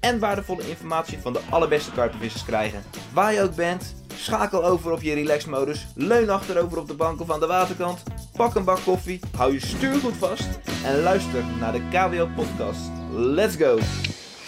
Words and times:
en 0.00 0.18
waardevolle 0.18 0.68
informatie 0.68 1.18
van 1.18 1.32
de 1.32 1.40
allerbeste 1.50 1.92
karpenvissers 1.92 2.44
krijgen. 2.44 2.82
Waar 3.12 3.32
je 3.34 3.42
ook 3.42 3.54
bent, 3.54 3.94
schakel 4.14 4.64
over 4.64 4.92
op 4.92 5.02
je 5.02 5.14
relaxmodus, 5.14 5.86
leun 5.94 6.30
achterover 6.30 6.78
op 6.78 6.86
de 6.86 6.94
bank 6.94 7.20
of 7.20 7.30
aan 7.30 7.40
de 7.40 7.46
waterkant, 7.46 8.02
pak 8.36 8.54
een 8.54 8.64
bak 8.64 8.80
koffie, 8.84 9.20
hou 9.36 9.52
je 9.52 9.66
stuur 9.66 9.94
goed 9.94 10.16
vast 10.16 10.48
en 10.84 11.00
luister 11.00 11.44
naar 11.60 11.72
de 11.72 11.88
KWO 11.90 12.28
podcast. 12.36 12.90
Let's 13.12 13.56
go! 13.56 13.78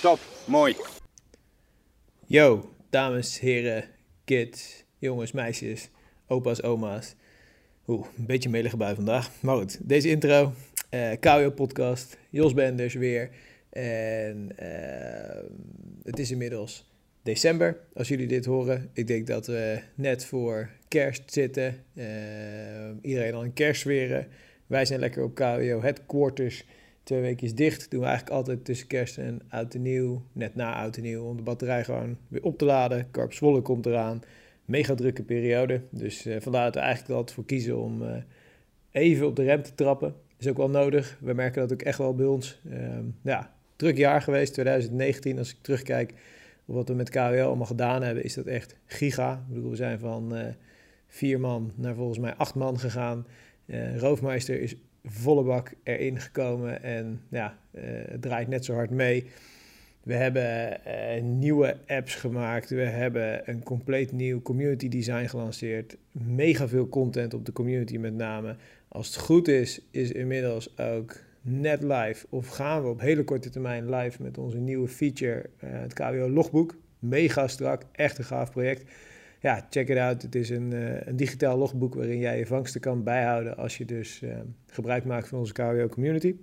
Top, 0.00 0.18
mooi. 0.44 0.76
Yo, 2.26 2.70
dames, 2.90 3.40
heren, 3.40 3.84
kids, 4.24 4.84
jongens, 4.98 5.32
meisjes, 5.32 5.88
opa's, 6.26 6.62
oma's. 6.62 7.14
Oeh, 7.86 8.06
een 8.18 8.26
beetje 8.26 8.48
melige 8.48 8.76
bui 8.76 8.94
vandaag. 8.94 9.30
Maar 9.40 9.56
goed, 9.56 9.78
deze 9.82 10.08
intro, 10.08 10.52
eh 10.88 11.10
KWO 11.20 11.50
podcast, 11.50 12.16
Jos 12.30 12.54
Benders 12.54 12.94
weer. 12.94 13.30
En 13.70 14.52
eh, 14.56 15.42
het 16.02 16.18
is 16.18 16.30
inmiddels 16.30 16.90
december, 17.22 17.80
als 17.94 18.08
jullie 18.08 18.26
dit 18.26 18.44
horen. 18.44 18.90
Ik 18.92 19.06
denk 19.06 19.26
dat 19.26 19.46
we 19.46 19.80
net 19.94 20.24
voor 20.24 20.70
kerst 20.88 21.32
zitten. 21.32 21.74
Eh, 21.94 22.04
iedereen 23.02 23.34
al 23.34 23.44
in 23.44 23.52
kerstsferen. 23.52 24.26
Wij 24.66 24.84
zijn 24.84 25.00
lekker 25.00 25.22
op 25.22 25.34
KWO 25.34 25.80
headquarters. 25.80 26.66
Twee 27.02 27.20
weken 27.20 27.56
dicht. 27.56 27.90
Doen 27.90 28.00
we 28.00 28.06
eigenlijk 28.06 28.36
altijd 28.36 28.64
tussen 28.64 28.86
kerst 28.86 29.18
en 29.18 29.40
oud 29.48 29.74
en 29.74 29.82
nieuw. 29.82 30.22
Net 30.32 30.54
na 30.54 30.74
oud 30.74 30.96
en 30.96 31.02
nieuw. 31.02 31.24
Om 31.24 31.36
de 31.36 31.42
batterij 31.42 31.84
gewoon 31.84 32.16
weer 32.28 32.42
op 32.42 32.58
te 32.58 32.64
laden. 32.64 33.10
Karp 33.10 33.32
Zwolle 33.32 33.62
komt 33.62 33.86
eraan. 33.86 34.22
Mega 34.64 34.94
drukke 34.94 35.22
periode. 35.22 35.82
Dus 35.90 36.26
eh, 36.26 36.40
vandaar 36.40 36.64
dat 36.64 36.74
we 36.74 36.80
eigenlijk 36.80 37.14
altijd 37.14 37.36
voor 37.36 37.46
kiezen 37.46 37.78
om 37.78 38.02
eh, 38.02 38.22
even 38.90 39.26
op 39.26 39.36
de 39.36 39.42
rem 39.42 39.62
te 39.62 39.74
trappen. 39.74 40.14
Is 40.38 40.48
ook 40.48 40.56
wel 40.56 40.70
nodig. 40.70 41.18
We 41.20 41.32
merken 41.32 41.60
dat 41.60 41.72
ook 41.72 41.82
echt 41.82 41.98
wel 41.98 42.14
bij 42.14 42.26
ons. 42.26 42.60
Ehm, 42.70 43.04
ja, 43.22 43.54
druk 43.80 43.96
jaar 43.96 44.22
geweest, 44.22 44.52
2019. 44.52 45.38
Als 45.38 45.50
ik 45.50 45.56
terugkijk 45.60 46.14
op 46.64 46.74
wat 46.74 46.88
we 46.88 46.94
met 46.94 47.10
KWL 47.10 47.42
allemaal 47.42 47.66
gedaan 47.66 48.02
hebben, 48.02 48.24
is 48.24 48.34
dat 48.34 48.46
echt 48.46 48.76
giga. 48.86 49.32
Ik 49.48 49.54
bedoel, 49.54 49.70
we 49.70 49.76
zijn 49.76 49.98
van 49.98 50.36
eh, 50.36 50.46
vier 51.06 51.40
man 51.40 51.72
naar 51.74 51.94
volgens 51.94 52.18
mij 52.18 52.34
acht 52.34 52.54
man 52.54 52.78
gegaan. 52.78 53.26
Eh, 53.66 53.96
Roofmeister 53.96 54.60
is 54.60 54.76
volle 55.04 55.42
bak 55.42 55.72
erin 55.82 56.20
gekomen 56.20 56.82
en 56.82 57.20
ja, 57.28 57.58
eh, 57.70 57.82
het 57.84 58.22
draait 58.22 58.48
net 58.48 58.64
zo 58.64 58.74
hard 58.74 58.90
mee. 58.90 59.26
We 60.02 60.14
hebben 60.14 61.38
nieuwe 61.38 61.76
apps 61.86 62.14
gemaakt. 62.14 62.70
We 62.70 62.82
hebben 62.82 63.50
een 63.50 63.62
compleet 63.62 64.12
nieuw 64.12 64.42
community 64.42 64.88
design 64.88 65.26
gelanceerd. 65.26 65.96
Mega 66.12 66.68
veel 66.68 66.88
content 66.88 67.34
op 67.34 67.46
de 67.46 67.52
community 67.52 67.96
met 67.96 68.14
name. 68.14 68.56
Als 68.88 69.06
het 69.06 69.16
goed 69.16 69.48
is, 69.48 69.80
is 69.90 70.12
inmiddels 70.12 70.78
ook 70.78 71.16
net 71.50 71.82
live. 71.82 72.26
Of 72.28 72.48
gaan 72.48 72.82
we 72.82 72.88
op 72.88 73.00
hele 73.00 73.24
korte 73.24 73.50
termijn 73.50 73.90
live 73.94 74.22
met 74.22 74.38
onze 74.38 74.58
nieuwe 74.58 74.88
feature, 74.88 75.50
eh, 75.58 75.70
het 75.72 75.92
KWO 75.92 76.28
logboek. 76.28 76.76
Mega 76.98 77.48
strak, 77.48 77.82
echt 77.92 78.18
een 78.18 78.24
gaaf 78.24 78.50
project. 78.50 78.90
Ja, 79.40 79.66
check 79.70 79.88
it 79.88 79.98
out. 79.98 80.22
Het 80.22 80.34
is 80.34 80.50
een, 80.50 80.72
eh, 80.72 81.06
een 81.06 81.16
digitaal 81.16 81.58
logboek 81.58 81.94
waarin 81.94 82.18
jij 82.18 82.38
je 82.38 82.46
vangsten 82.46 82.80
kan 82.80 83.02
bijhouden 83.02 83.56
als 83.56 83.78
je 83.78 83.84
dus 83.84 84.22
eh, 84.22 84.30
gebruik 84.66 85.04
maakt 85.04 85.28
van 85.28 85.38
onze 85.38 85.52
KWO 85.52 85.88
community. 85.88 86.34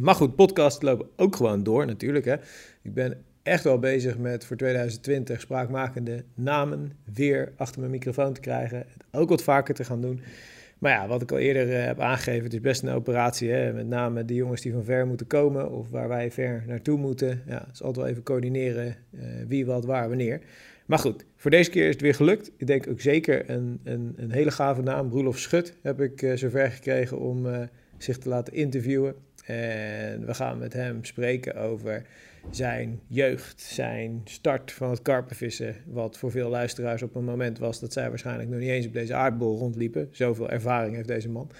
Maar 0.00 0.14
goed, 0.14 0.36
podcasts 0.36 0.82
lopen 0.82 1.08
ook 1.16 1.36
gewoon 1.36 1.62
door 1.62 1.86
natuurlijk. 1.86 2.24
Hè. 2.24 2.34
Ik 2.82 2.94
ben 2.94 3.24
echt 3.42 3.64
wel 3.64 3.78
bezig 3.78 4.18
met 4.18 4.44
voor 4.44 4.56
2020 4.56 5.40
spraakmakende 5.40 6.24
namen 6.34 6.92
weer 7.12 7.52
achter 7.56 7.80
mijn 7.80 7.92
microfoon 7.92 8.32
te 8.32 8.40
krijgen. 8.40 8.86
Ook 9.10 9.28
wat 9.28 9.42
vaker 9.42 9.74
te 9.74 9.84
gaan 9.84 10.00
doen. 10.00 10.20
Maar 10.82 10.92
ja, 10.92 11.06
wat 11.06 11.22
ik 11.22 11.32
al 11.32 11.38
eerder 11.38 11.68
uh, 11.68 11.84
heb 11.84 12.00
aangegeven, 12.00 12.44
het 12.44 12.52
is 12.52 12.60
best 12.60 12.82
een 12.82 12.88
operatie. 12.88 13.50
Hè? 13.50 13.72
Met 13.72 13.86
name 13.86 14.24
de 14.24 14.34
jongens 14.34 14.60
die 14.60 14.72
van 14.72 14.84
ver 14.84 15.06
moeten 15.06 15.26
komen 15.26 15.70
of 15.70 15.90
waar 15.90 16.08
wij 16.08 16.30
ver 16.30 16.64
naartoe 16.66 16.98
moeten. 16.98 17.42
Ja, 17.46 17.58
het 17.58 17.72
is 17.72 17.82
altijd 17.82 17.96
wel 17.96 18.06
even 18.06 18.22
coördineren 18.22 18.96
uh, 19.10 19.22
wie, 19.46 19.66
wat, 19.66 19.84
waar, 19.84 20.08
wanneer. 20.08 20.40
Maar 20.86 20.98
goed, 20.98 21.24
voor 21.36 21.50
deze 21.50 21.70
keer 21.70 21.86
is 21.86 21.92
het 21.92 22.00
weer 22.00 22.14
gelukt. 22.14 22.50
Ik 22.56 22.66
denk 22.66 22.88
ook 22.88 23.00
zeker 23.00 23.50
een, 23.50 23.80
een, 23.84 24.14
een 24.16 24.30
hele 24.30 24.50
gave 24.50 24.82
naam. 24.82 25.10
Roelof 25.10 25.38
Schut 25.38 25.74
heb 25.82 26.00
ik 26.00 26.22
uh, 26.22 26.36
zover 26.36 26.70
gekregen 26.70 27.18
om 27.18 27.68
zich 27.98 28.18
te 28.18 28.28
laten 28.28 28.52
interviewen. 28.52 29.14
En 29.44 30.26
we 30.26 30.34
gaan 30.34 30.58
met 30.58 30.72
hem 30.72 31.04
spreken 31.04 31.56
over 31.56 32.02
zijn 32.50 33.00
jeugd, 33.06 33.60
zijn 33.60 34.20
start 34.24 34.72
van 34.72 34.90
het 34.90 35.02
karpenvissen. 35.02 35.76
Wat 35.86 36.18
voor 36.18 36.30
veel 36.30 36.48
luisteraars 36.48 37.02
op 37.02 37.14
een 37.14 37.24
moment 37.24 37.58
was 37.58 37.80
dat 37.80 37.92
zij 37.92 38.08
waarschijnlijk 38.08 38.48
nog 38.48 38.58
niet 38.58 38.68
eens 38.68 38.86
op 38.86 38.92
deze 38.92 39.14
aardbol 39.14 39.58
rondliepen. 39.58 40.08
Zoveel 40.10 40.50
ervaring 40.50 40.94
heeft 40.94 41.08
deze 41.08 41.28
man. 41.28 41.50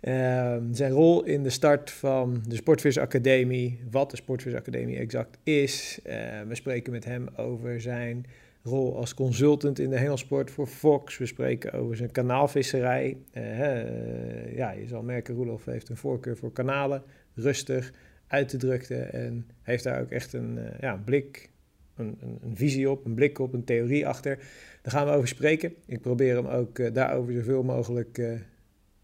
Uh, 0.00 0.56
zijn 0.72 0.92
rol 0.92 1.24
in 1.24 1.42
de 1.42 1.50
start 1.50 1.90
van 1.90 2.42
de 2.48 2.56
Sportvisacademie, 2.56 3.80
wat 3.90 4.10
de 4.10 4.16
Sportvisacademie 4.16 4.96
exact 4.96 5.38
is. 5.42 6.00
Uh, 6.06 6.14
we 6.48 6.54
spreken 6.54 6.92
met 6.92 7.04
hem 7.04 7.28
over 7.36 7.80
zijn 7.80 8.26
rol 8.62 8.96
als 8.96 9.14
consultant 9.14 9.78
in 9.78 9.90
de 9.90 9.96
hengelsport 9.96 10.50
voor 10.50 10.66
Fox. 10.66 11.18
We 11.18 11.26
spreken 11.26 11.72
over 11.72 11.96
zijn 11.96 12.10
kanaalvisserij. 12.10 13.16
Uh, 13.32 14.56
ja, 14.56 14.70
je 14.70 14.86
zal 14.86 15.02
merken, 15.02 15.34
Roelof 15.34 15.64
heeft 15.64 15.88
een 15.88 15.96
voorkeur 15.96 16.36
voor 16.36 16.52
kanalen. 16.52 17.02
Rustig, 17.34 17.92
uit 18.28 18.50
de 18.50 18.56
drukte 18.56 18.96
en 18.96 19.46
heeft 19.62 19.84
daar 19.84 20.00
ook 20.00 20.10
echt 20.10 20.32
een 20.32 20.58
uh, 20.58 20.64
ja, 20.80 21.02
blik, 21.04 21.50
een, 21.96 22.18
een, 22.20 22.38
een, 22.42 22.56
visie 22.56 22.90
op, 22.90 23.04
een 23.04 23.14
blik 23.14 23.38
op, 23.38 23.52
een 23.52 23.64
theorie 23.64 24.06
achter. 24.06 24.36
Daar 24.82 24.92
gaan 24.92 25.06
we 25.06 25.12
over 25.12 25.28
spreken. 25.28 25.74
Ik 25.86 26.00
probeer 26.00 26.36
hem 26.36 26.46
ook 26.46 26.78
uh, 26.78 26.92
daarover 26.92 27.32
zoveel 27.32 27.62
mogelijk 27.62 28.18
uh, 28.18 28.32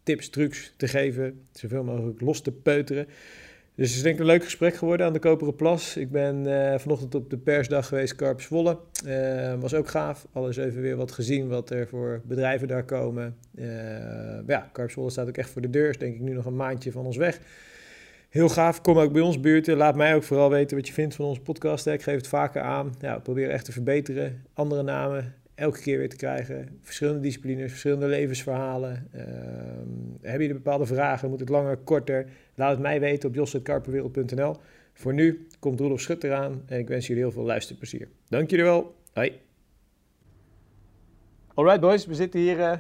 tips, 0.03 0.29
trucs 0.29 0.75
te 0.77 0.89
geven, 0.89 1.41
zoveel 1.53 1.85
mogelijk 1.85 2.21
los 2.21 2.41
te 2.41 2.53
peuteren. 2.53 3.07
Dus 3.77 3.89
het 3.89 3.97
is 3.97 4.03
denk 4.03 4.15
ik 4.15 4.21
een 4.21 4.27
leuk 4.27 4.45
gesprek 4.45 4.75
geworden 4.75 5.07
aan 5.07 5.13
de 5.13 5.19
Koperen 5.19 5.57
Plas. 5.57 5.97
Ik 5.97 6.11
ben 6.11 6.45
vanochtend 6.81 7.15
op 7.15 7.31
de 7.31 7.39
persdag 7.39 7.89
geweest, 7.89 8.15
Karp 8.15 8.41
Zwolle. 8.41 8.79
Was 9.61 9.75
ook 9.75 9.89
gaaf. 9.89 10.27
Alles 10.33 10.57
even 10.57 10.81
weer 10.81 10.97
wat 10.97 11.13
gezien 11.13 11.49
wat 11.49 11.71
er 11.71 11.89
voor 11.89 12.21
bedrijven 12.25 12.69
daar 12.69 12.85
komen. 12.85 13.37
Uh, 13.55 13.67
ja, 14.47 14.69
Karp 14.73 14.91
Zwolle 14.91 15.11
staat 15.11 15.29
ook 15.29 15.37
echt 15.37 15.51
voor 15.51 15.63
de 15.63 15.71
deur. 15.71 15.89
Is 15.89 15.99
denk 15.99 16.15
ik 16.15 16.21
nu 16.21 16.33
nog 16.33 16.45
een 16.45 16.57
maandje 16.57 16.93
van 16.93 17.07
ons 17.07 17.17
weg. 17.17 17.41
Heel 18.35 18.49
gaaf. 18.49 18.81
Kom 18.81 18.99
ook 18.99 19.13
bij 19.13 19.23
ons 19.23 19.41
buurten. 19.41 19.77
Laat 19.77 19.97
mij 19.97 20.15
ook 20.15 20.23
vooral 20.23 20.51
weten 20.51 20.77
wat 20.77 20.87
je 20.87 20.93
vindt 20.93 21.15
van 21.15 21.25
onze 21.25 21.41
podcast. 21.41 21.87
Ik 21.87 22.03
geef 22.03 22.17
het 22.17 22.29
vaker 22.29 22.63
aan. 22.63 22.95
Ja, 23.01 23.19
probeer 23.19 23.51
echt 23.51 23.65
te 23.65 23.73
verbeteren. 23.73 24.45
Andere 24.53 24.83
namen 24.83 25.35
elke 25.55 25.81
keer 25.81 25.99
weer 25.99 26.09
te 26.09 26.17
krijgen. 26.17 26.79
Verschillende 26.81 27.21
disciplines, 27.21 27.71
verschillende 27.71 28.07
levensverhalen. 28.07 29.09
Uh, 29.15 29.23
heb 30.21 30.41
je 30.41 30.53
bepaalde 30.53 30.87
vragen? 30.87 31.31
Moet 31.31 31.41
het 31.41 31.49
langer, 31.49 31.77
korter? 31.77 32.29
Laat 32.55 32.71
het 32.71 32.81
mij 32.81 33.01
weten 33.01 33.29
op 33.29 33.35
jos.karpenwereld.nl. 33.35 34.57
Voor 34.93 35.15
nu 35.15 35.47
komt 35.59 35.81
Roelof 35.81 36.01
Schut 36.01 36.25
eraan 36.25 36.63
en 36.67 36.79
ik 36.79 36.89
wens 36.89 37.07
jullie 37.07 37.23
heel 37.23 37.33
veel 37.33 37.45
luisterplezier. 37.45 38.09
Dank 38.29 38.51
jullie 38.51 38.65
wel. 38.65 38.95
Hoi. 39.13 39.41
Alright 41.55 41.81
boys, 41.81 42.07
we 42.07 42.15
zitten 42.15 42.41
hier 42.41 42.59
uh, 42.59 42.73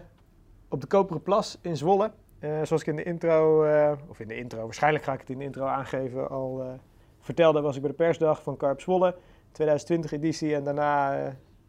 op 0.68 0.80
de 0.80 0.86
Koperen 0.86 1.22
Plas 1.22 1.58
in 1.62 1.76
Zwolle. 1.76 2.10
Uh, 2.40 2.62
zoals 2.62 2.82
ik 2.82 2.86
in 2.86 2.96
de 2.96 3.02
intro, 3.02 3.64
uh, 3.64 3.92
of 4.08 4.20
in 4.20 4.28
de 4.28 4.36
intro, 4.36 4.64
waarschijnlijk 4.64 5.04
ga 5.04 5.12
ik 5.12 5.20
het 5.20 5.30
in 5.30 5.38
de 5.38 5.44
intro 5.44 5.64
aangeven, 5.64 6.28
al 6.30 6.60
uh, 6.60 6.72
vertelde, 7.20 7.60
was 7.60 7.74
ik 7.76 7.82
bij 7.82 7.90
de 7.90 7.96
persdag 7.96 8.42
van 8.42 8.56
Karp 8.56 8.80
Zwolle, 8.80 9.16
2020 9.52 10.12
editie 10.12 10.54
en 10.54 10.64
daarna 10.64 11.18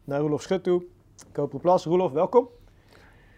naar 0.04 0.20
Roelof 0.20 0.42
Schut 0.42 0.62
toe. 0.62 0.84
Koperen 1.32 1.60
Plas. 1.60 1.84
Roelof, 1.84 2.12
welkom. 2.12 2.48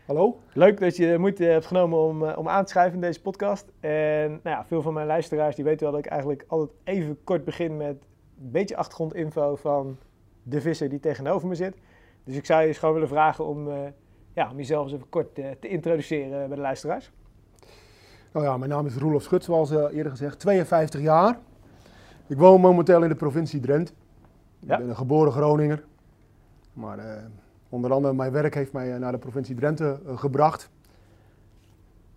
Hallo. 0.07 0.41
Leuk 0.53 0.81
dat 0.81 0.97
je 0.97 1.07
de 1.07 1.19
moeite 1.19 1.45
hebt 1.45 1.67
genomen 1.67 1.99
om, 1.99 2.23
om 2.23 2.49
aan 2.49 2.65
te 2.65 2.71
schrijven 2.71 2.95
in 2.95 3.01
deze 3.01 3.21
podcast. 3.21 3.67
En 3.81 4.29
nou 4.31 4.57
ja, 4.57 4.65
veel 4.67 4.83
van 4.83 4.95
mijn 4.95 5.07
luisteraars 5.07 5.57
die 5.57 5.65
weten 5.65 5.83
wel 5.83 5.91
dat 5.91 6.05
ik 6.05 6.11
eigenlijk 6.11 6.45
altijd 6.47 6.79
even 6.85 7.19
kort 7.25 7.45
begin 7.45 7.77
met 7.77 7.97
een 8.41 8.51
beetje 8.51 8.77
achtergrondinfo 8.77 9.57
van 9.57 9.99
de 10.43 10.61
visser 10.61 10.89
die 10.89 11.01
tegenover 11.01 11.49
me 11.49 11.55
zit. 11.55 11.77
Dus 12.25 12.37
ik 12.37 12.47
zou 12.47 12.61
je 12.61 12.67
eens 12.67 12.79
gewoon 12.79 12.95
willen 12.95 13.09
vragen 13.09 13.47
om, 13.47 13.69
ja, 14.35 14.51
om 14.51 14.57
jezelf 14.57 14.85
eens 14.85 14.93
even 14.93 15.09
kort 15.09 15.35
te 15.35 15.69
introduceren 15.69 16.49
bij 16.49 16.57
de 16.57 16.63
luisteraars. 16.63 17.11
Nou 18.39 18.51
ja, 18.51 18.57
mijn 18.57 18.71
naam 18.71 18.87
is 18.87 18.97
Roelof 18.97 19.23
Schut, 19.23 19.45
zoals 19.45 19.71
uh, 19.71 19.85
eerder 19.93 20.11
gezegd, 20.11 20.39
52 20.39 21.01
jaar. 21.01 21.39
Ik 22.27 22.37
woon 22.37 22.61
momenteel 22.61 23.03
in 23.03 23.09
de 23.09 23.15
provincie 23.15 23.61
Drenthe. 23.61 23.93
Ja. 24.59 24.73
Ik 24.73 24.81
ben 24.81 24.89
een 24.89 24.97
geboren 24.97 25.33
Groninger. 25.33 25.85
Maar 26.73 26.99
uh, 26.99 27.05
onder 27.69 27.93
andere 27.93 28.15
mijn 28.15 28.33
werk 28.33 28.55
heeft 28.55 28.73
mij 28.73 28.93
uh, 28.93 28.99
naar 28.99 29.13
de 29.13 29.19
provincie 29.19 29.55
Drenthe 29.55 30.01
gebracht. 30.07 30.71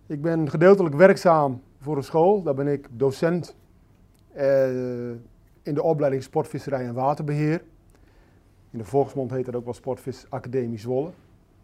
Ik 0.06 0.22
ben 0.22 0.50
gedeeltelijk 0.50 0.94
werkzaam 0.94 1.62
voor 1.78 1.96
een 1.96 2.04
school. 2.04 2.42
Daar 2.42 2.54
ben 2.54 2.68
ik 2.68 2.88
docent 2.90 3.56
in 5.62 5.74
de 5.74 5.82
opleiding 5.82 6.22
Sportvisserij 6.22 6.86
en 6.86 6.94
Waterbeheer. 6.94 7.62
In 8.70 8.78
de 8.78 8.84
volksmond 8.84 9.30
heet 9.30 9.44
dat 9.44 9.54
ook 9.54 9.64
wel 9.64 9.74
Sportvis 9.74 10.26
Academie 10.28 10.78
Zwolle. 10.78 11.10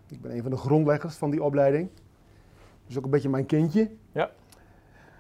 Ik 0.08 0.20
ben 0.20 0.34
een 0.34 0.43
van 0.43 0.50
de 0.50 0.56
grondleggers 0.56 1.16
van 1.16 1.31
die 1.31 1.43
opleiding. 1.43 1.88
Dus 2.88 2.99
ook 2.99 3.04
een 3.04 3.11
beetje 3.11 3.28
mijn 3.28 3.46
kindje. 3.46 3.90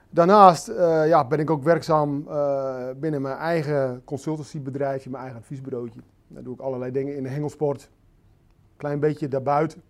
Ja. 0.08 0.14
Daarnaast 0.14 0.68
eh, 0.68 1.08
ja, 1.08 1.26
ben 1.26 1.38
ik 1.38 1.50
ook 1.50 1.62
werkzaam 1.62 2.24
eh, 2.28 2.86
binnen 2.96 3.22
mijn 3.22 3.36
eigen 3.36 4.02
consultancybedrijfje, 4.04 5.10
mijn 5.10 5.22
eigen 5.22 5.40
adviesbureautje. 5.40 6.00
Daar 6.28 6.42
doe 6.42 6.54
ik 6.54 6.60
allerlei 6.60 6.92
dingen 6.92 7.16
in 7.16 7.22
de 7.22 7.28
hengelsport. 7.28 7.90
Klein 8.76 9.00
beetje 9.00 9.28
daarbuiten. 9.28 9.82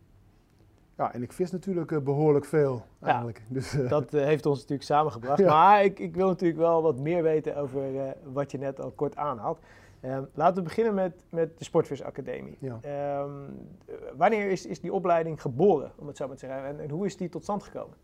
Ja, 0.96 1.12
en 1.12 1.22
ik 1.22 1.32
vis 1.32 1.50
natuurlijk 1.50 1.92
eh, 1.92 1.98
behoorlijk 1.98 2.44
veel 2.44 2.82
eigenlijk. 3.02 3.42
Dus, 3.48 3.74
eh, 3.78 3.88
Dat 3.88 4.10
heeft 4.10 4.46
ons 4.46 4.56
natuurlijk 4.56 4.88
samengebracht. 4.88 5.38
Ja. 5.48 5.48
Maar 5.48 5.84
ik, 5.84 5.98
ik 5.98 6.14
wil 6.14 6.26
natuurlijk 6.26 6.60
wel 6.60 6.82
wat 6.82 6.98
meer 6.98 7.22
weten 7.22 7.56
over 7.56 7.82
wat 8.32 8.50
je 8.50 8.58
net 8.58 8.80
al 8.80 8.90
kort 8.90 9.16
aanhaalt. 9.16 9.58
Ehm, 10.00 10.22
laten 10.34 10.56
we 10.56 10.62
beginnen 10.62 10.94
met, 10.94 11.24
met 11.28 11.58
de 11.58 11.64
Sportvisacademie. 11.64 12.56
ja. 12.60 12.78
Ehm, 12.80 13.30
eh, 13.86 13.94
wanneer 14.16 14.50
is, 14.50 14.66
is 14.66 14.80
die 14.80 14.92
opleiding 14.92 15.40
geboren, 15.40 15.92
om 15.96 16.06
het 16.06 16.16
zo 16.16 16.26
maar 16.26 16.36
te 16.36 16.46
zeggen? 16.46 16.66
En, 16.66 16.80
en 16.80 16.90
hoe 16.90 17.06
is 17.06 17.16
die 17.16 17.28
tot 17.28 17.42
stand 17.42 17.62
gekomen? 17.62 17.96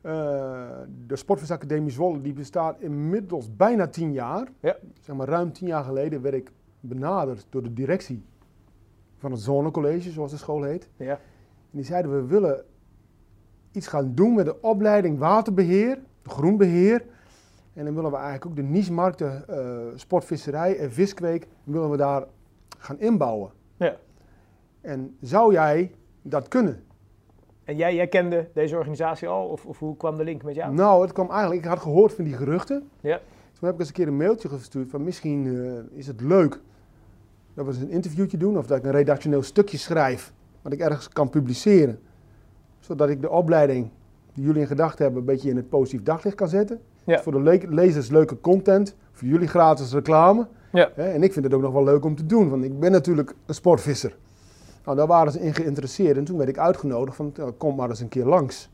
Eh, 0.00 0.70
de 1.06 1.16
Sportvisacademie 1.16 1.90
Zwolle 1.90 2.20
die 2.20 2.32
bestaat 2.32 2.80
inmiddels 2.80 3.56
bijna 3.56 3.88
tien 3.88 4.12
jaar. 4.12 4.48
Ja. 4.60 4.76
Zeg 5.00 5.16
maar 5.16 5.28
ruim 5.28 5.52
tien 5.52 5.66
jaar 5.66 5.84
geleden 5.84 6.22
werd 6.22 6.34
ik 6.34 6.52
benaderd 6.80 7.46
door 7.50 7.62
de 7.62 7.72
directie 7.72 8.24
van 9.16 9.30
het 9.30 9.40
Zonnecollege, 9.40 10.10
zoals 10.10 10.30
de 10.30 10.36
school 10.36 10.62
heet. 10.62 10.88
Ja. 10.96 11.12
En 11.12 11.18
die 11.70 11.84
zeiden 11.84 12.16
we 12.16 12.26
willen 12.26 12.64
iets 13.72 13.86
gaan 13.86 14.14
doen 14.14 14.34
met 14.34 14.44
de 14.44 14.60
opleiding 14.60 15.18
waterbeheer, 15.18 15.98
groenbeheer. 16.24 17.04
En 17.72 17.84
dan 17.84 17.94
willen 17.94 18.10
we 18.10 18.16
eigenlijk 18.16 18.46
ook 18.46 18.56
de 18.56 18.62
niche-markten 18.62 19.48
eh, 19.48 19.78
sportvisserij 19.94 20.78
en 20.78 20.92
viskweek 20.92 21.46
willen 21.64 21.90
we 21.90 21.96
daar 21.96 22.26
gaan 22.78 22.98
inbouwen. 22.98 23.50
Ja. 23.76 23.96
En 24.80 25.16
zou 25.20 25.52
jij 25.52 25.94
dat 26.22 26.48
kunnen? 26.48 26.84
En 27.64 27.76
jij, 27.76 27.94
jij 27.94 28.06
kende 28.06 28.48
deze 28.54 28.76
organisatie 28.76 29.28
al? 29.28 29.46
Of, 29.46 29.66
of 29.66 29.78
hoe 29.78 29.96
kwam 29.96 30.16
de 30.16 30.24
link 30.24 30.42
met 30.42 30.54
jou? 30.54 30.74
Nou, 30.74 31.02
het 31.02 31.12
kwam 31.12 31.30
eigenlijk, 31.30 31.60
ik 31.62 31.68
had 31.68 31.78
gehoord 31.78 32.12
van 32.12 32.24
die 32.24 32.34
geruchten. 32.34 32.88
Ja. 33.00 33.16
Toen 33.52 33.68
heb 33.68 33.72
ik 33.74 33.78
eens 33.78 33.88
een 33.88 33.94
keer 33.94 34.08
een 34.08 34.16
mailtje 34.16 34.48
gestuurd 34.48 34.90
van 34.90 35.04
misschien 35.04 35.46
eh, 35.92 35.98
is 35.98 36.06
het 36.06 36.20
leuk 36.20 36.60
dat 37.54 37.64
we 37.66 37.72
eens 37.72 37.80
een 37.80 37.90
interviewtje 37.90 38.36
doen 38.36 38.58
of 38.58 38.66
dat 38.66 38.78
ik 38.78 38.84
een 38.84 38.90
redactioneel 38.90 39.42
stukje 39.42 39.76
schrijf 39.78 40.32
wat 40.62 40.72
ik 40.72 40.80
ergens 40.80 41.08
kan 41.08 41.30
publiceren. 41.30 41.98
Zodat 42.78 43.08
ik 43.08 43.20
de 43.20 43.30
opleiding 43.30 43.88
die 44.34 44.44
jullie 44.44 44.60
in 44.60 44.66
gedachten 44.66 45.02
hebben 45.04 45.20
een 45.20 45.26
beetje 45.26 45.50
in 45.50 45.56
het 45.56 45.68
positief 45.68 46.02
daglicht 46.02 46.36
kan 46.36 46.48
zetten. 46.48 46.80
Ja. 47.04 47.22
Voor 47.22 47.32
de 47.32 47.40
le- 47.40 47.60
lezers 47.68 48.08
leuke 48.08 48.40
content, 48.40 48.96
voor 49.12 49.28
jullie 49.28 49.48
gratis 49.48 49.92
reclame. 49.92 50.46
Ja. 50.72 50.90
En 50.90 51.22
ik 51.22 51.32
vind 51.32 51.44
het 51.44 51.54
ook 51.54 51.62
nog 51.62 51.72
wel 51.72 51.84
leuk 51.84 52.04
om 52.04 52.14
te 52.16 52.26
doen, 52.26 52.48
want 52.50 52.64
ik 52.64 52.78
ben 52.80 52.92
natuurlijk 52.92 53.34
een 53.46 53.54
sportvisser. 53.54 54.16
Nou, 54.90 55.02
daar 55.02 55.16
waren 55.16 55.32
ze 55.32 55.40
in 55.40 55.54
geïnteresseerd 55.54 56.16
en 56.16 56.24
toen 56.24 56.36
werd 56.36 56.48
ik 56.48 56.58
uitgenodigd 56.58 57.16
van 57.16 57.32
"Nou, 57.36 57.50
kom 57.50 57.76
maar 57.76 57.88
eens 57.88 58.00
een 58.00 58.08
keer 58.08 58.24
langs. 58.24 58.70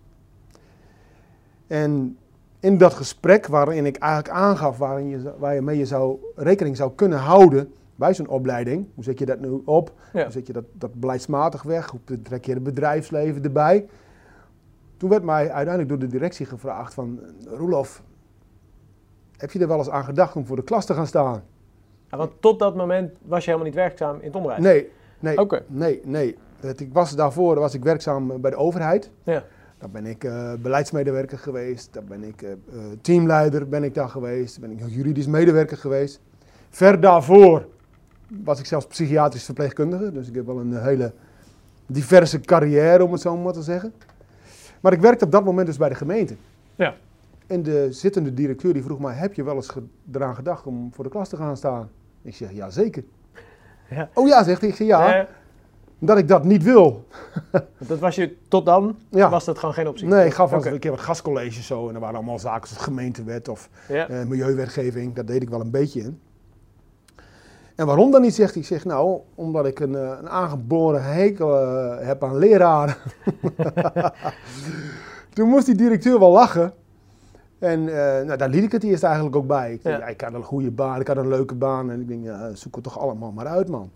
En 1.66 2.18
in 2.60 2.78
dat 2.78 2.94
gesprek 2.94 3.46
waarin 3.46 3.86
ik 3.86 3.96
eigenlijk 3.96 4.34
aangaf 4.34 4.78
waarin 4.78 5.08
je, 5.08 5.32
waar 5.38 5.54
je 5.54 5.62
mee 5.62 5.78
je 5.78 5.86
zou, 5.86 6.18
rekening 6.34 6.76
zou 6.76 6.92
kunnen 6.94 7.18
houden 7.18 7.72
bij 7.94 8.14
zo'n 8.14 8.28
opleiding. 8.28 8.86
Hoe 8.94 9.04
zet 9.04 9.18
je 9.18 9.26
dat 9.26 9.40
nu 9.40 9.62
op? 9.64 9.92
Ja. 10.12 10.22
Hoe 10.22 10.32
zet 10.32 10.46
je 10.46 10.52
dat, 10.52 10.64
dat 10.72 10.94
beleidsmatig 10.94 11.62
weg? 11.62 11.90
Hoe 11.90 12.00
trek 12.22 12.44
je 12.44 12.52
het 12.52 12.62
bedrijfsleven 12.62 13.42
erbij? 13.42 13.88
Toen 14.96 15.10
werd 15.10 15.22
mij 15.22 15.50
uiteindelijk 15.50 15.88
door 15.88 15.98
de 15.98 16.06
directie 16.06 16.46
gevraagd 16.46 16.94
van... 16.94 17.20
Roelof, 17.46 18.02
heb 19.36 19.50
je 19.50 19.58
er 19.58 19.68
wel 19.68 19.78
eens 19.78 19.90
aan 19.90 20.04
gedacht 20.04 20.36
om 20.36 20.46
voor 20.46 20.56
de 20.56 20.64
klas 20.64 20.86
te 20.86 20.94
gaan 20.94 21.06
staan? 21.06 21.42
Ja, 22.10 22.16
want 22.16 22.30
tot 22.40 22.58
dat 22.58 22.76
moment 22.76 23.12
was 23.22 23.44
je 23.44 23.50
helemaal 23.50 23.70
niet 23.70 23.78
werkzaam 23.78 24.18
in 24.18 24.26
het 24.26 24.36
onderwijs? 24.36 24.62
Nee, 24.62 24.90
nee, 25.18 25.36
nee, 25.66 26.02
nee. 26.04 26.36
Ik 26.76 26.92
was 26.92 27.16
daarvoor 27.16 27.58
was 27.58 27.74
ik 27.74 27.84
werkzaam 27.84 28.40
bij 28.40 28.50
de 28.50 28.56
overheid. 28.56 29.10
Ja. 29.22 29.44
Daar 29.78 29.90
ben 29.90 30.06
ik 30.06 30.24
eh, 30.24 30.52
beleidsmedewerker 30.62 31.38
geweest, 31.38 31.92
daar 31.92 32.04
ben 32.04 32.22
ik 32.22 32.42
eh, 32.42 32.52
eh, 32.52 32.58
teamleider 33.00 33.68
ben 33.68 33.84
ik 33.84 33.94
daar 33.94 34.08
geweest, 34.08 34.60
daar 34.60 34.68
ben 34.68 34.78
ik 34.78 34.92
juridisch 34.94 35.26
medewerker 35.26 35.76
geweest. 35.76 36.20
Ver 36.70 37.00
daarvoor 37.00 37.66
was 38.44 38.58
ik 38.58 38.66
zelfs 38.66 38.86
psychiatrisch 38.86 39.44
verpleegkundige, 39.44 40.12
dus 40.12 40.28
ik 40.28 40.34
heb 40.34 40.46
wel 40.46 40.58
een 40.58 40.76
hele 40.82 41.12
diverse 41.86 42.40
carrière 42.40 43.04
om 43.04 43.12
het 43.12 43.20
zo 43.20 43.36
maar 43.36 43.52
te 43.52 43.62
zeggen. 43.62 43.92
Maar 44.80 44.92
ik 44.92 45.00
werkte 45.00 45.24
op 45.24 45.30
dat 45.30 45.44
moment 45.44 45.66
dus 45.66 45.76
bij 45.76 45.88
de 45.88 45.94
gemeente. 45.94 46.36
Ja. 46.74 46.94
En 47.46 47.62
de 47.62 47.88
zittende 47.90 48.34
directeur 48.34 48.72
die 48.72 48.82
vroeg 48.82 48.98
mij, 48.98 49.14
heb 49.14 49.34
je 49.34 49.44
wel 49.44 49.54
eens 49.54 49.72
eraan 50.12 50.34
gedacht 50.34 50.66
om 50.66 50.90
voor 50.92 51.04
de 51.04 51.10
klas 51.10 51.28
te 51.28 51.36
gaan 51.36 51.56
staan? 51.56 51.90
Ik 52.22 52.34
zeg, 52.34 52.52
ja 52.52 52.70
zeker. 52.70 53.04
Ja. 53.90 54.08
Oh 54.14 54.26
ja, 54.28 54.44
zegt 54.44 54.60
hij. 54.60 54.70
Ik 54.70 54.76
zeg, 54.76 54.86
ja, 54.86 55.26
dat 55.98 56.18
ik 56.18 56.28
dat 56.28 56.44
niet 56.44 56.62
wil. 56.62 57.06
dat 57.78 57.98
was 57.98 58.14
je 58.14 58.36
tot 58.48 58.66
dan, 58.66 58.96
Ja. 59.10 59.28
was 59.30 59.44
dat 59.44 59.58
gewoon 59.58 59.74
geen 59.74 59.88
optie? 59.88 60.06
Nee, 60.06 60.26
ik 60.26 60.34
gaf 60.34 60.52
Oké. 60.52 60.70
een 60.70 60.78
keer 60.78 60.90
wat 60.90 61.00
gastcolleges 61.00 61.66
zo. 61.66 61.88
En 61.88 61.94
er 61.94 62.00
waren 62.00 62.16
allemaal 62.16 62.38
zaken 62.38 62.68
zoals 62.68 62.82
gemeentewet 62.82 63.48
of 63.48 63.68
Ja. 63.88 64.08
eh, 64.08 64.24
milieuwetgeving. 64.24 65.14
Daar 65.14 65.24
deed 65.24 65.42
ik 65.42 65.48
wel 65.50 65.60
een 65.60 65.70
beetje 65.70 66.00
in. 66.00 66.20
En 67.74 67.86
waarom 67.86 68.10
dan 68.10 68.20
niet, 68.22 68.34
zegt 68.34 68.52
hij. 68.52 68.62
Ik 68.62 68.68
zeg, 68.68 68.84
nou, 68.84 69.20
omdat 69.34 69.66
ik 69.66 69.80
een, 69.80 69.94
eh, 69.94 70.12
een 70.20 70.28
aangeboren 70.28 71.04
hekel 71.04 71.60
eh, 71.60 72.06
heb 72.06 72.24
aan 72.24 72.36
leraren. 72.38 72.94
Toen 75.34 75.48
moest 75.48 75.66
die 75.66 75.74
directeur 75.74 76.18
wel 76.18 76.30
lachen. 76.32 76.72
En 77.58 77.80
eh, 77.88 78.24
nou, 78.26 78.36
daar 78.36 78.48
liet 78.48 78.62
ik 78.64 78.72
het 78.72 78.82
eerst 78.84 79.02
eigenlijk 79.02 79.36
ook 79.36 79.46
bij. 79.46 79.72
Ik, 79.72 79.82
Ja. 79.82 79.98
ja, 79.98 80.06
ik 80.06 80.20
had 80.20 80.34
een 80.34 80.42
goede 80.42 80.70
baan, 80.70 81.00
ik 81.00 81.06
had 81.06 81.16
een 81.16 81.28
leuke 81.28 81.54
baan. 81.54 81.90
En 81.90 82.00
ik 82.00 82.08
denk, 82.08 82.24
ja, 82.24 82.54
zoek 82.54 82.74
het 82.74 82.84
toch 82.84 82.98
allemaal 82.98 83.32
maar 83.32 83.46
uit, 83.46 83.68
man. 83.68 83.90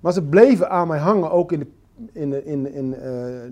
Maar 0.00 0.12
ze 0.12 0.22
bleven 0.22 0.70
aan 0.70 0.88
mij 0.88 0.98
hangen, 0.98 1.30
ook 1.30 1.52
in 1.52 1.58
de, 1.58 1.66
in 2.12 2.30
de, 2.30 2.44
in, 2.44 2.72
in, 2.74 2.94
eh, 2.94 3.00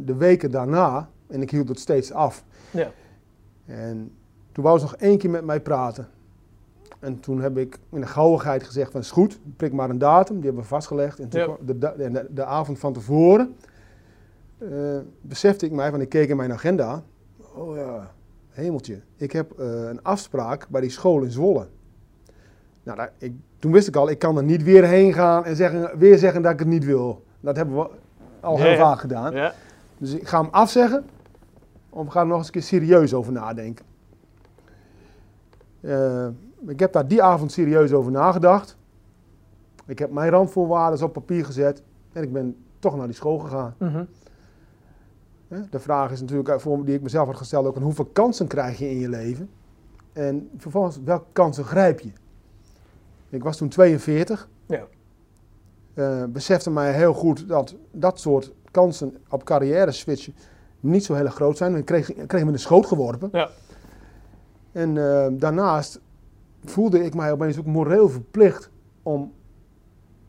de 0.04 0.14
weken 0.16 0.50
daarna. 0.50 1.08
En 1.26 1.42
ik 1.42 1.50
hield 1.50 1.68
het 1.68 1.78
steeds 1.80 2.12
af. 2.12 2.44
Ja. 2.70 2.90
En 3.66 4.12
toen 4.52 4.64
wou 4.64 4.78
ze 4.78 4.84
nog 4.84 4.96
één 4.96 5.18
keer 5.18 5.30
met 5.30 5.44
mij 5.44 5.60
praten. 5.60 6.08
En 6.98 7.20
toen 7.20 7.40
heb 7.40 7.58
ik 7.58 7.78
in 7.90 8.00
de 8.00 8.06
gauwigheid 8.06 8.62
gezegd 8.62 8.90
van 8.92 9.00
is 9.00 9.10
goed, 9.10 9.40
prik 9.56 9.72
maar 9.72 9.90
een 9.90 9.98
datum. 9.98 10.34
Die 10.34 10.44
hebben 10.44 10.62
we 10.62 10.68
vastgelegd. 10.68 11.18
En 11.18 11.28
toen 11.28 11.40
Ja. 11.40 11.74
de, 11.96 12.26
de 12.30 12.44
avond 12.44 12.78
van 12.78 12.92
tevoren 12.92 13.54
eh, 14.58 14.68
besefte 15.20 15.66
ik 15.66 15.72
mij, 15.72 15.90
van 15.90 16.00
ik 16.00 16.08
keek 16.08 16.28
in 16.28 16.36
mijn 16.36 16.52
agenda. 16.52 17.02
Oh 17.54 17.76
ja, 17.76 18.10
hemeltje. 18.50 19.00
Ik 19.16 19.32
heb 19.32 19.52
eh, 19.52 19.66
een 19.66 20.02
afspraak 20.02 20.68
bij 20.68 20.80
die 20.80 20.90
school 20.90 21.22
in 21.22 21.30
Zwolle. 21.30 21.66
Nou, 22.82 22.96
daar, 22.96 23.12
ik, 23.18 23.32
toen 23.58 23.72
wist 23.72 23.88
ik 23.88 23.96
al, 23.96 24.10
ik 24.10 24.18
kan 24.18 24.36
er 24.36 24.42
niet 24.42 24.62
weer 24.62 24.84
heen 24.84 25.12
gaan 25.12 25.44
en 25.44 25.56
zeggen, 25.56 25.98
weer 25.98 26.18
zeggen 26.18 26.42
dat 26.42 26.52
ik 26.52 26.58
het 26.58 26.68
niet 26.68 26.84
wil. 26.84 27.24
Dat 27.40 27.56
hebben 27.56 27.76
we 27.76 27.90
al 28.40 28.58
heel 28.58 28.70
ja. 28.70 28.76
vaak 28.76 29.00
gedaan. 29.00 29.34
Ja. 29.34 29.54
Dus 29.98 30.12
ik 30.12 30.28
ga 30.28 30.40
hem 30.40 30.50
afzeggen. 30.50 31.04
Of 31.90 32.04
we 32.04 32.10
gaan 32.10 32.22
er 32.22 32.28
nog 32.28 32.36
eens 32.36 32.46
een 32.46 32.52
keer 32.52 32.62
serieus 32.62 33.14
over 33.14 33.32
nadenken. 33.32 33.84
Eh, 35.80 36.26
ik 36.66 36.80
heb 36.80 36.92
daar 36.92 37.08
die 37.08 37.22
avond 37.22 37.52
serieus 37.52 37.92
over 37.92 38.12
nagedacht. 38.12 38.76
Ik 39.86 39.98
heb 39.98 40.10
mijn 40.10 40.30
randvoorwaarden 40.30 41.04
op 41.04 41.12
papier 41.12 41.44
gezet. 41.44 41.82
En 42.12 42.22
ik 42.22 42.32
ben 42.32 42.56
toch 42.78 42.96
naar 42.96 43.06
die 43.06 43.14
school 43.14 43.38
gegaan. 43.38 43.74
Hè, 43.78 44.04
De 45.70 45.80
vraag 45.80 46.10
is 46.10 46.20
natuurlijk, 46.20 46.48
eh, 46.48 46.58
voor, 46.58 46.84
die 46.84 46.94
ik 46.94 47.02
mezelf 47.02 47.26
had 47.26 47.36
gesteld, 47.36 47.66
ook 47.66 47.78
hoeveel 47.78 48.04
kansen 48.04 48.46
krijg 48.46 48.78
je 48.78 48.90
in 48.90 48.98
je 48.98 49.08
leven? 49.08 49.50
En 50.12 50.50
vervolgens, 50.56 50.98
welke 51.04 51.24
kansen 51.32 51.64
grijp 51.64 52.00
je? 52.00 52.10
Ik 53.28 53.42
was 53.42 53.56
toen 53.56 53.68
42. 53.68 54.48
Ja. 54.66 54.86
Eh, 55.94 56.24
besefte 56.24 56.70
mij 56.70 56.92
heel 56.92 57.12
goed 57.12 57.48
dat 57.48 57.74
dat 57.92 58.20
soort 58.20 58.52
kansen 58.70 59.16
op 59.28 59.44
carrière 59.44 59.92
switchen 59.92 60.34
niet 60.80 61.04
zo 61.04 61.14
heel 61.14 61.26
groot 61.26 61.56
zijn. 61.56 61.74
Ik 61.74 61.84
kreeg, 61.84 62.06
kreeg 62.26 62.40
me 62.40 62.46
in 62.46 62.52
de 62.52 62.58
schoot 62.58 62.86
geworpen. 62.86 63.28
Ja. 63.32 63.50
En 64.72 64.96
eh, 64.96 65.26
daarnaast 65.32 66.00
voelde 66.64 67.04
ik 67.04 67.14
mij 67.14 67.32
opeens 67.32 67.58
ook 67.58 67.66
moreel 67.66 68.08
verplicht 68.08 68.70
om 69.02 69.32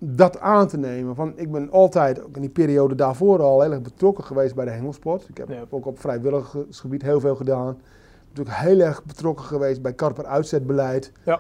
dat 0.04 0.40
aan 0.40 0.68
te 0.68 0.78
nemen. 0.78 1.16
Van, 1.16 1.34
ik 1.36 1.52
ben 1.52 1.72
altijd, 1.72 2.24
ook 2.24 2.36
in 2.36 2.42
die 2.42 2.50
periode 2.50 2.96
daarvoor 2.96 3.42
al, 3.42 3.62
heel 3.62 3.72
erg 3.72 3.82
betrokken 3.82 4.24
geweest 4.24 4.56
bij 4.56 4.66
de 4.66 4.72
hengelsport. 4.72 5.28
Ik 5.30 5.38
heb 5.38 5.50
Ja. 5.50 5.64
ook 5.70 5.86
op 5.86 6.00
vrijwilligersgebied 6.00 7.02
heel 7.02 7.20
veel 7.20 7.36
gedaan. 7.36 7.78
Natuurlijk 8.28 8.58
heel 8.58 8.80
erg 8.80 9.04
betrokken 9.06 9.46
geweest 9.46 9.82
bij 9.82 9.94
karper 9.94 10.26
uitzetbeleid. 10.26 11.12
Ja. 11.26 11.40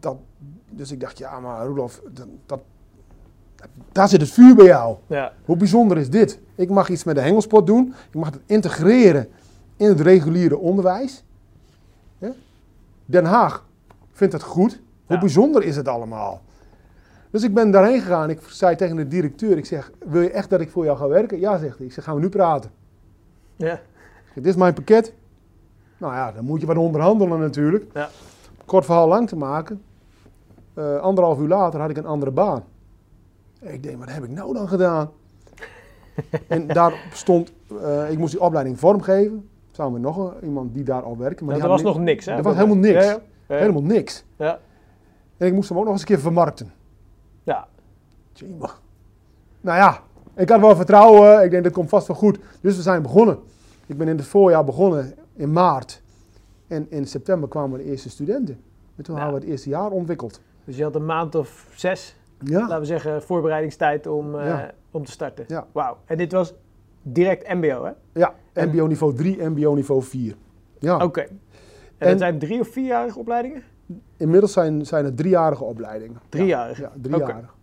Dat, 0.00 0.16
dus 0.70 0.92
ik 0.92 1.00
dacht, 1.00 1.18
ja 1.18 1.40
maar 1.40 1.66
Roelof, 1.66 2.02
dat, 2.12 2.26
dat, 2.46 2.60
daar 3.92 4.08
zit 4.08 4.20
het 4.20 4.30
vuur 4.30 4.54
bij 4.54 4.66
jou. 4.66 4.96
Ja. 5.06 5.32
Hoe 5.44 5.56
bijzonder 5.56 5.98
is 5.98 6.10
dit? 6.10 6.40
Ik 6.54 6.70
mag 6.70 6.88
iets 6.88 7.04
met 7.04 7.14
de 7.14 7.20
hengelsport 7.20 7.66
doen. 7.66 7.94
Ik 8.10 8.14
mag 8.14 8.30
het 8.30 8.40
integreren 8.46 9.28
in 9.76 9.88
het 9.88 10.00
reguliere 10.00 10.58
onderwijs. 10.58 11.24
Den 13.04 13.24
Haag 13.24 13.66
vindt 14.12 14.32
het 14.32 14.42
goed. 14.42 14.80
Hoe 15.06 15.18
bijzonder 15.18 15.62
is 15.62 15.76
het 15.76 15.88
allemaal? 15.88 16.40
Dus 17.32 17.42
ik 17.42 17.54
ben 17.54 17.70
daarheen 17.70 18.00
gegaan. 18.00 18.30
Ik 18.30 18.40
zei 18.46 18.76
tegen 18.76 18.96
de 18.96 19.08
directeur, 19.08 19.56
ik 19.56 19.64
zeg, 19.66 19.90
wil 20.06 20.20
je 20.22 20.30
echt 20.30 20.50
dat 20.50 20.60
ik 20.60 20.70
voor 20.70 20.84
jou 20.84 20.96
ga 20.98 21.08
werken? 21.08 21.40
Ja, 21.40 21.58
zegt 21.58 21.76
hij. 21.78 21.86
Ik 21.86 21.92
zeg, 21.92 22.04
gaan 22.04 22.14
we 22.14 22.20
nu 22.20 22.28
praten? 22.28 22.70
Ja. 23.56 23.66
Zeg, 24.24 24.34
dit 24.34 24.46
is 24.46 24.56
mijn 24.56 24.74
pakket. 24.74 25.14
Nou 25.98 26.14
ja, 26.14 26.32
dan 26.32 26.44
moet 26.44 26.60
je 26.60 26.66
wat 26.66 26.76
onderhandelen 26.76 27.38
natuurlijk. 27.40 27.84
Ja. 27.94 28.08
Kort 28.64 28.84
verhaal 28.84 29.08
lang 29.08 29.28
te 29.28 29.36
maken. 29.36 29.82
eh, 30.74 30.96
anderhalf 30.96 31.38
uur 31.38 31.48
later 31.48 31.80
had 31.80 31.90
ik 31.90 31.96
een 31.96 32.06
andere 32.06 32.30
baan. 32.30 32.64
Ik 33.60 33.82
denk, 33.82 33.98
wat 33.98 34.10
heb 34.12 34.24
ik 34.24 34.30
nou 34.30 34.54
dan 34.54 34.68
gedaan? 34.68 35.10
en 36.48 36.66
daar 36.66 37.08
stond, 37.12 37.52
eh, 37.82 38.10
ik 38.10 38.18
moest 38.18 38.32
die 38.32 38.40
opleiding 38.40 38.78
vormgeven. 38.78 39.48
Samen 39.70 39.92
met 39.92 40.02
nog 40.02 40.16
een- 40.16 40.44
iemand 40.44 40.74
die 40.74 40.84
daar 40.84 41.02
al 41.02 41.16
werkte. 41.18 41.44
Maar 41.44 41.56
Ja, 41.56 41.62
er 41.62 41.68
was 41.68 41.82
nog 41.82 41.98
niks, 41.98 42.24
hè? 42.26 42.32
Er 42.32 42.42
was 42.42 42.54
helemaal 42.54 42.76
niks. 42.76 43.04
Ja. 43.04 43.18
Helemaal 43.46 43.82
niks. 43.82 44.24
Ja. 44.36 44.58
En 45.36 45.46
ik 45.46 45.52
moest 45.52 45.68
hem 45.68 45.78
ook 45.78 45.84
nog 45.84 45.92
eens 45.92 46.02
een 46.02 46.06
keer 46.08 46.18
vermarkten. 46.20 46.72
Ja. 47.42 47.66
Tjemig. 48.32 48.80
Nou 49.60 49.78
ja, 49.78 50.00
ik 50.36 50.48
had 50.48 50.60
wel 50.60 50.76
vertrouwen. 50.76 51.44
Ik 51.44 51.50
denk 51.50 51.64
dat 51.64 51.72
komt 51.72 51.88
vast 51.88 52.06
wel 52.06 52.16
goed. 52.16 52.38
Dus 52.60 52.76
we 52.76 52.82
zijn 52.82 53.02
begonnen. 53.02 53.38
Ik 53.86 53.96
ben 53.98 54.08
in 54.08 54.16
het 54.16 54.26
voorjaar 54.26 54.64
begonnen 54.64 55.14
in 55.34 55.52
maart. 55.52 56.02
En 56.68 56.86
in 56.90 57.06
september 57.06 57.48
kwamen 57.48 57.78
de 57.78 57.84
eerste 57.84 58.10
studenten. 58.10 58.60
En 58.96 59.04
toen 59.04 59.14
Ja. 59.14 59.20
hebben 59.20 59.38
we 59.40 59.44
het 59.44 59.54
eerste 59.54 59.68
jaar 59.68 59.90
ontwikkeld. 59.90 60.40
Dus 60.64 60.76
je 60.76 60.82
had 60.82 60.94
een 60.94 61.06
maand 61.06 61.34
of 61.34 61.66
zes, 61.74 62.16
Ja, 62.44 62.60
laten 62.60 62.78
we 62.78 62.84
zeggen, 62.84 63.22
voorbereidingstijd 63.22 64.06
om, 64.06 64.38
eh, 64.38 64.58
om 64.90 65.04
te 65.04 65.10
starten. 65.10 65.44
Ja. 65.48 65.66
Wauw. 65.72 65.96
En 66.04 66.16
dit 66.16 66.32
was 66.32 66.54
direct 67.02 67.48
MBO, 67.54 67.84
hè? 67.84 67.90
ja. 68.20 68.34
MBO 68.54 68.86
niveau 68.86 69.14
3, 69.14 69.42
MBO 69.48 69.74
niveau 69.74 70.02
4. 70.02 70.34
Ja, 70.78 71.04
Oké. 71.04 71.20
En, 71.20 71.28
En- 71.98 72.08
dat 72.08 72.18
zijn 72.18 72.38
drie 72.38 72.60
of 72.60 72.68
vierjarige 72.68 73.18
opleidingen? 73.18 73.62
Inmiddels 74.22 74.52
zijn, 74.52 74.86
zijn 74.86 75.04
het 75.04 75.16
driejarige 75.16 75.64
opleidingen. 75.64 76.20
Driejarige. 76.28 76.82
Ja, 76.82 76.90
ja 76.94 77.00
driejarig. 77.02 77.54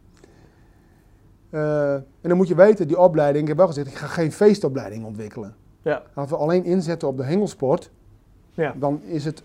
Eh, 1.49 1.93
en 1.93 2.03
dan 2.21 2.37
moet 2.37 2.47
je 2.47 2.55
weten, 2.55 2.87
die 2.87 2.99
opleiding, 2.99 3.41
ik 3.41 3.47
heb 3.47 3.57
wel 3.57 3.67
gezegd, 3.67 3.87
ik 3.87 3.93
ga 3.95 4.07
geen 4.07 4.31
feestopleiding 4.31 5.05
ontwikkelen. 5.05 5.55
Ja. 5.81 6.01
Als 6.13 6.29
we 6.29 6.35
alleen 6.37 6.63
inzetten 6.63 7.07
op 7.07 7.17
de 7.17 7.23
hengelsport, 7.23 7.91
Ja. 8.53 8.73
dan 8.77 9.01
is 9.03 9.25
het, 9.25 9.43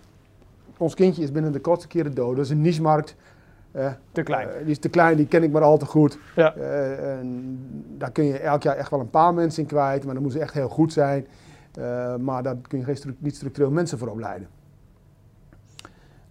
ons 0.77 0.95
kindje 0.95 1.23
is 1.23 1.33
binnen 1.33 1.53
de 1.53 1.61
kortste 1.61 1.89
keren 1.89 2.15
dood. 2.15 2.37
Dat 2.37 2.45
is 2.45 2.51
een 2.51 2.61
niche-markt. 2.61 3.17
eh, 3.73 3.93
Te 4.13 4.23
klein. 4.23 4.49
eh, 4.49 4.59
die 4.59 4.71
is 4.71 4.79
te 4.79 4.89
klein, 4.89 5.17
die 5.17 5.27
ken 5.27 5.43
ik 5.43 5.53
maar 5.53 5.63
al 5.63 5.79
te 5.79 5.87
goed. 5.87 6.19
Ja. 6.37 6.55
En 6.57 7.59
daar 7.99 8.11
kun 8.11 8.25
je 8.25 8.39
elk 8.39 8.63
jaar 8.63 8.77
echt 8.77 8.91
wel 8.91 9.01
een 9.01 9.11
paar 9.11 9.35
mensen 9.35 9.63
in 9.63 9.69
kwijt, 9.69 10.05
maar 10.05 10.15
dan 10.15 10.23
moeten 10.23 10.41
ze 10.41 10.47
echt 10.47 10.55
heel 10.55 10.69
goed 10.69 10.93
zijn. 10.93 11.27
Maar 12.21 12.43
daar 12.43 12.57
kun 12.69 12.79
je 12.79 12.85
geen 12.85 12.97
stru- 12.97 13.17
niet 13.19 13.37
structureel 13.37 13.71
mensen 13.71 13.99
voor 13.99 14.09
opleiden. 14.09 14.49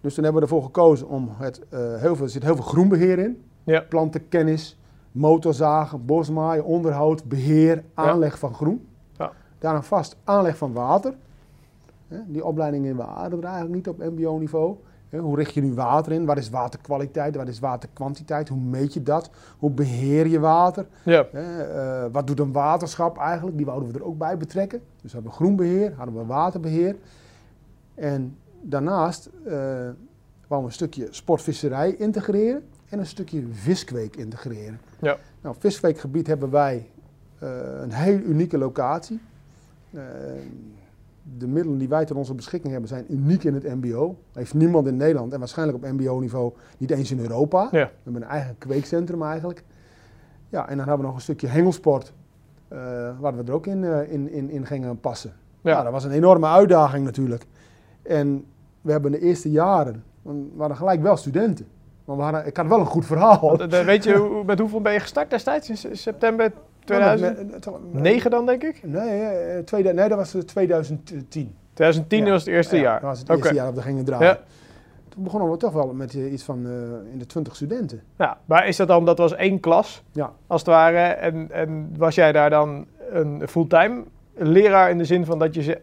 Dus 0.04 0.14
toen 0.14 0.24
hebben 0.24 0.42
we 0.42 0.48
ervoor 0.48 0.64
gekozen 0.64 1.08
om 1.08 1.28
het, 1.32 1.60
eh, 1.68 1.78
heel 1.96 2.16
veel, 2.16 2.24
er 2.24 2.30
zit 2.30 2.42
heel 2.42 2.54
veel 2.54 2.64
groenbeheer 2.64 3.18
in. 3.18 3.42
Ja. 3.62 3.80
Plantenkennis, 3.88 4.78
motorzagen, 5.12 6.06
bosmaaien, 6.06 6.64
onderhoud, 6.64 7.24
beheer, 7.24 7.84
aanleg 7.94 8.38
van 8.38 8.54
groen. 8.54 8.86
Ja. 9.12 9.32
Daaraan 9.58 9.84
vast 9.84 10.16
aanleg 10.24 10.56
van 10.56 10.72
water. 10.72 11.14
Die 12.26 12.44
opleiding 12.44 12.86
in 12.86 12.96
water 12.96 13.20
hadden 13.20 13.40
we 13.40 13.46
eigenlijk 13.46 13.74
niet 13.74 13.88
op 13.88 13.98
mbo-niveau. 13.98 14.76
Hoe 15.10 15.36
richt 15.36 15.54
je 15.54 15.62
nu 15.62 15.74
water 15.74 16.12
in? 16.12 16.24
Wat 16.24 16.38
is 16.38 16.50
waterkwaliteit? 16.50 17.36
Wat 17.36 17.48
is 17.48 17.58
waterkwantiteit? 17.58 18.48
Hoe 18.48 18.60
meet 18.60 18.94
je 18.94 19.02
dat? 19.02 19.30
Hoe 19.58 19.70
beheer 19.70 20.26
je 20.26 20.40
water? 20.40 20.86
Ja. 21.02 21.24
Eh, 21.24 22.04
wat 22.12 22.26
doet 22.26 22.40
een 22.40 22.52
waterschap 22.52 23.18
eigenlijk? 23.18 23.56
Die 23.56 23.66
wouden 23.66 23.92
we 23.92 23.98
er 23.98 24.04
ook 24.04 24.18
bij 24.18 24.36
betrekken. 24.36 24.80
Dus 25.02 25.12
we 25.12 25.16
hebben 25.18 25.32
groenbeheer, 25.32 25.92
hadden 25.96 26.14
we 26.14 26.24
waterbeheer. 26.24 26.96
En 27.94 28.36
daarnaast 28.64 29.30
eh 29.46 29.88
wouden 30.48 30.70
we 30.70 30.84
een 30.84 30.88
stukje 30.88 31.06
sportvisserij 31.10 31.94
integreren 31.94 32.64
en 32.88 32.98
een 32.98 33.06
stukje 33.06 33.42
viskweek 33.50 34.16
integreren. 34.16 34.80
Ja. 35.00 35.16
Nou, 35.40 35.56
viskweekgebied 35.58 36.26
hebben 36.26 36.50
wij 36.50 36.88
eh, 37.38 37.48
een 37.80 37.92
heel 37.92 38.18
unieke 38.18 38.58
locatie. 38.58 39.20
Eh, 39.90 40.02
de 41.38 41.46
middelen 41.46 41.78
die 41.78 41.88
wij 41.88 42.04
tot 42.04 42.16
onze 42.16 42.34
beschikking 42.34 42.72
hebben 42.72 42.90
zijn 42.90 43.04
uniek 43.08 43.44
in 43.44 43.54
het 43.54 43.64
MBO. 43.64 44.16
Heeft 44.32 44.54
niemand 44.54 44.86
in 44.86 44.96
Nederland 44.96 45.32
en 45.32 45.38
waarschijnlijk 45.38 45.84
op 45.84 45.90
MBO-niveau 45.90 46.52
niet 46.78 46.90
eens 46.90 47.10
in 47.10 47.18
Europa. 47.18 47.68
Ja. 47.70 47.84
We 47.84 47.90
hebben 48.02 48.22
een 48.22 48.28
eigen 48.28 48.58
kweekcentrum 48.58 49.22
eigenlijk. 49.22 49.64
Ja, 50.48 50.68
en 50.68 50.76
dan 50.76 50.86
hebben 50.86 50.98
we 50.98 51.06
nog 51.06 51.14
een 51.14 51.20
stukje 51.20 51.46
hengelsport, 51.46 52.12
waar 53.18 53.36
we 53.36 53.42
er 53.46 53.52
ook 53.52 53.66
in, 53.66 53.84
in, 54.08 54.30
in, 54.30 54.50
in 54.50 54.66
gingen 54.66 55.00
passen. 55.00 55.32
Ja. 55.60 55.70
Ja. 55.70 55.82
dat 55.82 55.92
was 55.92 56.04
een 56.04 56.10
enorme 56.10 56.46
uitdaging 56.46 57.04
natuurlijk. 57.04 57.46
En 58.02 58.44
we 58.84 58.92
hebben 58.92 59.10
de 59.12 59.20
eerste 59.20 59.50
jaren, 59.50 60.04
we 60.22 60.32
hadden 60.58 60.76
gelijk 60.76 61.02
wel 61.02 61.16
studenten. 61.16 61.66
Maar 62.04 62.16
we 62.16 62.22
hadden, 62.22 62.46
ik 62.46 62.56
had 62.56 62.66
wel 62.66 62.80
een 62.80 62.86
goed 62.86 63.06
verhaal. 63.06 63.58
Eh, 63.58 63.84
weet 63.84 64.04
je 64.04 64.42
met 64.46 64.58
hoeveel 64.58 64.80
ben 64.80 64.92
je 64.92 65.00
gestart 65.00 65.30
destijds? 65.30 65.68
In 65.84 65.96
september 65.96 66.52
2009 66.84 68.22
Met- 68.22 68.30
dan, 68.30 68.46
denk 68.46 68.62
ik? 68.62 68.80
Nee, 68.82 69.20
eh, 69.22 69.58
tweede, 69.64 69.92
nee, 69.92 70.08
dat 70.08 70.18
was 70.18 70.34
eh, 70.34 70.40
2010. 70.40 71.54
2010 71.72 72.24
Ja. 72.24 72.30
was 72.32 72.44
het 72.44 72.54
eerste 72.54 72.76
Ja, 72.76 72.82
jaar. 72.82 73.00
Dat 73.00 73.08
was 73.10 73.18
het 73.18 73.28
eerste 73.28 73.54
jaar 73.54 73.64
dat 73.66 73.74
we 73.74 73.82
gingen 73.82 74.04
draaien. 74.04 74.26
Ja. 74.26 74.38
Toen 75.08 75.22
begonnen 75.24 75.50
we 75.50 75.56
toch 75.56 75.72
wel 75.72 75.92
met 75.92 76.14
eh, 76.14 76.32
iets 76.32 76.42
van 76.42 76.66
eh, 76.66 77.12
in 77.12 77.18
de 77.18 77.26
20 77.26 77.56
studenten. 77.56 78.02
Ja, 78.18 78.38
maar 78.44 78.68
is 78.68 78.76
dat 78.76 78.88
dan, 78.88 79.04
dat 79.04 79.18
was 79.18 79.34
één 79.34 79.60
klas, 79.60 80.02
Ja. 80.12 80.32
als 80.46 80.60
het 80.60 80.70
ware. 80.70 80.98
En, 80.98 81.48
en 81.52 81.94
was 81.96 82.14
jij 82.14 82.32
daar 82.32 82.50
dan 82.50 82.86
een 83.10 83.42
fulltime 83.48 84.02
leraar 84.34 84.90
in 84.90 84.98
de 84.98 85.04
zin 85.04 85.24
van 85.24 85.38
dat 85.38 85.54
je 85.54 85.62
ze 85.62 85.80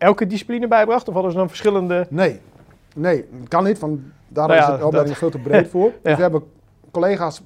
elke 0.00 0.26
discipline 0.26 0.68
bijbracht? 0.68 1.08
Of 1.08 1.14
hadden 1.14 1.32
ze 1.32 1.38
dan 1.38 1.48
verschillende... 1.48 2.06
Nee, 2.10 2.40
nee, 2.94 3.24
kan 3.48 3.64
niet, 3.64 3.78
want 3.78 4.00
daar 4.28 4.48
Nou 4.48 4.72
is 4.72 4.78
de 4.78 4.86
opleiding 4.86 5.16
veel 5.18 5.30
te 5.30 5.38
breed 5.38 5.68
voor. 5.68 5.86
Ja. 5.92 5.98
Dus 6.02 6.14
we 6.14 6.22
hebben 6.22 6.42
collega's 6.90 7.42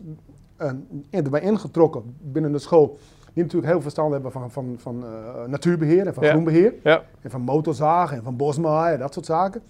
eh, 0.57 0.71
erbij 1.11 1.41
ingetrokken 1.41 2.17
binnen 2.21 2.53
de 2.53 2.59
school, 2.59 2.99
die 3.33 3.43
natuurlijk 3.43 3.65
heel 3.65 3.73
veel 3.73 3.81
verstand 3.81 4.13
hebben 4.13 4.33
van, 4.33 4.51
van, 4.51 4.75
van 4.79 5.05
eh, 5.05 5.45
natuurbeheer 5.47 6.07
en 6.07 6.15
van 6.15 6.25
Ja. 6.25 6.31
groenbeheer. 6.31 6.75
En 7.21 7.31
van 7.31 7.41
motorzagen 7.41 8.17
en 8.17 8.23
van 8.23 8.37
bosmaaien, 8.37 8.99
dat 8.99 9.13
soort 9.15 9.27
zaken. 9.27 9.63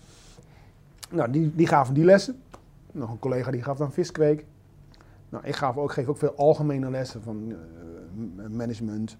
Nou, 1.10 1.30
die, 1.30 1.52
die 1.54 1.66
gaven 1.66 1.94
die 1.94 2.04
lessen. 2.04 2.42
Nog 2.92 3.10
een 3.10 3.18
collega 3.18 3.50
die 3.50 3.62
gaf 3.62 3.76
dan 3.78 3.92
viskweek. 3.92 4.44
Nou, 5.28 5.46
ik 5.46 5.56
gaf 5.56 5.76
ook, 5.76 5.92
geef 5.92 6.06
ook 6.08 6.18
veel 6.18 6.34
algemene 6.36 6.90
lessen 6.90 7.22
van 7.22 7.52
eh, 8.38 8.44
management, 8.50 9.16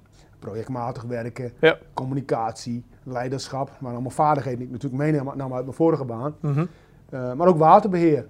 projectmatig 0.48 1.02
werken, 1.02 1.52
Ja. 1.60 1.78
communicatie, 1.94 2.84
leiderschap. 3.02 3.70
Maar 3.80 3.92
allemaal 3.92 4.10
vaardigheden 4.10 4.58
die 4.58 4.68
ik 4.68 4.72
natuurlijk 4.72 5.02
meenam 5.02 5.36
nam 5.36 5.54
uit 5.54 5.64
mijn 5.64 5.76
vorige 5.76 6.04
baan. 6.04 6.34
Mhm. 6.40 6.64
Eh, 7.08 7.32
maar 7.32 7.46
ook 7.48 7.58
waterbeheer. 7.58 8.26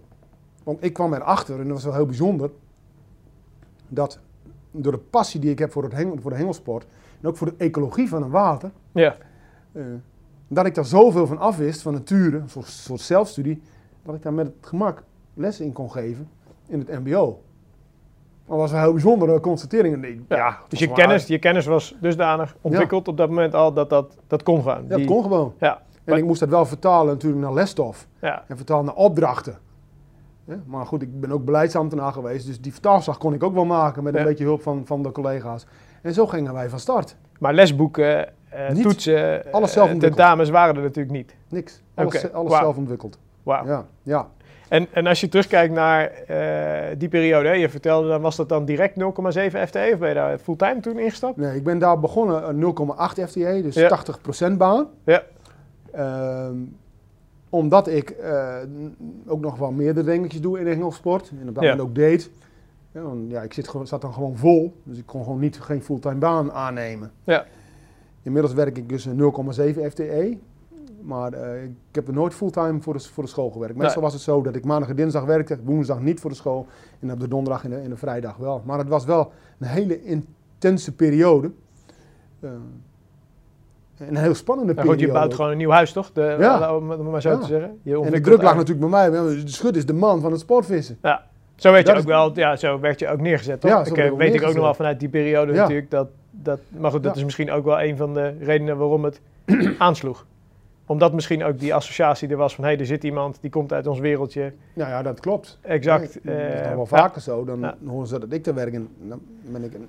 Want 0.65 0.85
ik 0.85 0.93
kwam 0.93 1.15
erachter, 1.15 1.55
en 1.61 1.65
dat 1.65 1.73
was 1.73 1.85
wel 1.85 1.95
heel 1.95 2.07
bijzonder, 2.07 2.51
dat 3.89 4.19
door 4.71 4.93
de 4.93 4.99
passie 4.99 5.41
die 5.41 5.51
ik 5.51 5.59
heb 5.59 5.73
voor, 5.73 5.83
het 5.83 5.93
hengel, 5.93 6.17
voor 6.21 6.31
de 6.31 6.37
hengelsport 6.37 6.87
en 7.21 7.29
ook 7.29 7.37
voor 7.37 7.47
de 7.47 7.55
ecologie 7.65 8.09
van 8.09 8.23
een 8.23 8.31
water, 8.31 8.71
Ja. 8.93 9.17
eh, 9.73 9.83
dat 10.49 10.67
ik 10.67 10.75
daar 10.75 10.85
zoveel 10.85 11.27
van 11.27 11.39
afwist, 11.39 11.83
van 11.83 11.93
nature, 11.93 12.37
een 12.39 12.49
soort, 12.49 12.67
soort 12.67 13.01
zelfstudie, 13.01 13.63
dat 14.03 14.15
ik 14.15 14.23
daar 14.23 14.33
met 14.33 14.47
het 14.47 14.55
gemak 14.67 15.03
lessen 15.35 15.65
in 15.65 15.73
kon 15.73 15.91
geven 15.91 16.29
in 16.67 16.79
het 16.79 17.05
mbo. 17.05 17.43
Dat 18.49 18.57
was 18.57 18.73
een 18.73 18.79
heel 18.81 18.93
bijzondere 18.93 19.41
constatering. 19.41 20.07
Ja, 20.29 20.37
ja, 20.37 20.59
Dus 20.69 20.79
je 20.79 20.93
kennis, 20.93 21.27
je 21.27 21.39
kennis 21.39 21.67
was 21.67 21.97
dusdanig 22.01 22.57
ontwikkeld 22.61 23.09
op 23.09 23.17
dat 23.17 23.29
moment 23.29 23.55
al 23.55 23.73
dat 23.73 23.91
dat, 23.91 24.17
dat 24.27 24.43
kon 24.43 24.63
gaan. 24.63 24.83
Ja, 24.89 24.97
dat 24.97 25.05
kon 25.05 25.23
gewoon. 25.23 25.55
Ja. 25.59 25.73
En 25.77 25.81
Maar- 26.05 26.19
ik 26.19 26.25
moest 26.25 26.41
dat 26.41 26.49
wel 26.49 26.67
vertalen 26.67 27.13
natuurlijk 27.13 27.43
naar 27.43 27.53
lesstof. 27.53 28.07
Ja. 28.21 28.45
En 28.49 28.57
vertalen 28.57 28.85
naar 28.85 28.95
opdrachten. 28.95 29.59
Ja, 30.45 30.57
maar 30.67 30.87
goed, 30.87 31.03
ik 31.03 31.21
ben 31.21 31.33
ook 31.33 31.45
beleidsambtenaar 31.45 32.13
geweest, 32.13 32.47
dus 32.47 32.61
die 32.61 32.73
vertaalslag 32.73 33.19
kon 33.19 33.35
ik 33.35 33.43
ook 33.43 33.55
wel 33.55 33.65
maken 33.65 34.03
met 34.03 34.15
een 34.15 34.21
Ja. 34.21 34.27
beetje 34.27 34.45
hulp 34.45 34.63
van, 34.63 34.83
van 34.85 35.03
de 35.03 35.13
collega's. 35.13 35.67
En 36.03 36.13
zo 36.15 36.27
gingen 36.27 36.53
wij 36.53 36.69
van 36.69 36.79
start. 36.79 37.17
Maar 37.39 37.55
lesboeken, 37.55 38.29
eh, 38.49 38.71
Niet. 38.71 38.83
toetsen, 38.83 39.53
Alles 39.53 39.69
eh, 39.69 39.75
zelf 39.75 39.91
ontwikkeld. 39.91 40.01
tentamens 40.01 40.51
waren 40.51 40.77
er 40.77 40.83
natuurlijk 40.83 41.15
niet. 41.15 41.37
Niks. 41.49 41.83
Alles, 41.95 42.33
alles 42.33 42.51
wauw. 42.51 42.63
zelf 42.63 42.77
ontwikkeld. 42.77 43.19
Wauw. 43.43 43.67
Ja, 43.67 43.87
ja. 44.03 44.29
En, 44.69 44.87
en 44.93 45.07
als 45.07 45.21
je 45.21 45.29
terugkijkt 45.29 45.75
naar 45.75 46.05
eh, 46.11 46.97
die 46.99 47.09
periode, 47.09 47.49
hè, 47.49 47.55
je 47.55 47.69
vertelde 47.69 48.09
dan, 48.09 48.21
was 48.21 48.37
dat 48.37 48.49
dan 48.49 48.65
direct 48.65 48.95
0,7 49.01 49.05
FTE 49.67 49.91
of 49.93 49.99
ben 49.99 50.09
je 50.09 50.15
daar 50.15 50.39
fulltime 50.39 50.81
toen 50.81 50.99
ingestapt? 50.99 51.37
Nee, 51.37 51.57
ik 51.57 51.65
ben 51.65 51.79
daar 51.79 52.01
begonnen 52.01 52.43
eh, 52.43 53.15
0,8 53.25 53.29
FTE, 53.29 53.61
dus 53.63 53.75
Ja. 53.75 53.89
80% 54.53 54.57
baan. 54.57 54.87
Ja. 55.05 55.23
Ehm, 55.93 56.57
omdat 57.49 57.89
ik 57.89 58.11
eh, 58.11 58.57
ook 59.27 59.41
nog 59.41 59.57
wel 59.59 59.71
meerdere 59.73 60.11
dingetjes 60.11 60.41
doe 60.41 60.59
in 60.59 60.65
de 60.65 60.71
hengelsport. 60.71 61.33
En 61.41 61.49
op 61.49 61.55
dat 61.55 61.65
Ja. 61.65 61.71
moment 61.71 61.89
ook 61.89 61.95
deed. 61.95 62.31
Ja, 62.93 63.01
want 63.01 63.31
ja, 63.31 63.43
ik 63.43 63.53
zit, 63.53 63.73
zat 63.83 64.01
dan 64.01 64.13
gewoon 64.13 64.37
vol. 64.37 64.75
Dus 64.83 64.99
ik 64.99 65.07
kon 65.07 65.25
gewoon 65.25 65.39
niet, 65.41 65.61
geen 65.61 65.83
fulltime 65.83 66.15
baan 66.15 66.53
aannemen. 66.53 67.13
Ja. 67.25 67.45
Inmiddels 68.23 68.55
werk 68.55 68.77
ik 68.77 68.89
dus 68.89 69.05
een 69.05 69.17
0,7 69.17 69.91
FTE. 69.91 70.39
Maar 71.05 71.33
eh, 71.33 71.63
ik 71.65 71.71
heb 71.93 72.07
er 72.09 72.15
nooit 72.15 72.35
fulltime 72.35 72.81
voor 72.81 72.93
de, 72.95 73.01
voor 73.01 73.23
de 73.23 73.29
school 73.29 73.51
gewerkt. 73.51 73.75
Meestal 73.77 73.95
Nee. 73.95 74.05
was 74.05 74.13
het 74.13 74.23
zo 74.23 74.43
dat 74.43 74.57
ik 74.57 74.65
maandag 74.65 74.89
en 74.89 74.97
dinsdag 74.97 75.25
werkte, 75.25 75.59
woensdag 75.65 76.01
niet 76.01 76.21
voor 76.21 76.31
de 76.31 76.37
school. 76.37 76.67
En 77.01 77.13
op 77.13 77.21
de 77.21 77.29
donderdag 77.29 77.65
en 77.65 77.71
de, 77.71 77.77
en 77.77 77.89
de 77.91 77.97
vrijdag 77.97 78.37
wel. 78.37 78.63
Maar 78.65 78.79
het 78.79 78.89
was 78.89 79.05
wel 79.05 79.33
een 79.59 79.67
hele 79.67 80.03
intense 80.05 80.95
periode. 80.95 81.51
Eh, 82.41 82.51
een 83.99 84.17
heel 84.17 84.35
spannende 84.35 84.75
Nou 84.75 84.87
goed, 84.87 84.97
periode. 84.97 85.13
je 85.15 85.19
bouwt 85.21 85.35
gewoon 85.35 85.51
een 85.51 85.57
nieuw 85.57 85.71
huis, 85.71 85.93
toch? 85.93 86.13
De, 86.13 86.37
Ja. 86.39 86.77
Om 86.77 86.91
het 86.91 87.01
maar 87.03 87.23
zo 87.23 87.31
Ja. 87.31 87.39
te 87.39 87.47
zeggen. 87.47 87.79
Je 87.83 88.01
en 88.03 88.11
de 88.13 88.21
druk 88.21 88.43
lag 88.43 88.55
natuurlijk 88.57 88.91
bij 88.91 89.11
mij. 89.11 89.11
De 89.11 89.43
schut 89.45 89.77
is 89.77 89.87
de 89.87 89.93
man 89.93 90.21
van 90.21 90.31
het 90.31 90.41
sportvissen. 90.41 90.99
Zo 91.57 91.73
werd 91.73 91.87
je 91.87 91.95
ook 91.97 92.05
wel, 92.05 92.37
ja, 92.39 92.57
zo 92.57 92.81
werd 92.81 92.99
je 92.99 93.09
ook 93.09 93.21
neergezet, 93.21 93.61
toch? 93.61 93.71
Ja, 93.71 93.85
ik, 93.85 93.97
eh, 93.97 94.05
ik 94.07 94.13
ook 94.13 94.19
weet 94.19 94.35
ik 94.35 94.43
ook 94.43 94.55
nog 94.55 94.65
wel 94.65 94.75
vanuit 94.75 95.01
die 95.01 95.09
periode 95.09 95.53
Ja. 95.53 95.61
natuurlijk 95.61 95.91
dat, 95.91 96.09
dat, 96.31 96.59
maar 96.79 96.91
goed, 96.91 97.03
dat 97.03 97.13
Ja. 97.13 97.19
is 97.19 97.25
misschien 97.25 97.51
ook 97.51 97.65
wel 97.65 97.81
een 97.83 97.97
van 97.97 98.15
de 98.15 98.35
redenen 98.41 98.77
waarom 98.77 99.05
het 99.05 99.21
aansloeg. 99.79 100.27
Omdat 100.87 101.13
misschien 101.13 101.45
ook 101.45 101.59
die 101.59 101.75
associatie 101.75 102.29
er 102.29 102.37
was 102.37 102.55
van... 102.55 102.65
hé, 102.65 102.71
hey, 102.71 102.81
er 102.81 102.87
zit 102.87 103.05
iemand, 103.05 103.39
die 103.41 103.51
komt 103.51 103.73
uit 103.73 103.87
ons 103.87 103.99
wereldje. 103.99 104.53
Nou 104.75 104.91
ja, 104.91 105.03
dat 105.03 105.21
klopt. 105.21 105.59
Exact. 105.61 106.19
Dat 106.25 106.35
is 106.35 106.61
eh, 106.61 106.61
nog 106.61 106.69
wel 106.69 106.79
ja. 106.79 106.85
vaker 106.85 107.21
zo. 107.21 107.45
Dan 107.45 107.75
horen 107.87 108.07
ze 108.07 108.19
dat 108.19 108.33
ik 108.33 108.43
te 108.43 108.53
werken. 108.53 108.89
Dan 108.99 109.21
ben 109.41 109.65
ik 109.65 109.75
een, 109.75 109.89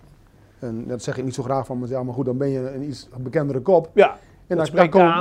een, 0.59 0.87
dat 0.87 1.01
zeg 1.01 1.17
ik 1.17 1.23
niet 1.23 1.33
zo 1.33 1.43
graag 1.43 1.65
van 1.65 1.79
mezelf, 1.79 2.05
maar 2.05 2.13
goed, 2.13 2.25
dan 2.25 2.37
ben 2.37 2.49
je 2.49 2.71
een 2.73 2.83
iets 2.83 3.09
bekendere 3.17 3.59
kop. 3.59 3.89
Ja, 3.93 4.17
En 4.47 4.57
Dat 4.57 4.71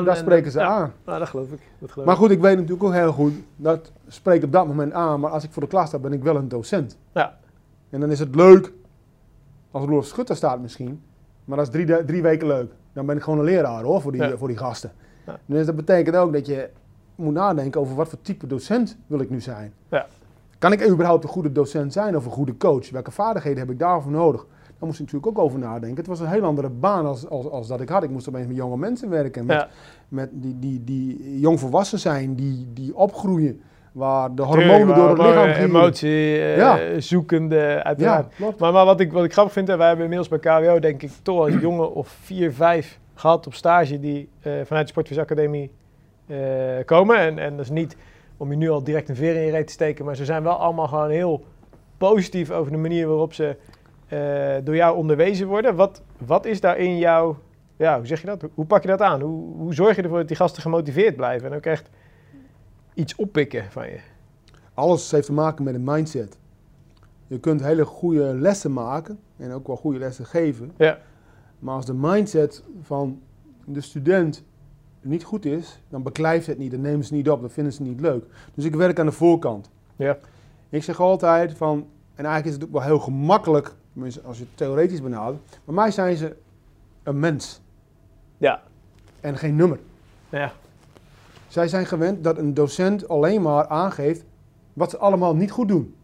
daar, 0.05 0.17
spreken 0.17 0.51
ze 0.51 0.59
ja. 0.59 0.67
aan. 0.67 0.93
nou, 1.05 1.19
dat 1.19 1.29
geloof 1.29 1.51
ik. 1.53 1.61
Dat 1.79 1.91
geloof 1.91 2.07
Maar 2.07 2.17
goed, 2.17 2.31
ik 2.31 2.41
weet 2.41 2.57
natuurlijk 2.57 2.85
ook 2.85 2.93
heel 2.93 3.13
goed, 3.13 3.33
dat 3.57 3.93
spreekt 4.09 4.45
op 4.45 4.53
dat 4.53 4.67
moment 4.67 4.93
aan, 4.93 5.21
maar 5.21 5.31
als 5.31 5.45
ik 5.45 5.51
voor 5.53 5.63
de 5.63 5.69
klas 5.69 5.89
sta, 5.89 5.99
ben 5.99 6.13
ik 6.13 6.23
wel 6.23 6.37
een 6.37 6.49
docent. 6.49 6.99
Ja. 7.13 7.39
En 7.91 8.01
dan 8.01 8.11
is 8.11 8.19
het 8.19 8.35
leuk, 8.35 8.73
als 9.71 9.85
Rolf 9.85 10.07
Schutter 10.07 10.37
staat 10.37 10.61
misschien, 10.61 11.03
maar 11.45 11.57
dat 11.57 11.67
is 11.67 11.73
drie, 11.73 12.05
drie 12.05 12.23
weken 12.23 12.47
leuk. 12.47 12.73
Dan 12.93 13.07
ben 13.07 13.17
ik 13.17 13.23
gewoon 13.23 13.39
een 13.39 13.45
leraar 13.45 13.83
hoor, 13.83 14.01
voor 14.01 14.13
die, 14.13 14.23
Ja. 14.23 14.37
voor 14.37 14.49
die 14.49 14.57
gasten. 14.57 14.93
Ja. 15.27 15.39
Dus 15.47 15.67
dat 15.67 15.77
betekent 15.77 16.17
ook 16.17 16.33
dat 16.33 16.47
je 16.47 16.69
moet 17.15 17.33
nadenken 17.35 17.81
over 17.81 17.95
wat 17.95 18.09
voor 18.09 18.19
type 18.23 18.47
docent 18.47 18.97
wil 19.07 19.21
ik 19.21 19.31
nu 19.31 19.41
zijn. 19.41 19.73
Ja. 19.89 20.07
Kan 20.59 20.73
ik 20.73 20.89
überhaupt 20.89 21.25
een 21.25 21.31
goede 21.31 21.53
docent 21.53 21.93
zijn 21.93 22.17
of 22.17 22.25
een 22.25 22.31
goede 22.31 22.57
coach? 22.57 22.91
Welke 22.91 23.11
vaardigheden 23.11 23.59
heb 23.59 23.71
ik 23.71 23.79
daarvoor 23.79 24.13
nodig? 24.13 24.47
Daar 24.79 24.89
moest 24.93 25.01
ik 25.01 25.05
natuurlijk 25.13 25.39
ook 25.39 25.45
over 25.45 25.59
nadenken. 25.59 25.97
Het 25.97 26.07
was 26.07 26.21
een 26.21 26.27
heel 26.27 26.43
andere 26.45 26.69
baan 26.69 27.07
als, 27.07 27.29
als, 27.29 27.49
als 27.51 27.67
dat 27.69 27.81
ik 27.81 27.89
had. 27.89 28.03
Ik 28.03 28.11
moest 28.11 28.29
opeens 28.29 28.47
met 28.47 28.57
jonge 28.57 28.77
mensen 28.77 29.11
werken. 29.11 29.47
Met, 29.47 29.57
Ja. 29.57 29.69
met 30.09 30.29
die, 30.33 30.57
die, 30.59 30.85
die 30.85 31.41
jong 31.41 31.61
volwassen 31.61 31.99
zijn, 31.99 32.35
die, 32.35 32.67
die 32.73 32.97
opgroeien. 32.97 33.61
Waar 33.93 34.35
de 34.35 34.43
Tuurlijk, 34.43 34.61
hormonen 34.71 34.95
door 34.97 35.09
het 35.09 35.19
lichaam 35.19 35.35
maar 35.35 35.55
gieren. 35.55 35.71
Emotie, 35.71 36.39
eh, 36.39 36.57
Ja. 36.57 37.01
zoekende, 37.01 37.83
uiteraard. 37.83 38.35
Ja. 38.37 38.51
Maar, 38.59 38.73
maar 38.73 38.85
wat, 38.85 39.01
ik, 39.01 39.13
wat 39.13 39.25
ik 39.25 39.33
grappig 39.33 39.53
vind, 39.53 39.69
en 39.69 39.79
wij 39.79 39.87
hebben 39.87 40.05
inmiddels 40.05 40.41
bij 40.41 40.61
KWO 40.63 40.79
denk 40.79 41.03
ik 41.03 41.11
toch 41.23 41.39
al 41.39 41.49
een 41.49 41.61
jongen 41.61 41.95
of 41.95 42.09
vier, 42.09 42.53
vijf 42.53 42.99
gehad 43.15 43.47
op 43.47 43.55
stage 43.55 44.01
die 44.01 44.29
eh, 44.41 44.53
vanuit 44.65 44.87
de 44.87 44.93
Sportvisacademie 44.93 45.71
eh 46.27 46.85
komen. 46.85 47.19
En, 47.19 47.39
en 47.39 47.57
dat 47.57 47.65
is 47.65 47.71
niet 47.71 47.97
om 48.37 48.51
je 48.51 48.57
nu 48.57 48.71
al 48.71 48.85
direct 48.85 49.09
een 49.09 49.17
veer 49.17 49.35
in 49.35 49.43
je 49.43 49.51
reet 49.51 49.67
te 49.67 49.73
steken, 49.73 50.05
maar 50.05 50.17
ze 50.17 50.25
zijn 50.25 50.43
wel 50.43 50.55
allemaal 50.55 50.89
gewoon 50.89 51.11
heel 51.11 51.45
positief 51.99 52.51
over 52.51 52.73
de 52.73 52.79
manier 52.79 53.07
waarop 53.07 53.35
ze 53.35 53.57
eh, 54.09 54.65
door 54.65 54.77
jou 54.77 54.97
onderwezen 54.97 55.47
worden. 55.47 55.77
Wat, 55.77 56.03
wat 56.19 56.45
is 56.47 56.61
daar 56.61 56.79
in 56.79 56.99
jou, 56.99 57.37
ja, 57.77 57.97
hoe 57.97 58.07
zeg 58.07 58.21
je 58.21 58.27
dat? 58.27 58.41
Hoe, 58.41 58.51
hoe 58.55 58.65
pak 58.65 58.83
je 58.83 58.89
dat 58.89 59.01
aan? 59.01 59.21
Hoe, 59.21 59.57
hoe 59.57 59.75
zorg 59.75 59.97
je 59.97 60.03
ervoor 60.03 60.19
dat 60.19 60.29
die 60.29 60.37
gasten 60.37 60.63
gemotiveerd 60.63 61.17
blijven 61.17 61.51
en 61.51 61.57
ook 61.57 61.67
echt 61.67 61.91
iets 62.95 63.15
oppikken 63.15 63.65
van 63.71 63.87
je? 63.87 63.99
Alles 64.75 65.11
heeft 65.11 65.27
te 65.27 65.33
maken 65.33 65.65
met 65.65 65.75
een 65.75 65.85
mindset. 65.85 66.39
Je 67.27 67.39
kunt 67.39 67.63
hele 67.63 67.85
goede 67.85 68.35
lessen 68.35 68.73
maken 68.73 69.19
en 69.37 69.53
ook 69.53 69.67
wel 69.67 69.77
goede 69.77 69.99
lessen 69.99 70.27
geven. 70.27 70.73
Ja. 70.77 70.99
Maar 71.65 71.75
als 71.75 71.87
de 71.87 71.95
mindset 71.95 72.63
van 72.83 73.21
de 73.65 73.81
student 73.81 74.43
niet 75.01 75.25
goed 75.25 75.45
is, 75.45 75.81
dan 75.89 76.03
beklijft 76.03 76.47
het 76.47 76.59
niet, 76.59 76.71
dan 76.71 76.81
nemen 76.81 77.05
ze 77.05 77.15
het 77.15 77.25
niet 77.25 77.31
op, 77.31 77.41
dan 77.41 77.51
vinden 77.51 77.73
ze 77.73 77.83
het 77.83 77.91
niet 77.91 78.01
leuk. 78.01 78.25
Dus 78.55 78.65
ik 78.65 78.75
werk 78.75 78.99
aan 78.99 79.07
de 79.07 79.13
voorkant. 79.13 79.71
Ja. 79.97 80.19
Ik 80.69 80.83
zeg 80.83 81.01
altijd 81.01 81.57
van, 81.57 81.87
en 82.15 82.25
eigenlijk 82.25 82.47
is 82.47 82.53
het 82.53 82.65
ook 82.65 82.73
wel 82.73 82.83
heel 82.83 82.99
gemakkelijk, 82.99 83.75
als 84.25 84.39
je 84.39 84.45
het 84.45 84.57
theoretisch 84.57 85.03
benadert, 85.03 85.61
bij 85.65 85.75
mij 85.75 85.91
zijn 85.91 86.17
ze 86.17 86.37
een 87.03 87.19
mens 87.19 87.61
Ja. 88.37 88.63
en 89.21 89.37
geen 89.37 89.57
nummer. 89.57 89.79
Ja. 90.29 90.53
Zij 91.49 91.69
zijn 91.69 91.87
gewend 91.87 92.25
dat 92.25 92.39
een 92.39 92.55
docent 92.55 93.09
alleen 93.09 93.43
maar 93.43 93.67
aangeeft 93.67 94.25
wat 94.73 94.91
ze 94.91 94.99
allemaal 94.99 95.37
niet 95.37 95.51
goed 95.51 95.69
doen. 95.69 95.95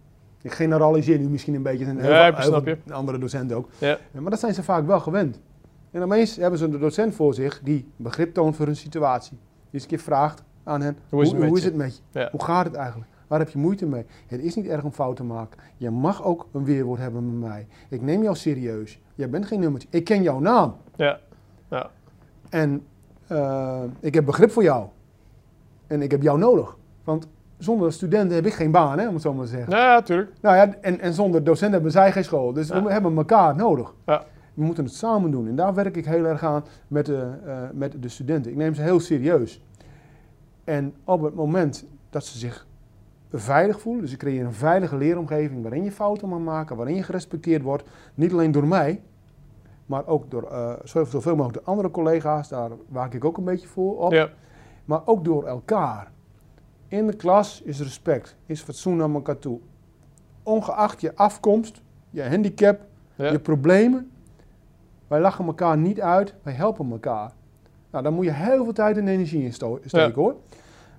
Ik 0.42 0.52
generaliseer 0.52 1.18
nu 1.18 1.28
misschien 1.28 1.54
een 1.54 1.62
beetje, 1.62 1.84
en 1.84 1.98
heel 1.98 2.10
Ja, 2.10 2.34
heel 2.36 2.76
andere 2.90 3.18
docenten 3.18 3.56
ook. 3.56 3.68
Ja, 3.78 3.98
Maar 4.12 4.30
dat 4.30 4.40
zijn 4.40 4.54
ze 4.54 4.62
vaak 4.62 4.86
wel 4.86 5.00
gewend. 5.00 5.40
En 5.90 6.02
opeens 6.02 6.36
hebben 6.36 6.58
ze 6.58 6.64
een 6.64 6.78
docent 6.78 7.14
voor 7.14 7.34
zich 7.34 7.60
die 7.64 7.88
begrip 7.96 8.34
toont 8.34 8.56
voor 8.56 8.66
hun 8.66 8.76
situatie. 8.76 9.30
Die 9.30 9.40
eens 9.70 9.82
een 9.82 9.88
keer 9.88 9.98
vraagt 9.98 10.42
aan 10.64 10.80
hen, 10.80 10.96
Hoe 11.08 11.22
is 11.22 11.28
het 11.30 11.38
met 11.38 11.48
hoe 11.48 11.56
je? 11.56 11.62
is 11.62 11.68
het 11.68 11.76
met 11.78 11.96
je? 12.12 12.18
Ja. 12.20 12.28
Hoe 12.30 12.42
gaat 12.44 12.64
het 12.64 12.74
eigenlijk? 12.74 13.10
Waar 13.26 13.38
heb 13.38 13.48
je 13.48 13.58
moeite 13.58 13.86
mee? 13.86 14.06
Het 14.26 14.40
is 14.40 14.54
niet 14.56 14.66
erg 14.66 14.84
om 14.84 14.92
fout 14.92 15.16
te 15.16 15.24
maken. 15.24 15.60
Je 15.76 15.90
mag 15.90 16.24
ook 16.24 16.46
een 16.52 16.64
weerwoord 16.64 17.00
hebben 17.00 17.38
met 17.38 17.48
mij. 17.50 17.66
Ik 17.88 18.02
neem 18.02 18.22
jou 18.22 18.36
serieus. 18.36 19.00
Jij 19.14 19.30
bent 19.30 19.46
geen 19.46 19.60
nummertje. 19.60 19.88
Ik 19.90 20.04
ken 20.04 20.22
jouw 20.22 20.38
naam. 20.38 20.76
Ja. 20.96 21.18
En 22.48 22.82
eh, 23.26 23.82
ik 24.00 24.14
heb 24.14 24.24
begrip 24.24 24.50
voor 24.50 24.62
jou. 24.62 24.86
En 25.86 26.02
ik 26.02 26.10
heb 26.10 26.22
jou 26.22 26.38
nodig. 26.38 26.76
Want 27.04 27.28
zonder 27.58 27.92
studenten 27.92 28.36
heb 28.36 28.46
ik 28.46 28.52
geen 28.52 28.70
baan, 28.70 28.98
hè, 28.98 29.06
om 29.08 29.12
het 29.14 29.22
zo 29.22 29.34
maar 29.34 29.44
te 29.44 29.50
zeggen. 29.50 29.76
Ja, 29.76 29.94
natuurlijk. 29.94 30.32
Nou 30.40 30.56
ja, 30.56 30.74
en, 30.80 31.00
en 31.00 31.14
zonder 31.14 31.44
docenten 31.44 31.72
hebben 31.72 31.90
zij 31.90 32.12
geen 32.12 32.24
school. 32.24 32.52
Dus 32.52 32.68
Ja. 32.68 32.82
we 32.82 32.92
hebben 32.92 33.16
elkaar 33.16 33.56
nodig. 33.56 33.94
Ja. 34.06 34.24
We 34.54 34.62
moeten 34.64 34.84
het 34.84 34.94
samen 34.94 35.30
doen. 35.30 35.48
En 35.48 35.56
daar 35.56 35.74
werk 35.74 35.96
ik 35.96 36.04
heel 36.04 36.24
erg 36.24 36.44
aan 36.44 36.64
met 36.88 37.06
de, 37.06 37.30
eh, 37.46 37.62
met 37.72 38.02
de 38.02 38.08
studenten. 38.08 38.50
Ik 38.50 38.56
neem 38.56 38.74
ze 38.74 38.82
heel 38.82 39.00
serieus. 39.00 39.62
En 40.64 40.94
op 41.04 41.22
het 41.22 41.34
moment 41.34 41.86
dat 42.10 42.24
ze 42.24 42.38
zich 42.38 42.66
veilig 43.32 43.80
voelen, 43.80 44.02
dus 44.02 44.12
ik 44.12 44.18
creëer 44.18 44.44
een 44.44 44.52
veilige 44.52 44.96
leeromgeving 44.96 45.62
waarin 45.62 45.84
je 45.84 45.92
fouten 45.92 46.28
mag 46.28 46.38
maken, 46.38 46.76
waarin 46.76 46.94
je 46.96 47.02
gerespecteerd 47.02 47.62
wordt, 47.62 47.84
niet 48.14 48.32
alleen 48.32 48.52
door 48.52 48.66
mij, 48.66 49.02
maar 49.86 50.06
ook 50.06 50.30
door 50.30 50.42
eh, 50.50 50.72
zoveel 50.84 51.10
zoveel 51.10 51.36
mogelijk 51.36 51.64
de 51.64 51.70
andere 51.70 51.90
collega's, 51.90 52.48
daar 52.48 52.70
waak 52.88 53.14
ik 53.14 53.24
ook 53.24 53.36
een 53.36 53.44
beetje 53.44 53.68
voor 53.68 53.98
op, 53.98 54.12
Ja. 54.12 54.28
maar 54.84 55.00
ook 55.04 55.24
door 55.24 55.44
elkaar. 55.46 56.10
In 56.88 57.06
de 57.06 57.16
klas 57.16 57.62
is 57.62 57.80
respect, 57.80 58.36
is 58.46 58.62
fatsoen 58.62 58.96
naar 58.96 59.10
elkaar 59.10 59.38
toe. 59.38 59.58
Ongeacht 60.42 61.00
je 61.00 61.16
afkomst, 61.16 61.82
je 62.10 62.22
handicap, 62.28 62.80
Ja. 63.14 63.30
je 63.30 63.38
problemen, 63.38 64.10
wij 65.10 65.20
lachen 65.20 65.46
elkaar 65.46 65.76
niet 65.78 66.00
uit, 66.00 66.34
wij 66.42 66.52
helpen 66.52 66.90
elkaar. 66.90 67.32
Nou, 67.90 68.02
daar 68.04 68.12
moet 68.12 68.24
je 68.24 68.30
heel 68.32 68.64
veel 68.64 68.72
tijd 68.72 68.96
en 68.96 69.08
energie 69.08 69.42
in 69.42 69.52
steken 69.52 69.80
Ja. 69.90 70.12
hoor. 70.12 70.34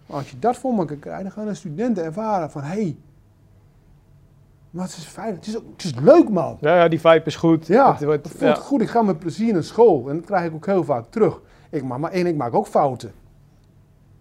Maar 0.05 0.17
als 0.17 0.31
je 0.31 0.39
dat 0.39 0.57
voor 0.57 0.77
elkaar 0.77 0.97
krijgt, 0.97 1.21
dan 1.23 1.31
gaan 1.31 1.45
de 1.45 1.53
studenten 1.53 2.03
ervaren 2.03 2.51
van 2.51 2.61
hé, 2.61 2.67
hey, 2.81 2.97
maar 4.69 4.85
het 4.85 4.97
is 4.97 5.07
veilig, 5.07 5.35
het 5.35 5.47
is, 5.47 5.57
ook- 5.57 5.63
het 5.71 5.83
is 5.83 5.95
leuk 5.95 6.29
man. 6.29 6.57
Ja, 6.61 6.75
ja, 6.75 6.87
die 6.87 6.99
vibe 6.99 7.21
is 7.25 7.35
goed. 7.35 7.67
Ja, 7.67 7.91
Het 7.93 8.03
wordt- 8.03 8.23
het 8.27 8.37
voelt 8.37 8.55
ja. 8.55 8.61
goed. 8.61 8.81
Ik 8.81 8.89
ga 8.89 9.01
met 9.01 9.19
plezier 9.19 9.53
naar 9.53 9.63
school 9.63 10.09
en 10.09 10.15
dat 10.15 10.25
krijg 10.25 10.45
ik 10.45 10.53
ook 10.53 10.65
heel 10.65 10.83
vaak 10.83 11.05
terug. 11.09 11.41
Ik 11.69 11.83
maak, 11.83 11.99
maar 11.99 12.11
één, 12.11 12.25
ik 12.25 12.35
maak 12.35 12.53
ook 12.53 12.67
fouten. 12.67 13.11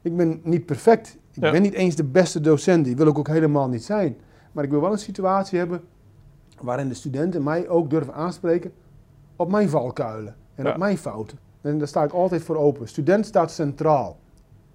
Ik 0.03 0.17
ben 0.17 0.41
niet 0.45 0.67
perfect. 0.67 1.19
Ik 1.33 1.43
Ja. 1.43 1.51
ben 1.51 1.63
niet 1.63 1.73
eens 1.75 1.95
de 1.97 2.05
beste 2.05 2.41
docent. 2.41 2.85
Die 2.85 2.97
wil 2.97 3.07
ik 3.07 3.19
ook 3.19 3.29
helemaal 3.29 3.69
niet 3.69 3.85
zijn. 3.85 4.17
Maar 4.53 4.65
ik 4.65 4.71
wil 4.71 4.81
wel 4.81 4.93
een 4.93 4.99
situatie 4.99 5.59
hebben 5.59 5.81
waarin 6.61 6.89
de 6.89 6.95
studenten 6.95 7.43
mij 7.43 7.69
ook 7.69 7.91
durven 7.91 8.15
aanspreken 8.15 8.73
op 9.41 9.51
mijn 9.51 9.69
valkuilen 9.69 10.37
en 10.55 10.65
Ja. 10.65 10.71
op 10.71 10.77
mijn 10.77 10.99
fouten. 10.99 11.39
En 11.61 11.79
daar 11.79 11.89
sta 11.89 12.03
ik 12.05 12.13
altijd 12.13 12.43
voor 12.43 12.57
open. 12.57 12.89
Student 12.89 13.27
staat 13.27 13.51
centraal. 13.51 14.17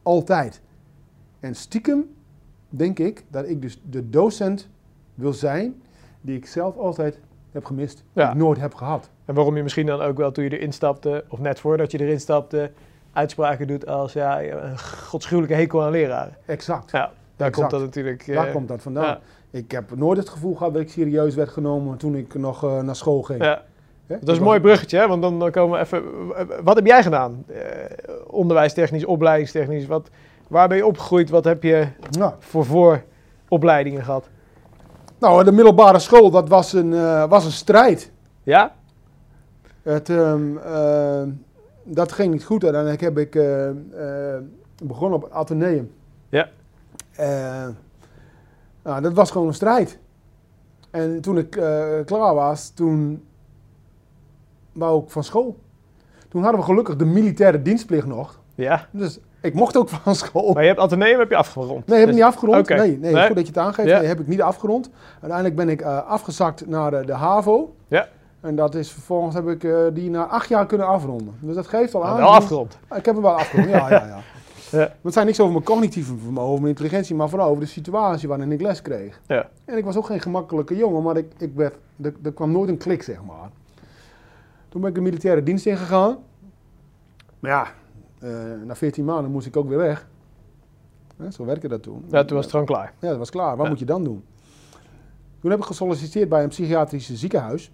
Altijd. 0.03 0.61
En 1.39 1.55
stiekem 1.55 2.15
denk 2.69 2.99
ik 2.99 3.23
dat 3.29 3.47
ik 3.49 3.61
dus 3.61 3.81
de 3.89 4.09
docent 4.09 4.69
wil 5.13 5.33
zijn 5.33 5.81
die 6.21 6.35
ik 6.37 6.45
zelf 6.45 6.77
altijd 6.77 7.19
heb 7.51 7.65
gemist. 7.65 8.03
Die 8.13 8.23
ik 8.25 8.33
nooit 8.33 8.59
heb 8.59 8.73
gehad. 8.73 9.09
En 9.25 9.33
waarom 9.35 9.55
je 9.55 9.63
misschien 9.63 9.85
dan 9.85 10.01
ook 10.01 10.17
wel 10.17 10.31
toen 10.31 10.43
je 10.43 10.57
erin 10.57 10.73
stapte, 10.73 11.25
of 11.29 11.39
net 11.39 11.59
voordat 11.59 11.91
je 11.91 11.99
erin 11.99 12.19
stapte, 12.19 12.71
uitspraken 13.13 13.67
doet 13.67 13.87
als 13.87 14.13
ja, 14.13 14.43
een 14.43 14.79
godschuwelijke 14.79 15.55
hekel 15.55 15.83
aan 15.83 15.91
leraren. 15.91 16.33
Exact. 16.45 16.91
Ja, 16.91 17.11
daar 17.35 17.47
Exact. 17.47 17.55
komt 17.55 17.69
dat 17.71 17.79
natuurlijk. 17.81 18.27
eh, 18.27 18.35
Daar 18.35 18.51
komt 18.51 18.67
dat 18.67 18.81
vandaan. 18.81 19.03
ja. 19.05 19.19
Ik 19.49 19.71
heb 19.71 19.95
nooit 19.95 20.17
het 20.17 20.29
gevoel 20.29 20.55
gehad 20.55 20.73
dat 20.73 20.81
ik 20.81 20.89
serieus 20.89 21.35
werd 21.35 21.49
genomen 21.49 21.97
toen 21.97 22.15
ik 22.15 22.33
nog 22.33 22.63
eh, 22.63 22.81
naar 22.81 22.95
school 22.95 23.21
ging. 23.21 23.43
Ja. 23.43 23.63
Dat 24.07 24.29
is 24.29 24.37
een 24.37 24.43
mooi 24.43 24.59
bruggetje, 24.59 24.97
hè? 24.97 25.07
want 25.07 25.21
dan, 25.21 25.39
dan 25.39 25.51
komen 25.51 25.79
we 25.79 25.83
even. 25.85 26.03
Wat 26.63 26.75
heb 26.75 26.85
jij 26.85 27.03
gedaan? 27.03 27.45
Eh, 27.47 27.59
onderwijstechnisch, 28.27 29.05
opleidingstechnisch. 29.05 29.85
Wat, 29.85 30.09
waar 30.47 30.67
ben 30.67 30.77
je 30.77 30.85
opgegroeid? 30.85 31.29
Wat 31.29 31.43
heb 31.43 31.63
je 31.63 31.87
Nou, 32.19 32.33
voor 32.39 32.65
vooropleidingen 32.65 34.03
gehad? 34.03 34.29
nou, 35.19 35.43
de 35.43 35.51
middelbare 35.51 35.99
school, 35.99 36.31
dat 36.31 36.49
was 36.49 36.73
een, 36.73 36.93
eh, 36.93 37.29
was 37.29 37.45
een 37.45 37.51
strijd. 37.51 38.11
Ja? 38.43 38.73
Het, 39.81 40.09
ehm, 40.09 40.57
eh, 40.57 41.23
dat 41.83 42.11
ging 42.11 42.31
niet 42.31 42.43
goed. 42.45 42.63
Uiteindelijk 42.63 43.01
heb 43.01 43.17
ik 43.17 43.35
eh, 43.35 43.69
eh, 43.69 44.41
begonnen 44.83 45.17
op 45.17 45.23
het 45.23 45.31
ateneum. 45.31 45.91
Ja. 46.29 46.49
Nou, 48.83 49.01
dat 49.01 49.13
was 49.13 49.31
gewoon 49.31 49.47
een 49.47 49.53
strijd. 49.53 49.99
En 50.91 51.21
toen 51.21 51.37
ik 51.37 51.49
klaar 52.05 52.33
was, 52.33 52.69
toen 52.69 53.23
wou 54.75 55.03
ik 55.03 55.09
van 55.09 55.23
school. 55.23 55.57
Toen 56.29 56.41
hadden 56.43 56.59
we 56.59 56.65
gelukkig 56.65 56.95
de 56.95 57.05
militaire 57.05 57.61
dienstplicht 57.61 58.05
nog. 58.07 58.39
Ja. 58.55 58.87
Dus 58.91 59.19
ik 59.41 59.53
mocht 59.53 59.77
ook 59.77 59.89
van 59.89 60.15
school. 60.15 60.53
Maar 60.53 60.61
je 60.61 60.67
hebt 60.67 60.79
Atheneum 60.79 61.19
heb 61.19 61.29
je 61.29 61.35
afgerond. 61.35 61.87
Nee, 61.87 61.99
heb 61.99 62.07
ik 62.07 62.13
Dus- 62.13 62.15
niet 62.15 62.23
afgerond. 62.33 62.57
Oké. 62.59 62.75
Nee, 62.75 62.97
nee, 62.97 63.13
Nee. 63.13 63.25
goed 63.25 63.35
dat 63.35 63.43
je 63.47 63.51
het 63.53 63.61
aangeeft. 63.61 63.89
Ja. 63.89 63.97
Nee, 63.97 64.07
heb 64.07 64.19
ik 64.19 64.27
niet 64.27 64.41
afgerond. 64.41 64.89
Uiteindelijk 65.13 65.55
ben 65.55 65.69
ik 65.69 65.81
eh, 65.81 66.05
afgezakt 66.07 66.67
naar 66.67 66.91
de, 66.91 67.05
de 67.05 67.13
HAVO. 67.13 67.75
Ja. 67.87 68.07
En 68.41 68.55
dat 68.55 68.75
is 68.75 68.91
vervolgens 68.91 69.35
heb 69.35 69.47
ik 69.47 69.63
eh, 69.63 69.77
die 69.93 70.09
na 70.09 70.25
acht 70.25 70.49
jaar 70.49 70.65
kunnen 70.65 70.87
afronden. 70.87 71.33
Dus 71.39 71.55
dat 71.55 71.67
geeft 71.67 71.93
al 71.95 72.01
Maar 72.01 72.09
aan. 72.09 72.17
wel 72.17 72.35
afgerond. 72.35 72.77
Ik 72.95 73.05
heb 73.05 73.13
hem 73.13 73.21
wel 73.21 73.35
afgerond, 73.37 73.69
ja, 73.69 73.89
ja, 73.89 74.05
ja. 74.07 74.19
Ja. 74.71 74.77
Maar 74.79 74.89
het 75.01 75.13
zijn 75.13 75.25
niks 75.25 75.39
over 75.39 75.51
mijn 75.53 75.63
cognitieve 75.65 76.13
vermogen, 76.17 76.47
over 76.49 76.61
mijn 76.61 76.75
intelligentie, 76.75 77.15
maar 77.15 77.29
vooral 77.29 77.47
over 77.49 77.61
de 77.63 77.69
situatie 77.69 78.27
waarin 78.27 78.51
ik 78.51 78.61
les 78.61 78.81
kreeg. 78.81 79.19
Ja. 79.27 79.47
En 79.65 79.77
ik 79.77 79.85
was 79.85 79.95
ook 79.97 80.05
geen 80.05 80.19
gemakkelijke 80.21 80.75
jongen, 80.75 81.03
maar 81.03 81.17
ik, 81.17 81.25
ik 81.37 81.51
werd, 81.55 81.75
er, 82.01 82.13
er 82.23 82.31
kwam 82.31 82.51
nooit 82.51 82.69
een 82.69 82.77
klik, 82.77 83.03
zeg 83.03 83.17
maar. 83.27 83.49
Toen 84.75 84.83
ben 84.83 84.93
ik 84.93 84.99
de 84.99 85.03
militaire 85.09 85.43
dienst 85.43 85.65
ingegaan. 85.65 86.17
Maar 87.39 87.51
ja, 87.51 87.67
eh, 88.19 88.29
na 88.65 88.75
14 88.75 89.05
maanden 89.05 89.31
moest 89.31 89.47
ik 89.47 89.57
ook 89.57 89.67
weer 89.67 89.77
weg. 89.77 90.07
Hè, 91.17 91.31
zo 91.31 91.45
werkte 91.45 91.67
dat 91.67 91.83
toen. 91.83 92.05
Ja, 92.11 92.23
toen 92.23 92.35
was 92.35 92.41
het 92.45 92.51
gewoon 92.51 92.65
klaar. 92.65 92.93
Ja, 92.99 93.09
dat 93.09 93.17
was 93.17 93.29
klaar. 93.29 93.55
Wat 93.55 93.63
Ja. 93.65 93.69
moet 93.71 93.79
je 93.79 93.85
dan 93.85 94.03
doen? 94.03 94.23
Toen 95.39 95.51
heb 95.51 95.59
ik 95.59 95.65
gesolliciteerd 95.65 96.29
bij 96.29 96.43
een 96.43 96.49
psychiatrisch 96.49 97.13
ziekenhuis. 97.13 97.71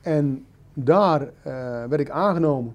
En 0.00 0.44
daar 0.74 1.20
eh, 1.20 1.52
werd 1.88 2.00
ik 2.00 2.10
aangenomen 2.10 2.74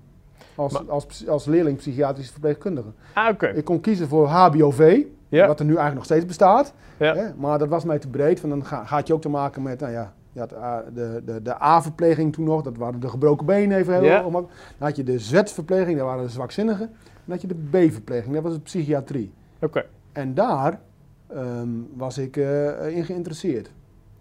als, 0.55 0.73
Maar- 0.73 0.89
als, 0.91 1.27
als 1.27 1.45
leerling 1.45 1.77
psychiatrische 1.77 2.31
verpleegkundige. 2.31 2.89
Ah, 3.13 3.29
oké. 3.29 3.47
Ik 3.47 3.65
kon 3.65 3.79
kiezen 3.79 4.07
voor 4.07 4.27
HBOV, 4.27 5.01
Ja. 5.29 5.47
wat 5.47 5.59
er 5.59 5.65
nu 5.65 5.71
eigenlijk 5.75 5.95
nog 5.95 6.05
steeds 6.05 6.25
bestaat. 6.25 6.73
Ja. 6.97 7.15
Hè? 7.15 7.33
Maar 7.35 7.59
dat 7.59 7.67
was 7.67 7.83
mij 7.83 7.99
te 7.99 8.07
breed, 8.09 8.41
want 8.41 8.53
dan 8.53 8.65
ga, 8.65 8.85
gaat 8.85 9.07
je 9.07 9.13
ook 9.13 9.21
te 9.21 9.29
maken 9.29 9.61
met, 9.61 9.79
nou 9.79 9.91
ja, 9.91 10.13
je 10.37 10.43
had 10.43 10.53
A- 10.55 10.83
de, 10.93 11.21
de, 11.25 11.41
de 11.41 11.61
A-verpleging 11.63 12.33
toen 12.33 12.45
nog, 12.45 12.61
dat 12.61 12.77
waren 12.77 12.99
de 12.99 13.09
gebroken 13.09 13.45
benen 13.45 13.77
even 13.77 13.93
heel 13.93 14.03
Ja. 14.03 14.21
gemakkelijk. 14.21 14.61
Dan 14.77 14.87
had 14.87 14.95
je 14.97 15.03
de 15.03 15.19
Z-verpleging, 15.19 15.97
dat 15.97 16.05
waren 16.07 16.23
de 16.23 16.29
zwakzinnigen. 16.31 16.89
Dan 17.25 17.37
had 17.37 17.41
je 17.41 17.47
de 17.47 17.55
B-verpleging, 17.87 18.33
dat 18.33 18.43
was 18.43 18.53
de 18.53 18.59
psychiatrie. 18.59 19.31
Oké. 19.61 19.85
En 20.11 20.33
daar 20.33 20.79
ehm, 21.27 21.67
was 21.95 22.17
ik 22.17 22.37
eh, 22.37 22.87
in 22.95 23.05
geïnteresseerd. 23.05 23.71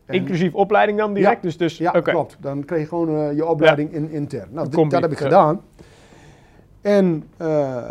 En- 0.06 0.14
Inclusief 0.14 0.54
opleiding 0.54 0.98
dan 0.98 1.14
direct? 1.14 1.42
Dus, 1.42 1.56
dus, 1.56 1.78
ja, 1.78 1.90
klopt. 1.90 2.36
Dan 2.40 2.64
kreeg 2.64 2.80
je 2.80 2.86
gewoon 2.86 3.08
eh, 3.16 3.32
je 3.36 3.46
opleiding 3.46 3.92
in, 3.92 4.10
intern. 4.10 4.48
Nou, 4.52 4.68
dit- 4.68 4.90
dat 4.90 5.02
heb 5.02 5.12
ik 5.12 5.18
ja. 5.18 5.24
gedaan. 5.24 5.60
En 6.80 7.24
eh, 7.36 7.82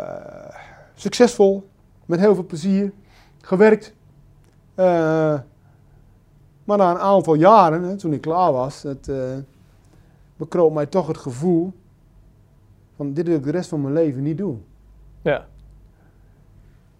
succesvol, 0.94 1.68
met 2.06 2.20
heel 2.20 2.34
veel 2.34 2.46
plezier, 2.46 2.92
gewerkt. 3.40 3.94
Maar 6.66 6.78
na 6.78 6.90
een 6.90 6.98
aantal 6.98 7.34
jaren, 7.34 7.82
hè, 7.82 7.96
toen 7.96 8.12
ik 8.12 8.20
klaar 8.20 8.52
was, 8.52 8.82
het, 8.82 9.08
eh, 9.08 9.36
bekroop 10.36 10.72
mij 10.74 10.86
toch 10.86 11.06
het 11.06 11.16
gevoel 11.18 11.72
van 12.96 13.12
dit 13.12 13.26
wil 13.26 13.36
ik 13.36 13.44
de 13.44 13.50
rest 13.50 13.68
van 13.68 13.80
mijn 13.80 13.94
leven 13.94 14.22
niet 14.22 14.38
doen. 14.38 14.64
Ja. 15.22 15.46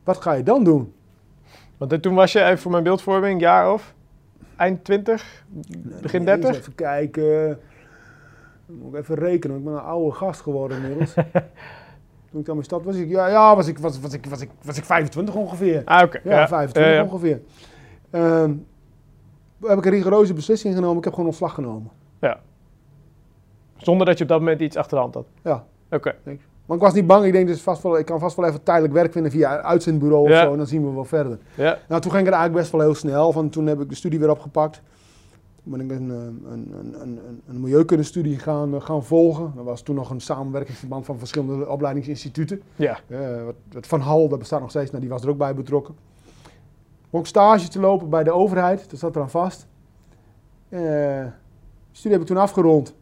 Wat 0.05 0.17
ga 0.17 0.33
je 0.33 0.43
dan 0.43 0.65
doen? 0.65 0.93
Want 1.77 1.93
eh, 1.93 1.99
toen 1.99 2.15
was 2.15 2.33
je, 2.33 2.43
even 2.45 2.59
voor 2.59 2.71
mijn 2.71 2.83
beeldvorming, 2.83 3.41
jaar 3.41 3.73
of 3.73 3.95
eind 4.57 4.85
20, 4.85 5.45
begin 6.03 6.25
Nee, 6.25 6.35
eens 6.35 6.43
30? 6.43 6.61
Even 6.61 6.75
kijken. 6.75 7.59
Moet 8.67 8.95
ik 8.95 9.01
even 9.01 9.15
rekenen, 9.15 9.57
want 9.57 9.67
ik 9.67 9.73
ben 9.73 9.83
een 9.83 9.89
oude 9.91 10.17
gast 10.17 10.41
geworden 10.41 10.77
inmiddels. 10.77 11.15
Toen 12.31 12.41
ik 12.41 12.47
dan 12.47 12.55
mijn 12.55 12.65
stad 12.65 12.83
was, 12.85 12.97
ik, 12.97 13.09
ja, 13.09 13.27
ja 13.27 13.57
was, 13.57 13.67
ik, 13.67 13.79
was, 13.79 14.01
was, 14.01 14.13
ik, 14.13 14.27
was, 14.27 14.41
ik, 14.41 14.51
was 14.63 14.77
ik 14.77 14.85
25 14.85 15.35
ongeveer. 15.35 15.83
Ah, 15.85 16.03
oké. 16.03 16.21
Ja, 16.25 16.49
25 16.49 16.83
Ja, 16.83 16.89
ja. 16.89 17.03
ongeveer. 17.03 17.41
Ehm, 18.11 18.53
heb 19.69 19.79
ik 19.79 19.85
een 19.85 19.91
rigoureuze 19.91 20.33
beslissing 20.35 20.75
genomen. 20.75 20.99
Ik 20.99 21.05
heb 21.05 21.13
gewoon 21.13 21.29
ontslag 21.29 21.55
genomen. 21.55 21.91
Zonder 23.77 24.07
dat 24.07 24.17
je 24.19 24.23
op 24.23 24.29
dat 24.31 24.39
moment 24.39 24.61
iets 24.61 24.77
achter 24.77 24.97
de 24.97 25.03
hand 25.03 25.15
had? 25.15 25.27
Ja. 25.43 25.65
Oké. 25.91 26.15
Maar 26.67 26.77
ik 26.77 26.83
was 26.83 26.95
niet 26.95 27.07
bang. 27.07 27.25
Ik 27.25 27.33
denk, 27.33 27.47
dus 27.47 27.61
vast 27.61 27.83
wel, 27.83 27.99
ik 27.99 28.05
kan 28.05 28.19
vast 28.19 28.37
wel 28.37 28.47
even 28.47 28.63
tijdelijk 28.63 28.95
werk 28.95 29.13
vinden 29.13 29.31
via 29.31 29.59
een 29.59 29.65
uitzendbureau 29.65 30.29
Ja. 30.29 30.35
of 30.35 30.43
zo. 30.45 30.53
En 30.53 30.59
dan 30.59 30.67
zien 30.67 30.85
we 30.89 30.95
wel 30.95 31.05
verder. 31.05 31.39
Ja. 31.55 31.79
Nou, 31.89 32.01
toen 32.01 32.11
ging 32.11 32.25
het 32.25 32.35
eigenlijk 32.35 32.53
best 32.55 32.73
wel 32.73 32.81
heel 32.81 32.95
snel. 32.95 33.33
Van 33.33 33.49
toen 33.49 33.67
heb 33.67 33.81
ik 33.81 33.89
de 33.89 33.95
studie 33.95 34.19
weer 34.19 34.31
opgepakt. 34.31 34.83
Toen 35.63 35.73
ben 35.73 35.81
ik 35.81 35.91
een, 35.91 36.11
eh, 36.11 36.17
een, 36.53 36.75
een, 36.81 37.01
een, 37.01 37.21
een, 37.49 37.61
milieukundestudie 37.61 38.39
gaan, 38.39 38.75
eh, 38.75 38.81
gaan 38.81 39.05
volgen. 39.05 39.53
Dat 39.57 39.65
was 39.65 39.83
toen 39.83 39.95
nog 39.95 40.11
een 40.11 40.21
samenwerkingsverband 40.21 41.05
van 41.05 41.19
verschillende 41.19 41.69
opleidingsinstituten. 41.69 42.63
Ja. 42.77 42.99
Eh, 43.09 43.45
wat, 43.45 43.55
wat 43.73 43.87
Van 43.87 44.01
Hal, 44.01 44.29
dat 44.29 44.39
bestaat 44.39 44.61
nog 44.61 44.71
steeds, 44.71 44.91
nou, 44.91 45.03
die 45.03 45.11
was 45.11 45.23
er 45.23 45.29
ook 45.29 45.39
bij 45.39 45.55
betrokken. 45.55 45.95
Om 47.11 47.19
ook 47.19 47.27
stage 47.27 47.69
te 47.69 47.81
lopen 47.81 48.09
bij 48.09 48.25
de 48.25 48.31
overheid, 48.33 48.91
dat 48.91 48.99
zat 48.99 49.17
eraan 49.17 49.31
vast. 49.31 49.67
De 50.69 51.27
studie 51.93 52.13
heb 52.13 52.21
ik 52.21 52.27
toen 52.27 52.37
afgerond. 52.43 52.95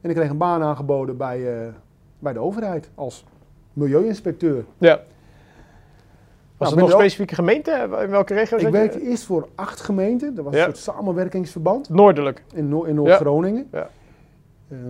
En 0.00 0.10
ik 0.10 0.16
kreeg 0.16 0.30
een 0.30 0.36
baan 0.38 0.62
aangeboden 0.62 1.16
bij, 1.16 1.62
eh, 1.62 1.68
bij 2.18 2.32
de 2.32 2.38
overheid 2.38 2.90
als 2.94 3.24
milieuinspecteur. 3.72 4.64
ja. 4.78 5.00
Was 6.56 6.68
Nou, 6.70 6.80
het 6.80 6.90
nog 6.90 7.00
specifieke 7.00 7.34
gemeente? 7.34 7.88
In 8.02 8.10
welke 8.10 8.34
regio 8.34 8.58
Ik 8.58 8.68
werkte 8.68 9.00
eerst 9.02 9.24
voor 9.24 9.48
acht 9.54 9.80
gemeenten. 9.80 10.34
Dat 10.34 10.44
was 10.44 10.54
Ja. 10.54 10.58
een 10.66 10.74
soort 10.76 10.96
samenwerkingsverband 10.96 11.88
Noordelijk. 11.88 12.44
in, 12.54 12.86
in 12.86 12.94
Noord-Groningen. 12.94 13.68
Ja. 13.72 13.88
Ehm, 14.70 14.80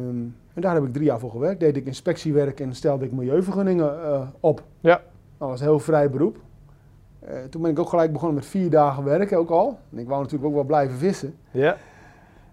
en 0.54 0.61
daar 0.61 0.74
heb 0.74 0.85
ik 0.85 0.92
drie 0.92 1.04
jaar 1.04 1.18
voor 1.18 1.31
gewerkt. 1.31 1.61
Deed 1.61 1.76
ik 1.76 1.87
inspectiewerk 1.87 2.61
en 2.61 2.74
stelde 2.74 3.04
ik 3.04 3.12
milieuvergunningen 3.12 4.04
eh, 4.04 4.20
op. 4.40 4.62
Ja. 4.81 5.00
Dat 5.38 5.48
was 5.48 5.61
een 5.61 5.66
heel 5.66 5.78
vrij 5.78 6.11
beroep. 6.11 6.38
Eh, 7.28 7.34
toen 7.50 7.62
ben 7.62 7.70
ik 7.70 7.78
ook 7.78 7.88
gelijk 7.88 8.12
begonnen 8.12 8.36
met 8.36 8.46
vier 8.46 8.70
dagen 8.70 9.04
werken 9.04 9.38
ook 9.38 9.50
al. 9.50 9.78
En 9.92 9.98
ik 9.98 10.08
wou 10.08 10.20
natuurlijk 10.22 10.48
ook 10.48 10.54
wel 10.54 10.64
blijven 10.64 10.98
vissen. 10.98 11.34
Ja. 11.50 11.76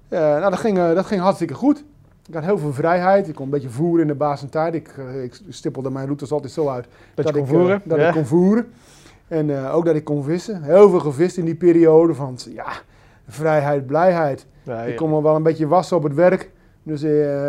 Eh, 0.07 0.19
nou, 0.19 0.49
dat 0.49 0.59
ging, 0.59 0.77
eh, 0.77 0.93
dat 0.93 1.05
ging 1.05 1.21
hartstikke 1.21 1.53
goed. 1.53 1.83
Ik 2.27 2.33
had 2.33 2.43
heel 2.43 2.57
veel 2.57 2.73
vrijheid. 2.73 3.27
Ik 3.27 3.35
kon 3.35 3.45
een 3.45 3.51
beetje 3.51 3.69
voeren 3.69 4.01
in 4.01 4.07
de 4.07 4.15
baas 4.15 4.41
en 4.41 4.49
tijd. 4.49 4.73
Ik, 4.73 4.95
ik 5.23 5.39
stippelde 5.49 5.89
mijn 5.89 6.05
routes 6.05 6.31
altijd 6.31 6.51
zo 6.51 6.69
uit 6.69 6.87
Dat, 7.13 7.35
ik, 7.35 7.45
voeren. 7.45 7.81
dat 7.85 7.97
ja. 7.97 8.07
ik 8.07 8.13
kon 8.13 8.25
voeren. 8.25 8.67
En 9.27 9.67
ook 9.67 9.85
dat 9.85 9.95
ik 9.95 10.03
kon 10.03 10.23
vissen. 10.23 10.63
Heel 10.63 10.89
veel 10.89 10.99
gevist 10.99 11.37
in 11.37 11.45
die 11.45 11.55
periode 11.55 12.13
van 12.13 12.37
ja, 12.49 12.67
vrijheid, 13.27 13.85
blijheid. 13.85 14.45
Ja, 14.63 14.81
Ik 14.81 14.95
kon 14.95 15.09
me 15.09 15.21
wel 15.21 15.35
een 15.35 15.43
beetje 15.43 15.67
wassen 15.67 15.97
op 15.97 16.03
het 16.03 16.13
werk. 16.13 16.51
Dus 16.83 17.01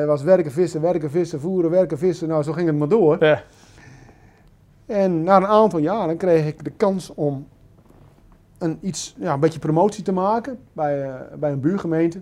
was 0.06 0.22
werken, 0.22 0.52
vissen, 0.52 0.80
werken, 0.80 1.10
vissen, 1.10 1.40
voeren, 1.40 1.70
werken, 1.70 1.98
vissen. 1.98 2.28
Nou, 2.28 2.42
zo 2.42 2.52
ging 2.52 2.66
het 2.66 2.78
maar 2.78 2.88
door. 2.88 3.24
Ja. 3.24 3.42
En 4.87 5.22
na 5.22 5.37
een 5.37 5.46
aantal 5.46 5.79
jaren 5.79 6.16
kreeg 6.16 6.46
ik 6.46 6.64
de 6.64 6.70
kans 6.70 7.14
om 7.14 7.46
een, 8.59 8.79
iets, 8.81 9.14
ja, 9.18 9.33
een 9.33 9.40
beetje 9.40 9.59
promotie 9.59 10.03
te 10.05 10.12
maken 10.12 10.59
bij, 10.72 11.03
eh, 11.03 11.14
bij 11.38 11.53
een 11.53 11.61
buurgemeente. 11.61 12.20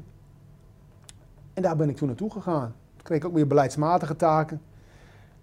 En 1.55 1.63
daar 1.63 1.77
ben 1.77 1.89
ik 1.89 1.97
toen 1.97 2.09
naartoe 2.09 2.31
gegaan. 2.31 2.75
Toen 2.95 3.03
kreeg 3.03 3.19
ik 3.19 3.25
ook 3.25 3.35
weer 3.35 3.47
beleidsmatige 3.47 4.17
taken. 4.17 4.61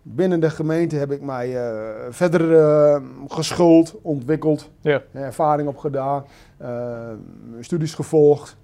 Binnen 0.01 0.39
de 0.39 0.49
gemeente 0.49 0.95
heb 0.95 1.11
ik 1.11 1.21
mij 1.21 1.57
eh, 1.69 1.89
verder 2.09 2.57
eh, 2.59 3.01
geschoold, 3.27 3.95
ontwikkeld, 4.01 4.69
Ja. 4.81 5.01
ervaring 5.11 5.67
opgedaan, 5.67 6.23
studies 7.59 7.93
gevolgd. 7.93 8.57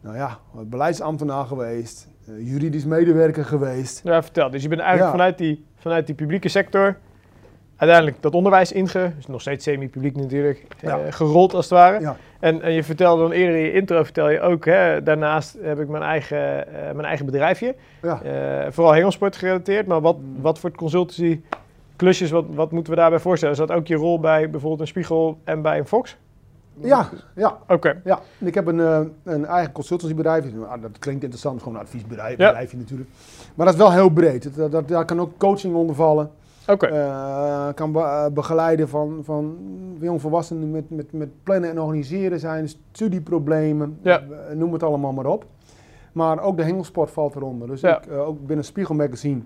Nou 0.00 0.16
ja, 0.16 0.38
beleidsambtenaar 0.66 1.44
geweest, 1.44 2.08
juridisch 2.38 2.84
medewerker 2.84 3.44
geweest. 3.44 4.00
Ja, 4.04 4.22
vertel. 4.22 4.50
Dus 4.50 4.62
je 4.62 4.68
bent 4.68 4.80
eigenlijk 4.80 5.10
Ja. 5.12 5.18
vanuit, 5.18 5.38
die, 5.38 5.66
vanuit 5.76 6.06
die 6.06 6.14
publieke 6.14 6.48
sector 6.48 6.96
uiteindelijk 7.84 8.22
dat 8.22 8.34
onderwijs 8.34 8.72
inge, 8.72 9.12
dus 9.16 9.26
nog 9.26 9.40
steeds 9.40 9.64
semi-publiek 9.64 10.16
natuurlijk, 10.16 10.66
Ja. 10.80 10.98
eh, 10.98 11.12
gerold 11.12 11.54
als 11.54 11.64
het 11.64 11.74
ware. 11.74 12.00
Ja. 12.00 12.16
En, 12.40 12.62
en 12.62 12.72
je 12.72 12.82
vertelde 12.84 13.22
dan 13.22 13.32
eerder 13.32 13.56
in 13.56 13.62
je 13.64 13.72
intro, 13.72 14.02
vertel 14.02 14.30
je 14.30 14.40
ook, 14.40 14.64
hè, 14.64 15.02
daarnaast 15.02 15.56
heb 15.62 15.80
ik 15.80 15.88
mijn 15.88 16.02
eigen, 16.02 16.66
eh, 16.74 16.82
mijn 16.92 17.04
eigen 17.06 17.26
bedrijfje. 17.26 17.74
Ja. 18.02 18.22
Eh, 18.22 18.66
vooral 18.72 18.92
hengelsport 18.94 19.36
gerelateerd, 19.36 19.86
maar 19.86 20.00
wat, 20.00 20.16
Mm. 20.16 20.42
wat 20.42 20.58
voor 20.58 20.70
consultancy 20.70 21.40
klusjes, 21.96 22.30
wat, 22.30 22.44
wat 22.54 22.70
moeten 22.72 22.92
we 22.92 22.98
daarbij 22.98 23.18
voorstellen? 23.18 23.54
Is 23.54 23.60
dat 23.66 23.72
ook 23.76 23.86
je 23.86 23.94
rol 23.96 24.20
bij 24.20 24.50
bijvoorbeeld 24.50 24.80
een 24.80 24.86
Spiegel 24.86 25.38
en 25.44 25.62
bij 25.62 25.78
een 25.78 25.86
Fox? 25.86 26.16
Ja, 26.80 27.08
ja, 27.34 27.58
Oké, 27.68 28.00
ja. 28.04 28.20
Ik 28.38 28.54
heb 28.54 28.66
een, 28.66 29.12
een 29.24 29.46
eigen 29.46 29.72
consultancybedrijf. 29.72 30.44
Nou, 30.54 30.80
dat 30.80 30.98
klinkt 30.98 31.22
interessant, 31.22 31.58
gewoon 31.62 31.74
een 31.74 31.80
adviesbedrijf 31.84 32.38
Ja. 32.38 32.46
bedrijfje 32.48 32.76
natuurlijk. 32.76 33.10
Maar 33.54 33.66
dat 33.66 33.74
is 33.74 33.80
wel 33.80 33.92
heel 33.92 34.08
breed. 34.08 34.56
Dat, 34.56 34.72
dat, 34.72 34.88
daar 34.88 35.04
kan 35.04 35.20
ook 35.20 35.38
coaching 35.38 35.74
onder 35.74 35.96
vallen. 35.96 36.30
Oké. 36.68 36.86
Eh, 36.86 37.68
kan 37.74 37.92
be- 37.92 37.98
eh, 37.98 38.26
begeleiden 38.32 38.88
van, 38.88 39.20
van 39.24 39.56
jongvolwassenen 40.00 40.70
met, 40.70 40.90
met, 40.90 41.12
met 41.12 41.28
plannen 41.42 41.70
en 41.70 41.80
organiseren 41.80 42.40
zijn, 42.40 42.68
studieproblemen, 42.92 43.98
Ja. 44.02 44.20
eh, 44.48 44.56
noem 44.56 44.72
het 44.72 44.82
allemaal 44.82 45.12
maar 45.12 45.26
op. 45.26 45.44
Maar 46.12 46.40
ook 46.42 46.56
de 46.56 46.62
hengelsport 46.62 47.10
valt 47.10 47.34
eronder. 47.34 47.68
Dus 47.68 47.80
Ja. 47.80 48.02
ik, 48.02 48.12
ook 48.12 48.46
binnen 48.46 48.64
Spiegel 48.64 48.94
Magazine 48.94 49.40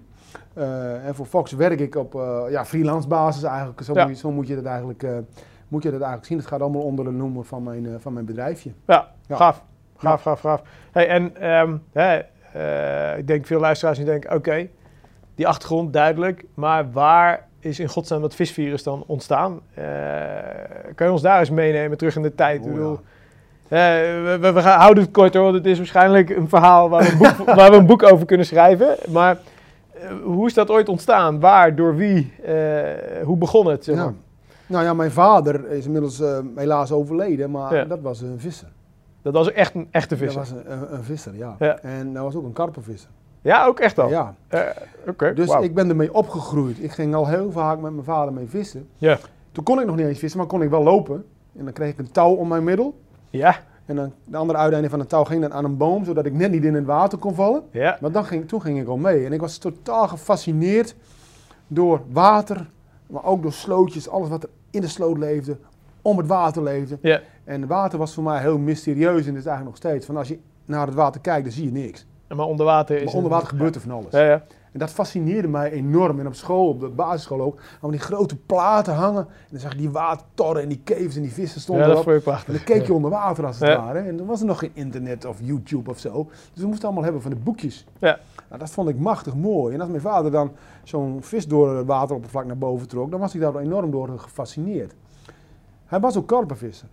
en 1.05 1.15
voor 1.15 1.27
Fox 1.27 1.53
werk 1.53 1.81
ik 1.81 1.95
op 1.95 2.13
ja, 2.51 2.65
freelance 2.65 3.09
basis 3.09 3.43
eigenlijk. 3.43 3.83
Zo, 3.83 3.93
Ja. 3.95 4.03
moet 4.07 4.11
je, 4.15 4.19
zo 4.21 4.31
moet 4.33 4.47
je 4.49 4.55
dat 4.55 4.65
eigenlijk, 4.65 5.03
moet 5.69 5.83
je 5.83 5.89
dat 5.91 5.99
eigenlijk 6.01 6.25
zien. 6.29 6.39
Het 6.39 6.47
gaat 6.47 6.61
allemaal 6.61 6.83
onder 6.83 7.05
de 7.05 7.11
noemer 7.11 7.45
van 7.45 7.63
mijn, 7.63 7.87
van 7.99 8.13
mijn 8.13 8.25
bedrijfje. 8.25 8.71
Ja, 8.87 9.09
Ja. 9.27 9.37
gaaf. 9.37 9.65
Gaaf, 9.97 10.23
gaaf, 10.23 10.41
gaaf. 10.41 10.63
Hey, 10.93 11.09
en 11.09 11.37
ehm, 11.37 11.77
eh, 11.93 13.19
ik 13.19 13.27
denk 13.27 13.47
veel 13.47 13.61
luisteraars 13.61 13.97
die 13.99 14.07
denken, 14.07 14.35
oké, 14.35 14.69
die 15.39 15.49
achtergrond 15.49 15.93
duidelijk, 15.93 16.45
maar 16.55 16.93
waar 16.93 17.47
is 17.61 17.81
in 17.81 17.89
godsnaam 17.89 18.21
dat 18.21 18.35
visvirus 18.35 18.83
dan 18.83 19.05
ontstaan? 19.07 19.61
Eh, 19.75 19.85
kan 20.95 21.07
je 21.07 21.13
ons 21.13 21.23
daar 21.23 21.39
eens 21.39 21.51
meenemen 21.51 21.99
terug 21.99 22.17
in 22.17 22.23
de 22.23 22.35
tijd? 22.35 22.67
Eh, 22.67 22.73
we, 23.69 24.39
we, 24.41 24.53
we 24.53 24.61
gaan, 24.63 24.79
houden 24.81 25.03
het 25.03 25.13
kort 25.13 25.35
hoor, 25.35 25.43
want 25.43 25.55
het 25.55 25.67
is 25.67 25.77
waarschijnlijk 25.77 26.31
een 26.31 26.49
verhaal 26.49 26.89
waar 26.89 27.03
we 27.03 27.11
een 27.11 27.19
boek, 27.19 27.47
waar 27.57 27.71
we 27.71 27.77
een 27.77 27.87
boek 27.87 28.03
over 28.03 28.27
kunnen 28.27 28.47
schrijven. 28.47 28.97
Maar 29.09 29.39
eh, 29.93 30.11
hoe 30.23 30.47
is 30.47 30.55
dat 30.55 30.71
ooit 30.71 30.89
ontstaan? 30.89 31.41
Waar, 31.41 31.75
door 31.75 31.97
wie? 31.97 32.33
Hoe 33.23 33.37
begon 33.37 33.67
het? 33.67 33.85
Zeg 33.85 33.97
maar? 33.97 34.05
Ja. 34.05 34.13
Nou 34.67 34.85
ja, 34.85 34.95
mijn 34.95 35.11
vader 35.11 35.71
is 35.71 35.85
inmiddels 35.87 36.23
helaas 36.55 36.93
overleden, 36.93 37.51
maar 37.51 37.75
Ja. 37.75 37.85
dat 37.85 38.01
was 38.01 38.21
een 38.21 38.41
visser. 38.41 38.69
Dat 39.23 39.33
was 39.33 39.53
echt 39.53 39.75
een 39.75 39.89
echte 39.91 40.17
Dat 40.17 40.19
visser. 40.25 40.41
was 40.41 40.51
een, 40.51 40.73
een, 40.73 40.95
een 40.95 41.05
visser, 41.05 41.37
ja. 41.37 41.57
Ja. 41.59 41.79
En 41.79 42.13
dat 42.13 42.23
was 42.23 42.35
ook 42.35 42.45
een 42.45 42.53
karpenvisser. 42.53 43.11
Ja, 43.43 43.65
ook 43.67 43.81
echt 43.81 43.99
al? 43.99 44.09
Ja. 44.09 44.35
Oké, 45.07 45.35
Dus 45.35 45.55
ik 45.61 45.75
ben 45.75 45.89
ermee 45.89 46.15
opgegroeid. 46.15 46.83
Ik 46.83 46.91
ging 46.93 47.15
al 47.15 47.27
heel 47.29 47.53
vaak 47.53 47.81
met 47.81 47.93
mijn 47.93 48.05
vader 48.05 48.33
mee 48.33 48.47
vissen. 48.47 48.89
Ja. 48.97 49.19
Toen 49.53 49.65
kon 49.65 49.81
ik 49.81 49.87
nog 49.87 49.97
niet 49.97 50.07
eens 50.07 50.19
vissen, 50.19 50.39
maar 50.39 50.49
kon 50.49 50.63
ik 50.63 50.71
wel 50.71 50.83
lopen. 50.83 51.25
En 51.59 51.65
dan 51.65 51.73
kreeg 51.73 51.91
ik 51.91 51.99
een 51.99 52.11
touw 52.11 52.35
om 52.35 52.49
mijn 52.49 52.65
middel. 52.65 53.01
Ja, 53.31 53.57
En 53.87 53.97
dan 53.97 54.13
de 54.25 54.37
andere 54.37 54.59
uiteinde 54.59 54.89
van 54.91 54.99
het 54.99 55.09
touw 55.09 55.25
ging 55.25 55.41
dan 55.43 55.53
aan 55.53 55.65
een 55.65 55.77
boom, 55.77 56.05
zodat 56.05 56.27
ik 56.27 56.33
net 56.33 56.51
niet 56.51 56.65
in 56.65 56.75
het 56.75 56.85
water 56.85 57.19
kon 57.19 57.35
vallen. 57.35 57.63
ja. 57.71 57.99
Maar 58.01 58.13
dan 58.13 58.25
ging, 58.25 58.49
toen 58.49 58.63
ging 58.63 58.81
ik 58.81 58.89
al 58.89 58.97
mee. 58.97 59.25
En 59.25 59.33
ik 59.33 59.41
was 59.41 59.59
totaal 59.59 60.09
gefascineerd 60.09 60.95
door 61.67 62.01
water, 62.11 62.71
maar 63.07 63.25
ook 63.25 63.43
door 63.43 63.53
slootjes, 63.53 64.09
alles 64.09 64.29
wat 64.29 64.43
er 64.43 64.49
in 64.71 64.81
de 64.81 64.89
sloot 64.89 65.19
leefde, 65.19 65.57
om 66.03 66.19
het 66.19 66.27
water 66.27 66.63
leefde. 66.63 66.99
Ja. 67.03 67.21
En 67.45 67.67
water 67.67 67.99
was 67.99 68.15
voor 68.15 68.23
mij 68.25 68.41
heel 68.41 68.59
mysterieus 68.59 69.27
en 69.27 69.33
dat 69.33 69.41
is 69.43 69.47
eigenlijk 69.47 69.65
nog 69.65 69.77
steeds. 69.77 70.07
Van 70.07 70.17
als 70.17 70.29
je 70.29 70.39
naar 70.65 70.87
het 70.87 70.95
water 70.95 71.21
kijkt, 71.21 71.43
dan 71.45 71.53
zie 71.53 71.65
je 71.65 71.71
niks. 71.73 72.07
Maar 72.37 72.47
onder 72.47 72.67
water 72.67 72.97
is 72.97 73.05
Maar 73.05 73.15
onder 73.15 73.31
water 73.31 73.49
gebeurt 73.49 73.75
er 73.75 73.81
van 73.81 73.91
alles. 73.91 74.11
Ja, 74.13 74.25
ja. 74.25 74.43
En 74.73 74.79
dat 74.79 74.91
fascineerde 74.91 75.49
mij 75.49 75.71
enorm. 75.71 76.21
En 76.21 76.27
op 76.27 76.35
school, 76.35 76.69
op 76.69 76.81
de 76.81 76.89
basisschool 76.89 77.41
ook, 77.41 77.61
hadden 77.73 77.91
die 77.91 78.01
grote 78.01 78.37
platen 78.37 78.95
hangen. 78.95 79.23
En 79.27 79.47
dan 79.51 79.61
zag 79.61 79.73
je 79.73 79.79
die 79.79 79.91
watertorren 79.91 80.63
en 80.63 80.69
die 80.69 80.81
caves 80.85 81.17
en 81.17 81.23
die 81.23 81.33
vissen 81.33 81.61
stonden 81.61 81.89
ja 81.89 81.95
dat 81.95 82.07
erop. 82.07 82.27
En 82.27 82.53
dan 82.53 82.65
keek 82.65 82.87
je 82.87 82.93
onder 82.93 83.11
water 83.11 83.47
als 83.47 83.59
het 83.59 83.69
Ja. 83.69 83.77
ware. 83.77 83.99
En 83.99 84.17
dan 84.17 84.27
was 84.27 84.41
er 84.41 84.47
nog 84.47 84.59
geen 84.59 84.71
internet 84.73 85.25
of 85.25 85.39
YouTube 85.43 85.91
of 85.91 85.99
zo. 85.99 86.29
Dus 86.53 86.63
we 86.63 86.69
moesten 86.69 86.85
allemaal 86.85 87.05
hebben 87.05 87.23
van 87.23 87.31
de 87.31 87.37
boekjes. 87.37 87.87
Ja. 87.99 88.19
Nou, 88.49 88.61
dat 88.61 88.71
vond 88.71 88.89
ik 88.89 88.99
machtig 88.99 89.35
mooi. 89.35 89.75
En 89.75 89.81
als 89.81 89.89
mijn 89.89 90.01
vader 90.03 90.31
dan 90.31 90.53
zo'n 90.83 91.19
vis 91.21 91.47
door 91.47 91.77
het 91.77 91.87
wateroppervlak 91.87 92.45
naar 92.47 92.59
boven 92.59 92.89
trok, 92.89 93.11
dan 93.11 93.21
was 93.21 93.35
ik 93.35 93.41
daar 93.41 93.57
enorm 93.57 93.91
door 93.91 94.09
gefascineerd. 94.17 94.95
Hij 95.87 96.01
was 96.01 96.17
ook 96.17 96.27
karpenvisser. 96.27 96.89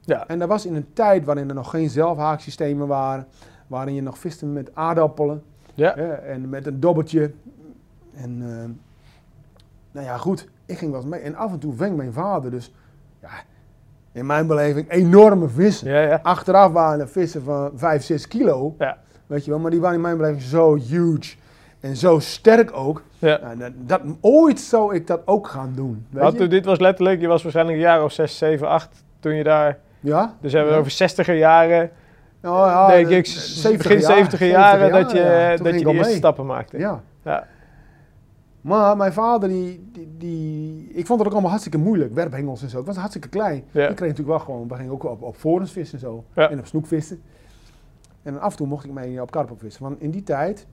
Ja. 0.00 0.26
En 0.26 0.38
dat 0.38 0.48
was 0.48 0.66
in 0.66 0.74
een 0.74 0.92
tijd 0.92 1.24
waarin 1.24 1.48
er 1.48 1.54
nog 1.54 1.70
geen 1.70 1.90
zelfhaaksystemen 1.90 2.86
waren. 2.86 3.26
Waarin 3.68 3.94
je 3.94 4.02
nog 4.02 4.18
viste 4.18 4.46
met 4.46 4.70
aardappelen. 4.74 5.42
Ja. 5.74 5.94
en 5.96 6.48
met 6.48 6.66
een 6.66 6.80
dobbertje. 6.80 7.32
En 8.14 8.38
eh, 8.42 8.70
nou 9.92 10.06
ja, 10.06 10.16
goed. 10.16 10.48
Ik 10.66 10.78
ging 10.78 10.90
wel 10.90 11.00
eens 11.00 11.10
mee. 11.10 11.20
En 11.20 11.34
af 11.34 11.52
en 11.52 11.58
toe 11.58 11.72
ving 11.74 11.96
mijn 11.96 12.12
vader 12.12 12.50
dus, 12.50 12.74
ja, 13.20 13.28
in 14.12 14.26
mijn 14.26 14.46
beleving, 14.46 14.90
enorme 14.90 15.48
vissen. 15.48 15.90
Ja, 15.90 16.00
ja. 16.00 16.20
Achteraf 16.22 16.72
waren 16.72 17.00
er 17.00 17.08
vissen 17.08 17.42
van 17.42 17.70
5, 17.74 18.02
6 18.02 18.28
kilo. 18.28 18.74
Ja. 18.78 18.98
Weet 19.26 19.44
je 19.44 19.50
wel, 19.50 19.60
maar 19.60 19.70
die 19.70 19.80
waren 19.80 19.96
in 19.96 20.02
mijn 20.02 20.16
beleving 20.16 20.42
zo 20.42 20.74
huge. 20.76 21.36
En 21.80 21.96
zo 21.96 22.18
sterk 22.18 22.70
ook. 22.76 23.02
ja. 23.18 23.38
Nou, 23.42 23.58
dat, 23.58 23.72
dat, 23.76 24.00
ooit 24.20 24.60
zou 24.60 24.94
ik 24.94 25.06
dat 25.06 25.20
ook 25.24 25.46
gaan 25.48 25.72
doen. 25.74 26.06
Weet 26.10 26.32
je? 26.32 26.38
toen- 26.38 26.48
dit 26.48 26.64
was 26.64 26.78
letterlijk, 26.78 27.20
je 27.20 27.26
was 27.26 27.42
waarschijnlijk 27.42 27.76
een 27.78 27.84
jaar 27.84 28.04
of 28.04 28.12
6, 28.12 28.38
7, 28.38 28.68
8 28.68 29.04
toen 29.20 29.34
je 29.34 29.42
daar... 29.44 29.78
Ja? 30.00 30.34
Dus 30.40 30.52
hebben 30.52 30.72
we 30.72 30.78
over 30.78 30.92
60er 30.92 31.34
jaren, 31.38 31.90
Nou, 32.40 32.68
ja, 32.68 32.86
denk 32.88 33.08
ik, 33.08 33.24
de 33.24 33.30
s- 33.30 33.60
70 33.60 33.88
begin 33.90 34.00
jaar, 34.08 34.24
70er 34.26 34.38
jaren, 34.46 34.92
dat 34.92 35.10
je, 35.10 35.18
ja. 35.18 35.54
Toen 35.56 35.64
dat 35.64 35.74
je 35.74 35.78
ik 35.80 35.84
de 35.86 35.92
eerste 35.92 36.08
mee. 36.08 36.16
stappen 36.18 36.46
maakte. 36.46 36.78
Ja. 36.78 37.02
Ja. 37.24 37.46
Maar 38.60 38.96
mijn 38.96 39.12
vader, 39.12 39.48
die, 39.48 39.88
die, 39.92 40.08
die- 40.18 40.88
ik 40.92 41.06
vond 41.06 41.18
het 41.18 41.26
ook 41.28 41.32
allemaal 41.32 41.50
hartstikke 41.50 41.78
moeilijk. 41.78 42.14
Werphengels 42.14 42.62
en 42.62 42.68
zo. 42.68 42.76
Het 42.76 42.86
was 42.86 42.96
hartstikke 42.96 43.28
klein. 43.28 43.64
Ja. 43.70 43.88
Ik 43.88 43.96
kreeg 43.96 44.08
natuurlijk 44.08 44.28
wel 44.28 44.38
gewoon, 44.38 44.68
we 44.68 44.74
gingen 44.74 44.92
ook 44.92 45.04
op, 45.04 45.22
op 45.22 45.36
forens 45.36 45.72
vissen 45.72 45.98
en 45.98 46.04
zo. 46.04 46.24
Ja. 46.34 46.50
En 46.50 46.58
op 46.58 46.66
snoekvissen. 46.66 47.22
En 48.22 48.32
dan 48.32 48.42
af 48.42 48.50
en 48.50 48.56
toe 48.56 48.66
mocht 48.66 48.84
ik 48.84 48.90
mee 48.92 49.22
op 49.22 49.30
karp 49.30 49.50
op 49.50 49.60
vissen. 49.60 49.82
Want 49.82 50.00
in 50.00 50.10
die 50.10 50.22
tijd, 50.22 50.66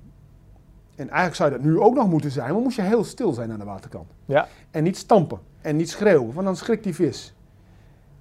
en 0.96 1.06
eigenlijk 1.10 1.36
zou 1.36 1.50
dat 1.50 1.62
nu 1.62 1.80
ook 1.80 1.96
nog 1.96 2.10
moeten 2.10 2.32
zijn, 2.32 2.54
maar 2.54 2.62
moest 2.62 2.76
je 2.76 2.82
heel 2.82 3.04
stil 3.04 3.34
zijn 3.34 3.52
aan 3.52 3.60
de 3.60 3.66
waterkant. 3.66 4.12
Ja. 4.26 4.48
En 4.72 4.84
niet 4.84 4.98
stampen 4.98 5.40
en 5.62 5.76
niet 5.76 5.90
schreeuwen, 5.90 6.34
want 6.34 6.46
dan 6.46 6.56
schrikt 6.56 6.84
die 6.84 6.96
vis. 6.96 7.35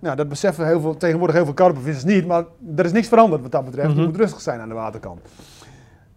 Nou, 0.05 0.17
dat 0.17 0.29
beseffen 0.29 0.67
heel 0.67 0.81
veel, 0.81 0.97
tegenwoordig 0.97 1.37
heel 1.37 1.45
veel 1.45 1.55
karpenvissers 1.55 2.05
niet, 2.14 2.27
maar 2.27 2.45
er 2.77 2.85
is 2.85 2.93
niks 2.93 3.09
veranderd 3.09 3.43
wat 3.43 3.53
dat 3.53 3.64
betreft. 3.64 3.88
Mhm. 3.88 4.01
Je 4.01 4.07
moet 4.07 4.17
rustig 4.17 4.40
zijn 4.40 4.61
aan 4.61 4.69
de 4.69 4.75
waterkant. 4.75 5.21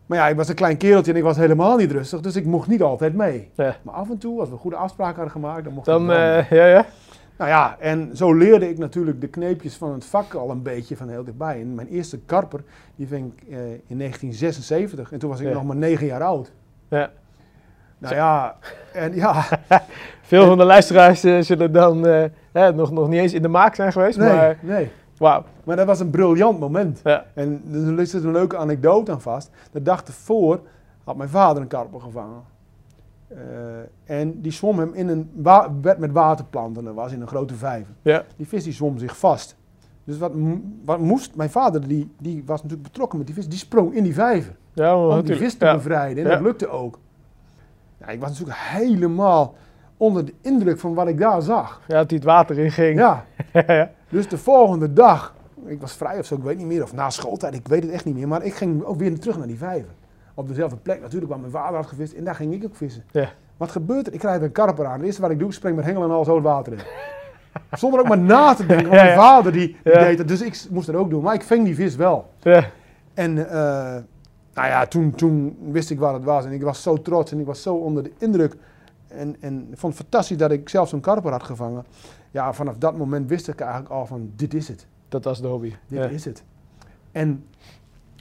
Maar 0.05 0.17
ja, 0.17 0.27
ik 0.27 0.35
was 0.35 0.47
een 0.49 0.55
klein 0.55 0.77
kereltje 0.77 1.11
en 1.11 1.17
ik 1.17 1.23
was 1.23 1.37
helemaal 1.37 1.77
niet 1.77 1.91
rustig, 1.91 2.19
dus 2.19 2.35
ik 2.35 2.45
mocht 2.45 2.67
niet 2.67 2.81
altijd 2.81 3.13
mee. 3.15 3.49
Ja. 3.55 3.75
Maar 3.81 3.93
af 3.93 4.09
en 4.09 4.17
toe, 4.17 4.39
als 4.39 4.49
we 4.49 4.55
goede 4.57 4.75
afspraken 4.75 5.15
hadden 5.15 5.31
gemaakt, 5.31 5.63
dan 5.63 5.73
mocht 5.73 5.87
ik 5.87 5.93
Dan, 5.93 6.05
mee. 6.05 6.17
eh, 6.17 6.49
ja, 6.49 6.65
ja. 6.65 6.85
Nou 7.37 7.49
ja, 7.49 7.75
en 7.79 8.09
zo 8.13 8.33
leerde 8.33 8.69
ik 8.69 8.77
natuurlijk 8.77 9.21
de 9.21 9.27
kneepjes 9.27 9.75
van 9.75 9.93
het 9.93 10.05
vak 10.05 10.33
al 10.33 10.49
een 10.49 10.61
beetje 10.61 10.97
van 10.97 11.09
heel 11.09 11.23
dichtbij. 11.23 11.61
En 11.61 11.75
mijn 11.75 11.87
eerste 11.87 12.19
karper, 12.19 12.63
die 12.95 13.07
ving 13.07 13.31
ik 13.35 13.41
eh, 13.49 13.57
in 13.87 13.97
1976. 13.97 15.11
En 15.11 15.19
toen 15.19 15.29
was 15.29 15.39
ik 15.39 15.47
Ja. 15.47 15.53
nog 15.53 15.63
maar 15.63 15.75
negen 15.75 16.05
jaar 16.05 16.23
oud. 16.23 16.51
ja. 16.87 17.09
Nou 17.99 18.15
ja, 18.15 18.55
en 18.93 19.15
ja, 19.15 19.43
Veel 20.21 20.45
van 20.45 20.57
de 20.57 20.63
luisteraars 20.63 21.23
eh, 21.23 21.39
zullen 21.41 21.71
dan 21.71 22.05
hè, 22.57 22.73
nog, 22.73 22.91
nog 22.91 23.07
niet 23.09 23.19
eens 23.19 23.33
in 23.33 23.41
de 23.41 23.47
maak 23.47 23.75
zijn 23.75 23.91
geweest, 23.91 24.17
nee, 24.17 24.33
maar 24.35 24.57
nee. 24.61 24.91
wauw. 25.17 25.43
Maar 25.63 25.75
dat 25.75 25.85
was 25.85 25.99
een 25.99 26.09
briljant 26.09 26.59
moment. 26.59 26.99
Ja. 27.03 27.25
En 27.33 27.61
er 27.97 28.07
zit 28.07 28.23
een 28.23 28.31
leuke 28.31 28.57
anekdote 28.57 29.11
aan 29.11 29.21
vast. 29.21 29.49
De 29.71 29.81
dag 29.81 30.03
ervoor 30.03 30.59
had 31.03 31.15
mijn 31.15 31.29
vader 31.29 31.61
een 31.61 31.67
karper 31.67 32.01
gevangen. 32.01 32.41
Eh, 33.27 33.37
en 34.17 34.41
die 34.41 34.51
zwom 34.51 34.79
hem 34.79 34.93
in 34.93 35.07
een 35.07 35.29
wa- 35.33 35.69
bed 35.69 35.97
met 35.97 36.11
waterplanten. 36.11 36.83
Dat 36.83 36.93
was 36.93 37.11
in 37.11 37.21
een 37.21 37.27
grote 37.27 37.53
vijver. 37.55 37.93
Ja. 38.01 38.23
Die 38.35 38.47
vis 38.47 38.63
die 38.63 38.73
zwom 38.73 38.97
zich 38.97 39.17
vast. 39.17 39.55
Dus 40.03 40.17
wat, 40.17 40.31
wat 40.85 40.99
moest, 40.99 41.35
mijn 41.35 41.49
vader 41.49 41.87
die, 41.87 42.11
die 42.19 42.43
was 42.45 42.61
natuurlijk 42.61 42.87
betrokken 42.87 43.17
met 43.17 43.27
die 43.27 43.35
vis, 43.35 43.47
die 43.49 43.57
sprong 43.59 43.93
in 43.93 44.03
die 44.03 44.13
vijver. 44.13 44.55
Ja, 44.73 45.07
Om 45.07 45.21
die 45.25 45.35
vis 45.35 45.53
te 45.57 45.71
bevrijden. 45.73 46.23
En 46.23 46.29
dat 46.29 46.41
lukte 46.41 46.67
ook. 46.69 46.99
Ja, 47.97 48.07
ik 48.07 48.19
was 48.19 48.29
natuurlijk 48.29 48.57
helemaal 48.59 49.53
onder 49.97 50.25
de 50.25 50.33
indruk 50.41 50.79
van 50.79 50.93
wat 50.93 51.07
ik 51.07 51.17
daar 51.17 51.41
zag. 51.41 51.81
Ja, 51.87 51.97
dat 51.97 52.09
hij 52.09 52.15
het 52.17 52.27
water 52.27 52.59
in 52.59 52.71
ging. 52.71 52.99
Ja, 53.53 53.89
dus 54.09 54.27
de 54.27 54.37
volgende 54.37 54.93
dag, 54.93 55.35
ik 55.65 55.81
was 55.81 55.93
vrij 55.93 56.19
of 56.19 56.25
zo, 56.25 56.35
ik 56.35 56.43
weet 56.43 56.57
niet 56.57 56.65
meer, 56.67 56.83
of 56.83 56.93
na 56.93 57.09
schooltijd, 57.09 57.53
ik 57.53 57.67
weet 57.67 57.83
het 57.83 57.91
echt 57.91 58.05
niet 58.05 58.15
meer. 58.15 58.27
Maar 58.27 58.43
ik 58.43 58.53
ging 58.53 58.83
ook 58.83 58.97
weer 58.97 59.19
terug 59.19 59.37
naar 59.37 59.47
die 59.47 59.57
vijver. 59.57 59.89
Op 60.33 60.47
dezelfde 60.47 60.77
plek 60.77 61.01
natuurlijk 61.01 61.31
waar 61.31 61.39
mijn 61.39 61.51
vader 61.51 61.75
had 61.75 61.85
gevist 61.87 62.13
en 62.13 62.23
daar 62.23 62.35
ging 62.35 62.53
ik 62.53 62.63
ook 62.65 62.75
vissen. 62.75 63.03
Ja. 63.11 63.29
Wat 63.57 63.71
gebeurt 63.71 64.07
er? 64.07 64.13
Ik 64.13 64.19
krijg 64.19 64.41
een 64.41 64.51
karper 64.51 64.85
aan. 64.85 64.93
Het 64.97 65.01
eerste 65.05 65.21
wat 65.21 65.31
ik 65.31 65.39
doe, 65.39 65.47
ik 65.47 65.53
spring 65.53 65.75
met 65.75 65.85
hengel 65.85 66.03
en 66.03 66.09
al 66.11 66.25
zo 66.25 66.35
het 66.35 66.43
water 66.43 66.73
in. 66.73 66.79
Zonder 67.79 67.99
ook 67.99 68.07
maar 68.07 68.17
na 68.17 68.53
te 68.53 68.65
denken, 68.65 68.87
want 68.89 69.01
mijn 69.01 69.17
vader 69.17 69.51
die, 69.51 69.77
die 69.83 69.93
Ja. 69.93 69.99
deed 69.99 70.17
het, 70.17 70.27
dus 70.27 70.41
ik 70.41 70.65
moest 70.69 70.87
dat 70.87 70.95
ook 70.95 71.09
doen. 71.09 71.23
Maar 71.23 71.33
ik 71.33 71.43
ving 71.43 71.65
die 71.65 71.75
vis 71.75 71.95
wel. 71.95 72.29
Ja. 72.41 72.63
En 73.13 73.49
eh, 73.49 73.55
nou 74.53 74.67
ja, 74.67 74.85
toen, 74.85 75.11
toen 75.11 75.57
wist 75.71 75.89
ik 75.89 75.99
waar 75.99 76.13
het 76.13 76.23
was 76.23 76.45
en 76.45 76.51
ik 76.51 76.61
was 76.63 76.81
zo 76.81 77.01
trots 77.01 77.31
en 77.31 77.39
ik 77.39 77.45
was 77.45 77.61
zo 77.61 77.75
onder 77.75 78.03
de 78.03 78.11
indruk. 78.17 78.55
En, 79.07 79.35
en 79.39 79.67
ik 79.71 79.77
vond 79.77 79.93
het 79.93 80.01
fantastisch 80.01 80.37
dat 80.37 80.51
ik 80.51 80.69
zelf 80.69 80.89
zo'n 80.89 80.99
karper 80.99 81.31
had 81.31 81.43
gevangen. 81.43 81.85
Ja, 82.31 82.53
vanaf 82.53 82.77
dat 82.77 82.97
moment 82.97 83.29
wist 83.29 83.47
ik 83.47 83.59
eigenlijk 83.59 83.91
al 83.91 84.05
van 84.05 84.31
dit 84.35 84.53
is 84.53 84.67
het. 84.67 84.87
Dat 85.09 85.23
was 85.23 85.41
de 85.41 85.47
hobby. 85.47 85.73
Dit 85.87 85.99
Ja. 85.99 86.05
is 86.05 86.25
het. 86.25 86.43
En 87.11 87.45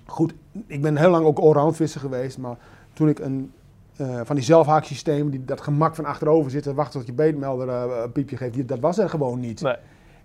goed, 0.07 0.35
ik 0.67 0.83
ben 0.83 0.97
heel 0.97 1.11
lang 1.11 1.25
ook 1.25 1.39
allround 1.39 1.77
visser 1.77 2.01
geweest, 2.01 2.39
maar 2.39 2.57
toen 2.93 3.09
ik 3.09 3.19
een 3.19 3.53
eh, 3.97 4.21
van 4.25 4.37
die 4.37 4.45
zelfhaaksystemen, 4.45 5.31
die 5.31 5.45
dat 5.45 5.61
gemak 5.61 5.95
van 5.95 6.05
achterover 6.05 6.51
zitten, 6.51 6.75
wachten 6.75 6.99
tot 6.99 7.09
je 7.09 7.15
beetmelder 7.15 7.69
eh, 7.69 8.03
een 8.05 8.13
piepje 8.13 8.37
geeft, 8.37 8.55
die, 8.55 8.65
dat 8.65 8.79
was 8.81 8.99
er 8.99 9.09
gewoon 9.09 9.41
niet. 9.41 9.61
Nee. 9.61 9.77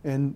En 0.01 0.35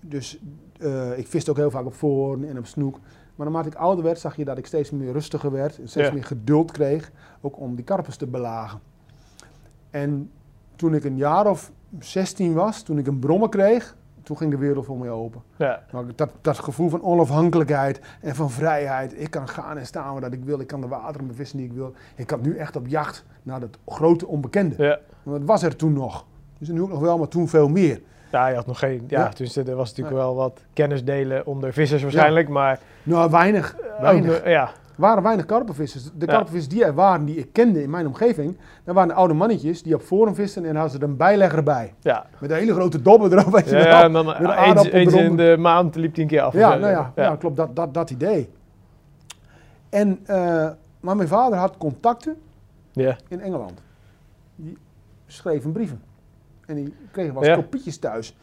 dus 0.00 0.38
eh, 0.78 1.18
ik 1.18 1.26
viste 1.26 1.50
ook 1.50 1.56
heel 1.56 1.70
vaak 1.70 1.86
op 1.86 1.94
voorn 1.94 2.44
en 2.44 2.58
op 2.58 2.66
snoek. 2.66 2.98
Maar 3.34 3.46
naarmate 3.46 3.68
ik 3.68 3.74
ouder 3.74 4.04
werd, 4.04 4.18
zag 4.18 4.36
je 4.36 4.44
dat 4.44 4.58
ik 4.58 4.66
steeds 4.66 4.90
meer 4.90 5.12
rustiger 5.12 5.50
werd. 5.50 5.78
En 5.80 5.88
steeds 5.88 6.06
Ja. 6.08 6.12
meer 6.14 6.24
geduld 6.24 6.72
kreeg, 6.72 7.10
ook 7.40 7.58
om 7.60 7.74
die 7.74 7.84
karpers 7.84 8.16
te 8.16 8.26
belagen. 8.26 8.80
En 9.90 10.30
toen 10.76 10.94
ik 10.94 11.04
een 11.04 11.16
jaar 11.16 11.46
of 11.46 11.72
16 11.98 12.54
was, 12.54 12.82
toen 12.82 12.98
ik 12.98 13.06
een 13.06 13.18
brommer 13.18 13.48
kreeg, 13.48 13.96
toen 14.22 14.36
ging 14.36 14.50
de 14.50 14.56
wereld 14.56 14.84
voor 14.86 14.98
mij 14.98 15.10
open. 15.10 15.42
Ja. 15.56 15.82
Nou, 15.92 16.06
dat, 16.14 16.30
dat 16.40 16.58
gevoel 16.58 16.88
van 16.88 17.02
onafhankelijkheid 17.02 18.00
en 18.20 18.34
van 18.34 18.50
vrijheid. 18.50 19.20
Ik 19.20 19.30
kan 19.30 19.48
gaan 19.48 19.78
en 19.78 19.86
staan 19.86 20.12
waar 20.12 20.20
dat 20.20 20.32
ik 20.32 20.44
wil. 20.44 20.60
Ik 20.60 20.66
kan 20.66 20.80
de 20.80 20.88
wateren 20.88 21.26
bevissen 21.26 21.56
die 21.58 21.66
ik 21.66 21.72
wil. 21.72 21.92
Ik 22.14 22.26
kan 22.26 22.40
nu 22.42 22.56
echt 22.56 22.76
op 22.76 22.86
jacht 22.86 23.24
naar 23.42 23.60
het 23.60 23.78
grote 23.86 24.26
onbekende. 24.26 24.74
Ja. 24.78 24.98
Want 25.22 25.38
dat 25.38 25.48
was 25.48 25.62
er 25.62 25.76
toen 25.76 25.92
nog. 25.92 26.24
Dus 26.58 26.68
nu 26.68 26.82
ook 26.82 26.88
nog 26.88 27.00
wel, 27.00 27.18
maar 27.18 27.28
toen 27.28 27.48
veel 27.48 27.68
meer. 27.68 28.00
ja, 28.32 28.46
je 28.48 28.54
had 28.54 28.66
nog 28.66 28.78
geen... 28.78 29.04
Ja, 29.06 29.20
Ja. 29.20 29.30
dus 29.36 29.56
er 29.56 29.74
was 29.76 29.88
natuurlijk 29.88 30.16
wel 30.16 30.34
wat 30.34 30.64
kennis 30.72 31.04
delen 31.04 31.46
onder 31.46 31.72
vissers 31.72 32.02
waarschijnlijk, 32.02 32.48
maar... 32.48 32.80
Nou, 33.02 33.30
weinig. 33.30 33.76
weinig. 34.00 34.38
ook, 34.38 34.46
ja, 34.46 34.70
waren 34.96 35.22
weinig 35.22 35.44
karpenvissers. 35.46 36.10
De 36.14 36.26
karpenvissers 36.26 36.74
die 36.74 36.84
er 36.84 36.94
waren, 36.94 37.24
die 37.24 37.36
ik 37.36 37.52
kende 37.52 37.82
in 37.82 37.90
mijn 37.90 38.06
omgeving, 38.06 38.56
dat 38.84 38.94
waren 38.94 39.08
de 39.08 39.14
oude 39.14 39.34
mannetjes 39.34 39.82
die 39.82 39.94
op 39.94 40.02
forum 40.02 40.34
visten 40.34 40.64
en 40.64 40.74
hadden 40.74 40.90
ze 40.92 40.98
er 40.98 41.08
een 41.08 41.16
bijlegger 41.16 41.62
bij. 41.62 41.94
ja. 42.00 42.26
Met 42.40 42.50
een 42.50 42.56
hele 42.56 42.72
grote 42.74 43.02
dobber 43.02 43.32
erop, 43.38 43.52
weet 43.52 43.64
je 43.68 43.76
Ja, 43.76 43.82
wel. 43.82 43.92
ja, 43.92 44.02
en 44.04 44.12
dan 44.12 44.84
eens, 44.84 44.88
eens 44.90 45.12
in 45.14 45.36
de 45.36 45.56
maand 45.58 45.94
liep 45.94 46.14
hij 46.14 46.22
een 46.22 46.28
keer 46.30 46.40
af. 46.40 46.52
Ja, 46.52 46.74
nou 46.74 46.92
ja, 46.92 47.12
ja. 47.16 47.36
klopt, 47.36 47.56
dat, 47.56 47.76
dat, 47.76 47.94
dat 47.94 48.10
idee. 48.10 48.50
En, 49.88 50.18
eh, 50.26 50.68
maar 51.00 51.16
mijn 51.16 51.28
vader 51.28 51.58
had 51.58 51.76
contacten 51.76 52.36
Ja. 52.92 53.16
in 53.28 53.40
Engeland. 53.40 53.80
Die 54.56 54.78
schreven 55.26 55.72
brieven. 55.72 56.02
En 56.66 56.74
die 56.74 56.94
kregen 57.10 57.40
wel 57.40 57.54
kopietjes 57.56 57.98
thuis. 57.98 58.36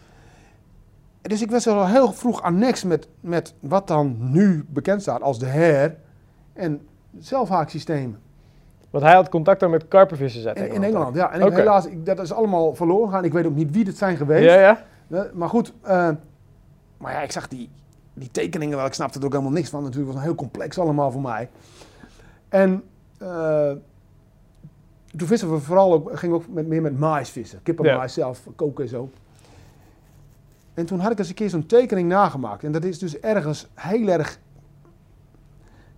Dus 1.21 1.41
ik 1.41 1.51
was 1.51 1.67
al 1.67 1.87
heel 1.87 2.11
vroeg 2.13 2.41
annex 2.41 2.83
met, 2.83 3.07
met 3.19 3.53
wat 3.59 3.87
dan 3.87 4.17
nu 4.19 4.65
bekend 4.69 5.01
staat 5.01 5.21
als 5.21 5.39
de 5.39 5.45
HER 5.45 5.95
en 6.53 6.87
zelfhaaksystemen. 7.19 8.19
Want 8.89 9.05
hij 9.05 9.13
had 9.13 9.29
contact 9.29 9.59
dan 9.59 9.69
met 9.69 9.87
karpervissers 9.87 10.45
uit 10.45 10.57
In, 10.57 10.63
Engeland. 10.63 10.83
in 10.83 10.89
Engeland, 10.89 11.15
ja. 11.15 11.31
En 11.31 11.41
ik, 11.41 11.53
helaas, 11.53 11.85
ik, 11.85 12.05
dat 12.05 12.19
is 12.19 12.31
allemaal 12.31 12.75
verloren 12.75 13.07
gegaan. 13.07 13.25
Ik 13.25 13.33
weet 13.33 13.45
ook 13.45 13.55
niet 13.55 13.71
wie 13.71 13.85
het 13.85 13.97
zijn 13.97 14.17
geweest. 14.17 14.43
Ja, 14.43 14.59
ja. 14.59 14.83
Eh, 15.09 15.21
maar 15.33 15.49
goed, 15.49 15.73
eh, 15.81 16.09
maar 16.97 17.13
ja, 17.13 17.21
ik 17.21 17.31
zag 17.31 17.47
die, 17.47 17.69
die 18.13 18.31
tekeningen 18.31 18.77
wel. 18.77 18.85
Ik 18.85 18.93
snapte 18.93 19.19
er 19.19 19.25
ook 19.25 19.31
helemaal 19.31 19.53
niks 19.53 19.69
van. 19.69 19.81
Natuurlijk 19.81 20.07
was 20.07 20.15
het 20.15 20.25
heel 20.25 20.35
complex 20.35 20.79
allemaal 20.79 21.11
voor 21.11 21.21
mij. 21.21 21.49
En 22.49 22.83
eh, 23.17 23.71
toen 25.17 25.27
vissen 25.27 25.51
we 25.51 25.59
vooral 25.59 25.93
ook, 25.93 26.17
gingen 26.17 26.37
we 26.37 26.43
ook 26.43 26.53
met, 26.53 26.67
meer 26.67 26.81
met 26.81 26.99
mais 26.99 27.29
vissen. 27.29 27.59
Kippenmais 27.63 28.13
zelf, 28.13 28.47
koken 28.55 28.83
en 28.83 28.89
zo. 28.89 29.09
En 30.73 30.85
toen 30.85 30.99
had 30.99 31.11
ik 31.11 31.19
eens 31.19 31.29
een 31.29 31.35
keer 31.35 31.49
zo'n 31.49 31.65
tekening 31.65 32.09
nagemaakt. 32.09 32.63
En 32.63 32.71
dat 32.71 32.83
is 32.83 32.99
dus 32.99 33.19
ergens 33.19 33.67
heel 33.73 34.07
erg, 34.07 34.39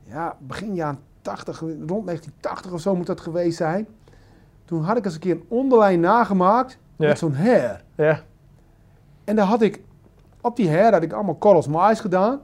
ja, 0.05 0.35
begin 0.39 0.75
jaren 0.75 0.99
80, 1.21 1.59
rond 1.59 2.05
1980 2.05 2.71
of 2.71 2.81
zo 2.81 2.95
moet 2.95 3.05
dat 3.05 3.21
geweest 3.21 3.57
zijn. 3.57 3.87
Toen 4.65 4.83
had 4.83 4.97
ik 4.97 5.05
eens 5.05 5.13
een 5.13 5.19
keer 5.19 5.31
een 5.31 5.45
onderlijn 5.47 5.99
nagemaakt 5.99 6.77
Ja. 6.95 7.07
met 7.07 7.17
zo'n 7.17 7.33
her. 7.33 7.83
Ja. 7.95 8.19
En 9.23 9.35
daar 9.35 9.45
had 9.45 9.61
ik, 9.61 9.81
op 10.41 10.55
die 10.55 10.69
her 10.69 10.91
had 10.93 11.03
ik 11.03 11.13
allemaal 11.13 11.35
korrels 11.35 11.67
mais 11.67 11.99
gedaan. 11.99 12.39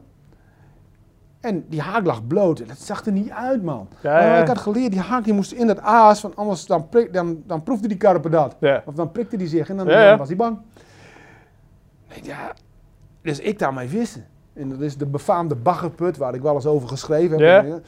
En 1.39 1.65
die 1.69 1.81
haak 1.81 2.05
lag 2.05 2.27
bloot. 2.27 2.59
En 2.59 2.67
dat 2.67 2.77
zag 2.77 3.05
er 3.05 3.11
niet 3.11 3.29
uit, 3.29 3.63
man. 3.63 3.87
Ja, 4.01 4.11
Maar 4.11 4.21
ja. 4.25 4.41
ik 4.41 4.47
had 4.47 4.57
geleerd, 4.57 4.91
die 4.91 4.99
haak 5.01 5.23
die 5.23 5.33
moest 5.33 5.51
in 5.51 5.67
het 5.67 5.79
aas, 5.79 6.21
want 6.21 6.35
anders 6.35 6.65
dan, 6.65 6.89
prik- 6.89 7.13
dan, 7.13 7.43
dan 7.45 7.63
proefde 7.63 7.87
die 7.87 7.97
karper 7.97 8.31
dat. 8.31 8.55
Ja. 8.59 8.83
Of 8.85 8.93
dan 8.93 9.11
prikte 9.11 9.37
die 9.37 9.47
zich 9.47 9.69
en 9.69 9.77
dan, 9.77 10.17
was 10.17 10.27
hij 10.27 10.37
bang. 10.37 10.57
Nee, 12.09 12.19
Ja, 12.23 12.53
dus 13.21 13.39
ik 13.39 13.59
daarmee 13.59 13.87
vissen. 13.87 14.25
En 14.53 14.69
dat 14.69 14.81
is 14.81 14.97
de 14.97 15.05
befaamde 15.05 15.55
baggerput 15.55 16.17
waar 16.17 16.33
ik 16.33 16.41
wel 16.41 16.55
eens 16.55 16.65
over 16.65 16.87
geschreven 16.87 17.39
heb. 17.39 17.65
Ja. 17.65 17.79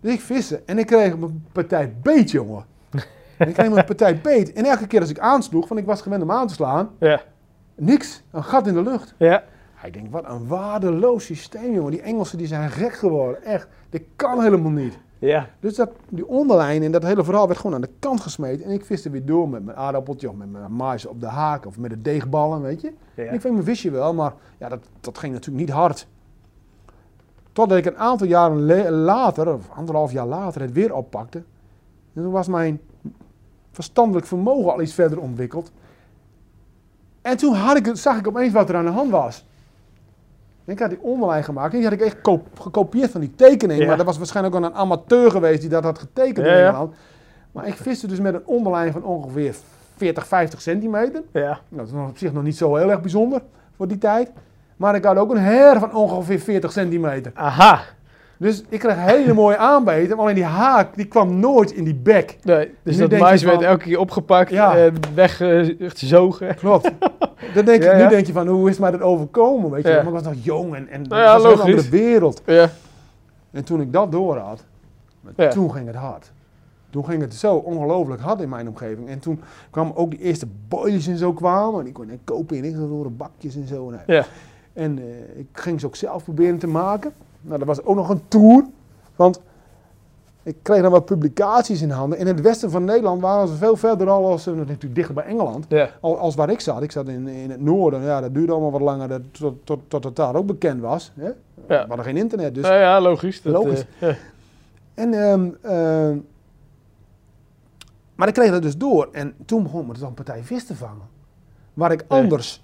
Dus 0.00 0.12
ik 0.12 0.20
vissen 0.20 0.66
en 0.66 0.78
ik 0.78 0.86
kreeg 0.86 1.12
een 1.12 1.44
partij 1.52 1.94
beet, 2.02 2.30
jongen. 2.30 2.64
En 3.38 3.48
ik 3.48 3.54
kreeg 3.54 3.66
een 3.66 3.84
partij 3.84 4.20
beet. 4.20 4.52
En 4.52 4.64
elke 4.64 4.86
keer 4.86 5.00
als 5.00 5.10
ik 5.10 5.18
aansloeg, 5.18 5.68
want 5.68 5.80
ik 5.80 5.86
was 5.86 6.02
gewend 6.02 6.22
om 6.22 6.30
aan 6.30 6.46
te 6.46 6.54
slaan, 6.54 6.90
niks. 7.74 8.22
Een 8.30 8.44
gat 8.44 8.66
in 8.66 8.74
de 8.74 8.82
lucht. 8.82 9.14
Ja. 9.18 9.44
Ik 9.84 9.92
denk, 9.92 10.10
wat 10.10 10.24
een 10.28 10.46
waardeloos 10.46 11.24
systeem, 11.24 11.74
jongen. 11.74 11.90
Die 11.90 12.02
Engelsen 12.02 12.38
die 12.38 12.46
zijn 12.46 12.70
gek 12.70 12.94
geworden. 12.94 13.42
Echt, 13.42 13.68
dit 13.90 14.02
kan 14.16 14.42
helemaal 14.42 14.70
niet. 14.70 14.98
Ja. 15.26 15.48
Dus 15.60 15.74
dat, 15.74 15.90
die 16.08 16.26
onderlijn 16.26 16.82
en 16.82 16.92
dat 16.92 17.02
hele 17.02 17.24
verhaal 17.24 17.46
werd 17.46 17.58
gewoon 17.58 17.74
aan 17.74 17.80
de 17.80 17.90
kant 17.98 18.20
gesmeten. 18.20 18.64
En 18.64 18.70
ik 18.70 18.84
viste 18.84 19.10
weer 19.10 19.24
door 19.24 19.48
met 19.48 19.64
mijn 19.64 19.76
aardappeltje 19.76 20.28
of 20.28 20.34
met 20.34 20.50
mijn 20.50 20.72
mais 20.72 21.06
op 21.06 21.20
de 21.20 21.26
haak 21.26 21.66
of 21.66 21.78
met 21.78 21.90
de 21.90 22.02
deegballen, 22.02 22.62
weet 22.62 22.80
je. 22.80 22.92
Ja. 23.14 23.24
En 23.24 23.34
ik 23.34 23.40
ving 23.40 23.54
mijn 23.54 23.66
visje 23.66 23.90
wel, 23.90 24.14
maar 24.14 24.32
ja, 24.58 24.68
dat, 24.68 24.80
dat 25.00 25.18
ging 25.18 25.32
natuurlijk 25.32 25.66
niet 25.66 25.74
hard. 25.74 26.06
Totdat 27.52 27.78
ik 27.78 27.86
een 27.86 27.98
aantal 27.98 28.26
jaren 28.26 28.90
later, 28.90 29.54
of 29.54 29.70
anderhalf 29.70 30.12
jaar 30.12 30.26
later, 30.26 30.60
het 30.60 30.72
weer 30.72 30.94
oppakte. 30.94 31.42
En 32.14 32.22
toen 32.22 32.32
was 32.32 32.48
mijn 32.48 32.80
verstandelijk 33.70 34.26
vermogen 34.26 34.72
al 34.72 34.82
iets 34.82 34.94
verder 34.94 35.20
ontwikkeld. 35.20 35.72
En 37.22 37.36
toen 37.36 37.54
had 37.54 37.76
ik, 37.76 37.90
zag 37.92 38.18
ik 38.18 38.28
opeens 38.28 38.52
wat 38.52 38.68
er 38.68 38.76
aan 38.76 38.84
de 38.84 38.90
hand 38.90 39.10
was. 39.10 39.46
Ik 40.66 40.78
had 40.78 40.88
die 40.90 40.98
onderlijn 41.02 41.44
gemaakt 41.44 41.72
en 41.72 41.78
die 41.78 41.88
had 41.88 41.98
ik 41.98 42.04
echt 42.04 42.20
ko- 42.20 42.42
gekopieerd 42.60 43.10
van 43.10 43.20
die 43.20 43.34
tekening. 43.34 43.80
Ja. 43.80 43.86
Maar 43.86 43.96
dat 43.96 44.06
was 44.06 44.18
waarschijnlijk 44.18 44.54
ook 44.56 44.62
een 44.62 44.74
amateur 44.74 45.30
geweest 45.30 45.60
die 45.60 45.70
dat 45.70 45.84
had 45.84 45.98
getekend 45.98 46.46
Ja, 46.46 46.52
in 46.52 46.58
ja. 46.58 46.66
Engeland. 46.66 46.94
Maar 47.52 47.66
ik 47.66 47.74
viste 47.74 48.06
dus 48.06 48.20
met 48.20 48.34
een 48.34 48.46
onderlijn 48.46 48.92
van 48.92 49.02
ongeveer 49.04 49.54
40, 49.96 50.26
50 50.26 50.60
centimeter. 50.60 51.22
Ja. 51.32 51.40
Nou, 51.42 51.58
dat 51.68 51.86
is 51.86 51.92
op 51.92 52.18
zich 52.18 52.32
nog 52.32 52.42
niet 52.42 52.56
zo 52.56 52.76
heel 52.76 52.90
erg 52.90 53.00
bijzonder 53.00 53.42
voor 53.76 53.88
die 53.88 53.98
tijd. 53.98 54.30
Maar 54.76 54.94
ik 54.94 55.04
had 55.04 55.16
ook 55.16 55.30
een 55.30 55.38
her 55.42 55.78
van 55.80 55.94
ongeveer 55.94 56.38
40 56.38 56.72
centimeter. 56.72 57.32
Aha. 57.34 57.80
Dus 58.44 58.62
ik 58.68 58.78
kreeg 58.78 58.96
hele 58.96 59.32
mooie 59.32 59.56
aanbeten. 59.56 60.08
Maar 60.16 60.18
alleen 60.24 60.34
die 60.34 60.44
haak 60.44 60.94
die 60.96 61.04
kwam 61.06 61.38
nooit 61.40 61.70
in 61.72 61.84
die 61.84 61.94
bek. 61.94 62.38
Nee, 62.42 62.74
dus 62.82 62.96
dat 62.96 63.10
denk 63.10 63.22
je 63.22 63.28
mais 63.28 63.42
van- 63.42 63.50
werd 63.50 63.62
elke 63.62 63.84
keer 63.84 63.98
opgepakt 63.98 64.50
Ja. 64.50 64.76
en 64.76 64.94
weggezogen. 65.14 66.54
Klopt. 66.54 66.90
Dan 67.54 67.64
denk 67.64 67.82
Ja, 67.82 67.96
ja. 67.96 68.02
Nu 68.02 68.08
denk 68.08 68.26
je 68.26 68.32
van, 68.32 68.46
hoe 68.46 68.68
is 68.70 68.78
mij 68.78 68.90
dat 68.90 69.00
overkomen? 69.00 69.70
Weet 69.70 69.82
je? 69.86 69.92
Maar 69.92 70.04
ik 70.04 70.10
was 70.10 70.22
nog 70.22 70.34
jong 70.42 70.74
en, 70.74 70.88
en 70.88 71.02
Nou 71.02 71.22
ja, 71.22 71.34
het 71.34 71.42
was 71.42 71.52
een 71.52 71.60
andere 71.60 71.88
wereld. 71.88 72.42
Ja. 72.46 72.70
En 73.50 73.64
toen 73.64 73.80
ik 73.80 73.92
dat 73.92 74.12
door 74.12 74.36
had, 74.36 74.64
toen 75.50 75.72
ging 75.72 75.86
het 75.86 75.96
hard. 75.96 76.32
Toen 76.90 77.04
ging 77.04 77.22
het 77.22 77.34
zo 77.34 77.54
ongelooflijk 77.56 78.22
hard 78.22 78.40
in 78.40 78.48
mijn 78.48 78.68
omgeving. 78.68 79.08
En 79.08 79.18
toen 79.18 79.40
kwamen 79.70 79.96
ook 79.96 80.10
die 80.10 80.20
eerste 80.20 80.46
boilies 80.68 81.06
en 81.06 81.16
zo 81.18 81.32
kwamen. 81.32 81.80
En 81.80 81.86
ik 81.86 81.92
kon 81.92 82.10
ik 82.10 82.18
kopen 82.24 82.56
in 82.56 82.64
ingevulde 82.64 83.08
bakjes 83.08 83.54
en 83.56 83.66
zo. 83.66 83.90
Nou, 83.90 84.02
Ja. 84.06 84.24
En 84.72 84.98
eh, 84.98 85.38
ik 85.38 85.46
ging 85.52 85.80
ze 85.80 85.86
ook 85.86 85.96
zelf 85.96 86.24
proberen 86.24 86.58
te 86.58 86.66
maken. 86.66 87.12
Nou, 87.44 87.58
dat 87.58 87.66
was 87.66 87.82
ook 87.82 87.96
nog 87.96 88.08
een 88.08 88.22
tour. 88.28 88.64
Want 89.16 89.40
ik 90.42 90.56
kreeg 90.62 90.82
dan 90.82 90.90
wat 90.90 91.04
publicaties 91.04 91.82
in 91.82 91.90
handen. 91.90 92.18
In 92.18 92.26
het 92.26 92.40
westen 92.40 92.70
van 92.70 92.84
Nederland 92.84 93.20
waren 93.20 93.48
ze 93.48 93.54
veel 93.54 93.76
verder 93.76 94.08
al 94.08 94.26
als 94.26 94.46
eh, 94.46 94.54
natuurlijk 94.54 94.94
dichter 94.94 95.14
bij 95.14 95.24
Engeland. 95.24 95.66
Als 96.00 96.34
waar 96.34 96.50
ik 96.50 96.60
zat. 96.60 96.82
Ik 96.82 96.92
zat 96.92 97.08
in, 97.08 97.28
in 97.28 97.50
het 97.50 97.60
noorden. 97.60 98.02
Ja, 98.02 98.20
dat 98.20 98.34
duurde 98.34 98.52
allemaal 98.52 98.70
wat 98.70 98.80
langer 98.80 99.08
dat, 99.08 99.20
tot, 99.30 99.54
tot, 99.66 99.80
tot 99.88 100.04
het 100.04 100.16
daar 100.16 100.34
ook 100.34 100.46
bekend 100.46 100.80
was. 100.80 101.12
Hè? 101.14 101.26
Ja. 101.26 101.32
We 101.66 101.74
hadden 101.88 102.04
geen 102.04 102.16
internet. 102.16 102.54
Dus 102.54 102.62
Nou 102.64 102.76
ja, 102.76 103.00
logisch. 103.00 103.42
Dat, 103.42 103.52
Logisch. 103.52 103.84
eh, 104.00 104.14
en, 104.94 105.14
ehm, 105.14 105.48
ehm, 105.62 106.16
maar 108.14 108.28
ik 108.28 108.34
kreeg 108.34 108.50
dat 108.50 108.62
dus 108.62 108.76
door. 108.76 109.08
En 109.12 109.34
toen 109.44 109.62
begon 109.62 109.86
me 109.86 109.92
dus 109.92 110.02
een 110.02 110.14
partij 110.14 110.42
vis 110.42 110.66
te 110.66 110.74
vangen. 110.76 111.12
Waar 111.74 111.92
ik 111.92 112.04
Nee. 112.08 112.20
anders, 112.20 112.62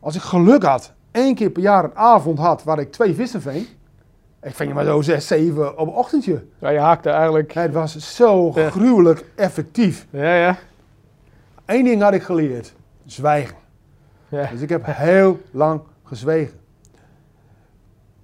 als 0.00 0.14
ik 0.14 0.20
geluk 0.22 0.62
had, 0.62 0.92
één 1.10 1.34
keer 1.34 1.50
per 1.50 1.62
jaar 1.62 1.84
een 1.84 1.96
avond 1.96 2.38
had 2.38 2.62
waar 2.62 2.78
ik 2.78 2.92
twee 2.92 3.14
vissen 3.14 3.42
ving. 3.42 3.66
Ik 4.42 4.54
ving 4.54 4.72
maar 4.74 4.84
zo 4.84 5.00
zes, 5.00 5.26
zeven 5.26 5.78
op 5.78 5.86
een 5.88 5.94
ochtendje. 5.94 6.44
Ja, 6.58 6.68
je 6.68 6.78
haakte 6.78 7.10
eigenlijk. 7.10 7.52
Het 7.52 7.72
was 7.72 8.14
zo 8.16 8.50
Ja. 8.54 8.70
gruwelijk 8.70 9.24
effectief. 9.36 10.06
Ja, 10.10 10.34
ja. 10.34 10.56
Eén 11.66 11.84
ding 11.84 12.02
had 12.02 12.12
ik 12.14 12.22
geleerd. 12.22 12.74
Zwijgen. 13.04 13.56
ja. 14.28 14.46
Dus 14.52 14.60
ik 14.60 14.68
heb 14.68 14.82
heel 14.86 15.40
lang 15.50 15.80
gezwegen. 16.04 16.58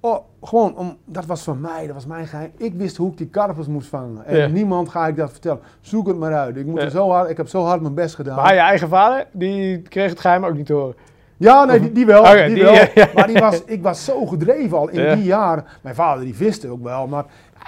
Oh, 0.00 0.18
gewoon, 0.42 0.76
om, 0.76 0.96
dat 1.05 1.26
was 1.26 1.42
van 1.42 1.61
mij, 1.61 1.87
dat 1.87 1.94
was 1.94 2.07
mijn 2.07 2.26
geheim. 2.26 2.50
Ik 2.57 2.74
wist 2.74 2.96
hoe 2.96 3.11
ik 3.11 3.18
die 3.18 3.26
karpers 3.29 3.66
moest 3.66 3.88
vangen. 3.88 4.24
En 4.24 4.37
Ja. 4.37 4.46
niemand 4.46 4.88
ga 4.88 5.07
ik 5.07 5.16
dat 5.16 5.31
vertellen. 5.31 5.61
Zoek 5.81 6.07
het 6.07 6.16
maar 6.16 6.35
uit. 6.35 6.57
Ik, 6.57 6.66
moet 6.66 6.79
Ja. 6.79 6.85
er 6.85 6.90
zo 6.90 7.11
hard, 7.11 7.31
ik 7.31 7.37
heb 7.37 7.48
zo 7.48 7.64
hard 7.64 7.81
mijn 7.81 7.94
best 7.94 8.14
gedaan. 8.14 8.37
Maar 8.37 8.55
je 8.55 8.61
eigen 8.61 8.88
vader, 8.88 9.26
die 9.33 9.83
kreeg 9.83 10.11
het 10.11 10.20
geheim 10.20 10.44
ook 10.44 10.55
niet 10.55 10.66
te 10.66 10.72
horen. 10.72 10.94
Ja, 11.37 11.64
nee, 11.64 11.81
die, 11.81 11.92
die 11.92 12.07
wel. 12.07 12.22
Die 12.46 12.55
die- 12.55 12.62
wel. 12.62 12.75
ja, 12.81 12.88
ja. 12.94 13.09
Maar 13.14 13.27
die 13.27 13.38
was, 13.38 13.62
ik 13.64 13.83
was 13.83 14.05
zo 14.05 14.27
gedreven 14.27 14.77
al 14.79 14.88
in 14.88 15.01
Ja. 15.03 15.14
die 15.14 15.25
jaren. 15.25 15.64
Mijn 15.83 15.94
vader 15.94 16.25
die 16.25 16.35
viste 16.35 16.68
ook 16.68 16.83
wel, 16.83 17.07
maar 17.07 17.25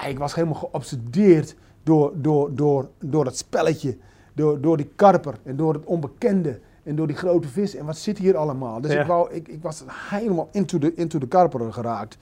ik 0.07 0.19
was 0.19 0.35
helemaal 0.35 0.55
geobsedeerd 0.59 1.55
door, 1.83 2.13
door, 2.15 2.55
door, 2.55 2.89
door 2.99 3.25
dat 3.25 3.37
spelletje. 3.37 3.97
Door, 4.35 4.61
door 4.61 4.77
die 4.77 4.91
karper 4.97 5.35
en 5.43 5.57
door 5.57 5.75
het 5.75 5.85
onbekende. 5.85 6.61
En 6.83 6.97
door 6.97 7.07
die 7.07 7.17
grote 7.17 7.49
vis. 7.49 7.75
En 7.75 7.85
wat 7.85 7.97
zit 7.99 8.19
hier 8.19 8.37
allemaal? 8.37 8.81
Dus 8.81 8.95
ik, 8.95 9.07
wou, 9.07 9.33
ik, 9.33 9.49
ik 9.49 9.63
was 9.63 9.85
helemaal 10.11 10.49
into 10.53 10.79
de, 10.79 10.95
into 10.95 11.19
de 11.19 11.27
karper 11.29 11.73
geraakt. 11.73 12.19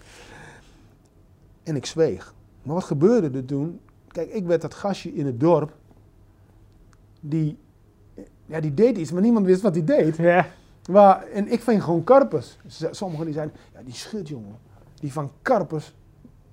En 1.63 1.77
ik 1.77 1.87
zweeg. 1.87 2.35
Maar 2.63 2.75
wat 2.75 2.85
gebeurde 2.85 3.39
er 3.39 3.45
toen? 3.45 3.81
Kijk, 4.09 4.29
ik 4.33 4.47
werd 4.47 4.61
dat 4.61 4.75
gastje 4.75 5.15
in 5.15 5.27
het 5.27 5.41
dorp. 5.41 5.73
Die, 7.21 7.59
ja, 8.47 8.61
die 8.61 8.75
deed 8.75 8.97
iets, 8.99 9.13
maar 9.13 9.23
niemand 9.23 9.47
wist 9.47 9.63
wat 9.63 9.75
hij 9.75 9.85
deed. 9.85 10.17
Ja. 10.17 10.47
Waar, 10.87 11.23
en 11.23 11.53
ik 11.53 11.61
ving 11.61 11.83
gewoon 11.83 12.05
karpers. 12.05 12.59
Sommigen 12.91 13.25
die 13.25 13.35
zeiden, 13.35 13.57
ja 13.75 13.81
die 13.85 13.95
schut 13.95 14.29
jongen. 14.29 14.57
Die 14.95 15.13
van 15.13 15.31
karpers, 15.43 15.95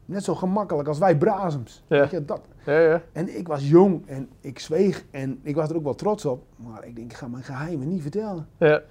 net 0.05 0.23
zo 0.23 0.35
gemakkelijk 0.35 0.87
als 0.87 0.97
wij 0.97 1.17
brazems. 1.17 1.83
Ja. 1.87 1.99
Weet 1.99 2.11
je, 2.11 2.25
dat. 2.25 2.41
Ja, 2.65 2.79
ja. 2.79 3.01
En 3.11 3.37
ik 3.37 3.47
was 3.47 3.69
jong 3.69 4.07
en 4.07 4.29
ik 4.39 4.59
zweeg 4.59 5.05
en 5.11 5.39
ik 5.43 5.55
was 5.55 5.69
er 5.69 5.75
ook 5.75 5.83
wel 5.83 5.95
trots 5.95 6.25
op. 6.25 6.43
Maar 6.55 6.85
ik 6.85 6.95
denk, 6.95 7.11
ik 7.11 7.17
ga 7.17 7.27
mijn 7.27 7.43
geheimen 7.43 7.87
niet 7.87 8.01
vertellen. 8.01 8.47
Ja. 8.57 8.81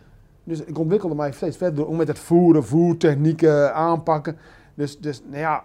Dus 0.45 0.61
ik 0.65 0.79
ontwikkelde 0.79 1.15
mij 1.15 1.33
steeds 1.33 1.57
verder 1.57 1.87
ook 1.87 1.97
met 1.97 2.09
het 2.09 2.19
voeren, 2.19 2.65
voertechnieken, 2.65 3.75
aanpakken. 3.75 4.37
Dus, 4.75 4.99
dus 4.99 5.23
nou 5.25 5.39
ja, 5.39 5.65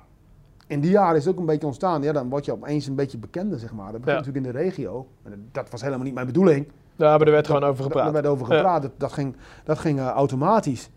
in 0.67 0.79
die 0.79 0.91
jaren 0.91 1.15
is 1.15 1.25
het 1.25 1.33
ook 1.33 1.39
een 1.39 1.45
beetje 1.45 1.65
ontstaan. 1.65 2.01
Ja, 2.01 2.11
dan 2.11 2.29
word 2.29 2.45
je 2.45 2.51
opeens 2.51 2.87
een 2.87 2.95
beetje 2.95 3.17
bekender, 3.17 3.59
zeg 3.59 3.73
maar. 3.73 3.91
Dat 3.91 4.01
begint 4.01 4.25
natuurlijk 4.25 4.45
in 4.45 4.51
de 4.51 4.57
regio. 4.57 5.07
En 5.23 5.49
dat 5.51 5.69
was 5.69 5.81
helemaal 5.81 6.05
niet 6.05 6.13
mijn 6.13 6.25
bedoeling. 6.25 6.67
Daar 6.97 7.17
maar 7.17 7.27
er 7.27 7.33
werd 7.33 7.45
gewoon 7.47 7.63
over 7.63 7.83
gepraat. 7.83 8.03
Daar 8.03 8.13
werd 8.13 8.25
over 8.25 8.45
gepraat. 8.45 8.81
Dat, 8.81 8.91
dat 8.97 9.13
ging, 9.13 9.35
dat 9.63 9.77
ging 9.79 9.99
eh, 9.99 10.07
automatisch. 10.07 10.89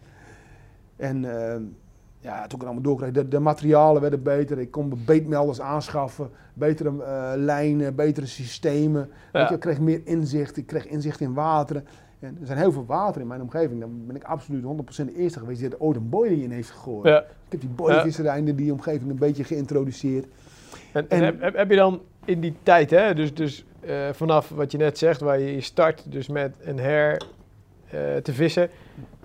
En 0.96 1.24
eh, 1.24 1.56
ja, 2.20 2.34
toen 2.34 2.44
ik 2.44 2.50
het 2.50 2.62
allemaal 2.64 2.82
doorkreeg, 2.82 3.10
de, 3.12 3.28
de 3.28 3.38
materialen 3.38 4.00
werden 4.00 4.22
beter. 4.22 4.58
Ik 4.58 4.70
kon 4.70 4.92
beetmelders 5.04 5.60
aanschaffen, 5.60 6.30
betere 6.54 7.02
eh, 7.02 7.32
lijnen, 7.36 7.94
betere 7.94 8.26
systemen. 8.26 9.10
Ja. 9.32 9.48
je, 9.48 9.54
ik 9.54 9.60
kreeg 9.60 9.80
meer 9.80 10.00
inzicht, 10.04 10.56
ik 10.56 10.66
kreeg 10.66 10.86
inzicht 10.86 11.20
in 11.20 11.34
wateren. 11.34 11.86
En 12.20 12.36
er 12.40 12.46
zijn 12.46 12.58
heel 12.58 12.72
veel 12.72 12.86
water 12.86 13.20
in 13.20 13.26
mijn 13.26 13.40
omgeving. 13.40 13.80
Dan 13.80 14.06
ben 14.06 14.16
ik 14.16 14.24
absoluut 14.24 14.64
100% 14.64 15.04
de 15.04 15.16
eerste 15.16 15.38
geweest 15.38 15.60
die 15.60 15.68
er 15.70 15.80
ooit 15.80 15.96
een 15.96 16.08
boilie 16.08 16.42
in 16.42 16.50
heeft 16.50 16.70
gegooid. 16.70 17.06
Ja. 17.06 17.18
Ik 17.20 17.26
heb 17.48 17.60
die 17.60 17.70
boilievisserij 17.70 18.38
in 18.38 18.56
die 18.56 18.72
omgeving 18.72 19.10
een 19.10 19.18
beetje 19.18 19.44
geïntroduceerd. 19.44 20.26
En, 20.92 21.08
En- 21.08 21.18
en 21.18 21.24
heb, 21.24 21.40
heb- 21.40 21.56
heb 21.56 21.70
je 21.70 21.76
dan 21.76 22.00
in 22.24 22.40
die 22.40 22.54
tijd, 22.62 22.90
hè, 22.90 23.14
dus, 23.14 23.34
dus 23.34 23.64
eh, 23.80 23.94
vanaf 24.12 24.48
wat 24.48 24.72
je 24.72 24.78
net 24.78 24.98
zegt, 24.98 25.20
waar 25.20 25.40
je 25.40 25.60
start 25.60 26.12
dus 26.12 26.28
met 26.28 26.54
een 26.60 26.78
her 26.78 27.22
eh, 27.90 28.16
te 28.16 28.32
vissen, 28.32 28.68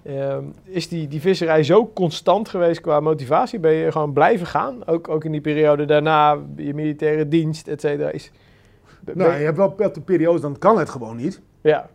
ehm, 0.03 0.43
is 0.63 0.87
die, 0.89 1.07
die 1.07 1.21
visserij 1.21 1.63
zo 1.63 1.91
constant 1.93 2.49
geweest 2.49 2.81
qua 2.81 2.99
motivatie? 2.99 3.59
Ben 3.59 3.71
je 3.73 3.91
gewoon 3.91 4.13
blijven 4.13 4.47
gaan? 4.47 4.85
Ook, 4.87 5.07
ook 5.09 5.23
in 5.23 5.31
die 5.31 5.41
periode 5.41 5.85
daarna, 5.85 6.37
je 6.55 6.73
militaire 6.73 7.27
dienst, 7.27 7.67
et 7.67 7.81
cetera. 7.81 8.09
Is, 8.09 8.31
ben- 8.99 9.17
Nou, 9.17 9.33
je 9.33 9.43
hebt 9.45 9.57
wel 9.57 9.75
periodes, 10.05 10.41
dan 10.41 10.57
kan 10.57 10.77
het 10.79 10.89
gewoon 10.89 11.15
niet. 11.15 11.41
ja. 11.61 11.89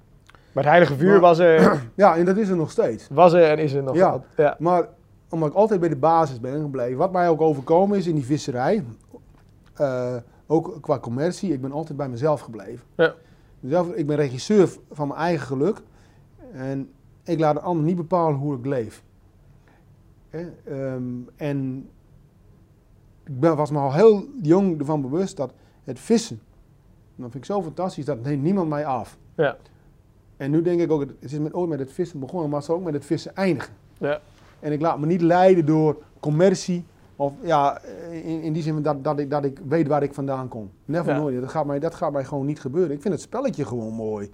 Maar 0.52 0.62
het 0.64 0.72
heilige 0.72 0.96
vuur 0.96 1.10
Maar- 1.10 1.20
was, 1.20 1.38
er, 1.38 1.82
Ja, 1.96 2.16
en 2.16 2.24
dat 2.24 2.36
is 2.36 2.48
er 2.48 2.56
nog 2.56 2.70
steeds. 2.70 3.08
was 3.12 3.32
er 3.32 3.42
en 3.50 3.58
is 3.58 3.72
er 3.72 3.82
nog. 3.82 3.96
Ja. 3.96 4.22
ja. 4.36 4.56
Maar 4.58 4.88
omdat 5.28 5.48
ik 5.48 5.54
altijd 5.54 5.80
bij 5.80 5.88
de 5.88 5.96
basis 5.96 6.40
ben 6.40 6.60
gebleven, 6.60 6.96
wat 6.98 7.12
mij 7.12 7.28
ook 7.28 7.40
overkomen 7.40 7.98
is 7.98 8.06
in 8.06 8.14
die 8.14 8.24
visserij, 8.24 8.84
eh, 9.74 10.16
ook 10.50 10.78
qua 10.80 10.98
commercie, 10.98 11.52
ik 11.52 11.60
ben 11.60 11.72
altijd 11.72 11.98
bij 11.98 12.08
mezelf 12.08 12.40
gebleven. 12.40 12.86
Ja. 12.96 13.14
Ik 13.94 14.06
ben 14.06 14.16
regisseur 14.16 14.76
van 14.90 15.08
mijn 15.08 15.20
eigen 15.20 15.46
geluk 15.46 15.82
en 16.52 16.90
ik 17.24 17.38
laat 17.38 17.54
de 17.54 17.60
ander 17.60 17.84
niet 17.84 17.96
bepalen 17.96 18.38
hoe 18.38 18.56
ik 18.56 18.66
leef. 18.66 19.02
Hè, 20.28 20.48
ehm, 20.64 21.02
en 21.36 21.88
ik 23.24 23.40
ben, 23.40 23.56
was 23.56 23.70
me 23.70 23.78
al 23.78 23.92
heel 23.92 24.24
jong 24.42 24.78
ervan 24.78 25.00
bewust 25.00 25.36
dat 25.36 25.52
het 25.84 26.00
vissen 26.00 26.40
Dan 27.16 27.30
vind 27.30 27.44
ik 27.44 27.50
zo 27.50 27.62
fantastisch, 27.62 28.04
dat 28.04 28.22
neemt 28.22 28.42
niemand 28.42 28.68
mij 28.68 28.86
af. 28.86 29.18
Ja. 29.34 29.56
En 30.36 30.50
nu 30.50 30.62
denk 30.62 30.80
ik 30.80 30.90
ook, 30.90 31.00
het 31.00 31.14
is 31.18 31.38
met, 31.38 31.54
ooit 31.54 31.68
met 31.68 31.78
het 31.78 31.92
vissen 31.92 32.20
begonnen, 32.20 32.48
maar 32.48 32.58
het 32.58 32.66
zal 32.66 32.76
ook 32.76 32.84
met 32.84 32.94
het 32.94 33.04
vissen 33.04 33.36
eindigen. 33.36 33.74
Ja. 33.98 34.20
En 34.60 34.72
ik 34.72 34.80
laat 34.80 34.98
me 34.98 35.06
niet 35.06 35.20
leiden 35.20 35.66
door 35.66 36.02
commercie. 36.20 36.84
Of 37.20 37.32
ja, 37.42 37.80
in, 38.10 38.42
in 38.42 38.52
die 38.52 38.62
zin 38.62 38.82
dat, 38.82 39.04
dat, 39.04 39.18
ik, 39.18 39.30
dat 39.30 39.44
ik 39.44 39.58
weet 39.68 39.86
waar 39.88 40.02
ik 40.02 40.14
vandaan 40.14 40.48
kom. 40.48 40.70
Never 40.84 41.12
Ja. 41.12 41.18
nooit. 41.20 41.40
Dat 41.40 41.50
gaat, 41.50 41.66
mij, 41.66 41.78
dat 41.78 41.94
gaat 41.94 42.12
mij 42.12 42.24
gewoon 42.24 42.46
niet 42.46 42.60
gebeuren. 42.60 42.90
Ik 42.96 43.00
vind 43.02 43.14
het 43.14 43.22
spelletje 43.22 43.64
gewoon 43.64 43.92
mooi. 43.92 44.30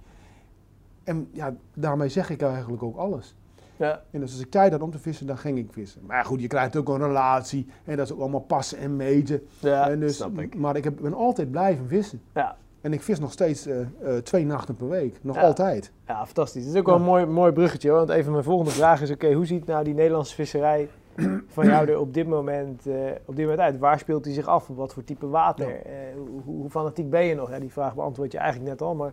En 1.03 1.27
ja, 1.31 1.55
daarmee 1.73 2.09
zeg 2.09 2.29
ik 2.29 2.41
eigenlijk 2.41 2.83
ook 2.83 2.97
alles. 2.97 3.35
Ja. 3.75 4.01
En 4.11 4.19
dus 4.19 4.31
als 4.31 4.41
ik 4.41 4.51
tijd 4.51 4.71
had 4.71 4.81
om 4.81 4.91
te 4.91 4.99
vissen, 4.99 5.27
dan 5.27 5.37
ging 5.37 5.57
ik 5.57 5.67
vissen. 5.71 6.01
Maar 6.05 6.25
goed, 6.25 6.41
je 6.41 6.47
krijgt 6.47 6.75
ook 6.75 6.89
een 6.89 6.97
relatie. 6.97 7.67
En 7.85 7.97
dat 7.97 8.05
is 8.05 8.13
ook 8.13 8.19
allemaal 8.19 8.39
passen 8.39 8.77
en 8.77 8.95
meten. 8.95 9.41
Ja, 9.59 9.89
en 9.89 9.99
dus, 9.99 10.15
snap 10.15 10.39
ik. 10.39 10.55
Maar 10.55 10.75
ik 10.75 10.83
heb, 10.83 10.97
ben 11.01 11.13
altijd 11.13 11.51
blijven 11.51 11.87
vissen. 11.87 12.21
Ja. 12.33 12.57
En 12.81 12.93
ik 12.93 13.01
vis 13.01 13.19
nog 13.19 13.31
steeds 13.31 13.65
eh, 13.65 13.79
eh, 13.81 13.87
twee 14.23 14.45
nachten 14.45 14.75
per 14.75 14.89
week. 14.89 15.19
Nog 15.21 15.35
Ja. 15.35 15.41
altijd. 15.41 15.91
Ja, 16.07 16.25
fantastisch. 16.25 16.63
Het 16.65 16.73
is 16.73 16.79
ook 16.79 16.85
wel 16.85 16.95
een 16.95 17.01
mooi, 17.01 17.25
mooi 17.25 17.51
bruggetje. 17.51 17.89
hoor. 17.89 17.97
Want 17.97 18.09
even 18.09 18.31
mijn 18.31 18.43
volgende 18.43 18.71
vraag 18.71 19.01
is: 19.01 19.11
oké, 19.11 19.33
hoe 19.33 19.45
ziet 19.45 19.65
nou 19.65 19.83
die 19.83 19.93
Nederlandse 19.93 20.35
visserij 20.35 20.89
van 21.55 21.65
jou 21.65 21.87
er 21.89 21.99
op 21.99 22.13
dit 22.13 22.27
moment, 22.27 22.87
eh, 22.87 22.95
op 23.25 23.35
dit 23.35 23.45
moment 23.45 23.59
uit? 23.59 23.79
Waar 23.79 23.99
speelt 23.99 24.25
hij 24.25 24.33
zich 24.33 24.47
af? 24.47 24.67
Wat 24.67 24.93
voor 24.93 25.03
type 25.03 25.27
water? 25.27 25.67
Ja. 25.67 25.75
Eh, 25.75 25.91
hoe, 26.17 26.41
hoe, 26.41 26.69
fanatiek 26.69 27.09
ben 27.09 27.25
je 27.25 27.35
nog? 27.35 27.49
Ja, 27.49 27.59
die 27.59 27.71
vraag 27.71 27.95
beantwoord 27.95 28.31
je 28.31 28.37
eigenlijk 28.37 28.69
net 28.69 28.81
al, 28.81 28.95
maar 28.95 29.11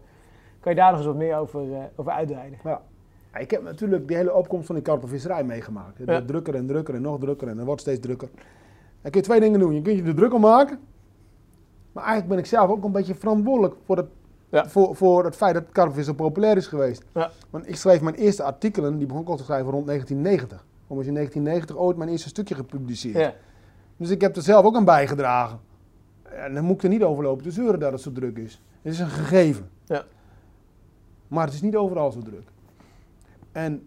kan 0.61 0.73
je 0.73 0.79
daar 0.79 0.89
nog 0.91 0.99
eens 0.99 1.07
wat 1.07 1.17
meer 1.17 1.37
over, 1.37 1.73
eh, 1.73 1.79
over 1.97 2.13
uitweiden? 2.13 2.59
Ja, 2.65 2.81
ik 3.39 3.51
heb 3.51 3.63
natuurlijk 3.63 4.09
die 4.09 4.17
hele 4.17 4.35
opkomst 4.35 4.67
van 4.67 4.75
die 4.75 4.85
karpenvisserij 4.85 5.45
meegemaakt. 5.45 5.99
Het 5.99 6.09
Ja. 6.09 6.23
drukker 6.25 6.55
en 6.55 6.67
drukker 6.67 6.95
en 6.95 7.03
nog 7.03 7.19
drukker 7.21 7.49
en 7.49 7.57
het 7.57 7.67
wordt 7.67 7.81
steeds 7.81 8.01
drukker. 8.01 8.29
Dan 9.03 9.11
kun 9.11 9.21
je 9.21 9.27
twee 9.27 9.41
dingen 9.41 9.61
doen. 9.61 9.75
Je 9.75 9.83
kunt 9.83 9.99
je 9.99 10.05
er 10.05 10.15
druk 10.15 10.35
om 10.35 10.41
maken. 10.41 10.79
Maar 11.93 12.05
eigenlijk 12.05 12.35
ben 12.35 12.39
ik 12.39 12.47
zelf 12.47 12.71
ook 12.71 12.85
een 12.85 12.93
beetje 12.93 13.15
verantwoordelijk 13.15 13.75
voor 13.85 13.97
het, 13.97 14.07
Ja. 14.49 14.69
voor, 14.69 14.97
voor 14.97 15.25
het 15.25 15.37
feit 15.37 15.55
dat 15.55 15.65
karpenvis 15.73 16.07
zo 16.07 16.13
populair 16.13 16.57
is 16.57 16.67
geweest. 16.67 17.05
Ja. 17.15 17.31
Want 17.51 17.69
ik 17.69 17.77
schreef 17.77 18.01
mijn 18.01 18.15
eerste 18.15 18.43
artikelen, 18.43 18.99
die 18.99 19.07
begon 19.07 19.23
ik 19.23 19.29
al 19.29 19.37
te 19.37 19.43
schrijven 19.43 19.71
rond 19.73 19.87
1990. 19.87 20.65
Om 20.95 21.01
is 21.01 21.07
in 21.07 21.14
1990 21.14 21.76
ooit 21.76 21.97
mijn 21.97 22.11
eerste 22.11 22.28
stukje 22.28 22.55
gepubliceerd. 22.55 23.16
Ja, 23.16 23.34
Dus 23.97 24.11
ik 24.11 24.20
heb 24.20 24.36
er 24.36 24.42
zelf 24.42 24.64
ook 24.64 24.76
aan 24.76 24.84
bijgedragen. 24.84 25.59
En 26.22 26.55
dan 26.55 26.64
moet 26.64 26.76
ik 26.76 26.82
er 26.82 26.88
niet 26.88 27.03
over 27.03 27.22
lopen 27.24 27.45
te 27.45 27.51
zeuren 27.51 27.80
dat 27.80 27.92
het 27.92 28.01
zo 28.01 28.12
druk 28.12 28.38
is. 28.38 28.61
Het 28.82 28.92
is 28.92 28.99
een 28.99 29.09
gegeven. 29.09 29.68
Ja. 29.84 30.05
Maar 31.28 31.45
het 31.45 31.55
is 31.55 31.62
niet 31.62 31.76
overal 31.76 32.12
zo 32.12 32.20
druk. 32.20 32.49
En 33.53 33.86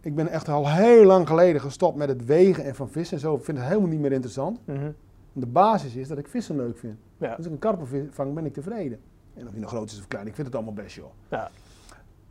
ik 0.00 0.14
ben 0.14 0.28
echt 0.28 0.48
al 0.48 0.68
heel 0.70 1.04
lang 1.04 1.26
geleden 1.26 1.60
gestopt 1.60 1.96
met 1.96 2.08
het 2.08 2.24
wegen 2.24 2.64
en 2.64 2.74
van 2.74 2.88
vissen. 2.90 3.16
en 3.16 3.22
Zo 3.22 3.34
Ik 3.34 3.44
vind 3.44 3.58
het 3.58 3.66
helemaal 3.66 3.88
niet 3.88 4.00
meer 4.00 4.12
interessant. 4.12 4.58
Mhm. 4.64 4.90
De 5.32 5.46
basis 5.46 5.94
is 5.94 6.08
dat 6.08 6.18
ik 6.18 6.28
vissen 6.28 6.56
leuk 6.56 6.78
vind. 6.78 6.96
ja. 7.18 7.32
Als 7.32 7.46
ik 7.46 7.52
een 7.52 7.58
karper 7.58 8.06
vang, 8.10 8.34
ben 8.34 8.44
ik 8.46 8.52
tevreden. 8.54 9.00
En 9.34 9.44
of 9.44 9.50
hij 9.50 9.58
nou 9.60 9.72
groot 9.72 9.90
is 9.90 9.98
of 9.98 10.08
klein, 10.08 10.26
ik 10.26 10.34
vind 10.34 10.46
het 10.46 10.56
allemaal 10.56 10.74
best 10.74 10.96
joh. 10.96 11.10
Ja. 11.28 11.50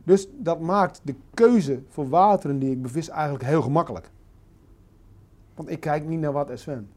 Dus 0.04 0.28
dat 0.38 0.60
maakt 0.60 1.00
de 1.02 1.14
keuze 1.34 1.80
voor 1.88 2.08
wateren 2.08 2.58
die 2.58 2.70
ik 2.70 2.82
bevis 2.82 3.08
eigenlijk 3.08 3.44
heel 3.44 3.62
gemakkelijk. 3.62 4.10
Want 5.54 5.70
ik 5.70 5.80
kijk 5.80 6.06
niet 6.06 6.20
naar 6.20 6.32
wat 6.32 6.50
er 6.50 6.58
zwemt. 6.58 6.90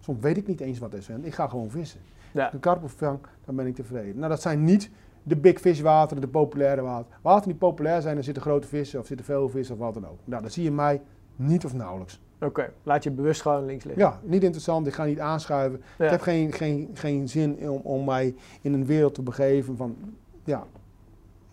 Soms 0.00 0.20
weet 0.20 0.36
ik 0.36 0.46
niet 0.46 0.60
eens 0.60 0.78
wat 0.78 0.92
er 0.92 1.02
zwemt. 1.02 1.26
Ik 1.26 1.34
ga 1.34 1.48
gewoon 1.48 1.70
vissen. 1.70 2.00
Ja. 2.32 2.38
Als 2.38 2.48
ik 2.48 2.54
een 2.54 2.60
karper 2.60 2.88
vang, 2.88 3.18
dan 3.44 3.56
ben 3.56 3.66
ik 3.66 3.74
tevreden. 3.74 4.16
Nou, 4.18 4.30
dat 4.30 4.42
zijn 4.42 4.64
niet 4.64 4.90
de 5.22 5.36
big 5.36 5.60
fish 5.60 5.80
wateren, 5.80 6.22
de 6.22 6.28
populaire 6.28 6.82
wateren. 6.82 7.18
Wateren 7.22 7.48
die 7.48 7.58
populair 7.58 8.02
zijn, 8.02 8.14
dan 8.14 8.24
zitten 8.24 8.42
grote 8.42 8.68
vissen 8.68 9.00
of 9.00 9.06
zitten 9.06 9.26
veel 9.26 9.48
vissen 9.48 9.74
of 9.74 9.80
wat 9.80 9.94
dan 9.94 10.06
ook. 10.06 10.18
Nou, 10.24 10.42
dat 10.42 10.52
zie 10.52 10.64
je 10.64 10.70
mij 10.70 11.00
niet 11.36 11.64
of 11.64 11.74
nauwelijks. 11.74 12.20
Oké, 12.40 12.72
laat 12.82 13.04
je 13.04 13.10
bewust 13.10 13.42
gewoon 13.42 13.64
links 13.64 13.84
liggen. 13.84 14.02
Ja, 14.02 14.20
niet 14.22 14.42
interessant. 14.42 14.86
Ik 14.86 14.92
ga 14.92 15.04
niet 15.04 15.20
aanschuiven. 15.20 15.82
Ja. 15.98 16.04
Ik 16.04 16.10
heb 16.10 16.20
geen, 16.20 16.52
geen, 16.52 16.90
geen 16.94 17.28
zin 17.28 17.70
om, 17.70 17.80
om 17.82 18.04
mij 18.04 18.34
in 18.60 18.72
een 18.72 18.86
wereld 18.86 19.14
te 19.14 19.22
begeven 19.22 19.76
van, 19.76 19.96
ja, 20.44 20.66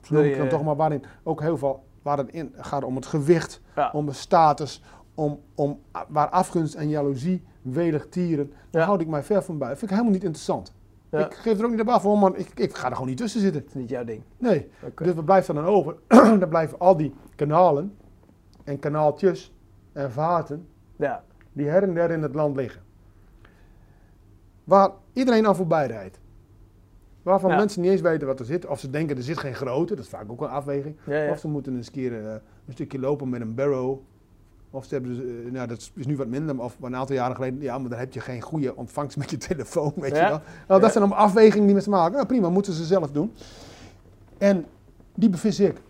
zo 0.05 0.13
noem 0.15 0.23
ik 0.23 0.37
dan 0.37 0.47
toch 0.49 0.63
maar 0.63 0.75
waarin 0.75 1.03
ook 1.23 1.41
heel 1.41 1.57
veel, 1.57 1.83
waar 2.01 2.17
het 2.17 2.29
in 2.29 2.53
gaat 2.57 2.83
om 2.83 2.95
het 2.95 3.05
gewicht, 3.05 3.61
Ja. 3.75 3.89
om 3.93 4.05
de 4.05 4.13
status, 4.13 4.83
om, 5.15 5.39
om 5.55 5.79
waar 6.07 6.29
afgunst 6.29 6.73
en 6.73 6.89
jaloezie 6.89 7.43
welig 7.61 8.07
tieren. 8.09 8.53
Daar 8.69 8.81
Ja. 8.81 8.87
houd 8.87 9.01
ik 9.01 9.07
mij 9.07 9.23
ver 9.23 9.43
van 9.43 9.57
bij. 9.57 9.67
Dat 9.69 9.77
vind 9.77 9.91
ik 9.91 9.97
helemaal 9.97 10.15
niet 10.15 10.23
interessant. 10.25 10.73
Ja. 11.09 11.25
Ik 11.25 11.33
geef 11.33 11.59
er 11.59 11.65
ook 11.65 11.71
niet 11.71 11.81
op 11.81 11.87
af, 11.87 12.03
hoor, 12.03 12.17
maar 12.17 12.35
ik, 12.35 12.51
ik 12.55 12.75
ga 12.77 12.85
er 12.87 12.91
gewoon 12.93 13.07
niet 13.07 13.17
tussen 13.17 13.41
zitten. 13.41 13.61
Dat 13.61 13.69
is 13.69 13.75
niet 13.81 13.89
jouw 13.89 14.03
ding. 14.03 14.21
Nee. 14.37 14.69
Dus 14.95 15.13
wat 15.13 15.25
blijft 15.25 15.47
er 15.47 15.53
dan 15.53 15.65
over? 15.65 15.95
dan 16.39 16.49
blijven 16.49 16.79
al 16.79 16.97
die 16.97 17.13
kanalen 17.35 17.95
en 18.63 18.79
kanaaltjes 18.79 19.53
en 19.93 20.11
vaten 20.11 20.67
Ja, 20.95 21.23
die 21.53 21.67
her 21.67 21.83
en 21.83 21.93
der 21.93 22.11
in 22.11 22.21
het 22.21 22.35
land 22.35 22.55
liggen. 22.55 22.81
Waar 24.63 24.89
iedereen 25.13 25.47
aan 25.47 25.55
voorbij 25.55 25.87
rijdt. 25.87 26.19
Waarvan 27.25 27.49
Ja. 27.49 27.55
mensen 27.57 27.81
niet 27.81 27.91
eens 27.91 28.01
weten 28.01 28.27
wat 28.27 28.39
er 28.39 28.45
zit. 28.45 28.65
Of 28.65 28.79
ze 28.79 28.89
denken 28.89 29.17
er 29.17 29.23
zit 29.23 29.37
geen 29.37 29.53
grote, 29.55 29.95
dat 29.95 30.03
is 30.03 30.09
vaak 30.09 30.31
ook 30.31 30.41
een 30.41 30.47
afweging. 30.47 30.95
ja, 31.05 31.15
ja. 31.23 31.31
Of 31.31 31.39
ze 31.39 31.47
moeten 31.47 31.75
eens 31.75 31.87
een 31.87 31.93
keer 31.93 32.25
eh, 32.25 32.31
een 32.65 32.73
stukje 32.73 32.99
lopen 32.99 33.29
met 33.29 33.41
een 33.41 33.55
barrow. 33.55 33.97
Of 34.69 34.85
ze 34.85 34.93
hebben, 34.93 35.15
dus, 35.15 35.23
eh, 35.45 35.51
nou 35.51 35.67
dat 35.67 35.91
is 35.95 36.05
nu 36.05 36.17
wat 36.17 36.27
minder, 36.27 36.61
of 36.61 36.77
een 36.81 36.95
aantal 36.95 37.15
jaren 37.15 37.35
geleden, 37.35 37.61
ja, 37.61 37.77
maar 37.77 37.89
dan 37.89 37.99
heb 37.99 38.13
je 38.13 38.19
geen 38.19 38.41
goede 38.41 38.75
ontvangst 38.75 39.17
met 39.17 39.29
je 39.29 39.37
telefoon, 39.37 39.93
weet 39.95 40.15
je 40.15 40.21
wel. 40.21 40.41
Nou, 40.67 40.81
dat 40.81 40.91
zijn 40.91 41.03
allemaal 41.03 41.23
afwegingen 41.23 41.65
die 41.65 41.75
met 41.75 41.83
ze 41.83 41.89
maken. 41.89 42.13
Nou, 42.13 42.25
prima, 42.25 42.49
moeten 42.49 42.73
ze 42.73 42.83
zelf 42.83 43.11
doen. 43.11 43.33
En 44.37 44.65
die 45.15 45.29
bevis 45.29 45.59
ik. 45.59 45.81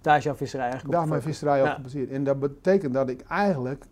Daar 0.00 0.16
is 0.16 0.24
jouw 0.24 0.34
visserij 0.34 0.64
eigenlijk 0.64 0.94
Daar 0.94 1.02
op 1.02 1.08
mijn 1.10 1.22
visserij 1.22 1.62
op 1.62 1.68
gebaseerd. 1.68 2.10
En 2.10 2.24
dat 2.24 2.40
betekent 2.40 2.94
dat 2.94 3.08
ik 3.08 3.20
eigenlijk 3.28 3.84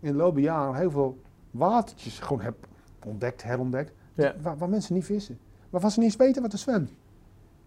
in 0.00 0.12
de 0.12 0.18
loop 0.18 0.34
der 0.34 0.44
jaren 0.44 0.74
heel 0.74 0.90
veel 0.90 1.18
watertjes 1.50 2.18
gewoon 2.18 2.40
heb 2.40 2.54
ontdekt, 3.04 3.42
herontdekt. 3.42 3.92
Waar 4.42 4.68
mensen 4.68 4.94
niet 4.94 5.04
vissen. 5.04 5.38
Waarvan 5.74 5.92
ze 5.92 5.98
niet 6.00 6.08
eens 6.08 6.18
weten 6.18 6.42
wat 6.42 6.52
er 6.52 6.58
zwemt. 6.58 6.90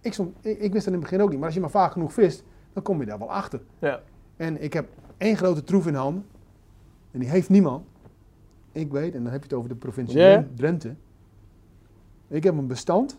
Ik, 0.01 0.13
stond, 0.13 0.35
ik, 0.45 0.59
ik 0.59 0.71
wist 0.71 0.85
dat 0.85 0.93
in 0.93 0.99
het 0.99 1.09
begin 1.09 1.21
ook 1.21 1.29
niet. 1.29 1.37
Maar 1.37 1.45
als 1.45 1.55
je 1.55 1.61
maar 1.61 1.69
vaak 1.69 1.91
genoeg 1.91 2.13
vist, 2.13 2.43
dan 2.73 2.83
kom 2.83 2.99
je 2.99 3.05
daar 3.05 3.17
wel 3.19 3.31
achter. 3.31 3.61
Ja. 3.79 4.01
En 4.35 4.61
ik 4.63 4.73
heb 4.73 4.87
één 5.17 5.37
grote 5.37 5.63
troef 5.63 5.87
in 5.87 5.93
handen. 5.93 6.25
En 7.11 7.19
die 7.19 7.29
heeft 7.29 7.49
niemand. 7.49 7.85
Ik 8.71 8.91
weet, 8.91 9.15
en 9.15 9.23
dan 9.23 9.31
heb 9.31 9.41
je 9.41 9.47
het 9.49 9.57
over 9.57 9.69
de 9.69 9.75
provincie 9.75 10.17
Ja. 10.19 10.31
Dren- 10.31 10.51
Drenthe. 10.55 10.95
Ik 12.27 12.43
heb 12.43 12.57
een 12.57 12.67
bestand 12.67 13.17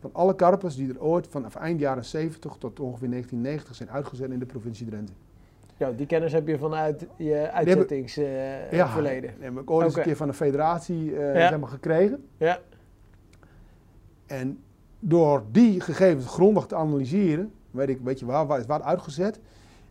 van 0.00 0.10
alle 0.12 0.34
karpers 0.34 0.74
die 0.76 0.88
er 0.88 1.02
ooit 1.02 1.26
vanaf 1.26 1.54
eind 1.54 1.80
jaren 1.80 2.04
70 2.04 2.56
tot 2.58 2.80
ongeveer 2.80 3.08
1990 3.08 3.74
zijn 3.74 3.90
uitgezet 3.90 4.30
in 4.30 4.38
de 4.38 4.46
provincie 4.46 4.86
Drenthe. 4.86 5.12
Ja, 5.76 5.90
die 5.90 6.06
kennis 6.06 6.32
heb 6.32 6.46
je 6.46 6.58
vanuit 6.58 7.06
je 7.16 7.50
uitzettingsverleden. 7.50 8.76
Ja, 8.76 8.88
verleden. 8.88 9.34
die 9.34 9.44
heb 9.44 9.58
ik 9.58 9.70
ooit 9.70 9.84
eens 9.86 9.96
een 9.96 10.02
keer 10.02 10.16
van 10.16 10.26
de 10.28 10.34
federatie 10.34 11.16
eh, 11.16 11.34
Ja. 11.40 11.48
zeg 11.48 11.58
maar, 11.58 11.68
gekregen. 11.68 12.24
ja. 12.36 12.58
En 14.40 14.58
door 14.98 15.44
die 15.50 15.80
gegevens 15.80 16.26
grondig 16.26 16.66
te 16.66 16.74
analyseren, 16.74 17.52
weet 17.70 17.88
ik, 17.88 18.00
weet 18.02 18.18
je 18.18 18.26
waar, 18.26 18.46
waar 18.46 18.58
is 18.58 18.66
waar 18.66 18.82
uitgezet. 18.82 19.40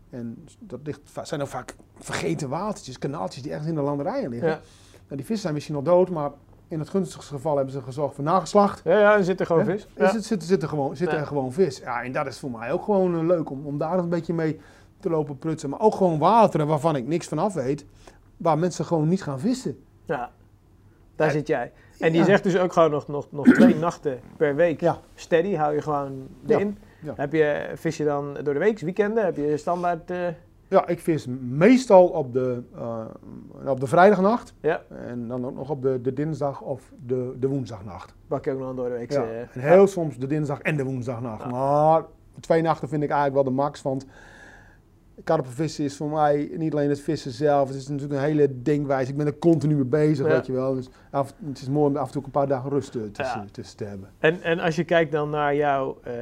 En 0.10 0.48
dat 0.60 0.80
ligt, 0.84 1.00
zijn 1.24 1.40
dan 1.40 1.50
vaak 1.50 1.76
vergeten 2.00 2.50
watertjes, 2.50 2.98
kanaaltjes 2.98 3.44
die 3.44 3.52
ergens 3.52 3.70
in 3.70 3.76
de 3.76 3.82
landerijen 3.82 4.30
liggen. 4.30 4.50
Ja. 4.50 4.60
Nou, 4.94 5.16
die 5.16 5.26
vissen 5.26 5.38
zijn 5.38 5.54
misschien 5.54 5.76
al 5.76 5.84
dood, 5.84 6.10
maar 6.10 6.32
in 6.68 6.80
het 6.80 6.90
gunstigste 6.90 7.34
geval 7.34 7.56
hebben 7.56 7.74
ze 7.74 7.82
gezorgd 7.82 8.16
voor 8.16 8.24
nageslacht. 8.24 8.82
Ja, 8.84 9.00
ja, 9.00 9.18
er 9.18 9.24
zit 9.24 9.40
er 9.40 9.46
gewoon 9.46 9.66
vis. 9.66 9.88
Ja. 9.98 10.12
zit, 10.12 10.26
zit, 10.26 10.44
zit 10.44 10.62
er 10.62 10.70
gewoon, 10.70 10.96
zit 10.96 11.12
Ja. 11.12 11.18
er 11.18 11.28
gewoon 11.28 11.52
vis. 11.52 11.78
Ja, 11.78 12.04
en 12.04 12.12
dat 12.12 12.28
is 12.28 12.40
voor 12.40 12.52
mij 12.52 12.72
ook 12.72 12.84
gewoon 12.84 13.16
eh, 13.20 13.26
leuk 13.26 13.50
om, 13.50 13.66
om 13.66 13.78
daar 13.78 13.98
een 13.98 14.10
beetje 14.10 14.34
mee 14.34 14.60
te 15.00 15.10
lopen 15.10 15.38
prutsen. 15.38 15.70
Maar 15.70 15.80
ook 15.80 15.96
gewoon 15.96 16.20
wateren 16.20 16.68
waarvan 16.68 16.96
ik 16.96 17.08
niks 17.08 17.28
van 17.28 17.40
af 17.40 17.54
weet, 17.54 17.86
waar 18.38 18.58
mensen 18.58 18.86
gewoon 18.86 19.08
niet 19.08 19.24
gaan 19.24 19.40
vissen. 19.40 19.84
Ja. 20.06 20.32
Daar 21.22 21.30
Ja. 21.32 21.38
zit 21.40 21.48
jij. 21.48 21.72
En 22.00 22.12
die 22.12 22.20
Ja. 22.20 22.26
zegt 22.26 22.44
dus 22.44 22.58
ook 22.58 22.74
gewoon 22.74 22.92
nog, 22.92 23.08
nog, 23.08 23.28
nog 23.32 23.46
twee 23.48 23.76
nachten 23.88 24.20
per 24.38 24.56
week 24.56 24.82
Ja. 24.82 24.98
steady, 25.16 25.56
hou 25.56 25.74
je 25.74 25.82
gewoon. 25.82 26.28
Ja. 26.46 26.60
Heb 27.16 27.34
je, 27.34 27.72
vis 27.76 27.98
je 27.98 28.04
dan 28.06 28.34
door 28.44 28.54
de 28.54 28.60
week, 28.60 28.80
weekenden, 28.80 29.26
heb 29.26 29.36
je 29.36 29.58
standaard... 29.58 30.12
eh, 30.12 30.18
Ja, 30.68 30.88
ik 30.88 31.00
vis 31.00 31.28
meestal 31.42 32.08
op 32.08 32.34
de, 32.34 32.64
eh, 32.76 33.06
op 33.66 33.80
de 33.80 33.88
vrijdagnacht. 33.88 34.54
ja, 34.62 34.82
En 35.08 35.28
dan 35.28 35.46
ook 35.46 35.56
nog 35.56 35.70
op 35.70 35.82
de, 35.82 36.02
de 36.02 36.14
dinsdag 36.14 36.62
of 36.62 36.92
de, 37.06 37.36
de 37.40 37.48
woensdagnacht. 37.48 38.14
bak 38.28 38.46
je 38.46 38.52
ook 38.52 38.60
nog 38.60 38.70
een 38.70 38.76
door 38.76 38.90
de 38.90 38.96
week. 38.96 39.12
Ja. 39.12 39.24
eh, 39.24 39.40
En 39.40 39.48
heel 39.54 39.88
soms 39.88 40.18
de 40.18 40.28
dinsdag 40.28 40.60
en 40.62 40.78
de 40.78 40.84
woensdagnacht. 40.84 41.44
Ja. 41.44 41.50
Maar 41.50 42.04
twee 42.40 42.62
nachten 42.62 42.90
vind 42.90 43.04
ik 43.04 43.10
eigenlijk 43.10 43.44
wel 43.44 43.54
de 43.54 43.60
max. 43.62 43.82
Want 43.82 44.06
karpenvissen 45.24 45.84
is 45.84 45.96
voor 45.98 46.10
mij 46.10 46.52
niet 46.58 46.74
alleen 46.74 46.90
het 46.90 47.00
vissen 47.00 47.32
zelf. 47.32 47.68
Het 47.68 47.78
is 47.78 47.88
natuurlijk 47.88 48.20
een 48.20 48.26
hele 48.28 48.62
denkwijze. 48.62 49.12
Ik 49.12 49.18
ben 49.18 49.26
er 49.26 49.38
continu 49.38 49.76
mee 49.76 49.84
bezig, 49.86 50.26
Ja. 50.28 50.32
weet 50.32 50.46
je 50.46 50.52
wel. 50.52 50.74
Dus 50.76 50.90
af, 51.12 51.34
het 51.46 51.62
is 51.62 51.70
mooi 51.70 51.90
om 51.90 51.98
af 51.98 52.06
en 52.06 52.12
toe 52.12 52.24
een 52.26 52.32
paar 52.32 52.48
dagen 52.48 52.70
rust 52.70 52.96
eh, 52.96 53.02
tussen, 53.12 53.40
Ja. 53.40 53.46
tussen 53.52 53.78
te 53.78 53.84
hebben. 53.84 54.10
En, 54.20 54.42
en 54.42 54.60
als 54.60 54.76
je 54.76 54.84
kijkt 54.84 55.12
dan 55.12 55.30
naar 55.30 55.56
jouw 55.56 55.98
eh, 56.04 56.14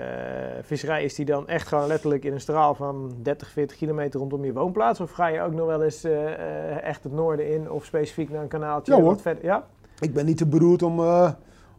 visserij, 0.62 1.04
is 1.04 1.16
die 1.16 1.26
dan 1.26 1.48
echt 1.48 1.68
gewoon 1.68 1.88
letterlijk 1.88 2.24
in 2.26 2.34
een 2.34 2.42
straal 2.42 2.76
van 2.76 3.14
30, 3.22 3.50
40 3.50 3.78
kilometer 3.78 4.20
rondom 4.20 4.46
je 4.46 4.54
woonplaats? 4.54 5.00
Of 5.00 5.12
ga 5.12 5.28
je 5.28 5.42
ook 5.42 5.54
nog 5.54 5.66
wel 5.66 5.84
eens 5.84 6.04
eh, 6.04 6.84
echt 6.84 7.04
het 7.04 7.14
noorden 7.14 7.48
in 7.54 7.72
of 7.72 7.86
specifiek 7.86 8.30
naar 8.30 8.42
een 8.42 8.48
kanaaltje? 8.48 8.94
Ja, 8.94 9.00
hoor. 9.00 9.10
wat 9.10 9.22
verder? 9.22 9.44
Ja? 9.44 9.68
Ik 10.00 10.14
ben 10.14 10.26
niet 10.26 10.38
te 10.38 10.48
beroerd 10.48 10.84
om, 10.84 11.00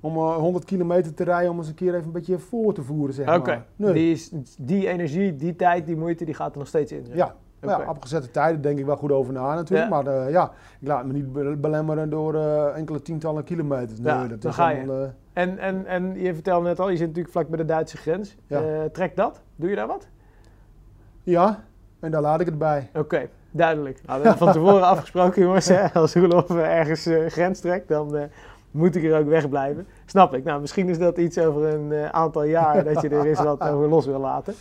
om 0.00 0.16
eh, 0.16 0.34
100 0.36 0.64
kilometer 0.64 1.14
te 1.14 1.24
rijden 1.24 1.50
om 1.50 1.58
eens 1.58 1.68
een 1.68 1.74
keer 1.74 1.94
even 1.94 2.06
een 2.06 2.12
beetje 2.12 2.38
voor 2.38 2.74
te 2.74 2.82
voeren, 2.82 3.14
zeg 3.14 3.26
maar. 3.26 3.64
Nee. 3.76 3.92
Die, 3.92 4.12
is- 4.12 4.30
die 4.58 4.88
energie, 4.88 5.36
die 5.36 5.56
tijd, 5.56 5.86
die 5.86 5.96
moeite, 5.96 6.24
die 6.24 6.34
gaat 6.34 6.52
er 6.52 6.58
nog 6.58 6.68
steeds 6.68 6.92
in. 6.92 7.04
zeg. 7.06 7.16
Ja, 7.16 7.34
Maar 7.60 7.74
Oké. 7.74 7.82
ja, 7.84 7.90
op 7.90 8.02
gezette 8.02 8.30
tijden 8.30 8.60
denk 8.62 8.78
ik 8.78 8.84
wel 8.86 8.96
goed 8.96 9.12
over 9.12 9.32
na 9.32 9.54
natuurlijk. 9.54 9.90
Ja. 9.90 10.02
Maar 10.02 10.06
eh, 10.26 10.30
ja, 10.30 10.50
ik 10.80 10.88
laat 10.88 11.04
me 11.06 11.12
niet 11.12 11.32
be- 11.32 11.56
belemmeren 11.56 12.10
door 12.10 12.34
eh, 12.34 12.76
enkele 12.76 13.02
tientallen 13.02 13.44
kilometers. 13.44 14.00
Nee, 14.00 14.12
Ja, 14.14 14.26
dat 14.26 14.42
dan 14.42 14.50
is 14.50 14.56
ga 14.56 14.72
allemaal, 14.74 15.02
eh, 15.02 15.08
En, 15.32 15.58
en, 15.58 15.86
en 15.86 16.14
je 16.20 16.34
vertelde 16.34 16.66
net 16.68 16.80
al, 16.80 16.88
je 16.90 16.96
zit 16.96 17.06
natuurlijk 17.06 17.34
vlak 17.34 17.48
bij 17.48 17.56
de 17.58 17.64
Duitse 17.64 17.96
grens. 17.96 18.36
Ja. 18.46 18.60
Eh, 18.62 18.84
trekt 18.92 19.16
dat? 19.16 19.40
Doe 19.56 19.70
je 19.70 19.76
daar 19.76 19.86
wat? 19.86 20.08
ja, 21.22 21.64
en 22.00 22.10
daar 22.10 22.20
laat 22.22 22.40
ik 22.40 22.46
het 22.46 22.58
bij. 22.58 22.90
Oké, 22.94 23.28
duidelijk. 23.50 24.00
Nou, 24.06 24.36
van 24.36 24.52
tevoren 24.52 24.82
afgesproken, 24.94 25.42
jongens. 25.42 25.68
Hè? 25.68 25.92
Als 25.92 26.14
Roelof 26.14 26.50
eh, 26.50 26.78
ergens 26.78 27.06
eh, 27.06 27.26
grens 27.26 27.60
trekt, 27.60 27.88
dan 27.88 28.16
eh, 28.16 28.22
moet 28.70 28.96
ik 28.96 29.04
er 29.04 29.18
ook 29.18 29.28
wegblijven. 29.28 29.86
Snap 30.06 30.34
ik. 30.34 30.44
Nou, 30.44 30.60
misschien 30.60 30.88
is 30.88 30.98
dat 30.98 31.18
iets 31.18 31.38
over 31.38 31.64
een 31.64 31.92
eh, 31.92 32.08
aantal 32.08 32.42
jaar 32.44 32.84
dat 32.84 33.00
je 33.02 33.08
er 33.08 33.26
eens 33.26 33.42
wat 33.42 33.60
over 33.60 33.88
los 33.88 34.06
wil 34.06 34.20
laten. 34.20 34.54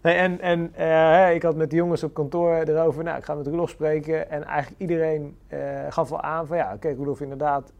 Hey, 0.00 0.16
en 0.16 0.40
en 0.40 0.74
eh, 0.74 1.34
ik 1.34 1.42
had 1.42 1.56
met 1.56 1.70
de 1.70 1.76
jongens 1.76 2.02
op 2.02 2.14
kantoor 2.14 2.54
erover, 2.54 3.04
nou, 3.04 3.18
ik 3.18 3.24
ga 3.24 3.34
met 3.34 3.46
Roelof 3.46 3.70
spreken. 3.70 4.30
En 4.30 4.44
eigenlijk 4.44 4.80
iedereen 4.80 5.36
eh, 5.48 5.58
gaf 5.88 6.08
wel 6.08 6.20
aan 6.20 6.46
van, 6.46 6.56
ja, 6.56 6.72
oké, 6.74 6.94
Roelof 6.94 7.20
inderdaad, 7.20 7.72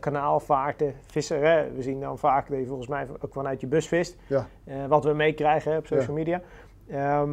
kanaalvaarten, 0.00 0.94
vissen. 1.06 1.40
Hè? 1.40 1.72
We 1.72 1.82
zien 1.82 2.00
dan 2.00 2.18
vaak 2.18 2.48
dat 2.48 2.58
je 2.58 2.66
volgens 2.66 2.88
mij 2.88 3.06
ook 3.20 3.32
vanuit 3.32 3.60
je 3.60 3.66
bus 3.66 3.88
vist. 3.88 4.16
Ja. 4.26 4.46
Wat 4.88 5.04
we 5.04 5.12
meekrijgen 5.12 5.76
op 5.76 5.86
social 5.86 6.16
media. 6.16 6.40
Ehm, 6.88 7.30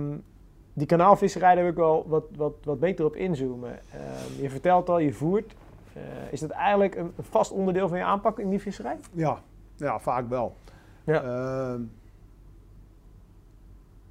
die 0.74 0.88
kanaalvisserij, 0.88 1.56
daar 1.56 1.64
wil 1.64 1.72
ik 1.72 1.78
wel 1.78 2.06
wat, 2.08 2.24
wat, 2.36 2.54
wat 2.64 2.80
beter 2.80 3.06
op 3.06 3.16
inzoomen. 3.16 3.80
Ehm, 3.92 4.42
je 4.42 4.50
vertelt 4.50 4.90
al, 4.90 5.00
je 5.00 5.14
voert. 5.14 5.54
Eh, 5.96 6.02
is 6.32 6.40
dat 6.40 6.50
eigenlijk 6.50 6.96
een, 6.96 7.12
vast 7.20 7.52
onderdeel 7.52 7.88
van 7.88 7.98
je 7.98 8.04
aanpak 8.04 8.40
in 8.40 8.50
die 8.50 8.60
visserij? 8.62 8.98
Ja, 9.12 9.38
ja 9.76 10.00
vaak 10.00 10.30
wel. 10.30 10.56
Ja. 11.04 11.24
Ehm, 11.24 11.82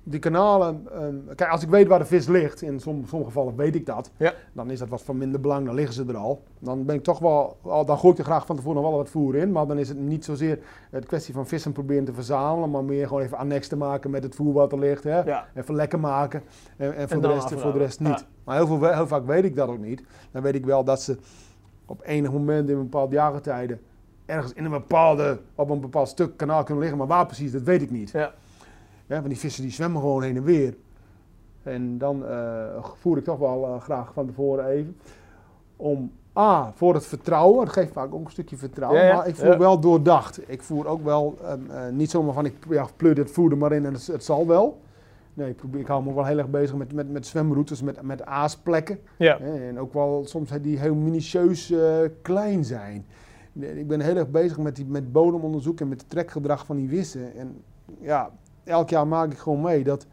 die 0.05 0.21
kanalen, 0.21 0.87
ehm, 0.93 1.35
kijk, 1.35 1.51
als 1.51 1.63
ik 1.63 1.69
weet 1.69 1.87
waar 1.89 1.99
de 1.99 2.05
vis 2.05 2.27
ligt, 2.27 2.63
in 2.63 2.81
som- 2.81 3.07
sommige 3.07 3.31
gevallen 3.31 3.57
weet 3.57 3.75
ik 3.75 3.87
dat, 3.87 4.11
Ja. 4.17 4.33
dan 4.53 4.71
is 4.71 4.79
dat 4.79 4.89
wat 4.89 5.03
van 5.03 5.17
minder 5.19 5.41
belang, 5.41 5.67
dan 5.67 5.75
liggen 5.75 5.95
ze 5.95 6.05
er 6.09 6.17
al. 6.17 6.43
Dan 6.59 6.85
ben 6.85 6.95
ik 6.95 7.03
toch 7.03 7.19
wel, 7.19 7.57
al, 7.63 7.85
dan 7.85 7.99
gooi 7.99 8.13
ik 8.13 8.19
er 8.19 8.25
graag 8.25 8.47
van 8.47 8.57
tevoren 8.57 8.81
nog 8.83 8.91
wel 8.91 8.99
wat 8.99 9.09
voer 9.11 9.35
in, 9.37 9.53
maar 9.53 9.67
dan 9.67 9.79
is 9.79 9.89
het 9.89 9.99
niet 9.99 10.25
zozeer 10.25 10.59
het 10.91 11.07
kwestie 11.07 11.35
van 11.35 11.47
vissen 11.47 11.73
proberen 11.73 12.05
te 12.05 12.13
verzamelen, 12.13 12.71
maar 12.71 12.85
meer 12.85 13.07
gewoon 13.07 13.23
even 13.23 13.39
annex 13.39 13.69
te 13.69 13.77
maken 13.77 14.11
met 14.11 14.23
het 14.23 14.35
voer 14.35 14.53
wat 14.53 14.73
er 14.73 14.79
ligt. 14.79 15.05
Hè? 15.05 15.21
Ja. 15.21 15.47
Even 15.55 15.75
lekker 15.75 16.01
maken 16.01 16.43
en, 16.77 16.95
en 16.97 17.09
voor, 17.09 17.21
de 17.23 17.29
rest, 17.29 17.53
voor 17.53 17.73
de 17.73 17.79
rest 17.79 18.01
niet. 18.01 18.27
Maar 18.45 18.57
heel, 18.57 18.67
veel, 18.67 18.93
heel 18.93 19.07
vaak 19.07 19.27
weet 19.27 19.45
ik 19.45 19.57
dat 19.57 19.69
ook 19.69 19.79
niet. 19.79 20.03
Dan 20.31 20.43
weet 20.43 20.55
ik 20.55 20.65
wel 20.67 20.85
dat 20.85 21.01
ze 21.03 21.19
op 21.87 22.01
enig 22.05 22.33
moment 22.33 22.69
in 22.69 22.79
bepaalde 22.79 23.15
jaargetijden 23.15 23.81
ergens 24.27 24.53
in 24.53 24.65
een 24.65 24.71
bepaalde, 24.71 25.39
op 25.55 25.71
een 25.71 25.81
bepaald 25.81 26.09
stuk 26.09 26.37
kanaal 26.37 26.63
kunnen 26.63 26.81
liggen. 26.81 26.99
Maar 26.99 27.07
waar 27.07 27.27
precies, 27.27 27.53
dat 27.53 27.63
weet 27.63 27.83
ik 27.83 27.91
niet. 27.91 28.11
Ja. 28.11 28.33
Ja, 29.07 29.15
want 29.17 29.29
die 29.29 29.39
vissen 29.39 29.63
die 29.63 29.73
zwemmen 29.73 30.01
gewoon 30.01 30.23
heen 30.23 30.37
en 30.37 30.45
weer. 30.45 30.75
En 31.63 31.99
dan 31.99 32.27
eh, 32.27 32.85
voer 33.01 33.17
ik 33.17 33.25
toch 33.25 33.39
wel 33.39 33.67
eh, 33.67 33.81
graag 33.81 34.13
van 34.13 34.27
tevoren 34.27 34.67
even. 34.67 34.97
Om 35.77 36.13
A, 36.39 36.73
voor 36.75 36.95
het 36.95 37.07
vertrouwen. 37.07 37.65
Dat 37.65 37.75
geeft 37.75 37.93
vaak 37.93 38.15
ook 38.15 38.25
een 38.25 38.31
stukje 38.31 38.57
vertrouwen. 38.57 39.01
Ja, 39.01 39.07
ja, 39.07 39.17
Maar 39.17 39.29
ik 39.29 39.37
voer 39.37 39.51
ja. 39.53 39.59
wel 39.59 39.81
doordacht. 39.81 40.51
Ik 40.51 40.63
voer 40.63 40.87
ook 40.87 41.05
wel 41.05 41.39
ehm, 41.43 41.71
eh, 41.71 41.89
niet 41.89 42.11
zomaar 42.11 42.35
van 42.35 42.45
ik 42.45 42.55
ja, 42.69 42.87
pleur 42.97 43.15
dit 43.15 43.31
voer 43.31 43.51
er 43.51 43.57
maar 43.57 43.73
in 43.73 43.87
en 43.87 43.93
het, 43.93 44.07
het 44.07 44.25
zal 44.25 44.47
wel. 44.47 44.81
Nee, 45.35 45.49
ik, 45.49 45.57
probeer, 45.57 45.81
ik 45.81 45.87
hou 45.87 46.05
me 46.05 46.15
wel 46.15 46.25
heel 46.25 46.39
erg 46.39 46.51
bezig 46.51 46.77
met, 46.77 46.93
met, 46.93 47.11
met 47.11 47.27
zwemroutes, 47.27 47.83
met, 47.83 48.03
met 48.03 48.25
aasplekken. 48.25 48.99
Ja. 49.19 49.39
En 49.39 49.79
ook 49.79 49.93
wel 49.93 50.23
soms 50.27 50.51
die 50.63 50.79
heel 50.79 50.95
minutieus 50.95 51.71
eh, 51.71 51.99
klein 52.23 52.65
zijn. 52.65 53.07
Ik 53.53 53.89
ben 53.89 54.01
heel 54.01 54.17
erg 54.17 54.31
bezig 54.31 54.59
met, 54.59 54.77
die, 54.77 54.87
met 54.87 55.13
bodemonderzoek 55.13 55.81
en 55.81 55.89
met 55.89 56.01
het 56.01 56.11
trekgedrag 56.11 56.67
van 56.67 56.77
die 56.77 56.89
vissen. 56.89 57.37
En 57.37 57.63
ja, 58.01 58.31
elk 58.65 58.91
jaar 58.91 59.07
maak 59.07 59.33
ik 59.33 59.39
gewoon 59.39 59.61
mee 59.61 59.85
dat 59.85 60.07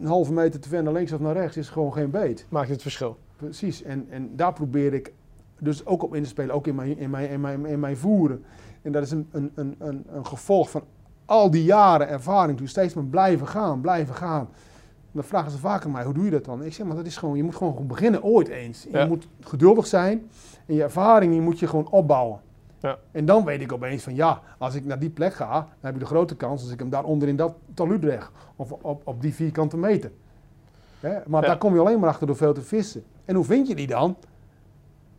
een 0.00 0.06
halve 0.06 0.32
meter 0.32 0.60
te 0.60 0.68
ver 0.68 0.82
naar 0.82 0.92
links 0.92 1.12
of 1.12 1.20
naar 1.20 1.34
rechts 1.34 1.56
is 1.56 1.68
gewoon 1.68 1.92
geen 1.92 2.10
beet. 2.10 2.46
Maakt 2.48 2.68
het 2.68 2.82
verschil. 2.82 3.16
Precies. 3.36 3.82
En, 3.82 4.06
en 4.10 4.36
daar 4.36 4.52
probeer 4.52 4.94
ik 4.94 5.12
dus 5.58 5.86
ook 5.86 6.02
op 6.02 6.14
in 6.14 6.22
te 6.22 6.28
spelen, 6.28 6.54
ook 6.54 6.66
in 6.66 6.74
mijn, 6.74 6.98
in 6.98 7.10
mijn, 7.10 7.30
in 7.30 7.40
mijn, 7.40 7.66
in 7.66 7.80
mijn 7.80 7.96
voeren. 7.96 8.44
En 8.82 8.92
dat 8.92 9.02
is 9.02 9.10
een, 9.10 9.28
een, 9.30 9.52
een, 9.54 10.04
een 10.06 10.26
gevolg 10.26 10.70
van 10.70 10.82
al 11.24 11.50
die 11.50 11.64
jaren 11.64 12.08
ervaring. 12.08 12.58
Toen 12.58 12.68
steeds 12.68 12.94
maar 12.94 13.04
blijven 13.04 13.46
gaan, 13.48 13.80
blijven 13.80 14.14
gaan. 14.14 14.48
Dan 15.12 15.24
vragen 15.24 15.50
ze 15.50 15.58
vaak 15.58 15.84
aan 15.84 15.90
mij, 15.90 16.04
hoe 16.04 16.14
doe 16.14 16.24
je 16.24 16.30
dat 16.30 16.44
dan? 16.44 16.62
Ik 16.64 16.72
zeg, 16.74 16.86
maar 16.86 16.96
dat 16.96 17.06
is 17.06 17.16
gewoon, 17.16 17.36
je 17.36 17.42
moet 17.44 17.54
gewoon 17.56 17.86
beginnen 17.86 18.22
ooit 18.22 18.48
eens. 18.48 18.86
Ja. 18.90 19.00
Je 19.00 19.06
moet 19.08 19.28
geduldig 19.40 19.86
zijn 19.86 20.30
en 20.66 20.74
je 20.74 20.82
ervaring 20.82 21.32
die 21.32 21.40
moet 21.40 21.58
je 21.58 21.66
gewoon 21.66 21.88
opbouwen. 21.90 22.40
Ja. 22.80 22.98
En 23.12 23.24
dan 23.24 23.44
weet 23.44 23.60
ik 23.60 23.72
opeens 23.72 24.02
van 24.02 24.14
ja, 24.14 24.40
als 24.58 24.74
ik 24.74 24.84
naar 24.84 24.98
die 24.98 25.10
plek 25.10 25.34
ga, 25.34 25.50
dan 25.52 25.66
heb 25.80 25.94
ik 25.94 26.00
de 26.00 26.06
grote 26.06 26.36
kans 26.36 26.62
als 26.62 26.70
ik 26.70 26.78
hem 26.78 26.90
daaronder 26.90 27.28
in 27.28 27.36
dat 27.36 27.54
talud 27.74 28.04
leg. 28.04 28.32
Of 28.56 28.72
op, 28.72 29.00
op 29.04 29.20
die 29.22 29.34
vierkante 29.34 29.76
meter. 29.76 30.10
Hè? 31.00 31.18
Maar 31.26 31.42
Ja. 31.42 31.46
daar 31.48 31.58
kom 31.58 31.74
je 31.74 31.80
alleen 31.80 32.00
maar 32.00 32.08
achter 32.08 32.26
door 32.26 32.36
veel 32.36 32.54
te 32.54 32.62
vissen. 32.62 33.04
En 33.24 33.34
hoe 33.34 33.44
vind 33.44 33.68
je 33.68 33.74
die 33.74 33.86
dan? 33.86 34.16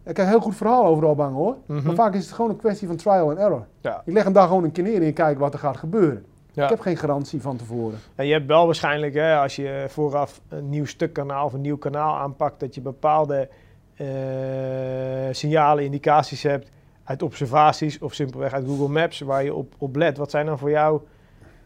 Ik 0.06 0.14
kan 0.14 0.24
een 0.24 0.30
heel 0.30 0.40
goed 0.40 0.56
verhaal 0.56 0.86
overal 0.86 1.16
bang 1.16 1.36
hoor. 1.36 1.56
Mhm. 1.66 1.86
Maar 1.86 1.96
vaak 1.96 2.14
is 2.14 2.26
het 2.26 2.34
gewoon 2.34 2.52
een 2.52 2.58
kwestie 2.58 2.88
van 2.88 2.96
trial 2.96 3.30
and 3.30 3.38
error. 3.38 3.66
Ja. 3.82 4.02
Ik 4.06 4.14
leg 4.14 4.24
hem 4.24 4.34
daar 4.34 4.48
gewoon 4.48 4.64
een 4.64 4.72
keer 4.72 4.84
neer 4.84 5.02
en 5.02 5.14
kijk 5.14 5.40
wat 5.40 5.54
er 5.54 5.60
gaat 5.60 5.78
gebeuren. 5.78 6.26
Ja. 6.52 6.64
Ik 6.64 6.70
heb 6.70 6.80
geen 6.80 6.98
garantie 6.98 7.42
van 7.42 7.58
tevoren. 7.58 8.00
En 8.16 8.26
je 8.26 8.34
hebt 8.34 8.46
wel 8.46 8.66
waarschijnlijk, 8.66 9.14
hè, 9.14 9.38
als 9.38 9.56
je 9.56 9.86
vooraf 9.88 10.42
een 10.50 10.70
nieuw 10.70 10.86
stuk 10.86 11.14
kanaal 11.14 11.46
of 11.46 11.54
een 11.54 11.62
nieuw 11.62 11.78
kanaal 11.78 12.16
aanpakt, 12.16 12.60
dat 12.60 12.76
je 12.76 12.82
bepaalde 12.82 13.50
eh, 13.96 14.08
signalen, 15.32 15.84
indicaties 15.84 16.44
hebt 16.44 16.72
uit 17.04 17.24
observaties 17.24 18.00
of 18.00 18.14
simpelweg 18.14 18.54
uit 18.54 18.66
Google 18.66 18.88
Maps 18.88 19.20
waar 19.20 19.44
je 19.44 19.54
op, 19.54 19.74
op 19.78 19.96
let. 19.96 20.18
Wat 20.18 20.32
zijn 20.32 20.46
dan 20.46 20.60
voor 20.60 20.70
jou 20.70 21.02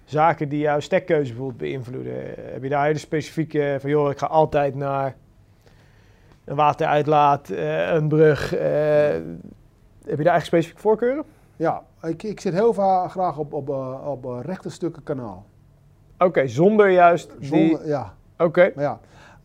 zaken 0.05 0.49
die 0.49 0.59
jouw 0.59 0.79
stekkeuze 0.79 1.29
bijvoorbeeld 1.29 1.57
beïnvloeden? 1.57 2.13
Heb 2.35 2.63
je 2.63 2.69
daar 2.69 2.85
hele 2.85 2.97
specifieke 2.97 3.77
van, 3.79 3.89
joh, 3.89 4.11
ik 4.11 4.17
ga 4.17 4.27
altijd 4.27 4.75
naar 4.75 5.15
een 6.49 6.55
wateruitlaat, 6.55 7.49
eh, 7.49 7.93
een 7.93 8.07
brug. 8.07 8.55
eh, 8.55 8.61
heb 10.05 10.17
je 10.17 10.23
daar 10.23 10.35
echt 10.35 10.45
specifieke 10.45 10.81
voorkeuren? 10.81 11.23
Ja, 11.55 11.81
ik, 12.01 12.23
ik 12.23 12.39
zit 12.39 12.53
heel 12.53 12.73
vaak 12.73 13.11
graag 13.11 13.37
op, 13.37 13.53
op, 13.53 13.69
eh, 13.69 14.07
op 14.07 14.25
rechte 14.45 14.69
stukken 14.69 15.03
kanaal. 15.03 15.45
Oké, 16.17 16.47
zonder 16.47 16.89
juist 16.89 17.31
die... 17.39 17.47
Zonder, 17.47 17.87
ja, 17.87 18.13
Oké, 18.37 18.71
maar 18.75 18.99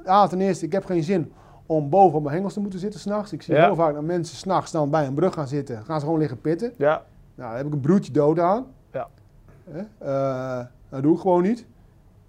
ja. 0.05 0.27
Ten 0.27 0.41
eerste, 0.41 0.65
ik 0.67 0.73
heb 0.73 0.85
geen 0.85 1.03
zin 1.03 1.33
om 1.67 1.89
boven 1.89 2.17
op 2.17 2.23
mijn 2.23 2.35
hengels 2.35 2.53
te 2.53 2.61
moeten 2.61 2.79
zitten 2.79 3.01
s'nachts. 3.01 3.33
Ik 3.33 3.43
zie 3.43 3.55
Ja. 3.55 3.65
heel 3.65 3.75
vaak 3.75 3.95
dat 3.95 4.03
mensen 4.03 4.37
s'nachts 4.37 4.71
dan 4.71 4.91
bij 4.91 5.07
een 5.07 5.15
brug 5.15 5.35
gaan 5.35 5.49
zitten. 5.49 5.85
Gaan 5.85 5.99
ze 6.01 6.05
gewoon 6.05 6.21
liggen 6.21 6.41
pitten. 6.41 6.73
ja. 6.77 7.03
Nou, 7.35 7.49
dan 7.49 7.57
heb 7.57 7.67
ik 7.67 7.73
een 7.73 7.81
broertje 7.81 8.13
dood 8.13 8.39
aan. 8.39 8.67
Ja. 8.93 9.09
Eh, 9.99 10.67
dat 10.89 11.03
doe 11.03 11.15
ik 11.15 11.21
gewoon 11.21 11.43
niet. 11.43 11.67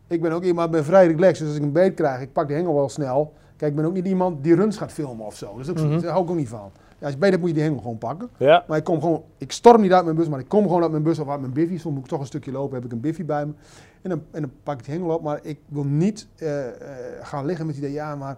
Ik 0.07 0.21
ben 0.21 0.32
ook 0.32 0.43
iemand, 0.43 0.71
ben 0.71 0.84
vrij 0.86 1.07
relaxed. 1.07 1.38
Dus 1.39 1.47
als 1.47 1.57
ik 1.57 1.63
een 1.63 1.71
beet 1.71 1.93
krijg, 1.93 2.21
ik 2.21 2.32
pak 2.34 2.47
die 2.47 2.55
hengel 2.55 2.76
wel 2.76 2.89
snel. 2.89 3.34
Kijk, 3.58 3.72
ik 3.72 3.78
ben 3.78 3.86
ook 3.86 3.93
niet 3.93 4.06
iemand 4.08 4.43
die 4.43 4.56
runs 4.56 4.78
gaat 4.78 4.91
filmen 4.91 5.26
of 5.26 5.36
zo. 5.36 5.58
Dus 5.58 5.68
dat, 5.68 5.76
Mhm. 5.76 5.99
daar 6.01 6.12
hou 6.12 6.24
ik 6.24 6.30
ook 6.30 6.36
niet 6.36 6.49
van. 6.49 6.72
Ja, 6.97 7.06
als 7.06 7.12
je 7.14 7.18
beet 7.20 7.30
hebt, 7.30 7.39
moet 7.41 7.49
je 7.49 7.56
die 7.56 7.64
hengel 7.66 7.82
gewoon 7.82 7.97
pakken. 7.97 8.30
Ja. 8.38 8.64
Maar 8.68 8.78
ik 8.78 8.84
kom 8.84 8.99
gewoon, 9.01 9.24
ik 9.38 9.51
storm 9.51 9.82
niet 9.82 9.91
uit 9.93 10.03
mijn 10.03 10.16
bus, 10.16 10.28
maar 10.30 10.39
ik 10.39 10.47
kom 10.47 10.64
gewoon 10.64 10.82
uit 10.82 10.91
mijn 10.91 11.03
bus 11.03 11.20
of 11.20 11.30
uit 11.30 11.39
mijn 11.39 11.53
biffy. 11.53 11.78
Soms 11.78 11.93
moet 11.95 12.03
ik 12.03 12.10
toch 12.10 12.20
een 12.20 12.26
stukje 12.26 12.51
lopen, 12.51 12.76
heb 12.76 12.86
ik 12.86 12.91
een 12.91 12.99
biffy 12.99 13.26
bij 13.26 13.45
me. 13.45 13.53
En 14.01 14.10
dan, 14.10 14.22
en 14.32 14.41
dan 14.41 14.51
pak 14.64 14.78
ik 14.80 14.86
die 14.86 14.93
hengel 14.93 15.16
op, 15.16 15.22
maar 15.22 15.39
ik 15.41 15.60
wil 15.68 15.84
niet 15.84 16.28
eh, 16.36 16.68
eh, 16.68 16.74
gaan 17.22 17.45
liggen 17.45 17.66
met 17.66 17.76
het 17.76 17.84
idee, 17.84 17.95
ja, 17.95 18.16
maar 18.16 18.38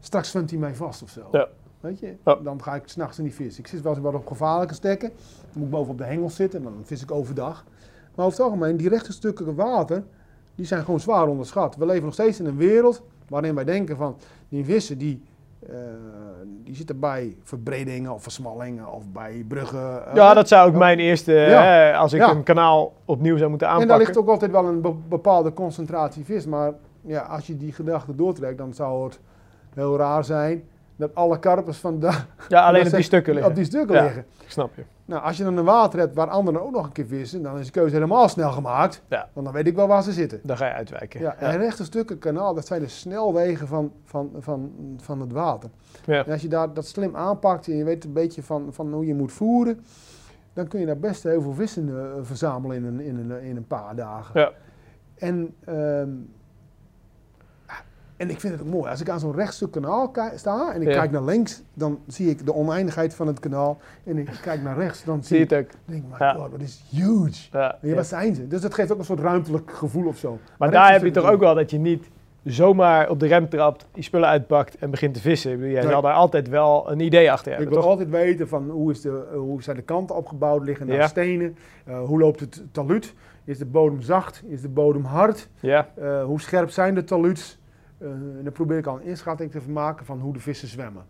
straks 0.00 0.30
zwemt 0.30 0.50
hij 0.50 0.58
mij 0.58 0.74
vast 0.74 1.02
of 1.02 1.10
zo. 1.10 1.28
Ja. 1.32 1.48
Weet 1.80 1.98
je? 1.98 2.14
Ja. 2.24 2.34
Dan 2.34 2.62
ga 2.62 2.74
ik 2.74 2.82
s'nachts 2.88 3.18
in 3.18 3.24
die 3.24 3.34
vis. 3.34 3.58
Ik 3.58 3.66
zit 3.66 3.82
wel 3.82 3.92
eens 3.92 4.02
wat 4.02 4.14
op 4.14 4.26
gevaarlijke 4.26 4.74
stekken. 4.74 5.08
Dan 5.08 5.52
moet 5.52 5.64
ik 5.64 5.70
boven 5.70 5.92
op 5.92 5.98
de 5.98 6.04
hengel 6.04 6.30
zitten 6.30 6.58
en 6.58 6.64
dan 6.64 6.74
vis 6.84 7.02
ik 7.02 7.10
overdag. 7.10 7.64
Maar 8.14 8.26
over 8.26 8.38
het 8.38 8.46
algemeen, 8.48 8.76
die 8.76 8.88
rechte 8.88 9.12
stukken 9.12 9.54
water, 9.54 10.02
die 10.54 10.66
zijn 10.66 10.84
gewoon 10.84 11.00
zwaar 11.00 11.26
onderschat. 11.28 11.76
We 11.76 11.86
leven 11.86 12.04
nog 12.04 12.12
steeds 12.12 12.40
in 12.40 12.46
een 12.46 12.56
wereld 12.56 13.02
waarin 13.28 13.54
wij 13.54 13.64
denken 13.64 13.96
van, 13.96 14.16
die 14.48 14.64
vissen 14.64 14.98
die, 14.98 15.22
eh, 15.68 15.74
die 16.64 16.74
zitten 16.74 17.00
bij 17.00 17.36
verbredingen 17.42 18.12
of 18.12 18.22
versmallingen 18.22 18.92
of 18.92 19.08
bij 19.12 19.44
bruggen. 19.48 20.06
eh, 20.06 20.14
Ja, 20.14 20.34
dat 20.34 20.48
zou 20.48 20.68
ook 20.68 20.74
mijn 20.76 20.98
eerste, 20.98 21.32
Ja. 21.32 21.62
hè, 21.62 21.94
als 21.96 22.12
ik 22.12 22.20
Ja. 22.20 22.30
een 22.30 22.42
kanaal 22.42 22.92
opnieuw 23.04 23.36
zou 23.36 23.50
moeten 23.50 23.66
En 23.68 23.72
aanpakken. 23.72 23.98
daar 23.98 24.06
ligt 24.06 24.18
ook 24.18 24.28
altijd 24.28 24.50
wel 24.50 24.66
een 24.66 24.80
be- 24.80 24.94
bepaalde 25.08 25.52
concentratie 25.52 26.24
vis. 26.24 26.46
Maar 26.46 26.72
ja, 27.00 27.20
als 27.20 27.46
je 27.46 27.56
die 27.56 27.72
gedachte 27.72 28.14
doortrekt, 28.14 28.58
dan 28.58 28.74
zou 28.74 29.04
het 29.04 29.20
heel 29.74 29.96
raar 29.96 30.24
zijn 30.24 30.62
dat 30.96 31.14
alle 31.14 31.38
karpers 31.38 31.78
van 31.78 31.98
de, 32.00 32.10
ja, 32.48 32.66
alleen 32.66 32.84
op 32.86 32.90
die 32.92 33.02
stukken 33.02 33.32
liggen. 33.32 33.50
op 33.50 33.56
die 33.56 33.64
stukken 33.66 34.02
liggen. 34.02 34.24
Ik 34.44 34.50
snap 34.50 34.70
je. 34.76 34.82
Nou, 35.06 35.22
als 35.22 35.36
je 35.36 35.44
dan 35.44 35.56
een 35.56 35.64
water 35.64 35.98
hebt 35.98 36.14
waar 36.14 36.28
anderen 36.28 36.62
ook 36.62 36.72
nog 36.72 36.86
een 36.86 36.92
keer 36.92 37.06
vissen, 37.06 37.42
dan 37.42 37.58
is 37.58 37.66
de 37.66 37.72
keuze 37.72 37.94
helemaal 37.94 38.28
snel 38.28 38.52
gemaakt. 38.52 39.02
Ja. 39.08 39.28
Want 39.32 39.46
dan 39.46 39.54
weet 39.54 39.66
ik 39.66 39.74
wel 39.74 39.86
waar 39.86 40.02
ze 40.02 40.12
zitten. 40.12 40.40
Dan 40.42 40.56
ga 40.56 40.66
je 40.66 40.72
uitwijken. 40.72 41.20
Ja, 41.20 41.36
en 41.36 41.58
rechte 41.58 41.84
stukken 41.84 42.18
kanaal, 42.18 42.54
dat 42.54 42.66
zijn 42.66 42.80
de 42.80 42.88
snelwegen 42.88 43.66
van, 43.66 43.92
van, 44.04 44.30
van, 44.38 44.72
van 44.96 45.20
het 45.20 45.32
water. 45.32 45.70
Ja. 46.04 46.24
En 46.24 46.32
als 46.32 46.42
je 46.42 46.48
daar 46.48 46.72
dat 46.74 46.86
slim 46.86 47.16
aanpakt 47.16 47.68
en 47.68 47.76
je 47.76 47.84
weet 47.84 48.04
een 48.04 48.12
beetje 48.12 48.42
van, 48.42 48.68
van 48.70 48.92
hoe 48.92 49.06
je 49.06 49.14
moet 49.14 49.32
voeren, 49.32 49.80
dan 50.52 50.68
kun 50.68 50.80
je 50.80 50.86
daar 50.86 50.98
best 50.98 51.22
heel 51.22 51.42
veel 51.42 51.54
vissen 51.54 51.88
eh, 51.88 52.18
verzamelen 52.22 52.76
in 52.76 52.84
een, 52.84 53.00
in, 53.00 53.18
een, 53.18 53.42
in 53.42 53.56
een 53.56 53.66
paar 53.66 53.96
dagen. 53.96 54.40
Ja. 54.40 54.52
En, 55.14 55.54
ehm, 55.64 56.10
en 58.16 58.30
ik 58.30 58.40
vind 58.40 58.52
het 58.52 58.62
ook 58.62 58.68
mooi. 58.72 58.90
Als 58.90 59.00
ik 59.00 59.08
aan 59.08 59.20
zo'n 59.20 59.34
rechtstuk 59.34 59.70
kanaal 59.70 60.12
sta 60.34 60.72
en 60.74 60.82
ik 60.82 60.88
Ja. 60.88 60.94
kijk 60.94 61.10
naar 61.10 61.22
links, 61.24 61.62
dan 61.74 61.98
zie 62.06 62.30
ik 62.30 62.46
de 62.46 62.54
oneindigheid 62.54 63.14
van 63.14 63.26
het 63.26 63.40
kanaal. 63.40 63.78
En 64.04 64.18
ik 64.18 64.38
kijk 64.42 64.62
naar 64.62 64.76
rechts, 64.78 65.04
dan 65.04 65.24
Zie 65.24 65.36
je 65.36 65.42
ik, 65.42 65.48
denk 65.48 65.70
ik, 65.70 66.02
my 66.10 66.16
Ja. 66.18 66.32
god, 66.34 66.50
wat 66.50 66.60
is 66.60 66.82
huge. 66.90 67.48
Ja. 67.52 67.78
Ja, 67.82 67.94
wat 67.94 68.06
zijn 68.06 68.34
ze? 68.34 68.48
Dus 68.48 68.60
dat 68.60 68.74
geeft 68.74 68.92
ook 68.92 68.98
een 68.98 69.04
soort 69.04 69.20
ruimtelijk 69.20 69.70
gevoel 69.74 70.06
of 70.06 70.16
zo. 70.16 70.38
Maar 70.58 70.70
daar 70.70 70.92
heb 70.92 71.04
je 71.04 71.10
toch 71.10 71.30
ook- 71.30 71.40
wel 71.40 71.54
dat 71.54 71.70
je 71.70 71.78
niet 71.78 72.08
zomaar 72.44 73.10
op 73.10 73.20
de 73.20 73.26
rem 73.26 73.48
trapt, 73.48 73.86
je 73.94 74.02
spullen 74.02 74.28
uitpakt 74.28 74.76
en 74.76 74.90
begint 74.90 75.14
te 75.14 75.20
vissen. 75.20 75.52
Ik 75.52 75.58
jij 75.60 75.82
Nee. 75.82 75.90
zal 75.92 76.02
daar 76.02 76.12
altijd 76.14 76.48
wel 76.48 76.90
een 76.90 77.00
idee 77.00 77.32
achter 77.32 77.52
Ik 77.52 77.56
hebben, 77.58 77.74
wil 77.74 77.82
toch? 77.82 77.90
altijd 77.92 78.10
weten 78.10 78.48
van 78.48 78.70
hoe, 78.70 78.90
is 78.90 79.00
de, 79.00 79.24
hoe 79.34 79.62
zijn 79.62 79.76
de 79.76 79.82
kanten 79.82 80.16
opgebouwd, 80.16 80.62
liggen 80.62 80.86
daar 80.86 81.08
stenen, 81.08 81.56
Eh, 81.84 81.98
hoe 82.04 82.18
loopt 82.20 82.40
het 82.40 82.62
taluut, 82.72 83.14
is 83.44 83.58
de 83.58 83.64
bodem 83.64 84.00
zacht, 84.00 84.42
is 84.48 84.60
de 84.60 84.68
bodem 84.68 85.04
hard, 85.04 85.48
Ja, 85.60 85.88
Eh, 85.94 86.24
hoe 86.24 86.40
scherp 86.40 86.70
zijn 86.70 86.94
de 86.94 87.04
taluuts. 87.04 87.58
Eh, 87.98 88.08
en 88.08 88.40
dan 88.42 88.52
probeer 88.52 88.78
ik 88.78 88.86
al 88.86 88.96
een 88.96 89.02
inschatting 89.06 89.50
te 89.50 89.60
maken 89.70 90.06
van 90.06 90.20
hoe 90.20 90.32
de 90.32 90.40
vissen 90.40 90.68
zwemmen. 90.68 91.02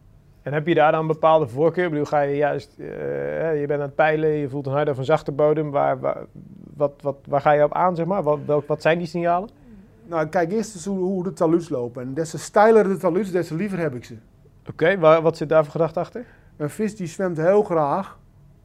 en 0.42 0.52
heb 0.52 0.66
je 0.66 0.74
daar 0.74 0.92
dan 0.92 1.00
een 1.00 1.06
bepaalde 1.06 1.46
voorkeur? 1.48 1.84
Ik 1.84 1.90
bedoel, 1.90 2.04
ga 2.06 2.20
je 2.20 2.36
juist, 2.36 2.78
eh, 2.78 3.60
je 3.60 3.64
bent 3.66 3.80
aan 3.80 3.86
het 3.86 3.94
peilen, 3.94 4.28
je 4.30 4.48
voelt 4.48 4.66
een 4.66 4.72
harde 4.72 4.90
of 4.90 4.98
een 4.98 5.04
zachte 5.04 5.32
bodem. 5.32 5.70
Waar, 5.70 6.00
waar, 6.00 6.24
wat, 6.76 6.92
wat, 7.02 7.16
waar 7.28 7.40
ga 7.40 7.52
je 7.52 7.64
op 7.64 7.72
aan, 7.72 7.96
zeg 7.96 8.06
maar? 8.06 8.22
Wat, 8.22 8.38
welk, 8.46 8.66
wat 8.66 8.82
zijn 8.82 8.98
die 8.98 9.06
signalen? 9.06 9.48
Nou, 10.06 10.26
kijk 10.26 10.52
eerst 10.52 10.74
eens 10.74 10.84
hoe, 10.84 10.98
hoe 10.98 11.22
de 11.22 11.32
taluts 11.32 11.68
lopen. 11.68 12.02
En 12.02 12.14
des 12.14 12.30
te 12.30 12.38
steiler 12.38 12.84
de 12.88 12.96
taluts, 12.96 13.30
des 13.30 13.48
te 13.48 13.54
liever 13.54 13.78
heb 13.78 13.94
ik 13.94 14.04
ze. 14.04 14.14
Oké, 14.70 14.98
wat 14.98 15.36
zit 15.36 15.48
daar 15.48 15.62
voor 15.62 15.72
gedachte 15.72 16.00
achter? 16.00 16.24
Een 16.56 16.70
vis 16.70 16.96
die 16.96 17.06
zwemt 17.06 17.36
heel 17.36 17.62
graag. 17.62 18.18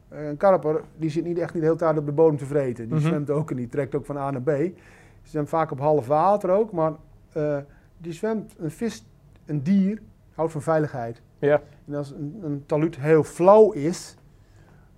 Een 0.08 0.36
karper 0.36 0.80
die 0.96 1.10
zit 1.10 1.24
niet 1.24 1.38
echt 1.38 1.52
niet 1.54 1.62
de 1.62 1.68
hele 1.68 1.78
tijd 1.80 1.98
op 1.98 2.06
de 2.06 2.12
bodem 2.12 2.36
te 2.38 2.46
vreten. 2.46 2.88
Die 2.88 2.98
Mhm. 2.98 3.06
zwemt 3.06 3.30
ook 3.30 3.50
en 3.50 3.56
die 3.56 3.68
trekt 3.68 3.94
ook 3.94 4.04
van 4.06 4.16
A 4.16 4.30
naar 4.30 4.42
B. 4.42 4.46
Die 4.56 4.74
zwemt 5.22 5.48
vaak 5.48 5.70
op 5.70 5.78
half 5.78 6.06
water 6.06 6.50
ook, 6.50 6.72
maar 6.72 6.92
eh, 7.32 7.56
die 8.02 8.12
zwemt, 8.12 8.54
een 8.58 8.70
vis, 8.70 9.04
een 9.46 9.62
dier, 9.62 10.02
houdt 10.34 10.52
van 10.52 10.62
veiligheid. 10.62 11.22
Ja. 11.38 11.60
En 11.86 11.94
als 11.94 12.10
een, 12.10 12.40
een 12.42 12.62
taluut 12.66 12.96
heel 12.96 13.24
flauw 13.24 13.72
is, 13.72 14.16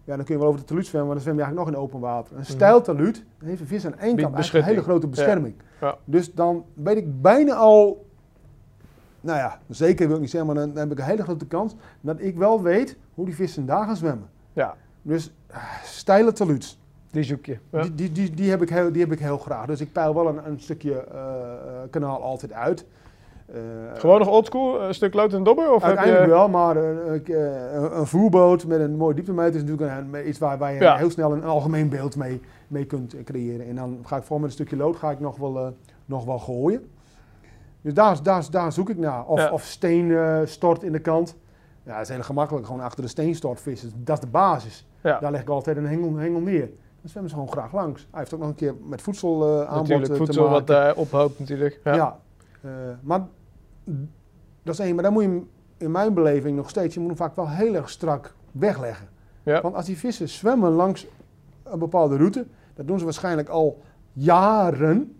ja, 0.04 0.16
dan 0.16 0.24
kun 0.24 0.34
je 0.34 0.40
wel 0.40 0.48
over 0.48 0.60
de 0.60 0.66
taluut 0.66 0.86
zwemmen, 0.86 1.06
maar 1.06 1.16
dan 1.16 1.24
zwem 1.24 1.36
je 1.36 1.42
eigenlijk 1.42 1.70
nog 1.70 1.80
in 1.80 1.88
open 1.88 2.00
water. 2.00 2.36
Een 2.36 2.44
steil 2.44 2.80
taluut, 2.82 3.24
dan 3.38 3.48
heeft 3.48 3.60
een 3.60 3.66
vis 3.66 3.86
aan 3.86 3.98
één 3.98 4.16
kant 4.16 4.34
eigenlijk 4.34 4.64
een 4.64 4.70
hele 4.70 4.82
grote 4.84 5.06
bescherming. 5.06 5.54
Ja. 5.80 5.98
Dus 6.04 6.32
dan 6.32 6.64
weet 6.74 6.96
ik 6.96 7.22
bijna 7.22 7.54
al, 7.54 8.06
nou 9.20 9.38
ja, 9.38 9.58
zeker 9.68 10.06
wil 10.06 10.14
ik 10.16 10.22
niet 10.22 10.30
zeggen, 10.30 10.54
maar 10.54 10.64
dan, 10.64 10.68
dan 10.68 10.82
heb 10.82 10.92
ik 10.92 10.98
een 10.98 11.10
hele 11.10 11.22
grote 11.22 11.46
kans 11.46 11.74
dat 12.00 12.20
ik 12.20 12.36
wel 12.36 12.62
weet 12.62 12.96
hoe 13.14 13.24
die 13.24 13.34
vissen 13.34 13.66
daar 13.66 13.86
gaan 13.86 13.96
zwemmen. 13.96 14.28
Ja, 14.52 14.76
Dus 15.02 15.32
eh, 15.46 15.82
steile 15.82 16.32
taluuts, 16.32 16.78
die 17.10 17.22
zoek 17.22 17.46
je. 17.46 17.58
Ja. 17.70 17.82
die, 17.82 17.94
die, 17.94 18.12
die, 18.12 18.30
die, 18.30 18.50
heb 18.50 18.62
ik 18.62 18.68
heel, 18.68 18.92
die 18.92 19.02
heb 19.02 19.12
ik 19.12 19.18
heel 19.18 19.38
graag. 19.38 19.66
Dus 19.66 19.80
ik 19.80 19.92
peil 19.92 20.14
wel 20.14 20.28
een, 20.28 20.46
een 20.46 20.60
stukje 20.60 20.94
eh, 20.94 21.18
eh, 21.18 21.90
kanaal 21.90 22.22
altijd 22.22 22.52
uit. 22.52 22.86
Eh, 23.46 23.60
Gewoon 23.94 24.18
nog 24.18 24.28
oldschool, 24.28 24.82
een 24.82 24.94
stuk 24.94 25.14
lood 25.14 25.32
en 25.32 25.42
dobber? 25.42 25.72
Of 25.72 25.82
Uiteindelijk 25.82 26.24
je... 26.24 26.30
wel, 26.30 26.48
maar 26.48 26.76
eh, 26.76 27.14
eh, 27.14 27.74
een, 27.74 27.98
een 27.98 28.06
voerboot 28.06 28.66
met 28.66 28.80
een 28.80 28.96
mooie 28.96 29.14
dieptemeter 29.14 29.54
is 29.54 29.64
natuurlijk 29.64 29.92
een, 30.12 30.28
iets 30.28 30.38
waar, 30.38 30.58
waar 30.58 30.72
je 30.72 30.80
Ja. 30.80 30.96
heel 30.96 31.10
snel 31.10 31.32
een 31.32 31.44
algemeen 31.44 31.88
beeld 31.88 32.16
mee, 32.16 32.40
mee 32.68 32.84
kunt 32.84 33.14
creëren. 33.24 33.66
En 33.66 33.74
dan 33.76 33.98
ga 34.04 34.16
ik 34.16 34.22
vooral 34.22 34.38
met 34.38 34.48
een 34.48 34.54
stukje 34.54 34.76
lood 34.76 34.96
ga 34.96 35.10
ik 35.10 35.20
nog 35.20 35.36
wel, 35.36 35.74
nog 36.04 36.24
wel 36.24 36.38
gooien. 36.38 36.90
Dus 37.80 37.94
daar, 37.94 38.22
daar, 38.22 38.46
daar 38.50 38.72
zoek 38.72 38.90
ik 38.90 38.98
naar. 38.98 39.24
Of, 39.26 39.40
Ja. 39.40 39.50
of 39.50 39.62
steen 39.62 40.16
stort 40.44 40.82
in 40.82 40.92
de 40.92 40.98
kant. 40.98 41.36
Ja, 41.82 41.92
dat 41.92 42.02
is 42.02 42.08
heel 42.08 42.22
gemakkelijk. 42.22 42.66
Gewoon 42.66 42.80
achter 42.80 43.02
de 43.02 43.08
steen 43.08 43.34
stort 43.34 43.60
vissen. 43.60 43.92
Dat 43.96 44.16
is 44.16 44.24
de 44.24 44.30
basis. 44.30 44.86
Ja. 45.00 45.18
Daar 45.20 45.30
leg 45.30 45.40
ik 45.40 45.48
altijd 45.48 45.76
een 45.76 45.86
hengel, 45.86 46.16
hengel 46.16 46.40
neer. 46.40 46.68
Dan 47.00 47.10
zwemmen 47.10 47.30
ze 47.30 47.36
gewoon 47.36 47.52
graag 47.52 47.72
langs. 47.72 48.06
Hij 48.10 48.20
heeft 48.20 48.34
ook 48.34 48.40
nog 48.40 48.48
een 48.48 48.54
keer 48.54 48.74
met 48.82 49.02
voedsel 49.02 49.42
eh 49.44 49.58
aanbod 49.68 49.76
Natuurlijk, 49.88 50.10
te 50.10 50.16
voedsel 50.16 50.48
wat 50.48 50.70
eh, 50.70 50.90
ophoopt 50.94 51.38
natuurlijk. 51.38 51.80
Ja. 51.84 51.94
Ja, 51.94 52.18
maar 53.02 53.26
dat 54.62 54.74
is 54.74 54.78
één. 54.78 54.94
Maar 54.94 55.04
dan 55.04 55.12
moet 55.12 55.22
je 55.22 55.28
hem 55.28 55.48
in 55.76 55.90
mijn 55.90 56.14
beleving 56.14 56.56
nog 56.56 56.70
steeds, 56.70 56.94
je 56.94 57.00
moet 57.00 57.08
hem 57.08 57.18
vaak 57.18 57.36
wel 57.36 57.48
heel 57.48 57.74
erg 57.74 57.90
strak 57.90 58.34
wegleggen. 58.52 59.08
Ja. 59.42 59.60
Want 59.60 59.74
als 59.74 59.86
die 59.86 59.98
vissen 59.98 60.28
zwemmen 60.28 60.72
langs 60.72 61.06
een 61.62 61.78
bepaalde 61.78 62.16
route, 62.16 62.46
dat 62.74 62.86
doen 62.86 62.98
ze 62.98 63.04
waarschijnlijk 63.04 63.48
al 63.48 63.82
jaren. 64.12 65.16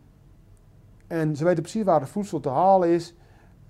En 1.07 1.36
ze 1.36 1.45
weten 1.45 1.62
precies 1.62 1.84
waar 1.84 2.01
het 2.01 2.09
voedsel 2.09 2.40
te 2.40 2.49
halen 2.49 2.88
is. 2.88 3.14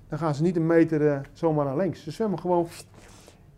Dan 0.09 0.19
gaan 0.19 0.35
ze 0.35 0.43
niet 0.43 0.57
een 0.57 0.67
meter 0.67 1.09
eh, 1.09 1.19
zomaar 1.33 1.65
naar 1.65 1.77
links. 1.77 2.03
Ze 2.03 2.11
zwemmen 2.11 2.39
gewoon. 2.39 2.67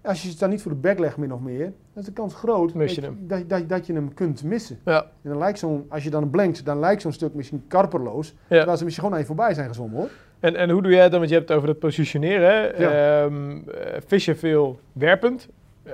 Als 0.07 0.23
je 0.23 0.29
het 0.29 0.39
dan 0.39 0.51
niet 0.51 0.63
voor 0.63 0.73
de 0.73 0.79
bek 0.79 0.99
legt, 0.99 1.17
min 1.17 1.33
of 1.33 1.41
meer, 1.41 1.65
dan 1.65 1.73
is 1.95 2.05
de 2.05 2.13
kans 2.13 2.35
groot 2.35 2.75
Mis 2.75 2.95
je 2.95 3.01
dat. 3.01 3.11
Dat, 3.19 3.49
dat, 3.49 3.69
dat 3.69 3.87
je 3.87 3.93
hem 3.93 4.15
kunt 4.15 4.45
missen. 4.45 4.79
Ja. 4.85 5.01
En 5.03 5.31
dan 5.31 5.39
lijkt 5.39 5.59
zo'n, 5.59 5.87
als 5.89 6.05
je 6.05 6.11
dan 6.11 6.31
blenkt, 6.31 6.65
dan 6.65 6.79
lijkt 6.79 7.03
zo'n 7.03 7.13
stuk 7.13 7.35
misschien 7.35 7.65
karperloos. 7.69 8.35
Ja. 8.49 8.57
Terwijl 8.57 8.77
ze 8.77 8.85
misschien 8.85 9.05
gewoon 9.05 9.19
even 9.21 9.35
voorbij 9.35 9.55
zijn 9.55 9.69
gezwommen 9.69 9.99
hoor. 9.99 10.09
En, 10.41 10.57
en 10.57 10.71
hoe 10.71 10.83
doe 10.83 10.93
jij 10.93 11.03
het 11.03 11.11
dan? 11.11 11.19
Want 11.19 11.31
je 11.31 11.37
hebt 11.37 11.49
het 11.49 11.57
over 11.59 11.69
het 11.71 11.79
positioneren. 11.79 12.81
Ja. 12.81 13.23
Ehm, 13.25 13.51
eh, 13.69 14.01
vis 14.07 14.25
je 14.25 14.35
veel 14.35 14.79
werpend? 14.93 15.49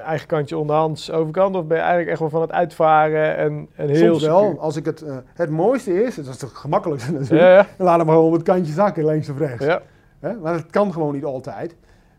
Eigen 0.06 0.26
kantje 0.26 0.56
onderhands, 0.58 1.10
overkant? 1.10 1.56
Of 1.56 1.66
ben 1.66 1.76
je 1.76 1.82
eigenlijk 1.82 2.10
echt 2.10 2.20
wel 2.20 2.30
van 2.30 2.40
het 2.40 2.52
uitvaren 2.52 3.36
en, 3.36 3.68
en 3.76 3.88
heel 3.88 4.08
Soms 4.10 4.22
wel. 4.24 4.40
secuur? 4.44 4.60
Als 4.60 4.76
ik 4.76 4.84
het, 4.84 5.02
eh, 5.02 5.16
het 5.34 5.50
mooiste 5.50 6.02
is, 6.04 6.14
dat 6.14 6.26
is 6.34 6.40
het 6.40 6.50
gemakkelijkste 6.50 7.12
natuurlijk, 7.12 7.40
Ja, 7.40 7.52
ja. 7.52 7.66
dan 7.76 7.86
laat 7.86 7.98
hem 7.98 8.08
gewoon 8.08 8.24
op 8.26 8.32
het 8.32 8.42
kantje 8.42 8.72
zakken, 8.72 9.04
links 9.04 9.28
of 9.28 9.38
rechts. 9.38 9.64
ja. 9.64 9.82
Hè? 10.20 10.32
Maar 10.34 10.52
dat 10.52 10.66
kan 10.70 10.92
gewoon 10.92 11.12
niet 11.14 11.24
altijd. 11.24 11.76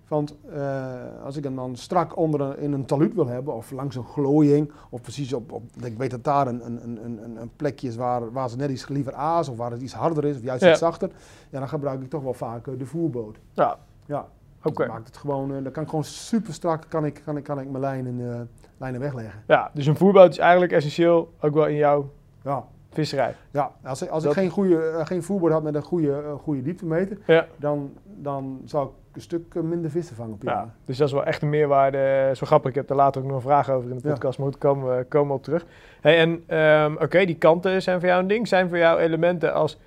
Want 0.08 0.36
eh, 0.54 0.94
als 1.24 1.38
ik 1.38 1.44
hem 1.44 1.56
dan 1.56 1.76
strak 1.76 2.18
onder 2.18 2.42
een, 2.42 2.58
in 2.58 2.74
een 2.74 2.86
taluut 2.86 3.14
wil 3.14 3.28
hebben, 3.28 3.54
of 3.54 3.72
langs 3.72 3.96
een 3.96 4.04
glooiing, 4.04 4.72
of 4.90 5.02
precies 5.02 5.34
op, 5.34 5.52
op 5.52 5.64
ik 5.84 5.98
weet 5.98 6.12
dat 6.12 6.24
daar 6.24 6.48
een, 6.48 6.66
een, 6.66 7.00
een, 7.06 7.36
een, 7.42 7.52
plekje 7.56 7.88
is 7.88 7.96
waar, 7.96 8.32
waar 8.32 8.50
ze 8.50 8.56
net 8.58 8.70
iets 8.70 8.88
liever 8.88 9.14
aas, 9.14 9.48
of 9.50 9.58
waar 9.58 9.72
het 9.72 9.82
iets 9.82 9.94
harder 9.94 10.26
is, 10.26 10.36
of 10.38 10.44
juist 10.44 10.64
Ja. 10.64 10.70
iets 10.70 10.80
zachter, 10.80 11.10
ja, 11.50 11.60
dan 11.60 11.68
gebruik 11.70 12.02
ik 12.02 12.10
toch 12.10 12.24
wel 12.24 12.34
vaak 12.34 12.68
eh, 12.68 12.74
de 12.78 12.86
voerboot. 12.86 13.38
Ja, 13.54 13.78
Ja, 14.06 14.28
oké. 14.64 14.88
maakt 14.88 15.08
het 15.08 15.18
gewoon, 15.18 15.56
eh, 15.56 15.64
dan 15.64 15.72
kan 15.72 15.84
ik 15.84 15.90
gewoon 15.90 16.04
super 16.06 16.54
strak, 16.54 16.86
kan 16.90 17.06
ik, 17.06 17.22
kan 17.26 17.38
ik, 17.38 17.44
kan 17.44 17.60
ik 17.60 17.70
mijn 17.70 17.80
lijnen, 17.84 18.50
lijnen 18.78 19.00
wegleggen. 19.00 19.44
Ja, 19.48 19.72
dus 19.74 19.86
een 19.86 19.98
voerboot 19.98 20.30
is 20.30 20.38
eigenlijk 20.38 20.72
essentieel 20.72 21.34
ook 21.42 21.54
wel 21.54 21.68
in 21.68 21.76
jouw 21.76 22.10
Ja. 22.44 22.66
Visserij. 22.94 23.36
Ja, 23.52 23.72
als, 23.84 24.02
ik- 24.02 24.10
als 24.10 24.24
Dat- 24.24 24.32
ik 24.32 24.38
geen, 24.40 24.50
goede, 24.50 24.80
eh, 24.88 25.06
geen 25.06 25.24
had 25.52 25.64
met 25.64 25.76
een 25.76 25.82
goede, 25.84 26.12
eh, 26.12 26.34
goede 26.34 26.62
dieptemeter, 26.62 27.18
Ja. 27.28 27.48
dan, 27.58 27.94
dan 28.04 28.62
zou 28.66 28.88
ik 28.88 28.92
een 29.16 29.22
stuk 29.22 29.56
eh, 29.56 29.62
minder 29.62 29.92
vissen 29.92 30.16
vangen. 30.16 30.34
op 30.34 30.44
Ja, 30.44 30.74
dus 30.86 30.98
dat 30.98 31.08
is 31.08 31.14
wel 31.14 31.26
echt 31.26 31.42
een 31.42 31.50
meerwaarde. 31.50 32.32
Zo 32.36 32.46
grappig, 32.46 32.70
ik 32.70 32.76
heb 32.76 32.90
er 32.90 32.96
later 32.96 33.22
ook 33.22 33.28
nog 33.28 33.36
een 33.36 33.42
vraag 33.42 33.70
over 33.70 33.90
in 33.90 33.98
de 33.98 34.08
Ja. 34.08 34.14
podcast, 34.14 34.38
maar 34.38 34.48
goed, 34.48 34.58
komen 34.58 34.98
we 34.98 35.04
komen 35.04 35.36
op 35.36 35.44
terug. 35.44 35.66
Hey, 36.02 36.18
en 36.20 36.44
ehm, 36.48 36.94
oké, 37.00 37.26
die 37.26 37.36
kanten 37.38 37.82
zijn 37.82 38.00
voor 38.00 38.10
jou 38.10 38.22
een 38.22 38.28
ding. 38.28 38.48
Zijn 38.48 38.70
voor 38.70 38.78
jou 38.78 39.00
elementen 39.00 39.54
als 39.54 39.80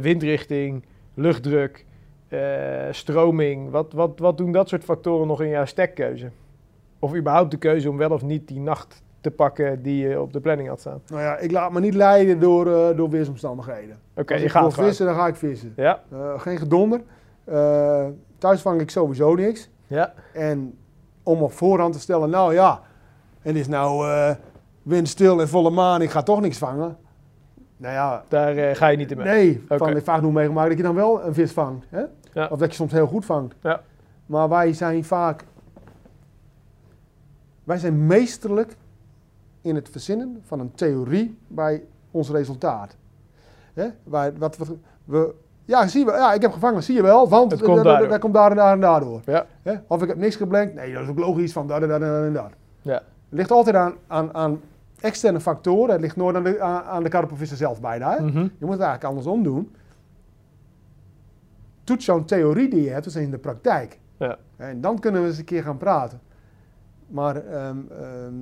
windrichting, 0.00 0.84
luchtdruk, 1.14 1.84
stroming? 2.90 3.70
Wat, 3.70 3.92
wat, 3.92 4.18
wat 4.18 4.36
doen 4.38 4.52
dat 4.52 4.68
soort 4.68 4.84
factoren 4.84 5.26
nog 5.26 5.42
in 5.42 5.48
jouw 5.48 5.64
stekkeuze? 5.64 6.30
Of 6.98 7.14
überhaupt 7.14 7.50
de 7.50 7.56
keuze 7.56 7.90
om 7.90 7.96
wel 7.96 8.10
of 8.10 8.22
niet 8.22 8.48
die 8.48 8.60
nacht 8.60 9.02
te 9.20 9.30
pakken 9.30 9.82
die 9.82 10.08
je 10.08 10.20
op 10.20 10.32
de 10.32 10.40
planning 10.40 10.68
had 10.68 10.80
staan? 10.80 11.00
Nou 11.06 11.22
ja, 11.22 11.36
ik 11.36 11.50
laat 11.50 11.72
me 11.72 11.80
niet 11.80 11.94
leiden 11.94 12.40
door, 12.40 12.66
eh, 12.66 12.96
door 12.96 13.10
weersomstandigheden. 13.10 13.96
Oké, 14.16 14.34
je 14.34 14.44
ik 14.44 14.50
gaat 14.50 14.74
wil 14.74 14.84
vissen, 14.84 15.06
dan 15.06 15.14
ga 15.14 15.26
ik 15.26 15.34
vissen. 15.36 15.72
Ja, 15.76 16.02
Eh, 16.12 16.40
geen 16.40 16.58
gedonder. 16.58 17.00
Eh, 17.44 18.06
thuis 18.38 18.60
vang 18.60 18.80
ik 18.80 18.90
sowieso 18.90 19.34
niks. 19.34 19.70
ja, 19.86 20.12
En 20.32 20.78
om 21.22 21.42
op 21.42 21.52
voorhand 21.52 21.92
te 21.92 22.00
stellen, 22.00 22.30
nou 22.30 22.54
ja, 22.54 22.80
en 23.42 23.48
het 23.50 23.56
is 23.56 23.68
nou 23.68 24.06
windstil 24.82 25.40
en 25.40 25.48
volle 25.48 25.70
maan, 25.70 26.02
ik 26.02 26.10
ga 26.10 26.22
toch 26.22 26.40
niks 26.40 26.58
vangen. 26.58 26.96
Nou 27.76 27.94
ja, 27.94 28.24
daar 28.28 28.76
ga 28.76 28.86
je 28.86 28.96
niet 28.96 29.10
in 29.10 29.16
mee. 29.16 29.26
Nee, 29.26 29.62
Oké. 29.64 29.78
van, 29.78 29.96
ik 29.96 30.04
vaak 30.04 30.22
nog 30.22 30.32
meegemaakt 30.32 30.68
dat 30.68 30.76
je 30.76 30.82
dan 30.82 30.94
wel 30.94 31.24
een 31.24 31.34
vis 31.34 31.52
vangt. 31.52 31.86
Hè? 31.88 32.02
Ja. 32.32 32.46
Of 32.50 32.58
dat 32.58 32.68
je 32.70 32.74
soms 32.76 32.92
heel 32.92 33.06
goed 33.06 33.24
vangt. 33.24 33.54
Ja. 33.62 33.80
Maar 34.26 34.48
wij 34.48 34.72
zijn 34.72 35.04
vaak... 35.04 35.44
Wij 37.64 37.78
zijn 37.78 38.06
meesterlijk 38.06 38.76
in 39.60 39.74
het 39.74 39.88
verzinnen 39.88 40.40
van 40.44 40.60
een 40.60 40.74
theorie 40.74 41.38
bij 41.48 41.84
ons 42.10 42.30
resultaat. 42.30 42.96
Hè? 43.74 43.88
Wij, 44.04 44.32
wat, 44.32 44.56
wat, 44.56 44.68
we, 45.04 45.34
ja, 45.64 45.86
zie 45.86 46.04
wel. 46.04 46.14
ja, 46.14 46.32
ik 46.32 46.42
heb 46.42 46.52
gevangen, 46.52 46.82
zie 46.82 46.94
je 46.94 47.02
wel, 47.02 47.28
want 47.28 47.50
Het 47.50 47.62
komt 47.62 47.84
dat 47.84 48.18
komt 48.18 48.34
daar 48.34 48.50
en 48.50 48.56
daar 48.56 48.72
en 48.72 48.80
daardoor. 48.80 49.20
Ja. 49.24 49.46
Hè? 49.62 49.74
Of 49.86 50.02
ik 50.02 50.08
heb 50.08 50.16
niks 50.16 50.36
geblenkt, 50.36 50.74
nee, 50.74 50.92
dat 50.92 51.02
is 51.02 51.08
ook 51.08 51.18
logisch 51.18 51.52
van 51.52 51.66
daar 51.66 51.82
en 51.82 51.88
daar 51.88 52.02
en 52.02 52.08
daar 52.08 52.24
en 52.24 52.32
daar. 52.32 52.52
Ja. 52.82 52.94
Het 53.28 53.38
ligt 53.38 53.50
altijd 53.50 53.76
aan, 53.76 53.94
aan, 54.06 54.34
aan 54.34 54.60
externe 55.00 55.40
factoren, 55.40 55.92
het 55.92 56.00
ligt 56.00 56.16
nooit 56.16 56.36
aan 56.36 56.44
de, 56.44 56.60
aan, 56.60 57.02
de 57.02 57.08
karpenvisser 57.08 57.56
zelf 57.56 57.80
bijna. 57.80 58.16
Hè? 58.16 58.22
Mhm. 58.22 58.38
Je 58.38 58.64
moet 58.64 58.70
het 58.70 58.80
eigenlijk 58.80 59.04
andersom 59.04 59.42
doen. 59.42 59.74
Toets 61.84 62.04
zo'n 62.04 62.24
theorie 62.24 62.70
die 62.70 62.82
je 62.82 62.90
hebt, 62.90 63.04
dus 63.04 63.16
in 63.16 63.30
de 63.30 63.38
praktijk. 63.38 63.98
Ja. 64.16 64.36
En 64.56 64.80
dan 64.80 64.98
kunnen 64.98 65.22
we 65.22 65.28
eens 65.28 65.38
een 65.38 65.44
keer 65.44 65.62
gaan 65.62 65.76
praten. 65.76 66.20
Maar 67.08 67.36
ehm, 67.36 67.76
ehm, 67.90 68.34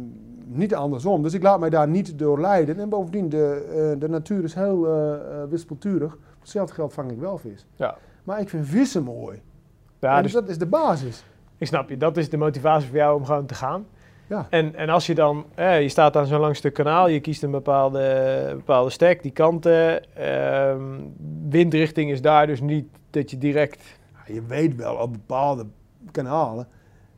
niet 0.45 0.75
andersom. 0.75 1.23
Dus 1.23 1.35
ik 1.35 1.43
laat 1.43 1.61
mij 1.61 1.71
daar 1.71 1.89
niet 1.89 2.19
door 2.19 2.41
leiden. 2.41 2.79
En 2.79 2.89
bovendien, 2.89 3.29
de, 3.29 3.67
eh, 3.69 4.01
de 4.01 4.09
natuur 4.09 4.45
is 4.45 4.55
heel 4.55 4.87
eh, 4.87 5.15
eh, 5.15 5.49
wispelturig. 5.49 6.11
Voor 6.11 6.41
hetzelfde 6.41 6.75
geld 6.75 6.93
vang 6.93 7.11
ik 7.11 7.19
wel 7.19 7.39
vis. 7.39 7.67
Ja. 7.77 7.97
Maar 8.25 8.41
ik 8.41 8.49
vind 8.49 8.67
vissen 8.67 9.03
mooi. 9.03 9.43
Ja, 9.99 10.17
en 10.17 10.23
dus 10.23 10.33
dat 10.33 10.49
is 10.49 10.59
de 10.59 10.67
basis. 10.67 11.25
Ik 11.59 11.67
snap 11.67 11.89
je, 11.89 11.97
dat 11.97 12.17
is 12.17 12.31
de 12.31 12.37
motivatie 12.37 12.89
voor 12.89 12.97
jou 12.97 13.17
om 13.17 13.25
gewoon 13.25 13.47
te 13.47 13.55
gaan. 13.55 13.87
Ja. 14.27 14.47
En, 14.51 14.75
en 14.75 14.89
als 14.89 15.07
je 15.07 15.15
dan, 15.15 15.47
eh, 15.55 15.83
je 15.83 15.89
staat 15.89 16.17
aan 16.17 16.27
zo'n 16.27 16.41
lang 16.41 16.57
stuk 16.57 16.75
kanaal, 16.75 17.09
je 17.09 17.21
kiest 17.21 17.43
een 17.43 17.51
bepaalde, 17.51 18.53
bepaalde 18.57 18.91
stek, 18.91 19.23
die 19.23 19.33
kanten. 19.33 20.15
ehm, 20.15 20.81
windrichting 21.49 22.11
is 22.11 22.23
daar 22.23 22.47
dus 22.47 22.61
niet 22.61 22.87
dat 23.11 23.31
je 23.31 23.39
direct. 23.39 23.99
Ja, 24.13 24.35
je 24.35 24.43
weet 24.43 24.77
wel 24.77 24.95
op 24.95 25.13
bepaalde 25.13 25.67
kanalen, 26.11 26.69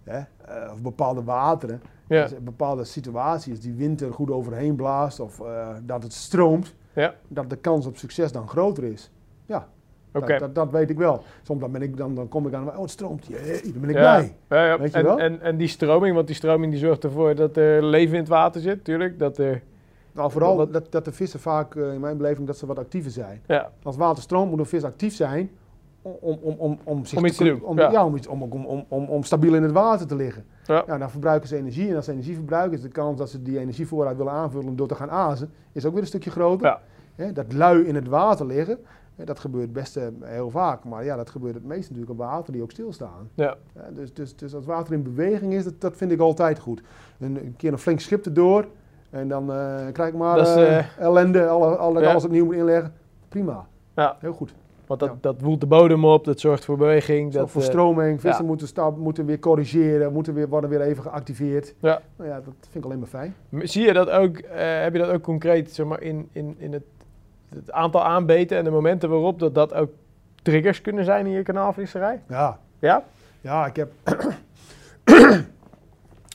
hè, 0.04 0.20
eh, 0.48 0.72
of 0.72 0.82
bepaalde 0.82 1.22
wateren, 1.24 1.82
Ja, 2.08 2.22
er 2.22 2.42
bepaalde 2.42 2.84
situaties 2.84 3.60
die 3.60 3.74
wind 3.74 4.00
er 4.00 4.12
goed 4.12 4.30
overheen 4.30 4.76
blaast 4.76 5.20
of 5.20 5.40
eh, 5.40 5.68
dat 5.82 6.02
het 6.02 6.12
stroomt, 6.12 6.74
Ja. 6.92 7.14
dat 7.28 7.50
de 7.50 7.56
kans 7.56 7.86
op 7.86 7.96
succes 7.96 8.32
dan 8.32 8.48
groter 8.48 8.84
is. 8.84 9.10
Ja, 9.46 9.68
Dat, 10.12 10.22
Oké. 10.22 10.38
dat, 10.38 10.54
dat 10.54 10.70
weet 10.70 10.90
ik 10.90 10.96
wel. 10.98 11.22
Soms 11.42 11.60
dan, 11.60 11.72
ben 11.72 11.82
ik, 11.82 11.96
dan, 11.96 12.14
dan 12.14 12.28
kom 12.28 12.46
ik 12.46 12.54
aan, 12.54 12.68
oh 12.68 12.80
het 12.80 12.90
stroomt, 12.90 13.26
jee, 13.26 13.60
dan 13.72 13.80
ben 13.80 13.90
ik 13.90 13.96
Ja. 13.96 14.00
blij. 14.16 14.36
Ja, 14.48 14.66
ja. 14.66 14.78
Weet 14.78 14.92
je 14.92 14.98
en, 14.98 15.04
wel? 15.04 15.18
En, 15.18 15.40
en 15.40 15.56
die 15.56 15.68
stroming, 15.68 16.14
want 16.14 16.26
die 16.26 16.36
stroming 16.36 16.72
die 16.72 16.80
zorgt 16.80 17.04
ervoor 17.04 17.34
dat 17.34 17.56
er 17.56 17.84
leven 17.84 18.14
in 18.14 18.20
het 18.20 18.28
water 18.28 18.60
zit, 18.60 18.84
tuurlijk. 18.84 19.18
Dat 19.18 19.38
er, 19.38 19.62
Nou, 20.12 20.30
vooral 20.30 20.70
dat, 20.70 20.92
dat 20.92 21.04
de 21.04 21.12
vissen 21.12 21.40
vaak, 21.40 21.74
eh, 21.74 21.92
in 21.92 22.00
mijn 22.00 22.16
beleving, 22.16 22.46
dat 22.46 22.56
ze 22.58 22.66
wat 22.66 22.78
actiever 22.78 23.10
zijn. 23.10 23.42
ja, 23.46 23.70
Als 23.82 23.96
water 23.96 24.22
stroomt, 24.22 24.50
moet 24.50 24.58
een 24.58 24.66
vis 24.66 24.84
actief 24.84 25.14
zijn 25.14 25.50
om, 26.20 26.38
om, 26.42 26.54
om, 26.58 26.78
om, 26.84 27.04
zich 27.04 27.18
Om 27.18 27.24
iets 27.24 27.36
te 27.36 27.44
doen, 27.44 27.62
Om, 27.62 27.78
ja. 27.78 27.90
ja. 27.90 28.04
om, 28.04 28.16
iets, 28.16 28.26
om, 28.26 28.42
om, 28.42 28.84
om, 28.88 29.04
om, 29.04 29.22
stabiel 29.22 29.54
in 29.54 29.62
het 29.62 29.72
water 29.72 30.06
te 30.06 30.16
liggen. 30.16 30.44
Ja. 30.64 30.84
Ja, 30.86 30.98
dan 30.98 31.10
verbruiken 31.10 31.48
ze 31.48 31.56
energie. 31.56 31.88
En 31.88 31.96
als 31.96 32.04
ze 32.04 32.12
energie 32.12 32.34
verbruiken, 32.34 32.76
is 32.76 32.82
de 32.82 32.88
kans 32.88 33.18
dat 33.18 33.30
ze 33.30 33.42
die 33.42 33.58
energievoorraad 33.58 34.16
willen 34.16 34.32
aanvullen 34.32 34.76
door 34.76 34.88
te 34.88 34.94
gaan 34.94 35.10
azen, 35.10 35.50
is 35.72 35.84
ook 35.84 35.92
weer 35.92 36.00
een 36.00 36.06
stukje 36.06 36.30
groter. 36.30 36.78
Ja. 37.16 37.32
Dat 37.32 37.52
lui 37.52 37.84
in 37.84 37.94
het 37.94 38.08
water 38.08 38.46
liggen, 38.46 38.78
dat 39.24 39.38
gebeurt 39.38 39.72
best 39.72 39.96
eh, 39.96 40.04
heel 40.20 40.50
vaak. 40.50 40.84
Maar 40.84 41.04
ja, 41.04 41.16
dat 41.16 41.30
gebeurt 41.30 41.54
het 41.54 41.64
meest 41.64 41.90
natuurlijk 41.90 42.10
op 42.10 42.18
water 42.18 42.52
die 42.52 42.62
ook 42.62 42.70
stilstaan. 42.70 43.30
ja. 43.34 43.56
Dus, 43.94 44.14
dus, 44.14 44.36
dus 44.36 44.54
als 44.54 44.64
water 44.64 44.94
in 44.94 45.02
beweging 45.02 45.54
is, 45.54 45.64
dat, 45.64 45.80
dat 45.80 45.96
vind 45.96 46.10
ik 46.10 46.20
altijd 46.20 46.58
goed. 46.58 46.82
Een, 47.18 47.36
een 47.36 47.54
keer 47.56 47.72
een 47.72 47.78
flink 47.78 48.00
schip 48.00 48.24
erdoor 48.24 48.66
en 49.10 49.28
dan 49.28 49.52
eh, 49.52 49.86
krijg 49.92 50.08
ik 50.08 50.14
maar 50.14 50.38
is, 50.38 50.54
eh, 50.54 50.98
ellende, 50.98 51.46
alle, 51.46 52.06
alles 52.06 52.24
opnieuw 52.24 52.44
moet 52.44 52.54
inleggen. 52.54 52.92
Prima, 53.28 53.66
ja. 53.94 54.16
heel 54.20 54.32
goed. 54.32 54.54
Want 54.88 55.00
dat, 55.00 55.08
Ja. 55.08 55.16
dat 55.20 55.40
woelt 55.40 55.60
de 55.60 55.66
bodem 55.66 56.04
op, 56.04 56.24
dat 56.24 56.40
zorgt 56.40 56.64
voor 56.64 56.76
beweging. 56.76 57.32
Dat 57.32 57.50
voor 57.50 57.60
eh, 57.62 57.66
stroming, 57.68 58.20
vissen 58.20 58.42
ja. 58.42 58.48
moeten, 58.48 58.66
stap, 58.66 58.96
moeten 58.96 59.26
weer 59.26 59.38
corrigeren, 59.38 60.12
moeten 60.12 60.34
weer, 60.34 60.48
worden 60.48 60.70
weer 60.70 60.80
even 60.80 61.02
geactiveerd. 61.02 61.74
Ja. 61.80 62.00
Nou 62.16 62.30
ja, 62.30 62.34
dat 62.36 62.54
vind 62.60 62.74
ik 62.74 62.84
alleen 62.84 62.98
maar 62.98 63.08
fijn. 63.08 63.34
Zie 63.50 63.86
je 63.86 63.92
dat 63.92 64.10
ook, 64.10 64.36
eh, 64.36 64.80
heb 64.82 64.92
je 64.92 64.98
dat 64.98 65.10
ook 65.10 65.22
concreet 65.22 65.74
zeg 65.74 65.86
maar, 65.86 66.00
in, 66.02 66.28
in, 66.32 66.54
in 66.58 66.72
het, 66.72 66.82
het 67.48 67.72
aantal 67.72 68.04
aanbeten 68.04 68.56
en 68.58 68.64
de 68.64 68.70
momenten 68.70 69.10
waarop 69.10 69.38
dat, 69.38 69.54
dat 69.54 69.74
ook 69.74 69.90
triggers 70.42 70.80
kunnen 70.80 71.04
zijn 71.04 71.26
in 71.26 71.32
je 71.32 71.42
kanaalvisserij? 71.42 72.22
Ja, 72.28 72.58
Ja? 72.78 73.04
ja 73.40 73.66
ik 73.66 73.76
heb 73.76 73.90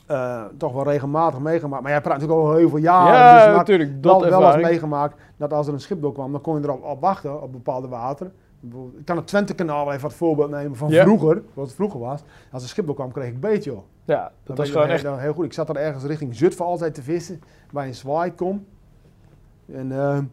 eh, 0.06 0.44
toch 0.58 0.72
wel 0.72 0.84
regelmatig 0.84 1.40
meegemaakt. 1.40 1.82
Maar 1.82 1.90
jij 1.92 2.00
praat 2.00 2.20
natuurlijk 2.20 2.40
al 2.48 2.54
heel 2.54 2.68
veel 2.68 2.78
jaren. 2.78 3.14
ja, 3.14 3.46
dus 3.46 3.56
natuurlijk. 3.56 3.90
wel, 4.00 4.18
Dat 4.18 4.28
wel 4.28 4.52
eens 4.52 4.62
meegemaakt 4.62 5.20
dat 5.36 5.52
als 5.52 5.66
er 5.66 5.72
een 5.72 5.80
schip 5.80 6.00
doorkwam, 6.02 6.32
dan 6.32 6.40
kon 6.40 6.58
je 6.58 6.64
erop 6.64 6.84
op 6.84 7.00
wachten 7.00 7.42
op 7.42 7.52
bepaalde 7.52 7.88
wateren. 7.88 8.32
Ik 8.98 9.04
kan 9.04 9.16
het 9.16 9.26
Twente-kanaal 9.26 9.90
even 9.90 10.02
wat 10.02 10.14
voorbeeld 10.14 10.50
nemen 10.50 10.76
van 10.76 10.90
Ja. 10.90 11.02
vroeger, 11.02 11.42
wat 11.54 11.66
het 11.66 11.74
vroeger 11.74 12.00
was. 12.00 12.22
Als 12.52 12.62
een 12.62 12.68
schip 12.68 12.86
doorkwam, 12.86 13.12
kreeg 13.12 13.28
ik 13.28 13.40
beet, 13.40 13.64
joh. 13.64 13.78
Ja, 14.04 14.20
Dan 14.22 14.30
dat 14.44 14.56
was 14.58 14.68
gewoon 14.70 14.84
heel, 14.86 14.94
echt... 14.94 15.02
dan 15.04 15.18
heel 15.18 15.32
goed. 15.32 15.44
Ik 15.44 15.52
zat 15.52 15.68
er 15.68 15.76
ergens 15.76 16.04
richting 16.04 16.34
Zutphen 16.34 16.64
altijd 16.64 16.94
te 16.94 17.02
vissen, 17.02 17.40
bij 17.72 17.86
een 17.86 17.94
zwaai 17.94 18.34
kom. 18.34 18.66
En 19.72 19.92
eh, 19.92 19.98
nou, 19.98 20.26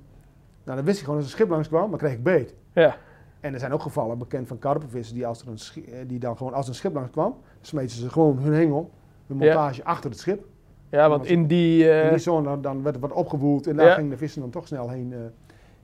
dan 0.63 0.83
wist 0.83 0.97
ik 0.97 1.03
gewoon 1.03 1.15
als 1.19 1.25
een 1.25 1.31
schip 1.35 1.49
langs 1.49 1.67
kwam, 1.67 1.89
dan 1.89 1.99
kreeg 1.99 2.11
ik 2.13 2.23
beet. 2.23 2.53
Ja, 2.73 2.95
En 3.39 3.53
er 3.53 3.59
zijn 3.59 3.71
ook 3.73 3.81
gevallen 3.81 4.17
bekend 4.17 4.47
van 4.47 4.59
karpenvissers 4.59 5.13
die, 5.13 5.27
als 5.27 5.41
er 5.41 5.47
een 5.47 5.83
eh, 5.85 5.93
die 6.07 6.19
dan 6.19 6.37
gewoon 6.37 6.53
als 6.53 6.67
een 6.67 6.75
schip 6.75 6.93
langs 6.93 7.11
kwam, 7.11 7.35
smeten 7.61 7.95
ze 7.97 8.09
gewoon 8.09 8.37
hun 8.39 8.53
hengel, 8.53 8.91
hun 9.27 9.39
Ja. 9.39 9.45
montage 9.53 9.83
achter 9.83 10.09
het 10.09 10.19
schip. 10.19 10.45
ja 10.89 11.09
want 11.09 11.25
in 11.25 11.47
die... 11.47 11.89
eh, 11.91 12.03
In 12.03 12.09
die 12.09 12.17
zone 12.19 12.43
dan, 12.43 12.61
dan 12.61 12.83
werd 12.83 12.95
er 12.95 13.01
wat 13.01 13.11
opgewoeld 13.11 13.67
en 13.67 13.75
daar 13.75 13.87
Ja. 13.87 13.93
gingen 13.93 14.09
de 14.09 14.17
vissen 14.17 14.41
dan 14.41 14.49
toch 14.49 14.67
snel 14.67 14.89
heen, 14.89 15.13
eh, 15.13 15.19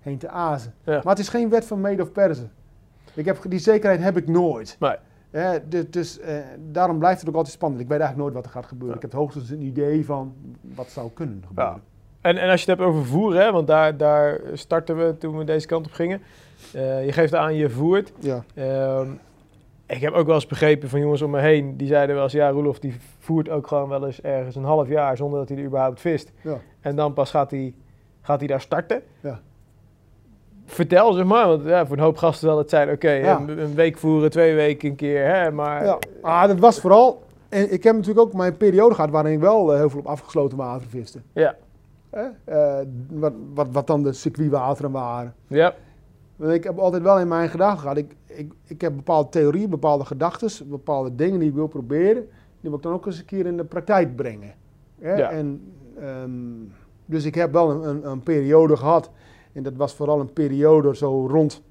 heen 0.07 0.17
te 0.17 0.29
azen. 0.29 0.73
Ja. 0.83 0.93
Maar 0.93 1.13
het 1.15 1.19
is 1.19 1.29
geen 1.29 1.49
wet 1.49 1.65
van 1.65 1.81
mede 1.81 2.01
of 2.01 2.11
persen. 2.11 2.51
Ik 3.13 3.25
heb, 3.25 3.39
die 3.47 3.59
zekerheid 3.59 4.01
heb 4.01 4.17
ik 4.17 4.27
nooit. 4.27 4.77
Nee. 4.79 4.95
Dus 5.67 5.89
dus 5.89 6.19
eh, 6.19 6.35
daarom 6.71 6.99
blijft 6.99 7.19
het 7.19 7.29
ook 7.29 7.35
altijd 7.35 7.53
spannend. 7.53 7.81
Ik 7.81 7.87
weet 7.87 7.99
eigenlijk 7.99 8.29
nooit 8.29 8.43
wat 8.43 8.53
er 8.53 8.59
gaat 8.59 8.69
gebeuren. 8.69 8.97
Ja. 8.97 9.03
Ik 9.05 9.11
heb 9.11 9.19
hoogstens 9.19 9.49
een 9.49 9.61
idee 9.61 10.05
van 10.05 10.33
wat 10.75 10.89
zou 10.89 11.09
kunnen 11.13 11.43
gebeuren. 11.47 11.81
En, 12.21 12.37
en 12.37 12.49
als 12.49 12.63
je 12.63 12.71
het 12.71 12.79
hebt 12.79 12.91
over 12.91 13.05
voeren, 13.05 13.41
hè, 13.41 13.51
want 13.51 13.67
daar, 13.67 13.97
daar 13.97 14.39
starten 14.53 14.97
we 14.97 15.17
toen 15.17 15.37
we 15.37 15.43
deze 15.43 15.67
kant 15.67 15.85
op 15.85 15.91
gingen. 15.91 16.21
Eh, 16.73 17.05
je 17.05 17.11
geeft 17.11 17.35
aan, 17.35 17.55
je 17.55 17.69
voert. 17.69 18.13
Ja. 18.19 18.43
Ehm, 18.53 19.09
ik 19.85 20.01
heb 20.01 20.13
ook 20.13 20.25
wel 20.25 20.35
eens 20.35 20.47
begrepen 20.47 20.89
van 20.89 20.99
jongens 20.99 21.21
om 21.21 21.31
me 21.31 21.39
heen, 21.39 21.77
die 21.77 21.87
zeiden 21.87 22.15
wel 22.15 22.23
eens, 22.23 22.33
ja, 22.33 22.49
Roelof 22.49 22.79
die 22.79 22.95
voert 23.19 23.49
ook 23.49 23.67
gewoon 23.67 23.89
wel 23.89 24.05
eens 24.05 24.21
ergens 24.21 24.55
een 24.55 24.63
half 24.63 24.87
jaar 24.87 25.17
zonder 25.17 25.39
dat 25.39 25.49
hij 25.49 25.57
er 25.57 25.63
überhaupt 25.63 25.99
vist. 25.99 26.31
Ja. 26.41 26.57
En 26.79 26.95
dan 26.95 27.13
pas 27.13 27.29
gaat 27.29 27.51
hij, 27.51 27.73
gaat 28.21 28.39
hij 28.39 28.47
daar 28.47 28.61
starten. 28.61 29.01
Ja. 29.19 29.39
Vertel 30.69 31.13
zeg 31.13 31.25
maar, 31.25 31.47
want 31.47 31.63
ja, 31.63 31.85
voor 31.85 31.97
een 31.97 32.03
hoop 32.03 32.17
gasten 32.17 32.47
zal 32.47 32.57
het 32.57 32.69
zijn, 32.69 32.91
oké, 32.91 33.11
Ja. 33.11 33.39
een, 33.47 33.75
week 33.75 33.97
voeren, 33.97 34.29
twee 34.29 34.55
weken 34.55 34.89
een 34.89 34.95
keer, 34.95 35.25
hè, 35.25 35.51
maar... 35.51 35.85
Ja. 35.85 35.99
Ah, 36.21 36.47
dat 36.47 36.59
was 36.59 36.79
vooral... 36.79 37.23
En 37.49 37.73
ik 37.73 37.83
heb 37.83 37.95
natuurlijk 37.95 38.27
ook 38.27 38.33
mijn 38.33 38.57
periode 38.57 38.95
gehad 38.95 39.09
waarin 39.09 39.33
ik 39.33 39.39
wel 39.39 39.71
eh, 39.71 39.79
heel 39.79 39.89
veel 39.89 39.99
op 39.99 40.07
afgesloten 40.07 40.57
water 40.57 40.87
viste. 40.87 41.19
Ja. 41.33 41.55
Hè? 42.09 42.25
Eh, 42.43 42.85
wat, 43.09 43.33
wat, 43.53 43.67
wat 43.71 43.87
dan 43.87 44.03
de 44.03 44.13
circuitwateren 44.13 44.91
waren. 44.91 45.33
Ja, 45.47 45.73
Want 46.35 46.53
ik 46.53 46.63
heb 46.63 46.79
altijd 46.79 47.03
wel 47.03 47.19
in 47.19 47.27
mijn 47.27 47.49
gedachten 47.49 47.79
gehad. 47.79 47.97
Ik, 47.97 48.15
ik, 48.25 48.51
ik 48.65 48.81
heb 48.81 48.95
bepaalde 48.95 49.29
theorieën, 49.29 49.69
bepaalde 49.69 50.05
gedachten, 50.05 50.69
bepaalde 50.69 51.15
dingen 51.15 51.39
die 51.39 51.49
ik 51.49 51.55
wil 51.55 51.67
proberen. 51.67 52.27
Die 52.61 52.69
wil 52.69 52.73
ik 52.73 52.81
dan 52.81 52.93
ook 52.93 53.05
eens 53.05 53.19
een 53.19 53.25
keer 53.25 53.45
in 53.45 53.57
de 53.57 53.63
praktijk 53.63 54.15
brengen. 54.15 54.53
Hè? 54.99 55.15
Ja. 55.15 55.29
En, 55.29 55.73
ehm, 55.99 56.31
dus 57.05 57.25
ik 57.25 57.35
heb 57.35 57.51
wel 57.51 57.71
een, 57.71 57.89
een, 57.89 58.11
een 58.11 58.21
periode 58.21 58.77
gehad. 58.77 59.09
En 59.57 59.63
dat 59.63 59.75
was 59.75 59.93
vooral 59.93 60.19
een 60.19 60.33
periode 60.33 60.95
zo 60.95 61.27
rond. 61.27 61.61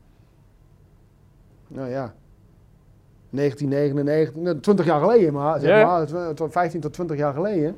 Nou 1.68 1.88
ja. 1.88 2.14
1999, 3.30 4.42
nou, 4.42 4.60
20 4.60 4.86
jaar 4.86 5.00
geleden 5.00 5.32
maar, 5.32 5.60
zeg 5.60 5.84
maar, 5.84 6.06
tw- 6.06 6.34
tw- 6.34 6.50
15 6.50 6.80
tot 6.80 6.92
20 6.92 7.16
jaar 7.16 7.32
geleden. 7.32 7.76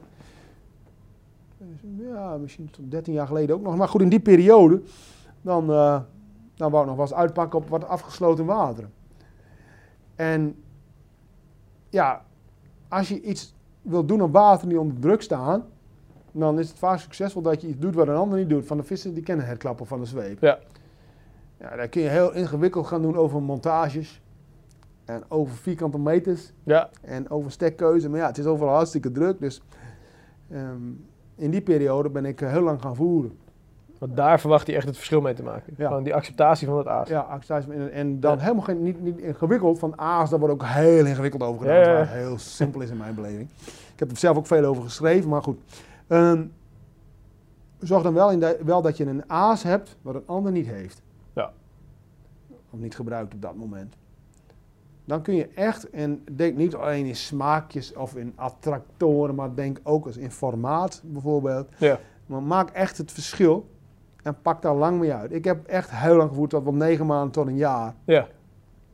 Ja, 1.98 2.36
misschien 2.36 2.70
tot 2.70 2.90
13 2.90 3.12
jaar 3.12 3.26
geleden 3.26 3.56
ook 3.56 3.62
nog. 3.62 3.76
Maar 3.76 3.88
goed, 3.88 4.00
in 4.00 4.08
die 4.08 4.20
periode, 4.20 4.82
dan, 5.42 5.70
eh, 5.70 6.00
dan 6.54 6.70
wou 6.70 6.82
ik 6.82 6.88
nog 6.88 6.96
wel 6.96 7.06
eens 7.06 7.14
uitpakken 7.14 7.58
op 7.58 7.68
wat 7.68 7.84
afgesloten 7.84 8.44
wateren. 8.44 8.92
En 10.14 10.56
ja, 11.88 12.24
als 12.88 13.08
je 13.08 13.20
iets 13.20 13.54
wilt 13.82 14.08
doen 14.08 14.22
op 14.22 14.32
water 14.32 14.68
die 14.68 14.80
onder 14.80 15.00
druk 15.00 15.22
staan, 15.22 15.64
dan 16.32 16.58
is 16.58 16.68
het 16.68 16.78
vaak 16.78 16.98
succesvol 16.98 17.42
dat 17.42 17.60
je 17.60 17.68
iets 17.68 17.78
doet 17.78 17.94
wat 17.94 18.08
een 18.08 18.14
ander 18.14 18.38
niet 18.38 18.48
doet. 18.48 18.66
Van 18.66 18.76
de 18.76 18.82
vissen 18.82 19.14
die 19.14 19.22
kennen 19.22 19.46
het 19.46 19.58
klappen 19.58 19.86
van 19.86 20.00
de 20.00 20.06
zweep. 20.06 20.40
Ja. 20.40 20.58
Ja, 21.60 21.76
daar 21.76 21.88
kun 21.88 22.02
je 22.02 22.08
heel 22.08 22.32
ingewikkeld 22.34 22.86
gaan 22.86 23.02
doen 23.02 23.16
over 23.16 23.42
montages. 23.42 24.20
En 25.04 25.22
over 25.28 25.54
vierkante 25.56 25.98
meters. 25.98 26.52
ja, 26.62 26.88
En 27.02 27.30
over 27.30 27.50
stekkeuze. 27.50 28.08
Maar 28.08 28.18
ja, 28.20 28.26
het 28.26 28.38
is 28.38 28.44
overal 28.46 28.74
hartstikke 28.74 29.12
druk. 29.12 29.40
Dus 29.40 29.62
ehm, 30.50 30.82
in 31.34 31.50
die 31.50 31.60
periode 31.60 32.08
ben 32.10 32.24
ik 32.24 32.40
eh, 32.40 32.50
heel 32.50 32.60
lang 32.62 32.80
gaan 32.82 32.96
voeren. 32.96 33.38
want 33.98 34.16
daar 34.16 34.40
verwacht 34.40 34.66
hij 34.66 34.76
echt 34.76 34.86
het 34.86 34.96
verschil 34.96 35.20
mee 35.20 35.34
te 35.34 35.42
maken. 35.42 35.74
Ja. 35.76 35.86
Gewoon 35.88 36.02
die 36.02 36.14
acceptatie 36.14 36.66
van 36.66 36.78
het 36.78 36.86
aas. 36.86 37.08
Ja, 37.08 37.20
acceptatie. 37.20 37.72
En, 37.72 37.92
en 37.92 38.20
dan 38.20 38.36
Ja. 38.36 38.42
helemaal 38.42 38.62
geen, 38.64 38.82
niet, 38.82 39.00
niet 39.02 39.18
ingewikkeld. 39.18 39.78
Van 39.78 39.98
aas, 39.98 40.30
daar 40.30 40.38
wordt 40.38 40.54
ook 40.54 40.64
heel 40.64 41.06
ingewikkeld 41.06 41.42
over 41.42 41.60
gedaan. 41.60 41.80
Ja, 41.98 42.04
heel 42.04 42.38
simpel 42.38 42.80
is 42.80 42.90
in 42.90 42.96
mijn 42.96 43.14
beleving. 43.14 43.48
Ik 43.92 43.98
heb 43.98 44.10
er 44.10 44.16
zelf 44.16 44.36
ook 44.36 44.46
veel 44.46 44.64
over 44.64 44.82
geschreven, 44.82 45.28
maar 45.30 45.42
goed. 45.42 45.58
Ehm, 46.08 46.44
zorg 47.78 48.02
dan 48.02 48.14
wel, 48.14 48.30
in 48.30 48.40
de- 48.40 48.58
wel 48.64 48.82
dat 48.82 48.96
je 48.96 49.06
een 49.06 49.30
aas 49.30 49.62
hebt 49.62 49.96
wat 50.02 50.14
een 50.14 50.26
ander 50.26 50.52
niet 50.52 50.66
heeft. 50.66 51.02
Ja. 51.34 51.52
Of 52.70 52.78
niet 52.78 52.94
gebruikt 52.94 53.34
op 53.34 53.42
dat 53.42 53.54
moment. 53.56 53.94
Dan 55.04 55.22
kun 55.22 55.34
je 55.34 55.48
echt, 55.54 55.90
en 55.90 56.22
denk 56.32 56.56
niet 56.56 56.74
alleen 56.74 57.06
in 57.06 57.16
smaakjes 57.16 57.94
of 57.94 58.16
in 58.16 58.32
attractoren, 58.36 59.34
maar 59.34 59.54
denk 59.54 59.80
ook 59.82 60.06
eens 60.06 60.16
in 60.16 60.30
formaat 60.30 61.02
bijvoorbeeld. 61.04 61.68
Ja. 61.78 61.98
Maar 62.26 62.42
maak 62.42 62.70
echt 62.70 62.98
het 62.98 63.12
verschil 63.12 63.68
en 64.22 64.36
pak 64.42 64.62
daar 64.62 64.74
lang 64.74 64.98
mee 65.00 65.12
uit. 65.12 65.32
Ik 65.32 65.44
heb 65.44 65.66
echt 65.66 65.90
heel 65.90 66.16
lang 66.16 66.28
gevoerd, 66.28 66.50
tot 66.50 66.64
wel 66.64 66.74
negen 66.74 67.06
maanden 67.06 67.30
tot 67.30 67.46
een 67.46 67.56
jaar. 67.56 67.94
Ja. 68.04 68.26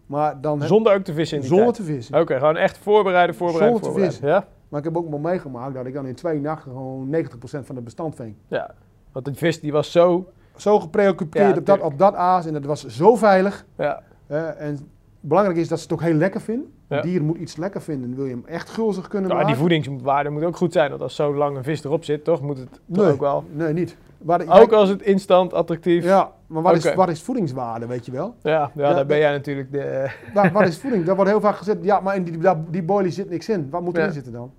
Maar 0.06 0.40
dan 0.40 0.62
Zonder 0.62 0.94
ook 0.94 1.02
te 1.04 1.12
vissen 1.12 1.36
in 1.36 1.42
die 1.42 1.52
zonder 1.52 1.72
tijd. 1.74 1.86
te 1.86 1.92
vissen. 1.94 2.20
Oké, 2.20 2.38
gewoon 2.38 2.56
echt 2.56 2.78
voorbereiden, 2.78 3.36
voorbereiden, 3.36 3.80
Zonder 3.82 4.02
te 4.02 4.10
voorbereiden. 4.20 4.48
Ja? 4.48 4.48
Maar 4.75 4.83
ik 4.85 4.89
heb 4.95 5.03
ook 5.03 5.11
wel 5.11 5.18
meegemaakt 5.18 5.75
dat 5.75 5.87
ik 5.87 5.95
dan 5.95 6.07
in 6.07 6.14
twee 6.14 6.41
nachten 6.41 6.70
gewoon 6.72 7.14
90% 7.14 7.18
van 7.41 7.75
het 7.75 7.85
bestand 7.85 8.14
ving. 8.14 8.35
ja, 8.49 8.75
want 9.12 9.25
die 9.25 9.35
vis 9.35 9.61
die 9.61 9.72
was 9.72 9.93
zo... 9.93 10.29
Zo 10.57 10.81
gepreoccupeerd 10.81 11.51
Ja, 11.51 11.57
op, 11.59 11.66
dat, 11.66 11.81
op 11.81 11.99
dat 11.99 12.14
aas 12.14 12.47
en 12.47 12.53
dat 12.53 12.64
was 12.64 12.87
zo 12.87 13.14
veilig. 13.16 13.66
Ja, 13.77 14.03
en 14.59 14.79
belangrijk 15.20 15.59
is 15.59 15.68
dat 15.68 15.79
ze 15.79 15.85
het 15.85 15.93
ook 15.93 16.01
heel 16.03 16.14
lekker 16.14 16.41
vinden. 16.41 16.72
Ja. 16.89 16.97
Een 16.97 17.03
dier 17.03 17.22
moet 17.22 17.37
iets 17.37 17.57
lekker 17.57 17.83
vinden. 17.83 18.14
Wil 18.14 18.25
je 18.25 18.31
hem 18.31 18.45
echt 18.47 18.70
gulzig 18.70 19.09
kunnen 19.09 19.31
Nou, 19.31 19.41
die 19.45 19.55
maken? 19.55 19.68
voedingswaarde 19.68 20.31
moet 20.31 20.45
ook 20.45 20.57
goed 20.57 20.72
zijn. 20.72 20.91
Want 20.91 21.03
als 21.03 21.14
zo 21.14 21.35
lang 21.35 21.57
een 21.57 21.64
vis 21.64 21.85
erop 21.85 22.05
zit, 22.05 22.25
toch, 22.25 22.43
moet 22.43 22.59
het 22.59 22.81
Nee. 22.87 23.12
ook 23.12 23.20
wel... 23.20 23.45
Nee, 23.53 23.72
niet. 23.72 23.97
Ook 24.49 24.72
als 24.72 24.89
het 24.89 25.03
instant 25.03 25.53
attractief... 25.53 26.05
Ja, 26.05 26.33
maar 26.47 26.62
wat, 26.62 26.77
is, 26.77 26.95
wat 26.95 27.09
is 27.09 27.22
voedingswaarde, 27.22 27.87
weet 27.87 28.07
je 28.07 28.12
wel? 28.12 28.35
ja, 28.43 28.70
Ja, 28.75 28.95
daar 28.95 29.07
ben 29.07 29.18
jij 29.18 29.33
natuurlijk 29.33 29.72
de... 29.72 30.11
Waar, 30.35 30.53
wat 30.53 30.66
is 30.66 30.79
voeding? 30.79 31.05
Daar 31.05 31.16
wordt 31.16 31.31
heel 31.31 31.41
vaak 31.41 31.57
gezegd, 31.57 31.79
ja, 31.85 32.01
maar 32.01 32.16
in 32.16 32.25
die, 32.25 32.39
die, 32.39 32.51
die 32.70 32.83
boilie 32.83 33.12
zit 33.12 33.31
niks 33.31 33.49
in. 33.49 33.70
Wat 33.70 33.83
moet 33.83 33.97
erin 33.97 34.12
zitten 34.12 34.33
dan? 34.33 34.53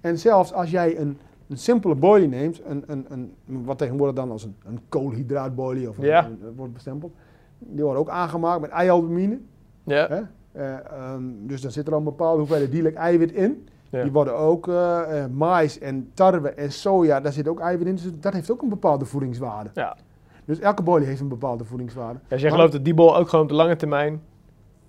En 0.00 0.18
zelfs 0.18 0.52
als 0.52 0.70
jij 0.70 0.98
een, 0.98 1.18
een 1.48 1.58
simpele 1.58 1.94
boilie 1.94 2.28
neemt, 2.28 2.60
een, 2.66 2.84
een, 2.86 3.06
een, 3.08 3.32
wat 3.64 3.78
tegenwoordig 3.78 4.16
dan 4.16 4.30
als 4.30 4.44
een, 4.44 4.56
een 4.66 4.78
koolhydraatboilie 4.88 5.88
of 5.88 5.98
een- 5.98 6.04
Ja. 6.04 6.24
een- 6.24 6.52
wordt 6.56 6.72
bestempeld, 6.72 7.12
die 7.58 7.82
worden 7.84 8.00
ook 8.02 8.08
aangemaakt 8.08 8.60
met 8.60 8.70
eialbumine. 8.70 9.38
Ja, 9.84 10.06
Hè? 10.08 10.20
Eh, 10.52 10.74
ehm, 10.74 11.22
dus 11.40 11.60
dan 11.60 11.70
zit 11.70 11.86
er 11.86 11.92
al 11.92 11.98
een 11.98 12.04
bepaalde 12.04 12.38
hoeveelheid 12.38 12.70
dierlijk 12.70 12.94
eiwit 12.94 13.32
in. 13.32 13.68
Ja. 13.90 14.02
Die 14.02 14.12
worden 14.12 14.36
ook 14.36 14.68
eh 14.68 15.22
eh, 15.24 15.30
mais 15.30 15.78
en 15.78 16.10
tarwe 16.14 16.48
en 16.48 16.72
soja, 16.72 17.20
daar 17.20 17.32
zit 17.32 17.48
ook 17.48 17.60
eiwit 17.60 17.86
in. 17.86 17.94
Dus 17.94 18.10
dat 18.20 18.32
heeft 18.32 18.50
ook 18.50 18.62
een 18.62 18.68
bepaalde 18.68 19.04
voedingswaarde. 19.04 19.70
ja. 19.74 19.96
Dus 20.44 20.58
elke 20.58 20.82
bolie 20.82 21.06
heeft 21.06 21.20
een 21.20 21.28
bepaalde 21.28 21.64
voedingswaarde. 21.64 22.18
Als 22.30 22.40
jij 22.40 22.48
Maar- 22.50 22.50
gelooft 22.58 22.72
dat 22.72 22.84
die 22.84 22.94
bol 22.94 23.16
ook 23.16 23.28
gewoon 23.28 23.44
op 23.44 23.50
de 23.50 23.56
lange 23.56 23.76
termijn 23.76 24.20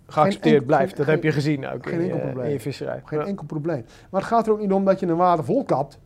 geaccepteerd 0.09 0.53
enkel- 0.53 0.67
blijft. 0.75 0.95
Dat 0.97 1.05
geen- 1.05 1.13
heb 1.15 1.23
je 1.23 1.31
gezien 1.31 1.67
ook 1.67 1.87
geen 1.87 1.93
in, 1.93 2.01
enkel 2.01 2.15
je, 2.17 2.21
probleem. 2.23 2.45
in 2.45 2.51
je 2.51 2.59
visserij. 2.59 3.01
Geen 3.05 3.19
Ja. 3.19 3.25
enkel 3.25 3.45
probleem. 3.45 3.85
Maar 4.09 4.21
het 4.21 4.29
gaat 4.29 4.47
er 4.47 4.51
ook 4.53 4.59
niet 4.59 4.71
om 4.71 4.85
dat 4.85 4.99
je 4.99 5.05
een 5.07 5.15
water 5.15 5.43
vol 5.45 5.63
kapt. 5.63 5.99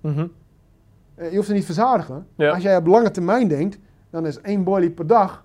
Mhm. 0.00 0.26
Eh, 1.14 1.30
Je 1.30 1.36
hoeft 1.36 1.48
er 1.48 1.54
niet 1.54 1.66
te 1.66 1.72
verzadigen. 1.72 2.26
Ja. 2.34 2.50
Als 2.52 2.62
jij 2.62 2.76
op 2.76 2.86
lange 2.86 3.10
termijn 3.10 3.48
denkt, 3.48 3.78
dan 4.10 4.26
is 4.26 4.40
één 4.40 4.64
boilie 4.64 4.90
per 4.90 5.06
dag 5.06 5.44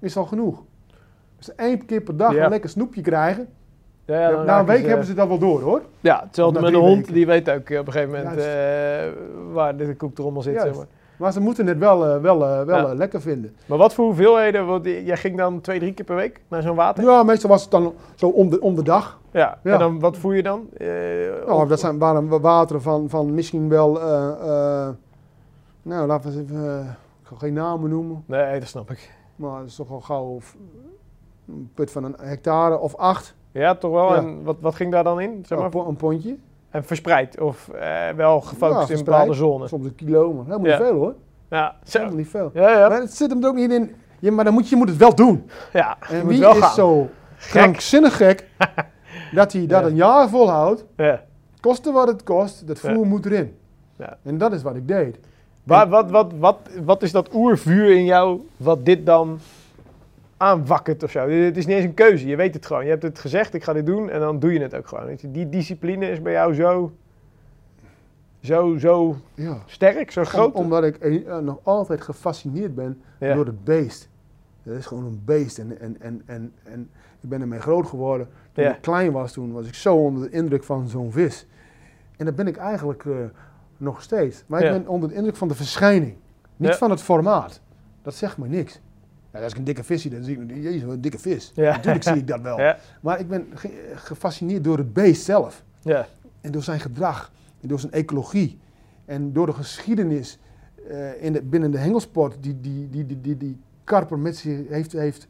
is 0.00 0.16
al 0.16 0.24
genoeg. 0.24 0.62
Dus 1.36 1.54
één 1.54 1.86
keer 1.86 2.00
per 2.00 2.16
dag 2.16 2.34
Ja. 2.34 2.44
een 2.44 2.50
lekker 2.50 2.70
snoepje 2.70 3.00
krijgen. 3.00 3.48
Ja, 4.04 4.20
ja, 4.20 4.30
Na 4.30 4.38
een 4.40 4.46
raken 4.46 4.66
week 4.66 4.80
ze- 4.82 4.86
hebben 4.88 5.06
ze 5.06 5.14
dat 5.14 5.28
wel 5.28 5.38
door 5.38 5.60
hoor. 5.62 5.82
Ja, 6.00 6.20
hetzelfde 6.26 6.60
met 6.60 6.68
een 6.74 6.78
hond, 6.80 6.96
weken. 6.96 7.12
die 7.14 7.26
weet 7.26 7.50
ook 7.50 7.70
eh, 7.70 7.78
op 7.78 7.86
een 7.86 7.92
gegeven 7.92 8.14
moment 8.14 8.36
eh, 8.36 9.52
waar 9.52 9.76
de 9.76 9.94
koektrommel 9.96 10.42
zit. 10.42 10.60
Zeg 10.60 10.76
maar. 10.76 10.86
Maar 11.18 11.32
ze 11.32 11.40
moeten 11.40 11.66
het 11.66 11.78
wel, 11.78 12.06
eh, 12.06 12.20
wel, 12.20 12.44
eh, 12.46 12.62
wel 12.62 12.76
Ja. 12.78 12.86
eh, 12.90 12.94
lekker 12.96 13.20
vinden. 13.20 13.56
maar 13.66 13.78
wat 13.78 13.94
voor 13.94 14.04
hoeveelheden? 14.04 14.66
Want 14.66 14.84
jij 14.84 15.16
ging 15.16 15.36
dan 15.36 15.60
twee, 15.60 15.78
drie 15.78 15.92
keer 15.92 16.04
per 16.04 16.16
week 16.16 16.40
naar 16.48 16.62
zo'n 16.62 16.76
water? 16.76 17.04
Ja, 17.04 17.22
meestal 17.22 17.50
was 17.50 17.62
het 17.62 17.70
dan 17.70 17.94
zo 18.14 18.28
om 18.28 18.50
de, 18.50 18.60
om 18.60 18.74
de 18.74 18.82
dag. 18.82 19.20
Ja. 19.30 19.58
Ja. 19.62 19.72
En 19.72 19.78
dan, 19.78 20.00
wat 20.00 20.16
voer 20.16 20.36
je 20.36 20.42
dan? 20.42 20.68
Eh, 20.76 20.86
Nou, 21.46 21.62
of- 21.62 21.68
dat 21.68 21.80
zijn, 21.80 21.98
waren 21.98 22.28
wa- 22.28 22.40
wateren 22.40 22.82
van, 22.82 23.08
van 23.08 23.34
misschien 23.34 23.68
wel, 23.68 23.92
nou 25.82 26.06
laten 26.06 26.30
we 26.30 26.36
eens 26.38 26.50
even, 26.50 26.80
ik 27.22 27.26
ga 27.26 27.36
geen 27.36 27.52
namen 27.52 27.90
noemen. 27.90 28.22
Nee, 28.26 28.58
dat 28.58 28.68
snap 28.68 28.90
ik. 28.90 29.14
Maar 29.36 29.58
het 29.58 29.66
is 29.68 29.74
toch 29.76 29.90
al 29.90 30.00
gauw 30.00 30.38
een 31.48 31.70
put 31.74 31.90
van 31.90 32.04
een 32.04 32.14
hectare 32.20 32.78
of 32.78 32.94
acht. 32.96 33.34
Ja, 33.52 33.74
toch 33.74 33.92
wel. 33.92 34.08
Ja. 34.08 34.16
En 34.16 34.42
wat, 34.44 34.56
wat 34.60 34.74
ging 34.74 34.92
daar 34.92 35.04
dan 35.04 35.20
in? 35.20 35.44
Zeg 35.46 35.56
maar? 35.58 35.66
Een 35.66 35.72
po- 35.72 35.86
een 35.88 35.96
pondje. 35.96 36.36
En 36.70 36.84
verspreid? 36.84 37.40
Of 37.40 37.68
eh, 37.68 38.08
wel 38.16 38.40
gefocust 38.40 38.88
Ja, 38.88 38.94
in 38.96 39.04
bepaalde 39.04 39.34
zones? 39.34 39.68
Soms 39.68 39.84
een 39.86 39.94
kilo, 39.94 40.32
maar 40.32 40.44
helemaal 40.44 40.66
Ja. 40.66 40.78
niet 40.78 40.86
veel 40.86 40.96
hoor. 40.98 41.14
Ja, 41.50 41.76
zo. 41.84 41.98
Helemaal 41.98 42.18
niet 42.18 42.28
veel. 42.28 42.50
Ja, 42.54 42.70
ja. 42.78 42.88
Maar 42.88 43.00
het 43.00 43.14
zit 43.14 43.30
hem 43.30 43.42
er 43.42 43.48
ook 43.48 43.54
niet 43.54 43.70
in. 43.72 43.94
Ja, 44.18 44.32
maar 44.32 44.44
dan 44.44 44.52
moet 44.52 44.64
je, 44.64 44.70
je 44.70 44.76
moet 44.76 44.88
het 44.88 44.98
wel 44.98 45.14
doen. 45.14 45.50
ja. 45.72 45.96
En 46.10 46.16
je 46.18 46.26
wie 46.26 46.40
wel 46.40 46.54
is 46.56 46.58
gaan. 46.62 46.74
zo 46.74 47.08
krankzinnig 47.38 48.16
gek 48.16 48.46
dat 49.34 49.52
hij 49.52 49.66
dat 49.66 49.84
een 49.84 49.94
jaar 49.94 50.28
volhoudt, 50.28 50.84
Ja. 50.96 51.22
koste 51.60 51.92
wat 51.92 52.08
het 52.08 52.22
kost, 52.22 52.66
dat 52.66 52.78
voer 52.78 53.06
moet 53.06 53.26
erin. 53.26 53.56
Ja. 53.96 54.16
En 54.22 54.38
dat 54.38 54.52
is 54.52 54.62
wat 54.62 54.74
ik 54.76 54.88
deed. 54.88 55.18
Waar, 55.62 55.88
wat, 55.88 56.10
wat, 56.10 56.32
wat, 56.38 56.58
wat 56.84 57.02
is 57.02 57.12
dat 57.12 57.34
oervuur 57.34 57.90
in 57.96 58.04
jou 58.04 58.40
wat 58.56 58.84
dit 58.84 59.06
dan 59.06 59.38
aanwakkert 60.36 61.02
of 61.02 61.10
zo? 61.10 61.28
Het 61.28 61.56
is 61.56 61.66
niet 61.66 61.76
eens 61.76 61.84
een 61.84 61.94
keuze, 61.94 62.26
je 62.26 62.36
weet 62.36 62.54
het 62.54 62.66
gewoon. 62.66 62.84
Je 62.84 62.90
hebt 62.90 63.02
het 63.02 63.18
gezegd, 63.18 63.54
ik 63.54 63.64
ga 63.64 63.72
dit 63.72 63.86
doen 63.86 64.10
en 64.10 64.20
dan 64.20 64.38
doe 64.38 64.52
je 64.52 64.60
het 64.60 64.74
ook 64.74 64.88
gewoon. 64.88 65.04
Weet 65.04 65.20
je, 65.20 65.30
Die 65.30 65.48
discipline 65.48 66.10
is 66.10 66.22
bij 66.22 66.32
jou 66.32 66.54
zo, 66.54 66.92
zo, 68.40 68.76
zo 68.78 69.16
Ja. 69.34 69.58
sterk, 69.66 70.10
zo 70.10 70.24
groot. 70.24 70.54
Om- 70.54 70.62
omdat 70.64 70.84
ik 70.84 70.96
eh, 70.96 71.38
nog 71.38 71.58
altijd 71.62 72.00
gefascineerd 72.00 72.74
ben 72.74 73.00
Ja. 73.20 73.34
door 73.34 73.46
het 73.46 73.64
beest. 73.64 74.08
Het 74.62 74.76
is 74.76 74.86
gewoon 74.86 75.04
een 75.04 75.22
beest. 75.24 75.58
En, 75.58 75.80
en, 75.80 75.96
en, 76.00 76.22
en, 76.26 76.52
en 76.64 76.90
ik 77.20 77.28
ben 77.28 77.40
ermee 77.40 77.60
groot 77.60 77.86
geworden. 77.86 78.28
Toen 78.52 78.64
Ja. 78.64 78.74
ik 78.74 78.80
klein 78.80 79.12
was, 79.12 79.32
toen 79.32 79.52
was 79.52 79.66
ik 79.66 79.74
zo 79.74 79.96
onder 79.96 80.22
de 80.30 80.36
indruk 80.36 80.64
van 80.64 80.88
zo'n 80.88 81.12
vis. 81.12 81.46
En 82.16 82.24
dat 82.24 82.36
ben 82.36 82.46
ik 82.46 82.56
eigenlijk 82.56 83.04
eh, 83.04 83.12
nog 83.76 84.02
steeds. 84.02 84.44
Maar 84.46 84.62
ik 84.62 84.70
ben 84.70 84.88
onder 84.88 85.08
de 85.08 85.14
indruk 85.14 85.36
van 85.36 85.48
de 85.48 85.54
verschijning. 85.54 86.14
Niet 86.56 86.74
van 86.74 86.90
het 86.90 87.02
formaat. 87.02 87.60
Dat 88.02 88.14
zegt 88.14 88.38
me 88.38 88.48
niks. 88.48 88.80
Ja, 89.36 89.42
als 89.42 89.52
ik 89.52 89.58
een 89.58 89.64
dikke 89.64 89.84
vis 89.84 90.02
zie, 90.02 90.10
dan 90.10 90.22
zie 90.24 90.40
ik, 90.40 90.50
jezus, 90.62 90.82
wat 90.82 90.94
een 90.94 91.00
dikke 91.00 91.18
vis. 91.18 91.52
Ja. 91.54 91.72
Natuurlijk 91.76 92.04
zie 92.04 92.16
ik 92.16 92.26
dat 92.26 92.40
wel. 92.40 92.58
Ja. 92.66 92.78
Maar 93.00 93.20
ik 93.20 93.28
ben 93.28 93.46
ge- 93.54 93.92
gefascineerd 93.94 94.64
door 94.64 94.78
het 94.78 94.92
beest 94.92 95.24
zelf. 95.24 95.64
Ja. 95.80 96.06
En 96.40 96.52
door 96.52 96.62
zijn 96.62 96.80
gedrag. 96.80 97.32
En 97.60 97.68
door 97.68 97.80
zijn 97.80 97.92
ecologie. 97.92 98.58
En 99.04 99.32
door 99.32 99.46
de 99.46 99.52
geschiedenis 99.52 100.38
eh, 100.90 101.22
in 101.22 101.32
de, 101.32 101.42
binnen 101.42 101.70
de 101.70 101.78
hengelsport 101.78 102.36
die 102.40 102.60
die, 102.60 102.90
die, 102.90 103.06
die, 103.06 103.20
die, 103.20 103.36
die 103.36 103.60
Karper 103.84 104.18
met 104.18 104.36
zich 104.36 104.68
heeft, 104.68 104.92
heeft 104.92 105.26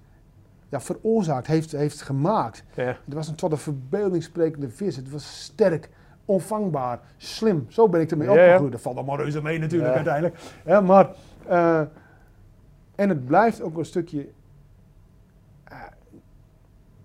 ja, 0.68 0.80
veroorzaakt, 0.80 1.46
heeft, 1.46 1.72
heeft 1.72 2.02
gemaakt. 2.02 2.64
Ja. 2.74 2.84
Het 2.84 3.14
was 3.14 3.28
een 3.28 3.34
tot 3.34 3.52
een 3.52 3.58
verbeeldingssprekende 3.58 4.70
vis. 4.70 4.96
Het 4.96 5.10
was 5.10 5.42
sterk, 5.42 5.88
onvangbaar, 6.24 7.00
slim. 7.16 7.66
Zo 7.68 7.88
ben 7.88 8.00
ik 8.00 8.10
ermee 8.10 8.28
Ja, 8.30 8.34
opgegroeid. 8.44 8.72
Dat 8.72 8.80
valt 8.80 8.96
allemaal 8.96 9.16
reuze 9.16 9.42
mee 9.42 9.58
natuurlijk 9.58 9.94
uiteindelijk. 9.94 10.38
Ja, 10.66 10.80
maar, 10.80 11.10
eh, 11.46 11.80
en 12.96 13.08
het 13.08 13.24
blijft 13.26 13.62
ook 13.62 13.76
een 13.78 13.84
stukje... 13.84 14.28
eh, 15.64 15.78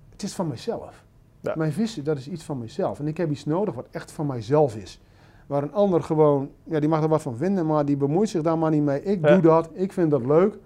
het 0.10 0.24
is 0.24 0.34
van 0.34 0.48
mijzelf. 0.48 1.04
Ja. 1.39 1.54
Mijn 1.58 1.72
vissen, 1.72 2.04
dat 2.04 2.18
is 2.18 2.28
iets 2.28 2.44
van 2.44 2.58
mijzelf. 2.58 3.00
En 3.00 3.08
ik 3.08 3.18
heb 3.18 3.32
iets 3.32 3.46
nodig 3.46 3.74
wat 3.76 3.88
echt 3.92 4.12
van 4.12 4.26
mijzelf 4.26 4.76
is. 4.76 5.02
Waar 5.48 5.64
een 5.64 5.74
ander 5.74 6.04
gewoon, 6.04 6.50
ja, 6.64 6.80
die 6.80 6.89
mag 6.89 7.02
er 7.04 7.08
wat 7.10 7.22
van 7.22 7.36
vinden, 7.36 7.66
maar 7.66 7.86
die 7.86 7.98
bemoeit 7.98 8.30
zich 8.30 8.42
daar 8.42 8.58
maar 8.58 8.72
niet 8.72 8.84
mee. 8.84 9.04
Ik 9.04 9.26
Ja. 9.26 9.34
doe 9.34 9.42
dat, 9.42 9.70
ik 9.74 9.94
vind 9.94 10.12
dat 10.12 10.26
leuk. 10.26 10.58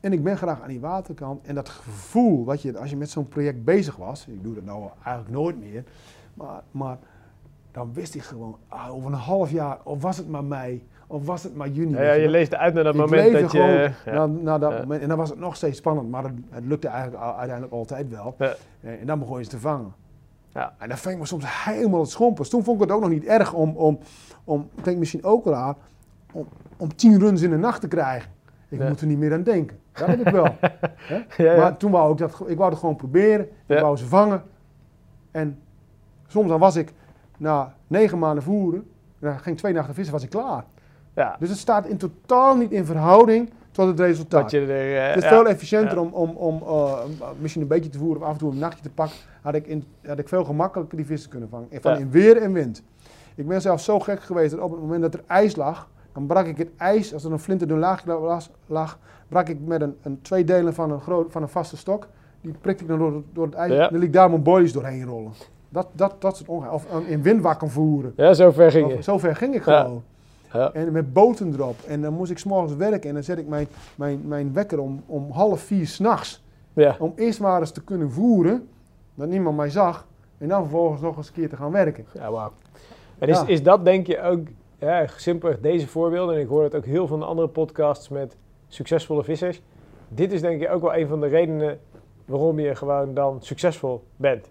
En 0.00 0.12
ik 0.12 0.22
ben 0.22 0.36
graag 0.36 0.60
aan 0.62 0.68
die 0.68 0.80
waterkant. 0.80 1.46
En 1.46 1.54
dat 1.54 1.68
gevoel 1.68 2.44
wat 2.44 2.62
je, 2.62 2.78
als 2.78 2.90
je 2.90 2.96
met 2.96 3.10
zo'n 3.10 3.28
project 3.28 3.64
bezig 3.64 3.96
was, 3.96 4.26
ik 4.26 4.42
doe 4.42 4.54
dat 4.54 4.64
nou 4.64 4.88
eigenlijk 5.04 5.36
nooit 5.36 5.58
meer, 5.60 5.84
maar, 6.34 6.62
maar 6.70 6.98
dan 7.70 7.92
wist 7.92 8.14
ik 8.14 8.22
gewoon, 8.22 8.56
ah, 8.68 8.94
over 8.94 9.12
een 9.12 9.18
half 9.18 9.50
jaar, 9.50 9.78
of 9.84 10.02
was 10.02 10.16
het 10.16 10.28
maar 10.28 10.44
mei, 10.44 10.86
of 11.10 11.26
was 11.26 11.42
het 11.42 11.54
maar 11.54 11.68
juni. 11.68 11.96
Ja, 11.96 12.12
je 12.12 12.28
leest 12.28 12.54
uit 12.54 12.74
naar 12.74 12.84
dat 12.84 12.94
Ik 12.94 13.00
moment 13.00 13.32
dat 13.32 13.40
je... 13.40 13.48
gewoon 13.58 13.76
ja. 13.80 13.92
na, 14.04 14.26
na 14.26 14.58
dat 14.58 14.72
Ja. 14.72 14.78
moment. 14.78 15.02
En 15.02 15.08
dan 15.08 15.16
was 15.16 15.30
het 15.30 15.38
nog 15.38 15.56
steeds 15.56 15.78
spannend, 15.78 16.10
maar 16.10 16.22
het, 16.22 16.32
het 16.50 16.64
lukte 16.64 16.88
eigenlijk 16.88 17.22
uiteindelijk 17.22 17.72
altijd 17.72 18.08
wel. 18.10 18.34
Eh, 18.38 18.50
En 19.00 19.06
dan 19.06 19.18
begon 19.18 19.38
je 19.38 19.44
ze 19.44 19.50
te 19.50 19.58
vangen. 19.58 19.92
Ja. 20.52 20.74
En 20.78 20.88
dan 20.88 20.98
ving 20.98 21.14
ik 21.14 21.20
me 21.20 21.26
soms 21.26 21.44
helemaal 21.64 22.00
het 22.00 22.10
schompers. 22.10 22.48
Toen 22.48 22.64
vond 22.64 22.76
ik 22.76 22.86
het 22.88 22.96
ook 22.96 23.00
nog 23.02 23.10
niet 23.10 23.24
erg 23.24 23.52
om, 23.52 23.76
om, 23.76 23.98
om 24.44 24.68
klinkt 24.80 25.00
misschien 25.00 25.24
ook 25.24 25.46
raar, 25.46 25.74
om, 26.32 26.46
om 26.76 26.94
tien 26.96 27.18
runs 27.20 27.42
in 27.42 27.50
de 27.50 27.56
nacht 27.58 27.80
te 27.80 27.88
krijgen. 27.88 28.30
Ik 28.68 28.88
moet 28.88 29.00
er 29.00 29.06
niet 29.06 29.18
meer 29.18 29.32
aan 29.32 29.42
denken. 29.42 29.78
Dat 29.92 30.06
heb 30.06 30.20
ik 30.20 30.28
wel. 30.28 30.48
Hè? 30.60 31.14
Ja, 31.36 31.52
ja. 31.52 31.56
Maar 31.56 31.76
toen 31.76 31.90
wou 31.90 32.12
ik 32.12 32.18
dat, 32.18 32.42
ik 32.46 32.56
wou 32.56 32.70
het 32.70 32.78
gewoon 32.78 32.96
proberen. 32.96 33.48
Ik 33.66 33.78
wou 33.78 33.96
ze 33.96 34.06
vangen. 34.06 34.42
En 35.30 35.58
soms 36.26 36.48
dan 36.48 36.58
was 36.60 36.76
ik 36.76 36.92
na 37.36 37.74
negen 37.86 38.18
maanden 38.18 38.42
voeren, 38.42 38.86
dan 39.18 39.32
ging 39.32 39.46
ik 39.54 39.56
twee 39.56 39.72
nachten 39.72 39.94
vissen, 39.94 40.12
was 40.14 40.22
ik 40.22 40.30
klaar. 40.30 40.64
Ja. 41.18 41.36
Dus 41.38 41.48
het 41.48 41.58
staat 41.58 41.86
in 41.86 41.96
totaal 41.96 42.56
niet 42.56 42.70
in 42.72 42.84
verhouding 42.84 43.50
tot 43.70 43.86
het 43.86 44.00
resultaat. 44.00 44.50
Je 44.50 44.60
er... 44.60 44.96
eh, 45.00 45.06
het 45.08 45.16
is 45.16 45.22
ja. 45.22 45.28
veel 45.28 45.46
efficiënter 45.48 45.94
Ja. 45.96 46.02
om, 46.02 46.12
om, 46.12 46.30
om 46.36 46.62
eh, 46.62 46.92
misschien 47.40 47.62
een 47.62 47.68
beetje 47.68 47.90
te 47.90 47.98
voeren 47.98 48.22
of 48.22 48.26
af 48.28 48.32
en 48.32 48.38
toe 48.38 48.50
een 48.52 48.58
nachtje 48.58 48.82
te 48.82 48.90
pakken. 48.90 49.16
Had 49.42 49.54
ik, 49.54 49.66
in, 49.66 49.84
had 50.06 50.18
ik 50.18 50.28
veel 50.28 50.44
gemakkelijker 50.44 50.96
die 50.96 51.06
vissen 51.06 51.30
kunnen 51.30 51.48
vangen. 51.48 51.68
Van 51.72 51.98
in 51.98 52.10
weer 52.10 52.36
en 52.42 52.52
wind. 52.52 52.82
Ik 53.34 53.48
ben 53.48 53.60
zelfs 53.60 53.84
zo 53.84 53.98
gek 54.00 54.20
geweest 54.22 54.50
dat 54.50 54.60
op 54.60 54.70
het 54.70 54.80
moment 54.80 55.02
dat 55.02 55.14
er 55.14 55.22
ijs 55.26 55.56
lag, 55.56 55.88
dan 56.12 56.26
brak 56.26 56.46
ik 56.46 56.56
het 56.58 56.68
ijs, 56.76 57.14
als 57.14 57.24
er 57.24 57.32
een 57.32 57.38
flinterdun 57.38 57.78
laagje 57.78 58.12
lag, 58.18 58.48
lag, 58.66 58.98
brak 59.28 59.48
ik 59.48 59.58
met 59.64 59.80
een, 59.80 59.96
een 60.02 60.18
twee 60.22 60.44
delen 60.44 60.74
van 60.74 60.90
een, 60.90 61.00
groot, 61.00 61.32
van 61.32 61.42
een 61.42 61.48
vaste 61.48 61.76
stok. 61.76 62.08
Die 62.40 62.54
prikte 62.60 62.82
ik 62.82 62.88
dan 62.88 62.98
door, 62.98 63.14
het- 63.14 63.24
door 63.32 63.46
het 63.46 63.54
ijs. 63.54 63.72
En 63.72 63.78
dan 63.78 63.92
liet 63.92 64.02
ik 64.02 64.12
daar 64.12 64.30
mijn 64.30 64.42
boilies 64.42 64.72
doorheen 64.72 65.04
rollen. 65.04 65.32
Dat, 65.68 65.88
dat, 65.92 66.14
dat 66.18 66.36
soort 66.36 66.48
ongeveer. 66.48 66.72
Of 66.72 66.86
eh, 66.90 67.10
in 67.10 67.22
windwakken 67.22 67.70
voeren. 67.70 68.12
Ja, 68.16 68.34
zo 68.34 68.50
ver 68.50 68.70
ging 68.70 68.88
je. 68.90 68.96
Of- 68.96 69.04
Zover 69.04 69.36
ging 69.36 69.54
ik 69.54 69.62
gewoon. 69.62 70.02
Ja. 70.52 70.72
En 70.72 70.92
met 70.92 71.12
boten 71.12 71.52
erop. 71.54 71.76
En 71.86 72.00
dan 72.00 72.12
moest 72.12 72.30
ik 72.30 72.38
s'morgens 72.38 72.74
werken 72.74 73.08
en 73.08 73.14
dan 73.14 73.24
zet 73.24 73.38
ik 73.38 73.48
mijn, 73.48 73.66
mijn, 73.94 74.20
mijn 74.24 74.52
wekker 74.52 74.80
om, 74.80 75.02
om 75.06 75.30
half 75.30 75.60
vier 75.60 75.86
s'nachts. 75.86 76.44
Ja. 76.72 76.96
Om 76.98 77.12
eerst 77.16 77.40
maar 77.40 77.60
eens 77.60 77.70
te 77.70 77.84
kunnen 77.84 78.10
voeren, 78.10 78.68
dat 79.14 79.28
niemand 79.28 79.56
mij 79.56 79.70
zag. 79.70 80.06
En 80.38 80.48
dan 80.48 80.60
vervolgens 80.62 81.00
nog 81.00 81.16
eens 81.16 81.26
een 81.26 81.32
keer 81.32 81.48
te 81.48 81.56
gaan 81.56 81.70
werken. 81.72 82.06
Ja, 82.14 82.30
wauw. 82.30 82.52
En 83.18 83.28
is, 83.28 83.40
Ja. 83.40 83.46
is 83.46 83.62
dat 83.62 83.84
denk 83.84 84.06
je 84.06 84.22
ook, 84.22 84.40
ja, 84.78 85.06
simpelweg 85.16 85.60
deze 85.60 85.88
voorbeelden, 85.88 86.34
en 86.34 86.40
ik 86.40 86.48
hoor 86.48 86.62
het 86.62 86.74
ook 86.74 86.84
heel 86.84 87.06
van 87.06 87.18
de 87.18 87.24
andere 87.24 87.48
podcasts 87.48 88.08
met 88.08 88.36
succesvolle 88.68 89.24
vissers. 89.24 89.62
Dit 90.08 90.32
is 90.32 90.40
denk 90.40 90.62
ik 90.62 90.70
ook 90.70 90.82
wel 90.82 90.94
een 90.94 91.06
van 91.06 91.20
de 91.20 91.26
redenen 91.26 91.80
waarom 92.24 92.58
je 92.58 92.74
gewoon 92.74 93.14
dan 93.14 93.36
succesvol 93.40 94.04
bent. 94.16 94.50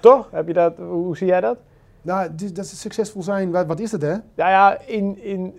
Toch? 0.00 0.28
Heb 0.30 0.46
je 0.46 0.52
dat, 0.52 0.76
hoe 0.76 1.16
zie 1.16 1.26
jij 1.26 1.40
dat? 1.40 1.58
Nou, 2.08 2.28
dat 2.52 2.64
is 2.64 2.80
succesvol 2.80 3.22
zijn, 3.22 3.50
wat, 3.66 3.80
is 3.80 3.92
het 3.92 4.02
hè? 4.02 4.08
Nou 4.34 4.50
ja, 4.50 4.78
in, 4.86 5.22
in, 5.22 5.58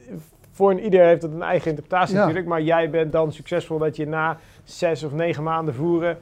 voor 0.52 0.72
een 0.72 0.80
ieder 0.80 1.06
heeft 1.06 1.22
het 1.22 1.32
een 1.34 1.42
eigen 1.42 1.70
interpretatie 1.70 2.14
Ja. 2.16 2.20
natuurlijk. 2.20 2.48
Maar 2.48 2.62
jij 2.62 2.90
bent 2.90 3.12
dan 3.12 3.32
succesvol 3.32 3.78
dat 3.78 3.96
je 3.96 4.08
na 4.08 4.38
zes 4.64 5.04
of 5.04 5.12
negen 5.12 5.44
maanden 5.44 5.74
voeren 5.76 6.18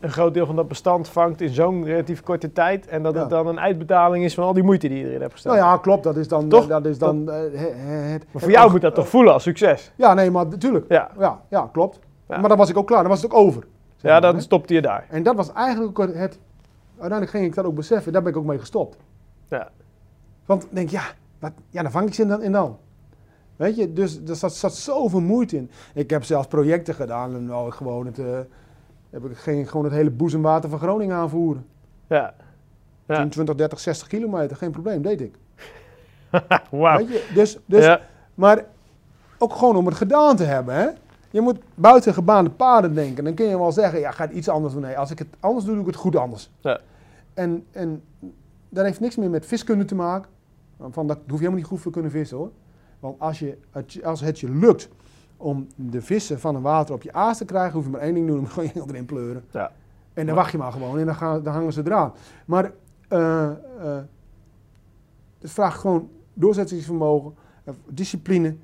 een 0.00 0.10
groot 0.10 0.34
deel 0.34 0.46
van 0.46 0.56
dat 0.56 0.68
bestand 0.68 1.08
vangt 1.08 1.40
in 1.40 1.48
zo'n 1.48 1.84
relatief 1.84 2.22
korte 2.22 2.52
tijd. 2.52 2.86
En 2.86 3.02
dat 3.02 3.14
Ja. 3.14 3.20
het 3.20 3.30
dan 3.30 3.46
een 3.46 3.60
uitbetaling 3.60 4.24
is 4.24 4.34
van 4.34 4.44
al 4.44 4.52
die 4.52 4.62
moeite 4.62 4.88
die 4.88 4.98
je 4.98 5.06
erin 5.08 5.20
hebt 5.20 5.32
gestaan. 5.32 5.56
Nou 5.56 5.64
ja, 5.66 5.76
klopt. 5.76 6.02
Dat 6.04 6.16
is 6.16 6.28
dan. 6.28 6.48
Toch? 6.48 6.62
eh, 6.62 6.68
Dat 6.68 6.86
is 6.86 6.98
dan 6.98 7.30
eh, 7.30 7.36
he- 7.36 7.72
he- 7.74 7.92
het, 8.12 8.24
Maar 8.32 8.42
voor 8.42 8.50
jou 8.50 8.70
moet 8.70 8.80
dat 8.80 8.94
toch 8.94 9.08
voelen 9.08 9.32
als 9.32 9.42
succes? 9.42 9.92
Ja, 9.96 10.14
nee, 10.14 10.30
maar 10.30 10.46
natuurlijk. 10.46 10.84
Ja, 10.88 11.10
Ja, 11.18 11.40
ja, 11.48 11.68
klopt. 11.72 11.98
Ja. 12.28 12.38
Maar 12.38 12.48
dan 12.48 12.58
was 12.58 12.70
ik 12.70 12.76
ook 12.76 12.86
klaar. 12.86 13.00
Dan 13.00 13.10
was 13.10 13.22
het 13.22 13.32
ook 13.32 13.38
over. 13.38 13.62
ja 13.96 14.20
dan 14.20 14.34
hè. 14.34 14.40
stopte 14.40 14.74
je 14.74 14.82
daar. 14.82 15.06
En 15.08 15.22
dat 15.22 15.34
was 15.36 15.52
eigenlijk 15.52 15.98
het. 15.98 16.38
Uiteindelijk 16.98 17.30
ging 17.30 17.44
ik 17.44 17.54
dat 17.54 17.64
ook 17.64 17.74
beseffen. 17.74 18.12
Daar 18.12 18.22
ben 18.22 18.32
ik 18.32 18.38
ook 18.38 18.44
mee 18.44 18.58
gestopt. 18.58 18.96
Ja. 19.58 19.70
Want 20.46 20.62
ik 20.62 20.68
denk, 20.72 20.90
ja, 20.90 21.02
wat, 21.38 21.52
ja, 21.70 21.82
dan 21.82 21.90
vang 21.90 22.06
ik 22.06 22.14
ze 22.14 22.22
in 22.22 22.28
dan. 22.28 22.42
En 22.42 22.52
dan. 22.52 22.78
Weet 23.56 23.76
je, 23.76 23.92
dus 23.92 24.20
er 24.26 24.36
zat, 24.36 24.54
zat 24.54 24.74
zoveel 24.74 25.20
moeite 25.20 25.56
in. 25.56 25.70
Ik 25.94 26.10
heb 26.10 26.24
zelfs 26.24 26.46
projecten 26.46 26.94
gedaan 26.94 27.34
en 27.34 27.44
nou, 27.44 27.70
gewoon 27.70 28.06
het, 28.06 28.18
eh, 28.18 28.38
heb 29.10 29.24
ik 29.24 29.36
ging 29.36 29.70
gewoon 29.70 29.84
het 29.84 29.94
hele 29.94 30.10
boezemwater 30.10 30.70
van 30.70 30.78
Groningen 30.78 31.16
aanvoeren. 31.16 31.66
Ja. 32.06 32.34
Ja. 33.06 33.16
10, 33.16 33.28
20, 33.28 33.54
30, 33.54 33.80
60 33.80 34.08
kilometer, 34.08 34.56
geen 34.56 34.70
probleem, 34.70 35.02
deed 35.02 35.20
ik. 35.20 35.34
Wauw. 36.70 36.96
Weet 36.96 37.08
je, 37.08 37.30
dus, 37.34 37.58
dus, 37.66 37.84
Ja. 37.84 38.00
Maar 38.34 38.64
ook 39.38 39.52
gewoon 39.52 39.76
om 39.76 39.86
het 39.86 39.94
gedaan 39.94 40.36
te 40.36 40.44
hebben. 40.44 40.74
Hè? 40.74 40.88
je 41.30 41.40
moet 41.40 41.58
buiten 41.74 42.14
gebaande 42.14 42.50
paden 42.50 42.94
denken. 42.94 43.24
Dan 43.24 43.34
kun 43.34 43.46
je 43.46 43.58
wel 43.58 43.72
zeggen, 43.72 44.00
ja, 44.00 44.10
ga 44.10 44.24
het 44.24 44.32
iets 44.32 44.48
anders 44.48 44.72
doen. 44.72 44.82
Nee, 44.82 44.98
als 44.98 45.10
ik 45.10 45.18
het 45.18 45.28
anders 45.40 45.64
doe, 45.64 45.74
doe 45.74 45.82
ik 45.82 45.90
het 45.90 46.00
goed 46.00 46.16
anders. 46.16 46.50
Ja. 46.60 46.80
En, 47.34 47.66
en 47.70 48.02
dat 48.74 48.84
heeft 48.84 49.00
niks 49.00 49.16
meer 49.16 49.30
met 49.30 49.46
viskunde 49.46 49.84
te 49.84 49.94
maken. 49.94 50.30
Van, 50.90 51.06
dat 51.06 51.16
hoef 51.18 51.26
je 51.28 51.36
helemaal 51.36 51.56
niet 51.58 51.66
goed 51.66 51.80
voor 51.80 51.92
kunnen 51.92 52.10
vissen 52.10 52.36
hoor. 52.36 52.50
Want 53.00 53.20
als, 53.20 53.38
je, 53.38 53.58
het 53.70 53.92
je- 53.92 54.06
als 54.06 54.20
het 54.20 54.40
je 54.40 54.50
lukt 54.50 54.88
om 55.36 55.66
de 55.74 56.02
vissen 56.02 56.40
van 56.40 56.54
een 56.54 56.62
water 56.62 56.94
op 56.94 57.02
je 57.02 57.12
aas 57.12 57.38
te 57.38 57.44
krijgen, 57.44 57.72
hoef 57.74 57.84
je 57.84 57.90
maar 57.90 58.00
één 58.00 58.14
ding 58.14 58.26
te 58.26 58.32
doen, 58.32 58.40
moet 58.42 58.64
je 58.64 58.68
gewoon 58.68 58.88
erin 58.88 59.04
pleuren. 59.04 59.44
Ja. 59.50 59.72
En 60.14 60.26
dan 60.26 60.34
wacht 60.34 60.52
je 60.52 60.58
maar 60.58 60.72
gewoon 60.72 60.98
en 60.98 61.06
dan, 61.06 61.14
gaan, 61.14 61.42
dan 61.42 61.52
hangen 61.52 61.72
ze 61.72 61.82
eraan. 61.84 62.12
Maar 62.46 62.72
eh, 63.08 63.44
eh, 63.50 63.54
het 65.40 65.50
vraagt 65.50 65.80
gewoon 65.80 66.08
doorzettingsvermogen, 66.34 67.34
eh, 67.64 67.74
discipline, 67.88 68.56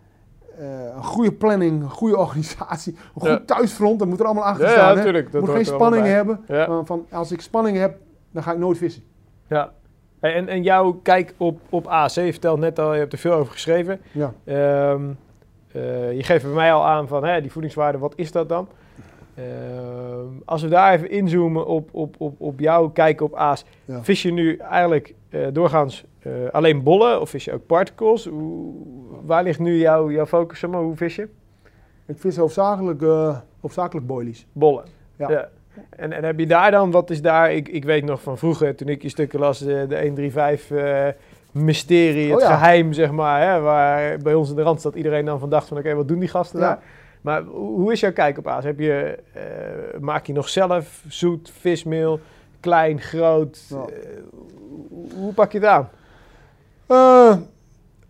een 0.94 1.04
goede 1.04 1.32
planning, 1.32 1.82
een 1.82 1.90
goede 1.90 2.16
organisatie, 2.16 2.92
een 3.14 3.20
goed 3.20 3.28
Ja. 3.28 3.40
thuisfront, 3.46 3.98
dat 3.98 4.08
moet 4.08 4.20
er 4.20 4.24
allemaal 4.26 4.44
achter 4.44 4.64
Ja, 4.66 4.70
ja, 4.72 4.76
staan. 4.78 4.96
natuurlijk, 4.96 5.32
dat 5.32 5.40
moet 5.40 5.50
geen 5.50 5.64
spanning 5.64 6.06
hebben. 6.06 6.40
Ja. 6.46 6.66
Van, 6.66 6.86
van, 6.86 7.06
als 7.10 7.32
ik 7.32 7.40
spanning 7.40 7.76
heb, 7.76 7.98
dan 8.30 8.42
ga 8.42 8.52
ik 8.52 8.58
nooit 8.58 8.78
vissen. 8.78 9.02
Ja. 9.46 9.72
Hey, 10.20 10.34
En, 10.34 10.48
en 10.48 10.62
jouw 10.62 10.92
kijk 11.02 11.34
op, 11.36 11.60
op 11.70 11.86
AC, 11.86 12.10
je 12.10 12.32
vertelt 12.32 12.58
net 12.60 12.78
al, 12.78 12.92
je 12.92 12.98
hebt 12.98 13.12
er 13.12 13.18
veel 13.18 13.32
over 13.32 13.52
geschreven. 13.52 14.00
Ja. 14.12 14.32
Ehm, 14.44 15.02
eh, 15.72 16.12
je 16.12 16.22
geeft 16.22 16.44
bij 16.44 16.54
mij 16.54 16.72
al 16.72 16.84
aan 16.84 17.08
van 17.08 17.24
hè, 17.24 17.40
die 17.40 17.52
voedingswaarde, 17.52 17.98
wat 17.98 18.12
is 18.16 18.32
dat 18.32 18.48
dan? 18.48 18.68
Ehm, 19.34 20.26
als 20.44 20.62
we 20.62 20.68
daar 20.68 20.92
even 20.92 21.10
inzoomen 21.10 21.66
op, 21.66 21.88
op, 21.92 22.14
op, 22.18 22.40
op 22.40 22.60
jouw 22.60 22.88
kijk 22.88 23.20
op 23.20 23.34
aas, 23.34 23.64
Ja. 23.84 24.02
vis 24.04 24.22
je 24.22 24.32
nu 24.32 24.56
eigenlijk 24.56 25.14
eh, 25.28 25.46
doorgaans 25.52 26.04
eh, 26.18 26.32
alleen 26.52 26.82
bollen 26.82 27.20
of 27.20 27.30
vis 27.30 27.44
je 27.44 27.52
ook 27.52 27.66
particles? 27.66 28.26
Hoe, 28.26 28.72
waar 29.24 29.42
ligt 29.42 29.58
nu 29.58 29.78
jouw, 29.78 30.10
jouw 30.10 30.26
focus? 30.26 30.58
Zeg 30.58 30.70
maar, 30.70 30.80
hoe 30.80 30.96
vis 30.96 31.16
je? 31.16 31.28
Ik 32.06 32.18
vis 32.18 32.36
hoofdzakelijk, 32.36 33.02
hoofdzakelijk 33.60 34.06
boilies. 34.06 34.46
Bollen. 34.52 34.84
Ja. 35.16 35.48
En, 35.90 36.12
en 36.12 36.24
heb 36.24 36.38
je 36.38 36.46
daar 36.46 36.70
dan, 36.70 36.90
wat 36.90 37.10
is 37.10 37.22
daar, 37.22 37.52
ik, 37.52 37.68
ik 37.68 37.84
weet 37.84 38.04
nog 38.04 38.22
van 38.22 38.38
vroeger 38.38 38.74
toen 38.76 38.88
ik 38.88 39.02
je 39.02 39.08
stukken 39.08 39.40
las, 39.40 39.58
de, 39.58 39.84
de 39.88 40.00
135 40.00 40.70
eh 40.70 41.06
mysterie, 41.52 42.26
het 42.32 42.34
Oh 42.42 42.48
ja. 42.48 42.56
geheim 42.56 42.92
zeg 42.92 43.10
maar, 43.10 43.50
hè, 43.52 43.60
waar 43.60 44.18
bij 44.18 44.34
ons 44.34 44.50
in 44.50 44.56
de 44.56 44.62
Randstad 44.62 44.94
iedereen 44.94 45.24
dan 45.24 45.38
van 45.38 45.50
dacht 45.50 45.68
van 45.68 45.78
oké, 45.78 45.94
wat 45.94 46.08
doen 46.08 46.18
die 46.18 46.28
gasten 46.28 46.60
Ja. 46.60 46.66
daar? 46.66 46.78
Maar 47.20 47.42
hoe 47.42 47.92
is 47.92 48.00
jouw 48.00 48.12
kijk 48.12 48.38
op 48.38 48.46
aas? 48.46 48.64
Heb 48.64 48.78
je, 48.78 49.18
eh, 49.32 49.42
maak 50.00 50.26
je 50.26 50.32
nog 50.32 50.48
zelf 50.48 51.02
zoet, 51.08 51.52
vismeel, 51.58 52.20
klein, 52.60 53.00
groot? 53.00 53.64
Ja. 53.68 53.76
Eh, 53.76 54.18
hoe, 55.14 55.32
pak 55.32 55.52
je 55.52 55.58
het 55.58 55.66
aan? 55.66 55.88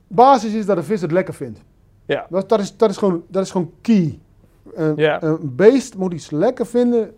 Basis 0.07 0.55
is 0.55 0.67
dat 0.67 0.77
de 0.77 0.83
vis 0.83 1.01
het 1.01 1.13
lekker 1.13 1.35
vindt. 1.35 1.61
Ja. 2.07 2.27
Dat, 2.31 2.49
dat, 2.49 2.61
is, 2.61 2.77
dat, 2.77 2.91
is, 2.91 2.97
gewoon, 2.97 3.23
dat 3.29 3.45
is 3.45 3.51
gewoon 3.51 3.71
key. 3.81 4.19
Een, 4.75 4.93
Ja. 4.97 5.23
een 5.23 5.39
beest 5.43 5.97
moet 5.97 6.13
iets 6.13 6.31
lekker 6.31 6.67
vinden 6.67 7.15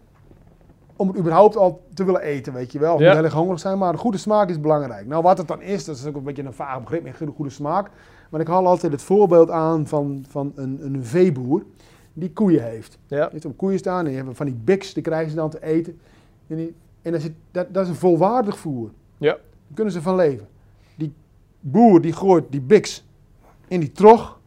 om 1.01 1.09
het 1.09 1.17
überhaupt 1.19 1.57
al 1.57 1.83
te 1.95 2.05
willen 2.05 2.21
eten, 2.21 2.53
weet 2.53 2.73
je 2.73 2.79
wel. 2.79 2.95
Of 2.95 3.01
Ja. 3.01 3.07
niet 3.07 3.15
heel 3.15 3.25
erg 3.25 3.33
hongerig 3.35 3.61
zijn, 3.61 3.79
maar 3.79 3.93
een 3.93 3.99
goede 3.99 4.19
smaak 4.19 4.49
is 4.49 4.61
belangrijk. 4.61 5.07
Nou, 5.07 5.23
wat 5.23 5.39
het 5.39 5.49
dan 5.49 5.63
is, 5.63 5.85
dat 5.85 5.97
is 5.97 6.07
ook 6.07 6.15
een 6.17 6.23
beetje 6.23 6.43
een 6.43 6.53
vaag 6.53 6.81
begrip, 6.81 7.07
een 7.07 7.15
goede, 7.17 7.33
goede 7.33 7.51
smaak. 7.51 7.91
Maar 8.31 8.41
ik 8.41 8.47
haal 8.47 8.67
altijd 8.67 8.93
het 8.93 9.03
voorbeeld 9.03 9.51
aan 9.51 9.87
van, 9.87 10.25
van 10.29 10.53
een, 10.55 10.79
een 10.83 11.05
veeboer 11.05 11.63
die 12.13 12.33
koeien 12.33 12.63
heeft. 12.63 12.99
Ja. 13.07 13.21
Die 13.23 13.29
heeft 13.33 13.45
op 13.45 13.57
koeien 13.57 13.79
staan 13.79 13.99
en 13.99 14.05
die 14.05 14.17
hebben 14.17 14.35
van 14.37 14.47
die 14.47 14.55
biks, 14.55 14.95
die 14.95 15.03
krijgen 15.03 15.31
ze 15.31 15.37
dan 15.37 15.51
te 15.51 15.63
eten. 15.65 16.01
En, 16.47 16.57
die, 16.57 16.75
en 17.03 17.13
dat, 17.13 17.21
is, 17.21 17.29
dat, 17.51 17.67
dat 17.75 17.83
is 17.83 17.89
een 17.89 17.95
volwaardig 17.95 18.59
voer. 18.59 18.91
Ja. 19.19 19.31
Daar 19.33 19.39
kunnen 19.75 19.93
ze 19.93 20.03
van 20.03 20.15
leven. 20.15 20.49
Die 20.97 21.13
boer 21.61 22.01
die 22.01 22.13
gooit 22.13 22.45
die 22.51 22.61
biks 22.61 23.05
in 23.69 23.81
die 23.81 23.93
trog. 23.93 24.39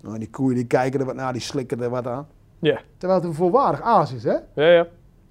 Nou, 0.00 0.18
die 0.18 0.30
koeien 0.30 0.54
die 0.54 0.66
kijken 0.66 1.00
er 1.00 1.06
wat 1.06 1.14
naar, 1.14 1.32
die 1.32 1.42
slikken 1.42 1.82
er 1.82 1.90
wat 1.90 2.06
aan. 2.06 2.26
Ja. 2.58 2.80
Terwijl 2.96 3.20
het 3.20 3.28
een 3.28 3.34
volwaardig 3.36 3.80
aas 3.82 4.12
is, 4.12 4.24
hè? 4.24 4.36
Ja, 4.54 4.70
ja. 4.70 4.86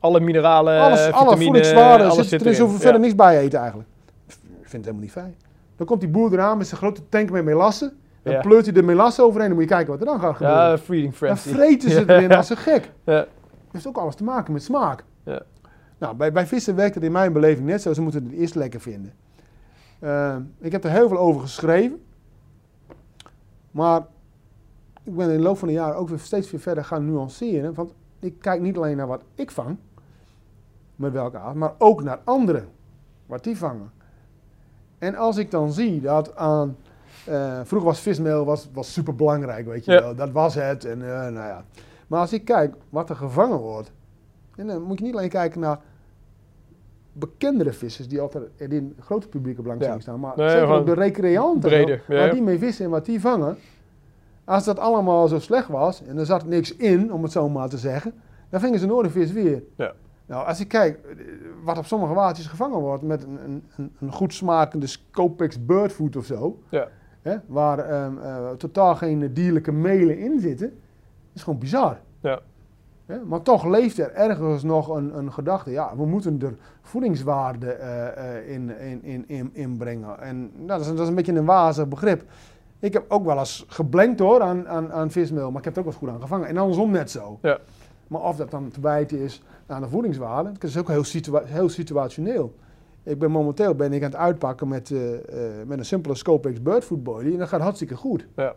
Alle 0.08 0.20
mineralen, 0.20 0.80
Alles, 0.80 1.00
alle 1.00 1.12
vitamine, 1.14 1.44
voedingswaarden, 1.44 2.06
alles 2.10 2.16
zit, 2.18 2.28
zit 2.28 2.42
er 2.42 2.48
is 2.48 2.60
hoeven 2.60 2.80
verder 2.80 3.02
niks 3.02 3.16
bij 3.16 3.40
eten 3.40 3.60
eigenlijk. 3.60 3.90
Ik 4.28 4.34
vind 4.70 4.72
het 4.72 4.96
helemaal 4.96 5.02
niet 5.02 5.12
fijn. 5.12 5.36
Dan 5.76 5.86
komt 5.88 6.00
die 6.00 6.10
boer 6.10 6.34
eraan 6.34 6.58
met 6.58 6.68
zijn 6.68 6.80
grote 6.80 7.02
tank 7.10 7.30
met 7.32 7.44
melasse. 7.44 7.94
Dan 8.24 8.34
Ja. 8.34 8.40
pleurt 8.42 8.64
hij 8.66 8.74
de 8.74 8.84
melasse 8.84 9.22
overheen. 9.22 9.48
Dan 9.48 9.58
moet 9.58 9.68
je 9.70 9.74
kijken 9.76 9.92
wat 9.92 10.00
er 10.00 10.06
dan 10.06 10.20
gaat 10.20 10.36
gebeuren. 10.36 10.70
Ja, 10.70 10.78
feeding 10.78 11.18
dan 11.18 11.38
frenzy. 11.38 11.50
vreten 11.50 11.92
ze 11.92 12.04
erin 12.12 12.32
als 12.32 12.50
een 12.50 12.58
gek. 12.58 12.92
Ja. 13.04 13.14
Dat 13.16 13.26
heeft 13.72 13.88
ook 13.88 13.98
alles 13.98 14.16
te 14.16 14.24
maken 14.24 14.54
met 14.54 14.64
smaak. 14.64 15.04
Ja. 15.24 15.42
Nou, 15.98 16.16
bij, 16.16 16.32
bij 16.32 16.48
vissen 16.48 16.76
werkt 16.76 16.96
het 16.96 17.04
in 17.04 17.12
mijn 17.12 17.34
beleving 17.34 17.68
net 17.68 17.82
zo. 17.82 17.94
Ze 17.94 18.02
moeten 18.02 18.24
het 18.24 18.34
eerst 18.34 18.56
lekker 18.56 18.80
vinden. 18.82 19.14
Eh, 20.00 20.36
ik 20.60 20.72
heb 20.72 20.84
er 20.84 20.90
heel 20.92 21.08
veel 21.08 21.18
over 21.18 21.42
geschreven. 21.42 22.02
Maar 23.72 24.02
ik 25.04 25.16
ben 25.16 25.30
in 25.30 25.38
de 25.38 25.44
loop 25.44 25.58
van 25.58 25.68
de 25.68 25.74
jaren 25.74 25.96
ook 25.96 26.10
weer 26.10 26.20
steeds 26.20 26.52
weer 26.52 26.60
verder 26.62 26.86
gaan 26.86 27.06
nuanceren. 27.06 27.74
Want 27.74 27.94
ik 28.20 28.40
kijk 28.40 28.62
niet 28.62 28.78
alleen 28.78 28.98
naar 28.98 29.08
wat 29.08 29.22
ik 29.36 29.52
vang, 29.52 29.78
met 30.98 31.12
welke 31.14 31.38
aard, 31.38 31.56
maar 31.56 31.74
ook 31.78 32.04
naar 32.04 32.20
anderen, 32.24 32.68
wat 33.26 33.44
die 33.44 33.58
vangen. 33.58 33.92
En 34.98 35.16
als 35.16 35.38
ik 35.38 35.52
dan 35.52 35.72
zie 35.72 36.02
dat 36.02 36.36
aan. 36.36 36.76
eh, 37.26 37.60
vroeger 37.64 37.90
was 37.90 38.00
vismeel 38.00 38.46
was, 38.46 38.70
was 38.74 38.94
super 38.94 39.16
belangrijk, 39.16 39.66
weet 39.66 39.86
je 39.86 39.92
Ja. 39.92 40.02
wel. 40.02 40.16
Dat 40.16 40.32
was 40.32 40.56
het. 40.56 40.86
En, 40.86 41.02
eh, 41.02 41.22
nou 41.22 41.34
ja. 41.48 41.66
Maar 42.08 42.20
als 42.20 42.34
ik 42.34 42.46
kijk 42.46 42.76
wat 42.90 43.10
er 43.10 43.16
gevangen 43.16 43.58
wordt. 43.58 43.92
En 44.56 44.68
dan 44.68 44.82
moet 44.82 44.98
je 45.00 45.04
niet 45.06 45.14
alleen 45.16 45.30
kijken 45.30 45.60
naar 45.60 45.80
bekendere 47.14 47.74
vissers 47.74 48.08
die 48.08 48.22
altijd 48.22 48.44
in 48.58 48.94
het 48.96 49.06
grote 49.06 49.28
publieke 49.28 49.62
belangstelling 49.62 50.04
Ja. 50.04 50.10
staan. 50.10 50.20
Maar 50.20 50.38
Nee, 50.38 50.50
zeker 50.50 50.66
gewoon 50.66 50.80
ook 50.80 50.86
de 50.86 50.94
recreanten. 50.94 51.70
breder, 51.70 52.04
ja, 52.08 52.16
Waar 52.16 52.32
die 52.32 52.42
mee 52.42 52.58
vissen 52.58 52.86
en 52.86 52.92
wat 52.92 53.06
die 53.06 53.22
vangen. 53.22 53.58
Als 54.44 54.64
dat 54.66 54.80
allemaal 54.80 55.28
zo 55.28 55.40
slecht 55.40 55.68
was 55.68 56.04
en 56.04 56.18
er 56.18 56.26
zat 56.26 56.46
niks 56.46 56.76
in, 56.76 57.14
om 57.14 57.24
het 57.24 57.32
zo 57.32 57.50
maar 57.50 57.70
te 57.70 57.78
zeggen. 57.78 58.14
Dan 58.50 58.60
vingen 58.60 58.80
ze 58.80 58.86
nooit 58.86 59.06
een 59.06 59.12
vis 59.12 59.32
weer. 59.32 59.64
Ja. 59.76 59.94
Nou, 60.28 60.48
als 60.48 60.60
ik 60.60 60.68
kijk 60.68 61.06
eh, 61.06 61.16
wat 61.64 61.78
op 61.78 61.86
sommige 61.86 62.14
watertjes 62.14 62.48
gevangen 62.48 62.80
wordt 62.80 63.04
met 63.04 63.24
een, 63.24 63.64
een, 63.76 63.94
een, 64.00 64.12
goed 64.12 64.34
smakende 64.34 64.88
Scopex 64.88 65.66
birdfood 65.66 66.16
of 66.16 66.26
zo. 66.26 66.60
Ja. 66.70 66.88
Hè, 67.22 67.38
waar 67.46 67.80
ehm, 67.80 68.18
eh, 68.18 68.50
totaal 68.52 68.96
geen 68.96 69.34
dierlijke 69.34 69.72
melen 69.72 70.18
in 70.18 70.40
zitten. 70.40 70.80
Is 71.34 71.44
gewoon 71.44 71.60
bizar. 71.60 72.00
Ja. 72.20 72.42
Hè, 73.08 73.20
maar 73.26 73.42
toch 73.42 73.66
leeft 73.66 74.00
er 74.00 74.14
ergens 74.14 74.64
nog 74.64 74.88
een, 74.88 75.18
een 75.18 75.34
gedachte. 75.34 75.72
Ja, 75.72 75.96
we 75.96 76.06
moeten 76.06 76.42
er 76.42 76.56
voedingswaarde 76.82 77.72
eh, 77.72 78.38
eh, 78.38 78.50
in, 78.50 78.80
in, 78.80 79.04
in, 79.04 79.24
in, 79.28 79.50
inbrengen. 79.54 80.20
En 80.20 80.52
nou, 80.56 80.68
dat, 80.68 80.80
is, 80.80 80.88
dat 80.88 81.00
is 81.00 81.08
een 81.08 81.16
beetje 81.16 81.34
een 81.34 81.46
wazig 81.46 81.88
begrip. 81.88 82.24
Ik 82.80 82.94
heb 82.94 83.06
ook 83.08 83.26
wel 83.26 83.40
eens 83.40 83.66
geblenkt 83.68 84.20
hoor 84.20 84.42
aan, 84.42 84.68
aan, 84.68 84.92
aan 84.92 85.12
vismeel, 85.12 85.52
maar 85.52 85.60
ik 85.60 85.66
heb 85.66 85.74
er 85.74 85.80
ook 85.80 85.86
wel 85.86 85.94
eens 85.94 86.04
goed 86.04 86.14
aan 86.14 86.22
gevangen. 86.22 86.48
En 86.48 86.58
andersom 86.58 86.92
net 86.92 87.12
zo. 87.12 87.40
Ja. 87.42 87.60
Maar 88.08 88.22
of 88.22 88.36
dat 88.36 88.52
dan 88.52 88.70
te 88.70 88.82
wijten 88.82 89.20
is 89.20 89.44
aan 89.66 89.82
de 89.82 89.90
voedingswaarde, 89.90 90.52
dat 90.52 90.64
is 90.64 90.78
ook 90.78 90.88
heel, 90.88 91.04
situa 91.04 91.42
heel 91.46 91.70
situationeel. 91.70 92.56
Ik 93.04 93.20
ben 93.20 93.32
momenteel 93.32 93.76
ben 93.76 93.94
ik 93.94 94.04
aan 94.04 94.10
het 94.10 94.20
uitpakken 94.20 94.68
met, 94.68 94.92
eh, 94.92 95.14
eh, 95.14 95.68
met 95.68 95.78
een 95.78 95.86
simpele 95.86 96.16
Scopex 96.16 96.62
Birdfood 96.62 97.04
Boilie 97.04 97.34
en 97.34 97.40
dat 97.40 97.48
gaat 97.48 97.62
hartstikke 97.62 97.96
goed. 97.96 98.28
Ja. 98.36 98.56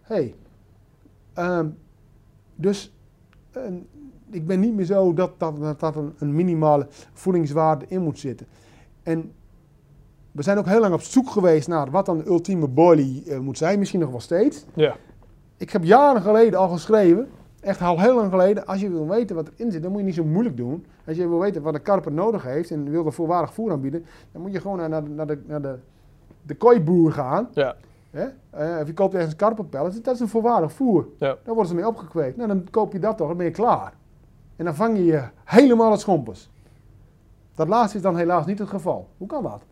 Hey. 0.00 0.34
Ehm, 1.32 1.68
dus 2.54 2.92
ik 4.30 4.46
ben 4.46 4.60
niet 4.60 4.74
meer 4.74 4.84
zo 4.84 5.14
dat, 5.14 5.32
dat, 5.38 5.60
dat, 5.60 5.80
dat 5.80 5.96
een, 5.96 6.14
een 6.18 6.34
minimale 6.34 6.86
voedingswaarde 7.12 7.84
in 7.88 8.02
moet 8.02 8.18
zitten. 8.18 8.46
En 9.02 9.32
we 10.32 10.42
zijn 10.42 10.58
ook 10.58 10.66
heel 10.66 10.80
lang 10.80 10.94
op 10.94 11.00
zoek 11.00 11.30
geweest 11.30 11.68
naar 11.68 11.90
wat 11.90 12.06
dan 12.06 12.18
de 12.18 12.26
ultieme 12.26 12.68
boilie 12.68 13.24
eh, 13.26 13.38
moet 13.38 13.58
zijn. 13.58 13.78
Misschien 13.78 14.00
nog 14.00 14.10
wel 14.10 14.20
steeds. 14.20 14.64
Ja. 14.74 14.96
Ik 15.56 15.70
heb 15.70 15.84
jaren 15.84 16.22
geleden 16.22 16.58
al 16.58 16.68
geschreven, 16.68 17.28
echt 17.68 17.80
al 17.82 18.00
heel 18.00 18.14
lang 18.14 18.30
geleden, 18.30 18.66
als 18.66 18.80
je 18.80 18.90
wil 18.90 19.08
weten 19.08 19.36
wat 19.36 19.50
erin 19.56 19.72
zit, 19.72 19.82
dan 19.82 19.90
moet 19.90 20.00
je 20.00 20.06
niet 20.06 20.14
zo 20.14 20.24
moeilijk 20.24 20.56
doen. 20.56 20.86
Als 21.06 21.16
je 21.16 21.28
wil 21.28 21.38
weten 21.38 21.62
wat 21.62 21.74
een 21.74 21.82
karper 21.82 22.12
nodig 22.12 22.42
heeft 22.42 22.70
en 22.70 22.90
wil 22.90 23.06
er 23.06 23.12
voorwaardig 23.12 23.54
voer 23.54 23.72
aanbieden, 23.72 24.04
dan 24.32 24.42
moet 24.42 24.52
je 24.52 24.60
gewoon 24.60 24.76
naar, 24.76 24.88
naar, 24.88 25.04
de- 25.04 25.10
naar 25.10 25.26
de, 25.26 25.38
naar 25.46 25.62
de, 25.62 25.78
de 26.42 26.54
kooiboer 26.56 27.12
gaan. 27.12 27.48
Ja. 27.52 27.76
Hè? 28.10 28.26
Eh, 28.50 28.80
of 28.80 28.86
je 28.86 28.94
koopt 28.94 29.14
ergens 29.14 29.36
karperpellets, 29.36 30.02
dat 30.02 30.14
is 30.14 30.20
een 30.20 30.28
volwaardig 30.28 30.72
voer. 30.72 31.06
Ja. 31.18 31.26
Daar 31.26 31.38
worden 31.44 31.66
ze 31.66 31.74
mee 31.74 31.86
opgekweekt. 31.86 32.36
Nou, 32.36 32.48
dan 32.48 32.66
koop 32.70 32.92
je 32.92 32.98
dat 32.98 33.16
toch, 33.16 33.28
dan 33.28 33.36
ben 33.36 33.46
je 33.46 33.52
klaar. 33.52 33.92
En 34.56 34.64
dan 34.64 34.74
vang 34.74 34.96
je 34.96 35.04
je 35.04 35.22
helemaal 35.44 35.90
het 35.90 36.00
schompers. 36.00 36.50
Dat 37.54 37.68
laatste 37.68 37.96
is 37.96 38.02
dan 38.02 38.16
helaas 38.16 38.46
niet 38.46 38.58
het 38.58 38.68
geval. 38.68 39.08
Hoe 39.16 39.26
kan 39.28 39.42
dat? 39.42 39.62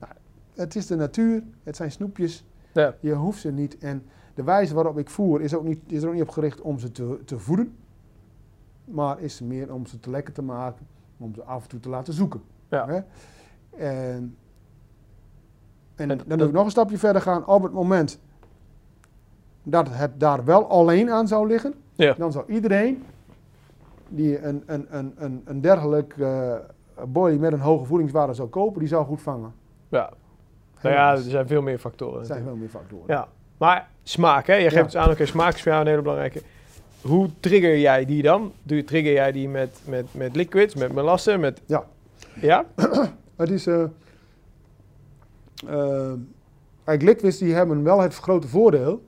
Nou, 0.00 0.12
het 0.54 0.76
is 0.76 0.86
de 0.86 0.96
natuur, 0.96 1.42
het 1.62 1.76
zijn 1.76 1.90
snoepjes, 1.90 2.44
Ja. 2.72 2.94
je 3.00 3.12
hoeft 3.14 3.40
ze 3.40 3.50
niet. 3.52 3.78
En 3.78 4.02
de 4.34 4.42
wijze 4.42 4.74
waarop 4.74 4.98
ik 4.98 5.10
voer 5.10 5.40
is, 5.40 5.54
ook 5.54 5.64
niet, 5.64 5.78
is 5.86 6.02
er 6.02 6.08
ook 6.08 6.14
niet 6.14 6.22
op 6.22 6.28
gericht 6.28 6.60
om 6.60 6.78
ze 6.78 6.90
te, 6.92 7.20
te 7.24 7.38
voeden. 7.38 7.76
Maar 8.84 9.20
is 9.20 9.40
meer 9.40 9.72
om 9.74 9.86
ze 9.86 10.00
te 10.00 10.10
lekker 10.10 10.32
te 10.34 10.42
maken, 10.42 10.86
om 11.18 11.34
ze 11.34 11.42
af 11.42 11.62
en 11.62 11.68
toe 11.68 11.80
te 11.80 11.88
laten 11.88 12.12
zoeken. 12.14 12.42
Ja. 12.68 12.86
Hè? 12.86 13.00
En, 13.86 14.36
en 15.94 16.10
En 16.10 16.18
dan 16.26 16.38
wil 16.38 16.46
ik 16.46 16.52
nog 16.52 16.64
een 16.64 16.70
stapje 16.70 16.98
verder 16.98 17.22
gaan. 17.22 17.46
Op 17.46 17.62
het 17.62 17.72
moment 17.72 18.20
dat 19.62 19.88
het 19.90 20.20
daar 20.20 20.44
wel 20.44 20.68
alleen 20.68 21.10
aan 21.10 21.28
zou 21.28 21.46
liggen, 21.46 21.74
Ja. 21.94 22.14
dan 22.14 22.32
zou 22.32 22.44
iedereen 22.52 23.02
die 24.08 24.42
een, 24.44 24.62
een, 24.66 24.86
een, 24.96 25.12
een, 25.16 25.42
een 25.44 25.60
dergelijk 25.60 26.14
boy 27.06 27.32
met 27.36 27.52
een 27.52 27.60
hoge 27.60 27.84
voedingswaarde 27.84 28.34
zou 28.34 28.48
kopen, 28.48 28.78
die 28.78 28.88
zou 28.88 29.04
goed 29.06 29.20
vangen. 29.22 29.52
Ja. 29.88 30.10
Nou 30.82 30.94
ja, 30.94 31.00
er 31.02 31.08
Helaas. 31.16 31.28
zijn 31.28 31.46
veel 31.46 31.62
meer 31.62 31.78
factoren. 31.78 32.20
er 32.20 32.26
zijn 32.26 32.44
natuurlijk. 32.44 32.70
veel 32.72 32.80
meer 32.80 32.88
factoren. 32.90 33.14
Ja. 33.16 33.28
Maar 33.58 33.88
smaak, 34.02 34.46
hè? 34.46 34.54
Je 34.54 34.70
geeft 34.70 34.74
Ja. 34.74 34.82
het 34.82 34.96
aan, 34.96 35.10
oké, 35.10 35.26
smaak 35.26 35.54
is 35.54 35.62
voor 35.62 35.70
jou 35.72 35.84
een 35.84 35.90
hele 35.90 36.02
belangrijke. 36.02 36.42
hoe 37.00 37.28
trigger 37.40 37.78
jij 37.78 38.04
die 38.04 38.22
dan? 38.22 38.52
Doe 38.62 38.76
je, 38.76 38.84
trigger 38.84 39.12
jij 39.12 39.32
die 39.32 39.48
met, 39.48 39.80
met, 39.84 40.06
met 40.14 40.36
liquids, 40.36 40.74
met 40.74 40.92
melassen? 40.92 41.40
Met... 41.40 41.60
Ja. 41.66 41.84
Ja? 42.40 42.64
Het 43.36 43.50
is... 43.50 43.66
eh 43.66 43.84
eh, 45.66 46.12
kijk, 46.84 47.02
liquids 47.02 47.38
die 47.38 47.54
hebben 47.54 47.82
wel 47.82 48.00
het 48.00 48.14
grote 48.14 48.48
voordeel 48.48 49.02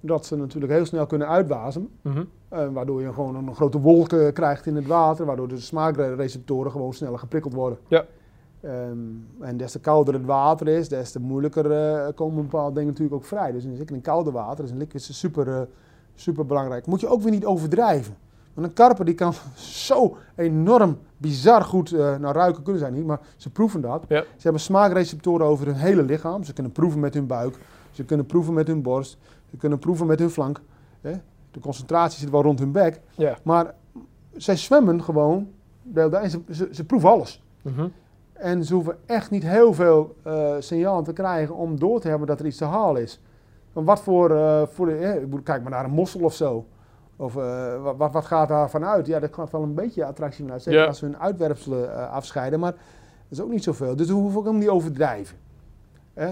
dat 0.00 0.26
ze 0.26 0.36
natuurlijk 0.36 0.72
heel 0.72 0.86
snel 0.86 1.06
kunnen 1.06 1.28
uitwasemen. 1.28 1.88
Mhm. 2.02 2.24
Eh, 2.48 2.68
waardoor 2.72 3.00
je 3.02 3.12
gewoon 3.12 3.34
een 3.36 3.54
grote 3.54 3.78
wolk 3.80 4.12
eh, 4.12 4.32
krijgt 4.32 4.66
in 4.66 4.76
het 4.76 4.86
water, 4.86 5.26
waardoor 5.26 5.48
de 5.48 5.60
smaakreceptoren 5.60 6.70
gewoon 6.70 6.92
sneller 6.92 7.18
geprikkeld 7.18 7.54
worden. 7.54 7.78
Ja. 7.88 8.04
Ehm, 8.60 8.98
en 9.40 9.56
des 9.56 9.72
te 9.72 9.78
kouder 9.78 10.14
het 10.14 10.24
water 10.24 10.68
is, 10.68 10.88
des 10.88 11.12
te 11.12 11.20
moeilijker 11.20 11.72
eh, 11.72 12.08
komen 12.14 12.42
bepaalde 12.42 12.74
dingen 12.74 12.88
natuurlijk 12.88 13.16
ook 13.16 13.24
vrij. 13.24 13.52
Dus 13.52 13.66
zeker 13.74 13.94
in 13.94 14.00
koude 14.00 14.30
water 14.30 14.64
is 14.64 14.70
een 14.70 14.76
liquid 14.76 15.02
super, 15.02 15.48
eh, 15.48 15.60
super 16.14 16.46
belangrijk. 16.46 16.86
Moet 16.86 17.00
je 17.00 17.08
ook 17.08 17.22
weer 17.22 17.30
niet 17.30 17.44
overdrijven. 17.44 18.16
Want 18.54 18.66
een 18.66 18.72
karper 18.72 19.04
die 19.04 19.14
kan 19.14 19.32
zo 19.88 20.16
enorm 20.34 20.98
bizar 21.16 21.62
goed, 21.62 21.90
nou 21.90 22.32
ruiken 22.32 22.62
kunnen 22.62 22.82
zij 22.82 22.90
niet, 22.90 23.06
maar 23.06 23.20
ze 23.36 23.50
proeven 23.50 23.80
dat. 23.80 24.04
Ja. 24.08 24.20
Ze 24.20 24.42
hebben 24.42 24.60
smaakreceptoren 24.60 25.46
over 25.46 25.66
hun 25.66 25.74
hele 25.74 26.02
lichaam. 26.02 26.44
Ze 26.44 26.52
kunnen 26.52 26.72
proeven 26.72 27.00
met 27.00 27.14
hun 27.14 27.26
buik, 27.26 27.58
ze 27.90 28.04
kunnen 28.04 28.26
proeven 28.26 28.54
met 28.54 28.66
hun 28.66 28.82
borst, 28.82 29.18
ze 29.50 29.56
kunnen 29.56 29.78
proeven 29.78 30.06
met 30.06 30.18
hun 30.18 30.30
flank. 30.30 30.60
Hè? 31.00 31.12
De 31.50 31.60
concentratie 31.60 32.18
zit 32.18 32.30
wel 32.30 32.42
rond 32.42 32.58
hun 32.58 32.72
bek. 32.72 33.00
Ja. 33.14 33.38
Maar 33.42 33.74
zij 34.36 34.56
zwemmen 34.56 35.02
gewoon, 35.02 35.48
en 35.94 36.30
ze, 36.30 36.40
ze, 36.50 36.68
ze 36.72 36.84
proeven 36.84 37.10
alles. 37.10 37.42
Mhm. 37.62 37.86
En 38.40 38.64
ze 38.64 38.74
hoeven 38.74 38.98
echt 39.06 39.30
niet 39.30 39.42
heel 39.42 39.74
veel 39.74 40.14
eh 40.22 40.54
signalen 40.58 41.04
te 41.04 41.12
krijgen 41.12 41.54
om 41.54 41.78
door 41.78 42.00
te 42.00 42.08
hebben 42.08 42.26
dat 42.26 42.40
er 42.40 42.46
iets 42.46 42.56
te 42.56 42.64
halen 42.64 43.02
is. 43.02 43.20
Want 43.72 43.86
wat 43.86 44.00
voor, 44.02 44.30
eh, 44.30 44.62
voor 44.66 44.86
de, 44.86 44.96
eh, 44.96 45.38
kijk 45.42 45.62
maar 45.62 45.70
naar 45.70 45.84
een 45.84 45.90
mossel 45.90 46.20
of 46.20 46.34
zo. 46.34 46.66
Of 47.16 47.36
eh, 47.36 47.82
wat, 47.96 48.12
wat, 48.12 48.26
gaat 48.26 48.48
daarvan 48.48 48.84
uit? 48.84 49.06
Ja, 49.06 49.18
daar 49.20 49.28
gaat 49.32 49.50
wel 49.50 49.62
een 49.62 49.74
beetje 49.74 50.04
attractie 50.04 50.44
van 50.44 50.52
uit. 50.52 50.62
Zeker 50.62 50.80
Ja. 50.80 50.86
als 50.86 51.00
we 51.00 51.06
hun 51.06 51.18
uitwerpselen 51.18 52.10
afscheiden. 52.10 52.60
Maar 52.60 52.72
dat 52.72 53.38
is 53.38 53.40
ook 53.40 53.50
niet 53.50 53.64
zoveel. 53.64 53.96
Dus 53.96 54.06
we 54.06 54.12
hoeven 54.12 54.38
ook 54.38 54.44
helemaal 54.44 54.66
niet 54.66 54.74
overdrijven. 54.76 55.36
Eh, 56.14 56.28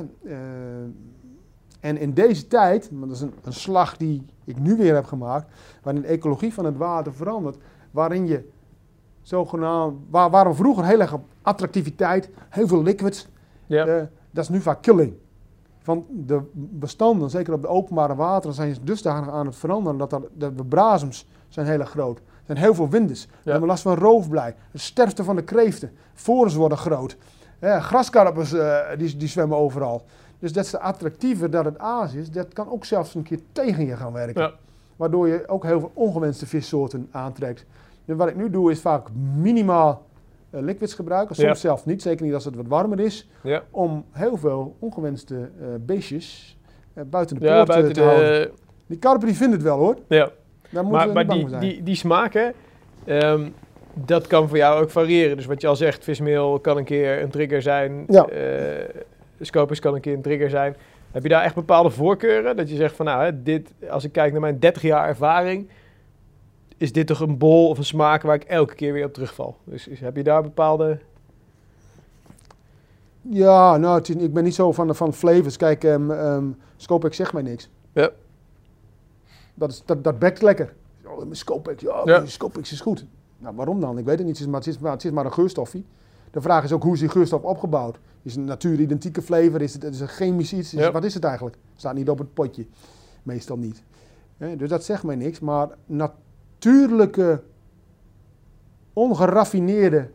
en 1.81 1.97
in 1.97 2.13
deze 2.13 2.47
tijd, 2.47 2.91
want 2.91 3.07
dat 3.07 3.17
is 3.17 3.21
een, 3.21 3.35
een 3.45 3.53
slag 3.53 3.97
die 3.97 4.27
ik 4.45 4.59
nu 4.59 4.77
weer 4.77 4.95
heb 4.95 5.05
gemaakt, 5.05 5.51
waarin 5.83 6.03
de 6.03 6.09
ecologie 6.09 6.55
van 6.55 6.65
het 6.65 6.77
water 6.77 7.13
verandert, 7.13 7.57
waarin 7.91 8.27
je 8.27 8.49
zogenaamd, 9.29 9.97
waar, 10.11 10.31
waarom 10.31 10.55
vroeger 10.55 10.85
heel 10.85 11.01
erg 11.01 11.17
attractiviteit, 11.43 12.31
heel 12.49 12.67
veel 12.69 12.83
liquids, 12.83 13.29
Ja. 13.67 13.87
eh, 13.87 14.03
dat 14.31 14.45
is 14.45 14.51
nu 14.51 14.61
vaak 14.61 14.83
killing. 14.83 15.15
Van 15.83 16.05
de 16.11 16.41
bestanden, 16.55 17.31
zeker 17.31 17.53
op 17.53 17.63
de 17.63 17.69
openbare 17.69 18.15
wateren, 18.15 18.55
zijn 18.55 18.77
dusdanig 18.83 19.31
aan 19.31 19.47
het 19.47 19.57
veranderen 19.57 19.99
dat 19.99 20.13
er, 20.13 20.21
de 20.39 20.51
bebrazems 20.51 21.27
zijn 21.49 21.67
heel 21.67 21.81
erg 21.81 21.91
groot. 21.91 22.19
Er 22.19 22.25
zijn 22.45 22.59
heel 22.59 22.75
veel 22.75 22.89
winders. 22.89 23.27
We 23.43 23.51
hebben 23.51 23.69
last 23.69 23.83
van 23.83 23.95
roofblij. 23.95 24.55
De 24.71 24.79
sterfte 24.79 25.25
van 25.25 25.37
de 25.37 25.43
kreeften. 25.43 25.93
Vorens 26.15 26.55
worden 26.55 26.79
groot. 26.79 27.17
Ja, 27.61 27.81
graskarpers 27.81 28.53
eh, 28.53 28.79
die, 28.99 29.17
die 29.17 29.29
zwemmen 29.29 29.59
overal. 29.59 30.03
Dus 30.39 30.53
dat 30.53 30.65
is 30.65 30.71
de 30.71 30.81
attractiever 30.81 31.51
dat 31.51 31.65
het 31.65 31.79
aas 31.79 32.15
is, 32.15 32.31
dat 32.31 32.53
kan 32.53 32.71
ook 32.71 32.85
zelfs 32.85 33.15
een 33.15 33.23
keer 33.23 33.41
tegen 33.53 33.87
je 33.87 33.97
gaan 33.97 34.13
werken. 34.13 34.43
Ja. 34.43 34.53
Waardoor 34.97 35.29
je 35.29 35.49
ook 35.49 35.65
heel 35.65 35.81
veel 35.81 35.91
ongewenste 35.95 36.47
vissoorten 36.47 37.09
aantrekt. 37.11 37.65
Wat 38.17 38.29
ik 38.29 38.37
nu 38.37 38.51
doe 38.51 38.71
is 38.71 38.81
vaak 38.81 39.09
minimaal 39.37 40.07
eh, 40.51 40.61
liquids 40.61 40.95
gebruiken. 40.95 41.35
Soms 41.35 41.49
Ja. 41.49 41.55
zelf 41.55 41.87
niet, 41.87 42.03
zeker 42.03 42.25
niet 42.25 42.35
als 42.35 42.45
het 42.45 42.57
wat 42.57 42.67
warmer 42.69 43.01
is. 43.01 43.29
Ja. 43.43 43.63
Om 43.71 44.05
heel 44.13 44.37
veel 44.37 44.77
ongewenste 44.79 45.35
eh, 45.35 45.67
beestjes 45.81 46.59
eh, 46.95 47.03
buiten 47.07 47.39
de 47.41 47.45
Ja, 47.47 47.55
poort 47.57 47.69
buiten 47.69 47.93
te 47.93 48.03
houden. 48.03 48.29
de... 48.31 48.53
Die 48.87 48.99
karper 48.99 49.27
die 49.27 49.37
vinden 49.37 49.59
het 49.59 49.67
wel 49.69 49.79
hoor. 49.79 49.97
Ja. 50.09 50.31
Daar 50.71 50.85
moeten 50.85 50.91
Maar, 50.91 51.07
we 51.09 51.13
maar 51.15 51.27
bang 51.27 51.41
die, 51.41 51.49
zijn. 51.49 51.61
die, 51.61 51.83
die 51.83 51.95
smaken, 51.95 52.53
ehm, 53.05 53.49
dat 53.95 54.27
kan 54.27 54.49
voor 54.49 54.57
jou 54.57 54.83
ook 54.83 54.91
variëren. 54.91 55.37
Dus 55.37 55.47
wat 55.47 55.61
je 55.61 55.67
al 55.67 55.77
zegt, 55.77 56.05
vismeel 56.05 56.59
kan 56.61 56.77
een 56.77 56.85
keer 56.85 57.23
een 57.23 57.31
trigger 57.31 57.63
zijn. 57.63 58.05
Ja. 58.09 58.27
Scopus 59.41 59.81
kan 59.81 59.95
een 59.95 60.01
keer 60.01 60.15
een 60.15 60.23
trigger 60.23 60.51
zijn. 60.51 60.77
Heb 61.11 61.23
je 61.23 61.29
daar 61.29 61.43
echt 61.43 61.55
bepaalde 61.55 61.91
voorkeuren? 61.91 62.57
Dat 62.57 62.71
je 62.71 62.77
zegt 62.77 62.97
van 62.97 63.07
nou, 63.07 63.25
hè, 63.25 63.43
dit, 63.43 63.73
als 63.91 64.05
ik 64.05 64.13
kijk 64.13 64.33
naar 64.33 64.41
mijn 64.41 64.59
30 64.59 64.83
jaar 64.83 65.09
ervaring, 65.09 65.69
is 66.79 66.93
dit 66.93 67.07
toch 67.07 67.21
een 67.21 67.39
bol 67.39 67.69
of 67.69 67.79
een 67.79 67.85
smaak 67.85 68.23
waar 68.23 68.35
ik 68.35 68.45
elke 68.45 68.75
keer 68.75 68.93
weer 68.93 69.05
op 69.05 69.13
terugval. 69.15 69.57
Dus 69.65 69.87
is- 69.89 70.01
heb 70.01 70.17
je 70.17 70.23
daar 70.23 70.43
bepaalde... 70.43 70.99
Ja, 73.23 73.77
nou, 73.77 74.01
is- 74.01 74.09
ik 74.09 74.33
ben 74.33 74.45
niet 74.45 74.55
zo 74.55 74.73
van, 74.73 74.87
de- 74.87 74.95
van 74.95 75.13
flavors. 75.15 75.57
Kijk, 75.57 75.85
ehm 75.85 76.11
ehm 76.11 76.45
Scopex 76.77 77.17
zegt 77.17 77.33
mij 77.33 77.43
niks. 77.43 77.71
Ja. 77.93 78.11
Dat, 79.55 79.71
is, 79.71 79.83
dat, 79.85 80.05
dat 80.05 80.19
bekt 80.19 80.43
lekker. 80.43 80.75
Oh, 81.07 81.23
Scopex, 81.31 81.83
ja, 81.83 82.03
Ja. 82.05 82.27
Scopex 82.27 82.73
is 82.73 82.81
goed. 82.81 83.07
Nou, 83.39 83.55
waarom 83.57 83.81
dan? 83.81 83.99
Ik 83.99 84.05
weet 84.05 84.19
het 84.19 84.27
niet. 84.27 84.37
Het 84.39 84.47
is 84.47 84.53
maar, 84.53 84.61
het 84.61 84.69
is 84.69 84.79
maar, 84.79 84.93
het 84.93 85.05
is 85.05 85.11
maar 85.11 85.25
een 85.25 85.33
geurstofje. 85.33 85.83
De 86.31 86.41
vraag 86.41 86.65
is 86.65 86.73
ook, 86.73 86.83
hoe 86.83 86.95
is 86.95 87.01
die 87.01 87.09
geurstof 87.09 87.43
opgebouwd? 87.43 87.99
Is 88.23 88.33
het 88.33 88.41
een 88.41 88.47
natuuridentieke 88.47 89.23
flavor? 89.23 89.61
Is 89.63 89.73
het, 89.73 89.85
is 89.85 90.01
een 90.01 90.09
chemisch 90.09 90.53
iets? 90.53 90.75
Is- 90.75 90.81
Ja. 90.81 90.91
Wat 90.93 91.05
is 91.05 91.15
het 91.15 91.25
eigenlijk? 91.25 91.57
Staat 91.77 91.95
niet 91.95 92.09
op 92.11 92.19
het 92.19 92.35
potje. 92.35 92.67
Meestal 93.23 93.57
niet. 93.57 93.83
Dus 94.57 94.69
dat 94.69 94.85
zegt 94.85 95.03
mij 95.03 95.17
niks. 95.17 95.41
Maar 95.41 95.69
natuurlijke, 96.59 97.43
ongeraffineerde 98.93 100.09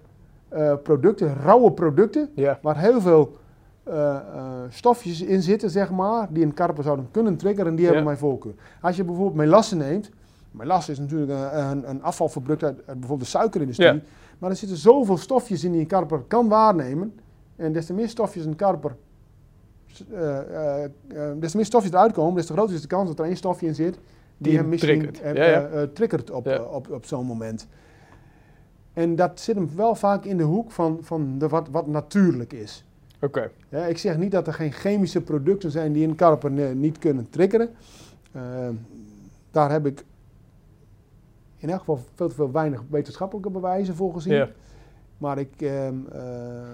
eh, 0.48 0.74
producten, 0.84 1.36
rauwe 1.36 1.72
producten, 1.72 2.30
waar 2.62 2.78
heel 2.78 3.02
veel 3.02 3.38
eh, 3.84 4.16
eh, 4.16 4.22
stofjes 4.70 5.22
in 5.22 5.42
zitten, 5.42 5.70
zeg 5.70 5.92
maar, 5.92 6.28
die 6.30 6.44
een 6.44 6.54
karper 6.54 6.84
zouden 6.84 7.08
kunnen 7.12 7.38
triggeren, 7.38 7.76
die 7.76 7.86
hebben 7.86 8.04
mijn 8.04 8.18
voorkeur. 8.18 8.54
Als 8.82 8.96
je 8.96 9.04
bijvoorbeeld 9.04 9.36
melasse 9.36 9.76
neemt, 9.76 10.10
melasse 10.52 10.92
is 10.92 11.00
natuurlijk 11.00 11.32
een, 11.32 11.60
een, 11.60 11.90
een 11.90 12.04
afvalproduct 12.04 12.64
uit, 12.64 12.78
uit 12.78 13.00
bijvoorbeeld 13.00 13.32
de 13.32 13.38
suikerindustrie, 13.38 14.02
maar 14.40 14.50
er 14.50 14.56
zitten 14.56 14.78
zoveel 14.78 15.18
stofjes 15.18 15.64
in 15.64 15.72
die 15.72 15.82
een 15.82 15.88
karper 15.88 16.20
kan 16.28 16.48
waarnemen, 16.48 17.20
en 17.56 17.74
des 17.74 17.86
te 17.86 17.94
meer 17.94 18.10
stofjes 18.10 18.46
een 18.46 18.56
karper, 18.56 18.96
des 21.40 21.52
te 21.52 21.58
meer 21.58 21.66
stofjes 21.66 21.92
eruit 21.92 22.12
komen, 22.12 22.36
des 22.36 22.46
te 22.46 22.54
groter 22.54 22.76
is 22.76 22.82
de 22.82 22.88
kans 22.88 23.08
dat 23.08 23.20
er 23.20 23.26
één 23.26 23.38
stofje 23.38 23.68
in 23.68 23.76
zit 23.76 23.98
die, 24.44 24.58
hem 24.58 24.70
misschien 24.70 25.00
triggert. 25.00 25.22
eh, 25.22 25.34
Ja, 25.36 25.46
ja. 25.46 25.68
eh, 25.68 25.82
eh, 25.82 25.90
triggert 25.90 26.32
op, 26.32 26.46
Ja. 26.46 26.62
op, 26.64 26.92
op 26.92 27.06
zo'n 27.06 27.26
moment. 27.26 27.68
En 28.94 29.16
dat 29.16 29.40
zit 29.40 29.56
hem 29.56 29.70
wel 29.76 29.96
vaak 29.96 30.26
in 30.26 30.38
de 30.38 30.44
hoek 30.44 30.72
van, 30.72 30.98
van 31.02 31.38
de 31.38 31.48
wat, 31.48 31.68
wat 31.70 31.88
natuurlijk 31.88 32.54
is. 32.54 32.86
Oké. 33.22 33.52
Ja, 33.70 33.86
ik 33.86 33.98
zeg 33.98 34.18
niet 34.18 34.32
dat 34.32 34.48
er 34.48 34.54
geen 34.54 34.72
chemische 34.72 35.22
producten 35.22 35.72
zijn 35.72 35.94
die 35.94 36.08
een 36.08 36.16
karper 36.16 36.52
niet 36.76 36.98
kunnen 36.98 37.30
triggeren. 37.30 37.70
Daar 39.52 39.72
heb 39.72 39.86
ik 39.86 40.06
in 41.58 41.70
elk 41.70 41.80
geval 41.80 42.00
veel 42.16 42.28
te 42.28 42.36
veel 42.36 42.52
weinig 42.52 42.84
wetenschappelijke 42.90 43.50
bewijzen 43.50 43.96
voor 43.96 44.14
gezien. 44.14 44.48
Maar 45.18 45.38
ik 45.40 45.62
ehm 45.62 45.96
eh, 46.12 46.22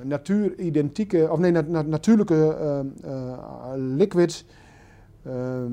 natuuridentieke, 0.03 1.27
of 1.31 1.39
nee, 1.39 1.51
na- 1.51 1.61
na- 1.67 1.81
natuurlijke 1.81 2.55
eh, 3.03 3.71
liquids, 3.75 4.45
ehm, 5.25 5.71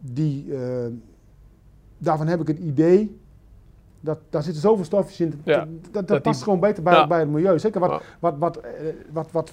die, 0.00 0.54
daarvan 2.04 2.26
heb 2.26 2.40
ik 2.40 2.46
het 2.46 2.58
idee 2.58 3.18
dat 4.00 4.18
daar 4.30 4.42
zitten 4.42 4.62
zoveel 4.62 4.84
stofjes 4.84 5.20
in. 5.20 5.40
Ja, 5.44 5.58
dat, 5.58 5.66
dat, 5.68 5.92
dat 5.92 5.92
dat 5.92 6.08
die- 6.08 6.20
past 6.20 6.42
gewoon 6.42 6.60
beter 6.60 6.82
bij, 6.82 6.92
Ja. 6.94 7.06
bij 7.06 7.18
het 7.18 7.28
milieu. 7.28 7.58
Zeker 7.58 7.80
wat, 7.80 7.90
Ja. 7.90 8.00
wat, 8.20 8.34
wat, 8.38 8.56
eh, 8.56 8.70
wat, 9.12 9.28
wat, 9.32 9.52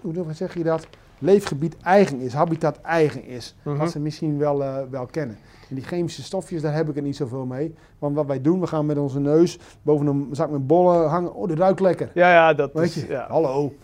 hoe 0.00 0.24
zeg 0.32 0.54
je 0.54 0.62
dat? 0.64 0.86
Leefgebied 1.18 1.76
eigen 1.82 2.20
is, 2.20 2.32
habitat 2.32 2.80
eigen 2.80 3.24
is. 3.24 3.54
Mhm. 3.62 3.76
Wat 3.76 3.90
ze 3.90 4.00
misschien 4.00 4.38
wel, 4.38 4.62
eh, 4.64 4.76
wel 4.90 5.06
kennen. 5.06 5.36
En 5.68 5.74
die 5.74 5.84
chemische 5.84 6.22
stofjes, 6.22 6.62
daar 6.62 6.74
heb 6.74 6.88
ik 6.88 6.96
er 6.96 7.02
niet 7.02 7.16
zoveel 7.16 7.46
mee. 7.46 7.74
Want 7.98 8.14
wat 8.16 8.26
wij 8.26 8.40
doen, 8.40 8.60
we 8.60 8.66
gaan 8.66 8.86
met 8.86 8.98
onze 8.98 9.20
neus 9.20 9.58
boven 9.82 10.06
een 10.06 10.28
zak 10.32 10.50
met 10.50 10.66
bollen 10.66 11.08
hangen. 11.08 11.34
Oh, 11.34 11.48
dat 11.48 11.58
ruikt 11.58 11.80
lekker. 11.80 12.10
Ja, 12.14 12.32
ja, 12.32 12.54
dat 12.54 12.72
Weet 12.72 12.84
is... 12.86 12.94
je, 12.94 13.06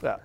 Ja. 0.00 0.18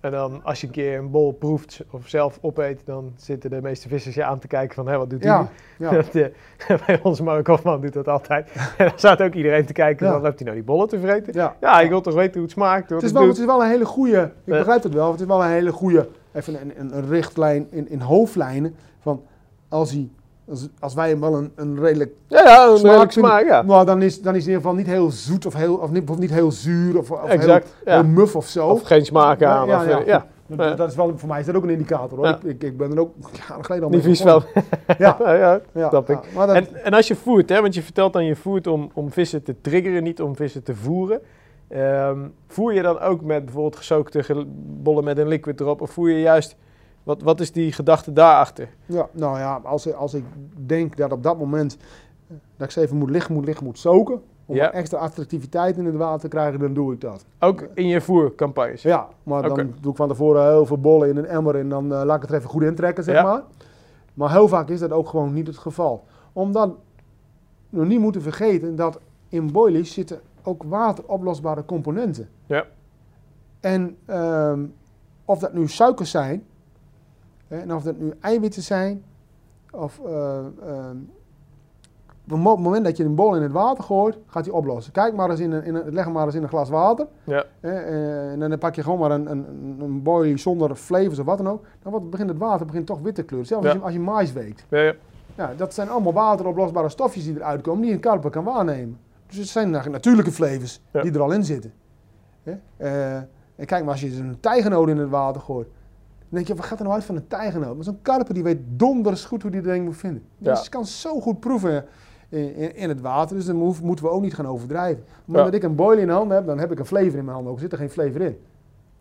En 0.00 0.10
dan 0.10 0.40
als 0.44 0.60
je 0.60 0.66
een 0.66 0.72
keer 0.72 0.98
een 0.98 1.10
bol 1.10 1.32
proeft 1.32 1.80
of 1.90 2.08
zelf 2.08 2.38
opeet, 2.40 2.80
dan 2.84 3.12
zitten 3.16 3.50
de 3.50 3.60
meeste 3.62 3.88
vissers 3.88 4.14
je 4.14 4.24
aan 4.24 4.38
te 4.38 4.46
kijken 4.46 4.74
van, 4.74 4.88
hé, 4.88 4.96
wat 4.98 5.10
doet 5.10 5.24
hij 5.24 5.32
Ja, 5.32 5.48
ja. 5.78 5.90
Dat, 5.96 6.14
eh, 6.14 6.26
bij 6.86 7.00
onze 7.02 7.22
Mark 7.22 7.46
Hofman 7.46 7.80
doet 7.80 7.92
dat 7.92 8.08
altijd. 8.08 8.50
en 8.78 8.88
dan 8.88 8.92
staat 8.98 9.22
ook 9.22 9.34
iedereen 9.34 9.66
te 9.66 9.72
kijken, 9.72 10.06
Ja. 10.06 10.12
van, 10.12 10.22
loopt 10.22 10.34
hij 10.34 10.44
nou 10.44 10.54
die 10.54 10.64
bollen 10.64 10.88
te 10.88 11.00
vreten? 11.00 11.32
ja. 11.34 11.56
Ja, 11.60 11.80
ik 11.80 11.88
wil 11.88 12.00
toch 12.00 12.14
weten 12.14 12.32
hoe 12.32 12.42
het 12.42 12.50
smaakt, 12.50 12.90
Het 12.90 13.02
is, 13.02 13.08
het, 13.10 13.18
wel, 13.18 13.28
het 13.28 13.38
is 13.38 13.44
wel 13.44 13.62
een 13.62 13.68
hele 13.68 13.84
goede, 13.84 14.22
ik 14.22 14.32
Ja. 14.52 14.56
begrijp 14.58 14.82
het 14.82 14.94
wel, 14.94 15.10
het 15.10 15.20
is 15.20 15.26
wel 15.26 15.42
een 15.44 15.50
hele 15.50 15.72
goede, 15.72 16.08
even 16.32 16.60
een, 16.60 16.72
een, 16.80 16.96
een 16.96 17.08
richtlijn 17.08 17.66
in, 17.70 17.88
in 17.88 18.00
hoofdlijnen. 18.00 18.74
Van 19.00 19.22
als, 19.68 19.92
hij, 19.92 20.08
als, 20.50 20.68
als 20.80 20.94
wij 20.94 21.08
hem 21.08 21.20
wel 21.20 21.36
een, 21.36 21.52
een 21.54 21.80
redelijk 21.80 22.12
Ja, 22.26 22.42
ja, 22.44 22.66
een 22.68 22.76
smaak 22.76 22.90
redelijk 22.90 23.12
smaak, 23.12 23.44
ja. 23.46 23.62
maar 23.62 23.84
dan 23.86 24.02
is, 24.02 24.22
dan 24.22 24.34
is 24.34 24.40
in 24.42 24.46
ieder 24.48 24.60
geval 24.62 24.76
niet 24.76 24.86
heel 24.86 25.10
zoet 25.10 25.46
of, 25.46 25.54
heel, 25.54 25.74
of 25.74 25.90
niet, 25.90 26.10
of 26.10 26.18
niet 26.18 26.30
heel 26.30 26.50
zuur 26.52 26.98
of, 26.98 27.10
of 27.10 27.24
Exact, 27.28 27.74
heel, 27.84 27.94
ja. 27.94 28.00
heel 28.00 28.10
muf 28.10 28.36
of 28.36 28.46
zo. 28.46 28.68
Of 28.68 28.82
geen 28.82 29.04
smaak 29.04 29.42
aan. 29.42 29.66
Ja, 29.66 29.76
of, 29.80 29.88
ja, 29.88 30.02
ja. 30.06 30.26
Dat, 30.46 30.76
dat 30.76 30.88
is 30.90 30.96
wel, 30.96 31.12
voor 31.18 31.28
mij 31.28 31.40
is 31.40 31.46
dat 31.46 31.54
ook 31.54 31.62
een 31.62 31.70
indicator 31.70 32.18
hoor. 32.18 32.26
Ik, 32.28 32.42
ik, 32.42 32.62
ik 32.62 32.76
ben 32.76 32.90
er 32.92 33.00
ook 33.00 33.14
jaren 33.48 33.64
geleden 33.64 33.84
al 33.84 33.90
Niet 33.90 34.04
mee 34.04 34.08
vies 34.14 34.20
van. 34.22 34.42
begonnen. 34.54 34.64
Ja, 34.98 35.60
ja, 35.74 35.88
snap 35.88 36.10
ik. 36.10 36.18
Maar 36.34 36.46
dat, 36.46 36.56
En, 36.56 36.84
en 36.84 36.92
als 36.92 37.08
je 37.08 37.14
voert, 37.14 37.48
hè, 37.48 37.60
want 37.60 37.74
je 37.74 37.82
vertelt 37.82 38.12
dan 38.12 38.24
je 38.24 38.36
voert 38.36 38.66
om, 38.66 38.90
om 38.94 39.10
vissen 39.12 39.42
te 39.42 39.54
triggeren, 39.60 40.02
niet 40.02 40.20
om 40.22 40.36
vissen 40.36 40.62
te 40.62 40.74
voeren. 40.74 41.20
Ehm, 41.68 42.18
voer 42.48 42.74
je 42.74 42.82
dan 42.82 43.00
ook 43.00 43.20
met 43.22 43.44
bijvoorbeeld 43.44 43.76
gezookte 43.76 44.22
gel- 44.22 44.44
bollen 44.82 45.04
met 45.04 45.18
een 45.18 45.28
liquid 45.28 45.60
erop? 45.60 45.80
Of 45.80 45.90
voer 45.90 46.10
je 46.10 46.20
juist, 46.20 46.56
wat, 47.02 47.22
wat 47.22 47.40
is 47.40 47.52
die 47.52 47.72
gedachte 47.72 48.12
daarachter? 48.12 48.68
Ja, 48.86 49.08
nou 49.12 49.38
ja, 49.38 49.60
als, 49.64 49.94
als 49.94 50.14
ik 50.14 50.24
denk 50.66 50.96
dat 50.96 51.12
op 51.12 51.22
dat 51.22 51.38
moment 51.38 51.76
dat 52.56 52.66
ik 52.66 52.70
ze 52.70 52.80
even 52.80 52.96
moet 52.96 53.10
liggen, 53.10 53.34
moet 53.34 53.44
liggen, 53.44 53.64
moet 53.66 53.78
zoken. 53.78 54.22
Om 54.46 54.56
Ja. 54.56 54.72
extra 54.72 54.98
attractiviteit 54.98 55.76
in 55.76 55.84
het 55.86 55.94
water 55.96 56.20
te 56.20 56.28
krijgen, 56.28 56.60
dan 56.60 56.74
doe 56.74 56.92
ik 56.92 57.00
dat. 57.00 57.24
Ook 57.38 57.60
in 57.74 57.86
je 57.86 58.00
voercampagnes? 58.00 58.82
Ja, 58.82 59.08
maar 59.22 59.42
dan 59.42 59.72
doe 59.80 59.90
ik 59.90 59.96
van 59.96 60.08
tevoren 60.08 60.46
heel 60.48 60.66
veel 60.66 60.78
bollen 60.80 61.08
in 61.08 61.16
een 61.16 61.26
emmer 61.26 61.56
en 61.56 61.68
dan 61.68 61.92
eh, 61.94 62.02
laat 62.04 62.16
ik 62.22 62.28
het 62.28 62.32
even 62.38 62.50
goed 62.50 62.62
intrekken, 62.62 63.04
zeg 63.04 63.14
Ja. 63.14 63.22
maar. 63.22 63.42
Maar 64.14 64.30
heel 64.30 64.48
vaak 64.48 64.68
is 64.68 64.80
dat 64.80 64.92
ook 64.92 65.08
gewoon 65.08 65.32
niet 65.32 65.46
het 65.46 65.58
geval. 65.58 66.04
Omdat 66.32 66.68
we 67.68 67.78
nog 67.78 67.86
niet 67.86 68.00
moeten 68.00 68.22
vergeten 68.22 68.76
dat 68.76 68.98
in 69.28 69.52
boilies 69.52 69.92
zitten 69.92 70.20
ook 70.42 70.62
wateroplosbare 70.62 71.64
componenten. 71.64 72.28
Ja. 72.46 72.64
En 73.60 73.96
ehm, 74.06 74.60
of 75.24 75.38
dat 75.38 75.52
nu 75.52 75.68
suikers 75.68 76.10
zijn, 76.10 76.44
en 77.50 77.74
of 77.74 77.82
dat 77.82 77.98
nu 77.98 78.12
eiwitten 78.20 78.62
zijn, 78.62 79.02
of 79.70 80.00
eh, 80.06 80.38
ehm, 80.38 80.96
op 82.24 82.30
het 82.36 82.38
mo- 82.44 82.56
moment 82.56 82.84
dat 82.84 82.96
je 82.96 83.04
een 83.04 83.14
bol 83.14 83.36
in 83.36 83.42
het 83.42 83.52
water 83.52 83.84
gooit, 83.84 84.18
gaat 84.26 84.44
hij 84.44 84.54
oplossen. 84.54 84.92
Kijk 84.92 85.14
maar 85.14 85.30
eens 85.30 85.40
in 85.40 85.52
een, 85.52 85.64
in 85.64 85.74
een, 85.74 85.92
leg 85.92 86.04
hem 86.04 86.12
maar 86.12 86.26
eens 86.26 86.34
in 86.34 86.42
een 86.42 86.48
glas 86.48 86.68
water. 86.68 87.06
Ja. 87.24 87.44
eh, 87.60 88.32
en 88.32 88.38
dan 88.38 88.58
pak 88.58 88.74
je 88.74 88.82
gewoon 88.82 88.98
maar 88.98 89.10
een, 89.10 89.30
een, 89.30 89.46
een- 89.80 90.02
boilie 90.02 90.36
zonder 90.38 90.74
flavors 90.74 91.18
of 91.18 91.26
wat 91.26 91.38
dan 91.38 91.48
ook. 91.48 91.64
Dan 91.82 92.10
begint 92.10 92.28
het 92.28 92.38
water 92.38 92.66
begint 92.66 92.86
toch 92.86 93.00
wit 93.00 93.14
te 93.14 93.22
kleuren. 93.22 93.48
Zelfs 93.48 93.64
als, 93.66 93.74
je, 93.74 93.80
als 93.82 93.92
je 93.92 94.00
mais 94.00 94.32
weekt. 94.32 94.64
Ja, 94.68 94.92
ja. 95.36 95.52
Dat 95.56 95.74
zijn 95.74 95.88
allemaal 95.88 96.12
wateroplosbare 96.12 96.88
stofjes 96.88 97.24
die 97.24 97.34
eruit 97.36 97.60
komen, 97.60 97.82
die 97.82 97.92
een 97.92 98.00
karper 98.00 98.30
kan 98.30 98.44
waarnemen. 98.44 98.98
Dus 99.26 99.36
het 99.36 99.48
zijn 99.48 99.70
natuurlijke 99.70 100.32
flavors 100.32 100.80
die 101.02 101.12
er 101.12 101.20
al 101.20 101.30
in 101.32 101.44
zitten. 101.44 101.72
Eh, 102.76 103.14
en 103.56 103.66
kijk 103.66 103.82
maar, 103.84 103.92
als 103.92 104.00
je 104.00 104.16
een 104.16 104.40
tijgenoot 104.40 104.88
in 104.88 104.96
het 104.98 105.08
water 105.10 105.40
gooit, 105.40 105.68
denk 106.36 106.46
je, 106.46 106.54
wat 106.54 106.64
gaat 106.64 106.78
er 106.78 106.84
nou 106.84 106.96
uit 106.96 107.04
van 107.04 107.16
een 107.16 107.26
tijgenoot? 107.26 107.74
Maar 107.74 107.84
zo'n 107.84 107.98
karper 108.02 108.34
die 108.34 108.42
weet 108.42 108.58
donders 108.66 109.24
goed 109.24 109.42
hoe 109.42 109.50
die 109.50 109.60
er 109.60 109.74
een 109.74 109.84
moet 109.84 109.96
vinden. 109.96 110.22
Ja. 110.38 110.54
Dus 110.54 110.68
kan 110.68 110.86
zo 110.86 111.20
goed 111.20 111.40
proeven 111.40 111.84
in, 112.28 112.54
in, 112.54 112.76
in 112.76 112.88
het 112.88 113.00
water, 113.00 113.36
dus 113.36 113.46
dan 113.46 113.56
hoef- 113.56 113.82
moeten 113.82 114.04
we 114.04 114.10
ook 114.10 114.22
niet 114.22 114.34
gaan 114.34 114.46
overdrijven. 114.46 115.04
Maar 115.24 115.38
Ja. 115.38 115.44
dat 115.44 115.54
ik 115.54 115.62
een 115.62 115.74
boilie 115.74 116.00
in 116.00 116.06
de 116.06 116.12
hand 116.12 116.30
heb, 116.30 116.46
dan 116.46 116.58
heb 116.58 116.72
ik 116.72 116.78
een 116.78 116.86
flavor 116.86 117.06
in 117.18 117.24
mijn 117.24 117.28
handen, 117.28 117.48
ook 117.50 117.54
er 117.56 117.62
zit 117.62 117.72
er 117.72 117.78
geen 117.78 117.90
flavor 117.90 118.20
in. 118.20 118.38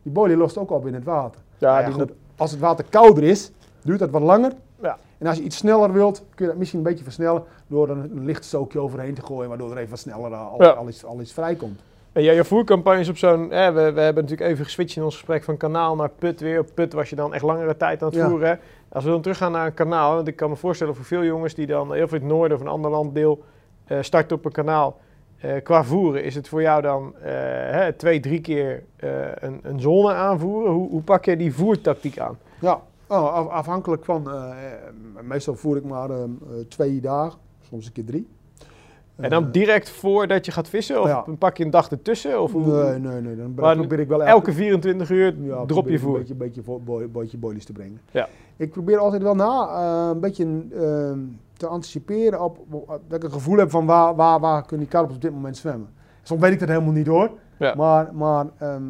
Die 0.04 0.12
boilie 0.12 0.38
lost 0.38 0.58
ook 0.58 0.72
op 0.72 0.88
in 0.88 0.94
het 0.94 1.04
water. 1.04 1.42
Ja, 1.58 1.80
ja, 1.80 1.86
die 1.86 1.94
goed, 1.94 2.12
als 2.38 2.52
het 2.52 2.60
water 2.60 2.86
kouder 2.90 3.24
is, 3.24 3.52
duurt 3.84 4.00
dat 4.00 4.10
wat 4.10 4.22
langer. 4.22 4.52
Ja. 4.82 4.98
En 5.18 5.28
als 5.28 5.38
je 5.38 5.44
iets 5.44 5.58
sneller 5.58 5.94
wilt, 5.94 6.18
kun 6.36 6.46
je 6.46 6.52
dat 6.52 6.60
misschien 6.60 6.80
een 6.80 6.86
beetje 6.86 7.04
versnellen 7.04 7.44
door 7.68 7.90
er 7.90 7.98
een 7.98 8.26
licht 8.26 8.46
stookje 8.46 8.80
overheen 8.80 9.14
te 9.14 9.22
gooien, 9.22 9.50
waardoor 9.50 9.72
er 9.72 9.78
even 9.78 9.90
wat 9.90 10.00
sneller 10.00 10.34
al, 10.36 10.88
iets, 10.88 11.06
al 11.06 11.22
iets 11.22 11.34
vrijkomt. 11.34 11.80
Ja, 12.14 12.32
je 12.32 12.44
voercampagnes 12.44 13.10
op 13.10 13.18
zo'n... 13.18 13.52
Hè, 13.52 13.72
we, 13.72 13.92
we 13.92 14.02
hebben 14.02 14.24
natuurlijk 14.24 14.52
even 14.52 14.66
geswitcht 14.66 14.96
in 14.98 15.04
ons 15.04 15.16
gesprek 15.16 15.44
van 15.44 15.58
kanaal 15.58 15.96
naar 15.96 16.10
put 16.10 16.40
weer. 16.40 16.60
Op 16.60 16.68
put 16.74 16.94
was 16.94 17.10
je 17.10 17.16
dan 17.16 17.34
echt 17.34 17.44
langere 17.44 17.78
tijd 17.78 18.02
aan 18.04 18.10
het 18.10 18.18
voeren. 18.30 18.50
hè. 18.50 18.56
Als 18.90 19.04
we 19.04 19.10
dan 19.10 19.22
teruggaan 19.22 19.52
naar 19.52 19.66
een 19.66 19.74
kanaal... 19.74 20.16
Want 20.16 20.28
ik 20.28 20.36
kan 20.36 20.50
me 20.50 20.56
voorstellen 20.56 20.96
voor 20.96 21.06
veel 21.06 21.24
jongens 21.24 21.54
die 21.54 21.68
dan 21.68 21.94
heel 21.94 22.08
veel 22.08 22.18
in 22.18 22.24
het 22.24 22.34
noorden 22.34 22.58
of 22.58 22.64
een 22.64 22.70
ander 22.70 22.92
landdeel 22.92 23.44
eh 23.86 23.98
starten 24.02 24.38
op 24.38 24.46
een 24.46 24.52
kanaal. 24.52 25.00
eh, 25.40 25.64
qua 25.64 25.84
voeren 25.84 26.24
is 26.24 26.36
het 26.36 26.48
voor 26.48 26.62
jou 26.62 26.82
dan 26.82 27.16
eh, 27.18 27.32
hè, 27.72 27.94
twee, 27.94 28.20
drie 28.20 28.42
keer 28.42 28.84
een, 29.40 29.60
een 29.64 29.80
zone 29.80 30.14
aanvoeren. 30.14 30.72
Hoe, 30.72 30.90
hoe 30.90 31.02
pak 31.02 31.26
je 31.26 31.38
die 31.38 31.54
voertactiek 31.54 32.20
aan? 32.20 32.38
Ja, 32.60 32.82
oh, 33.08 33.34
af- 33.34 33.48
afhankelijk 33.48 34.06
van, 34.06 34.28
meestal 35.22 35.56
voer 35.56 35.78
ik 35.78 35.84
maar 35.84 36.10
twee 36.68 37.00
dagen, 37.02 37.40
soms 37.70 37.86
een 37.86 37.92
keer 37.92 38.06
drie. 38.06 38.28
En 39.20 39.30
dan 39.30 39.46
Eh, 39.46 39.52
direct 39.52 39.90
voordat 39.90 40.46
je 40.46 40.52
gaat 40.52 40.70
vissen? 40.70 41.02
Of 41.02 41.08
Ja. 41.08 41.26
pak 41.40 41.58
je 41.58 41.64
een 41.66 41.70
dag 41.70 41.92
ertussen? 41.92 42.42
Of 42.42 42.52
hoe, 42.52 42.66
Nee, 42.84 43.00
nee, 43.00 43.22
nee. 43.22 43.36
Dan 43.36 43.54
Maar 43.56 43.76
probeer 43.76 44.00
ik 44.00 44.08
wel 44.08 44.24
elke 44.24 44.52
24 44.54 45.10
uur 45.10 45.36
ja, 45.42 45.66
drop 45.66 45.90
je 45.90 46.00
voer? 46.00 46.24
Een 46.30 46.38
beetje, 46.38 46.62
beetje 47.12 47.38
boilies 47.38 47.66
te 47.66 47.72
brengen. 47.74 48.00
Ja. 48.12 48.28
Ik 48.58 48.72
probeer 48.72 48.98
altijd 48.98 49.22
wel 49.22 49.36
na 49.36 49.68
eh, 49.68 50.10
een 50.14 50.20
beetje 50.20 50.46
eh, 50.74 51.12
te 51.58 51.68
anticiperen 51.68 52.42
op, 52.44 52.58
op- 52.70 53.02
dat 53.08 53.18
ik 53.18 53.24
een 53.24 53.32
gevoel 53.32 53.58
heb 53.58 53.70
van 53.70 53.86
waar, 53.86 54.16
waar, 54.16 54.40
waar 54.40 54.62
kunnen 54.66 54.80
die 54.80 54.96
karpers 54.96 55.16
op 55.16 55.22
dit 55.22 55.32
moment 55.32 55.58
zwemmen. 55.58 55.90
Soms 56.24 56.42
weet 56.42 56.52
ik 56.52 56.60
dat 56.60 56.70
helemaal 56.70 56.94
niet 56.94 57.08
hoor. 57.08 57.30
Ja. 57.60 57.74
Maar, 57.76 58.10
maar 58.14 58.46
ehm, 58.58 58.82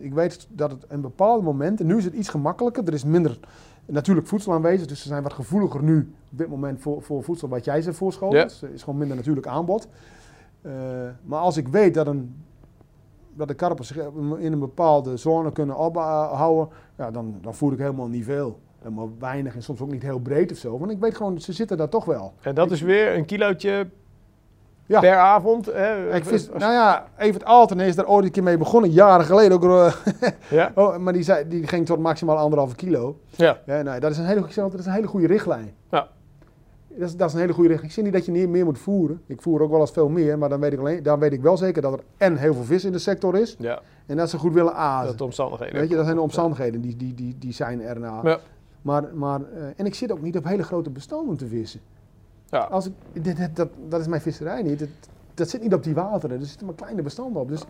ik 0.00 0.12
weet 0.14 0.46
dat 0.50 0.70
het 0.70 0.84
in 0.90 1.00
bepaalde 1.00 1.42
momenten, 1.42 1.86
nu 1.86 1.96
is 1.96 2.04
het 2.04 2.14
iets 2.14 2.28
gemakkelijker, 2.28 2.84
er 2.86 2.92
is 2.92 3.04
minder 3.04 3.38
natuurlijk 3.86 4.26
voedsel 4.26 4.52
aanwezig, 4.52 4.86
dus 4.86 5.02
ze 5.02 5.08
zijn 5.08 5.22
wat 5.22 5.32
gevoeliger 5.32 5.82
nu 5.82 6.12
op 6.32 6.38
dit 6.38 6.48
moment 6.48 6.80
voor, 6.80 7.02
voor 7.02 7.22
voedsel 7.22 7.48
wat 7.48 7.64
jij 7.64 7.82
ze 7.82 7.92
voorschotelt. 7.92 8.40
Ja. 8.40 8.44
Dus 8.44 8.62
er 8.62 8.72
is 8.72 8.82
gewoon 8.82 8.98
minder 8.98 9.16
natuurlijk 9.16 9.46
aanbod. 9.46 9.88
Eh, 10.62 10.72
maar 11.22 11.40
als 11.40 11.56
ik 11.56 11.68
weet 11.68 11.94
dat, 11.94 12.06
een, 12.06 12.42
dat 13.34 13.48
de 13.48 13.54
karpers 13.54 13.88
zich 13.88 13.96
in 14.38 14.52
een 14.52 14.58
bepaalde 14.58 15.16
zone 15.16 15.52
kunnen 15.52 15.76
ophouden, 15.76 16.68
ja, 16.98 17.10
dan, 17.10 17.34
dan 17.40 17.54
voer 17.54 17.72
ik 17.72 17.78
helemaal 17.78 18.08
niet 18.08 18.24
veel. 18.24 18.58
Helemaal 18.78 19.10
weinig 19.18 19.54
en 19.54 19.62
soms 19.62 19.80
ook 19.80 19.90
niet 19.90 20.02
heel 20.02 20.18
breed 20.18 20.50
of 20.52 20.56
zo. 20.58 20.78
Want 20.78 20.90
ik 20.90 20.98
weet 20.98 21.16
gewoon, 21.16 21.40
ze 21.40 21.52
zitten 21.52 21.76
daar 21.76 21.88
toch 21.88 22.04
wel. 22.04 22.32
En 22.40 22.54
dat 22.54 22.70
is 22.70 22.80
weer 22.80 23.16
een 23.16 23.24
kilootje 23.24 23.88
Ja. 24.86 25.00
per 25.00 25.16
avond? 25.16 25.66
Hè? 25.66 26.14
Ik 26.14 26.24
vis, 26.24 26.48
nou 26.48 26.72
ja, 26.72 27.06
Evert 27.16 27.44
Alten 27.44 27.80
is 27.80 27.94
daar 27.96 28.06
ooit 28.08 28.24
een 28.24 28.30
keer 28.30 28.42
mee 28.42 28.56
begonnen, 28.58 28.90
jaren 28.90 29.26
geleden 29.26 29.52
ook. 29.52 29.64
eh, 29.64 30.30
ja? 30.58 30.72
oh, 30.74 30.96
maar 30.96 31.12
die, 31.12 31.22
zei, 31.22 31.48
die 31.48 31.66
ging 31.66 31.86
tot 31.86 31.98
maximaal 31.98 32.36
anderhalve 32.36 32.74
kilo. 32.74 33.18
Ja. 33.30 33.58
Ja, 33.66 33.82
nou, 33.82 34.00
dat, 34.00 34.10
is 34.10 34.18
een 34.18 34.24
hele, 34.26 34.40
dat 34.54 34.74
is 34.78 34.86
een 34.86 34.92
hele 34.92 35.06
goede 35.06 35.26
richtlijn. 35.26 35.74
Ja. 35.90 36.08
Dat 36.98 37.08
is, 37.08 37.16
dat 37.16 37.28
is 37.28 37.34
een 37.34 37.40
hele 37.40 37.52
goede 37.52 37.68
richtlijn. 37.68 37.88
Ik 37.90 37.94
zeg 37.96 38.04
niet 38.04 38.12
dat 38.12 38.24
je 38.26 38.32
niet 38.32 38.48
meer 38.48 38.64
moet 38.64 38.78
voeren. 38.78 39.20
Ik 39.26 39.42
voer 39.42 39.60
ook 39.62 39.70
wel 39.70 39.80
eens 39.80 39.90
veel 39.90 40.08
meer, 40.08 40.38
maar 40.38 40.48
dan 40.48 40.60
weet 40.60 40.72
ik, 40.72 40.78
alleen, 40.78 41.02
dan 41.02 41.18
weet 41.18 41.32
ik 41.32 41.40
wel 41.42 41.56
zeker 41.56 41.82
dat 41.82 41.92
er 41.92 42.00
en 42.16 42.36
heel 42.36 42.54
veel 42.54 42.64
vis 42.64 42.84
in 42.84 42.92
de 42.92 42.98
sector 42.98 43.36
is. 43.36 43.56
ja, 43.58 43.80
En 44.06 44.16
dat 44.16 44.30
ze 44.30 44.38
goed 44.38 44.52
willen 44.52 44.74
azen. 44.74 45.06
dat 45.08 45.18
de 45.18 45.24
omstandigheden. 45.24 45.80
Weet 45.80 45.88
je, 45.88 45.94
dat 45.94 46.04
zijn 46.04 46.16
de 46.16 46.22
omstandigheden, 46.22 46.80
die, 46.80 46.96
die, 46.96 47.14
die, 47.14 47.36
die 47.38 47.52
zijn 47.52 47.82
erna. 47.82 48.20
Ja. 48.22 48.38
Maar, 48.82 49.04
maar, 49.14 49.40
eh, 49.40 49.62
en 49.76 49.86
ik 49.86 49.94
zit 49.94 50.12
ook 50.12 50.22
niet 50.22 50.36
op 50.36 50.44
hele 50.44 50.62
grote 50.62 50.90
bestanden 50.90 51.36
te 51.36 51.46
vissen. 51.46 51.80
Ja. 52.50 52.58
Als 52.60 52.86
ik, 52.86 52.92
dit- 53.24 53.56
dat, 53.56 53.68
dat 53.88 54.00
is 54.00 54.06
mijn 54.06 54.20
visserij 54.20 54.62
niet. 54.62 54.78
Dat, 54.78 54.88
dat 55.34 55.48
zit 55.48 55.62
niet 55.62 55.74
op 55.74 55.82
die 55.84 55.94
wateren. 55.94 56.40
Er 56.40 56.46
zitten 56.46 56.66
maar 56.66 56.74
kleine 56.74 57.02
bestanden 57.02 57.42
op. 57.42 57.48
Dus 57.48 57.62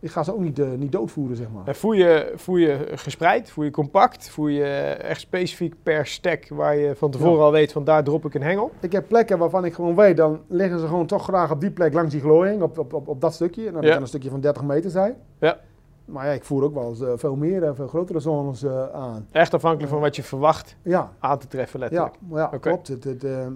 ik 0.00 0.10
ga 0.10 0.22
ze 0.22 0.34
ook 0.34 0.40
niet, 0.40 0.58
eh, 0.58 0.70
niet 0.70 0.92
doodvoeren, 0.92 1.36
zeg 1.36 1.46
maar. 1.54 1.66
En 1.66 1.74
voer 1.74 1.96
je, 1.96 2.32
voer 2.36 2.60
je 2.60 2.86
gespreid, 2.94 3.50
voer 3.50 3.64
je 3.64 3.70
compact, 3.70 4.28
voer 4.28 4.50
je 4.50 4.64
echt 5.02 5.20
specifiek 5.20 5.74
per 5.82 6.06
stek 6.06 6.48
waar 6.48 6.76
je 6.76 6.94
van 6.96 7.10
tevoren 7.10 7.38
Ja. 7.38 7.44
al 7.44 7.52
weet 7.52 7.72
van 7.72 7.84
daar 7.84 8.04
drop 8.04 8.24
ik 8.24 8.34
een 8.34 8.42
hengel? 8.42 8.70
Ik 8.80 8.92
heb 8.92 9.08
plekken 9.08 9.38
waarvan 9.38 9.64
ik 9.64 9.74
gewoon 9.74 9.94
weet, 9.94 10.16
dan 10.16 10.40
liggen 10.48 10.78
ze 10.78 10.86
gewoon 10.86 11.06
toch 11.06 11.22
graag 11.22 11.50
op 11.50 11.60
die 11.60 11.70
plek 11.70 11.92
langs 11.94 12.12
die 12.12 12.20
glooiing, 12.20 12.62
op, 12.62 12.78
op, 12.78 12.92
op, 12.92 13.08
op 13.08 13.20
dat 13.20 13.34
stukje. 13.34 13.66
En 13.66 13.72
dan 13.72 13.82
Ja. 13.82 13.92
kan 13.92 14.00
een 14.02 14.08
stukje 14.08 14.30
van 14.30 14.40
30 14.40 14.62
meter 14.62 14.90
zijn. 14.90 15.14
Ja. 15.38 15.58
Maar 16.04 16.26
ja, 16.26 16.32
ik 16.32 16.44
voer 16.44 16.62
ook 16.62 16.74
wel 16.74 16.88
eens 16.88 17.00
eh, 17.00 17.12
veel 17.16 17.36
meer, 17.36 17.62
en 17.64 17.74
veel 17.76 17.86
grotere 17.88 18.20
zones 18.20 18.62
eh, 18.62 18.88
aan. 18.92 19.26
Echt 19.30 19.54
afhankelijk 19.54 19.92
van 19.92 20.00
wat 20.00 20.16
je 20.16 20.22
verwacht 20.22 20.76
Ja, 20.82 21.12
aan 21.18 21.38
te 21.38 21.46
treffen 21.46 21.80
ja, 21.80 21.86
letterlijk. 21.86 22.16
ja 22.32 22.44
Oké. 22.46 22.58
klopt. 22.58 22.88
Het, 22.88 23.04
het, 23.04 23.24
eh, 23.24 23.46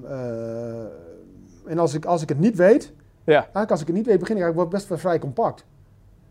en 1.67 1.79
als 1.79 1.95
ik, 1.95 2.05
als 2.05 2.23
ik 2.23 2.29
het 2.29 2.39
niet 2.39 2.57
weet, 2.57 2.93
Ja. 3.25 3.35
eigenlijk 3.35 3.71
als 3.71 3.81
ik 3.81 3.87
het 3.87 3.97
niet 3.97 4.07
weet, 4.07 4.19
begin 4.19 4.37
ik 4.37 4.43
eigenlijk 4.43 4.71
best 4.73 4.89
wel 4.89 4.99
vrij 4.99 5.19
compact. 5.19 5.65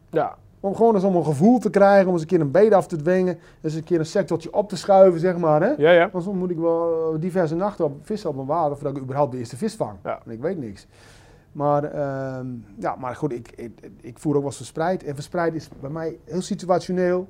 Ja, 0.10 0.36
Om 0.60 0.76
gewoon 0.76 0.96
eens 0.96 1.04
om 1.04 1.16
een 1.16 1.26
gevoel 1.26 1.60
te 1.60 1.70
krijgen, 1.70 2.08
om 2.08 2.14
eens 2.14 2.22
een 2.22 2.28
keer 2.28 2.42
een 2.42 2.52
beet 2.52 2.74
af 2.74 2.88
te 2.88 2.96
dwingen, 2.96 3.38
eens 3.62 3.74
een 3.74 3.84
keer 3.84 4.00
een 4.00 4.06
sectortje 4.06 4.54
op 4.54 4.70
te 4.70 4.78
schuiven, 4.78 5.20
zeg 5.20 5.38
maar. 5.38 5.62
Hè? 5.62 5.74
ja, 5.78 5.92
ja. 5.92 6.10
Want 6.12 6.24
soms 6.24 6.38
moet 6.38 6.52
ik 6.52 6.58
wel 6.58 7.14
eh, 7.14 7.22
diverse 7.22 7.56
nachten 7.56 7.86
op 7.86 7.94
vissen 8.02 8.30
op 8.30 8.36
mijn 8.36 8.48
water 8.48 8.76
voordat 8.76 8.98
ik 8.98 9.04
überhaupt 9.04 9.32
de 9.32 9.38
eerste 9.38 9.58
vis 9.58 9.76
vang. 9.76 9.98
Ja. 10.04 10.20
En 10.26 10.32
ik 10.32 10.40
weet 10.40 10.58
niks. 10.58 10.88
Maar, 11.52 11.84
ehm, 11.84 12.48
ja, 12.80 12.96
maar 12.96 13.16
goed, 13.16 13.34
ik, 13.34 13.52
ik, 13.56 13.92
ik 14.02 14.20
voer 14.20 14.34
ook 14.34 14.40
wel 14.40 14.48
eens 14.50 14.58
verspreid. 14.58 15.04
En 15.04 15.14
verspreid 15.14 15.54
is 15.54 15.70
bij 15.80 15.90
mij 15.90 16.18
heel 16.24 16.42
situationeel. 16.42 17.28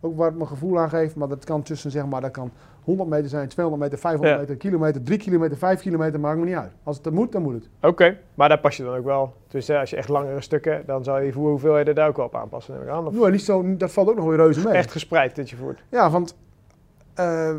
Ook 0.00 0.16
waar 0.16 0.26
het 0.26 0.36
mijn 0.36 0.48
gevoel 0.48 0.78
aan 0.78 0.88
geeft. 0.88 1.14
Maar 1.16 1.28
dat 1.28 1.44
kan 1.44 1.62
tussen, 1.62 1.90
zeg 1.90 2.06
maar, 2.06 2.20
dat 2.20 2.30
kan 2.30 2.50
100 2.84 3.08
meter 3.08 3.28
zijn, 3.28 3.48
200 3.48 3.84
meter, 3.90 3.98
500 4.02 4.34
Ja. 4.34 4.40
meter, 4.40 4.56
kilometer, 4.56 5.02
3 5.02 5.18
kilometer, 5.18 5.56
5 5.56 5.80
kilometer, 5.80 6.20
maakt 6.20 6.38
me 6.38 6.44
niet 6.44 6.54
uit. 6.54 6.70
Als 6.82 6.96
het 6.96 7.06
er 7.06 7.12
moet, 7.12 7.32
dan 7.32 7.42
moet 7.42 7.54
het. 7.54 7.68
Oké, 7.82 8.16
maar 8.34 8.48
daar 8.48 8.58
pas 8.60 8.76
je 8.76 8.84
dan 8.84 8.94
ook 8.96 9.04
wel. 9.04 9.34
Dus 9.48 9.66
hè, 9.68 9.78
als 9.78 9.90
je 9.90 9.96
echt 9.96 10.08
langere 10.08 10.40
stukken, 10.40 10.82
dan 10.86 11.04
zou 11.04 11.22
je 11.22 11.32
voor 11.32 11.48
hoeveelheden 11.50 11.94
daar 11.94 12.08
ook 12.08 12.16
wel 12.16 12.26
op 12.26 12.34
aanpassen. 12.36 12.74
Neem 12.74 12.82
ik 12.82 12.88
aan. 12.88 13.06
Of 13.06 13.14
Nou, 13.14 13.30
niet 13.30 13.42
zo, 13.42 13.76
dat 13.76 13.92
valt 13.92 14.08
ook 14.08 14.16
nog 14.16 14.26
weer 14.26 14.36
reuze 14.36 14.64
mee. 14.64 14.74
echt 14.74 14.90
gespreid 14.92 15.36
dat 15.36 15.50
je 15.50 15.56
voert. 15.56 15.82
Ja, 15.90 16.10
want 16.10 16.36
eh, 17.14 17.54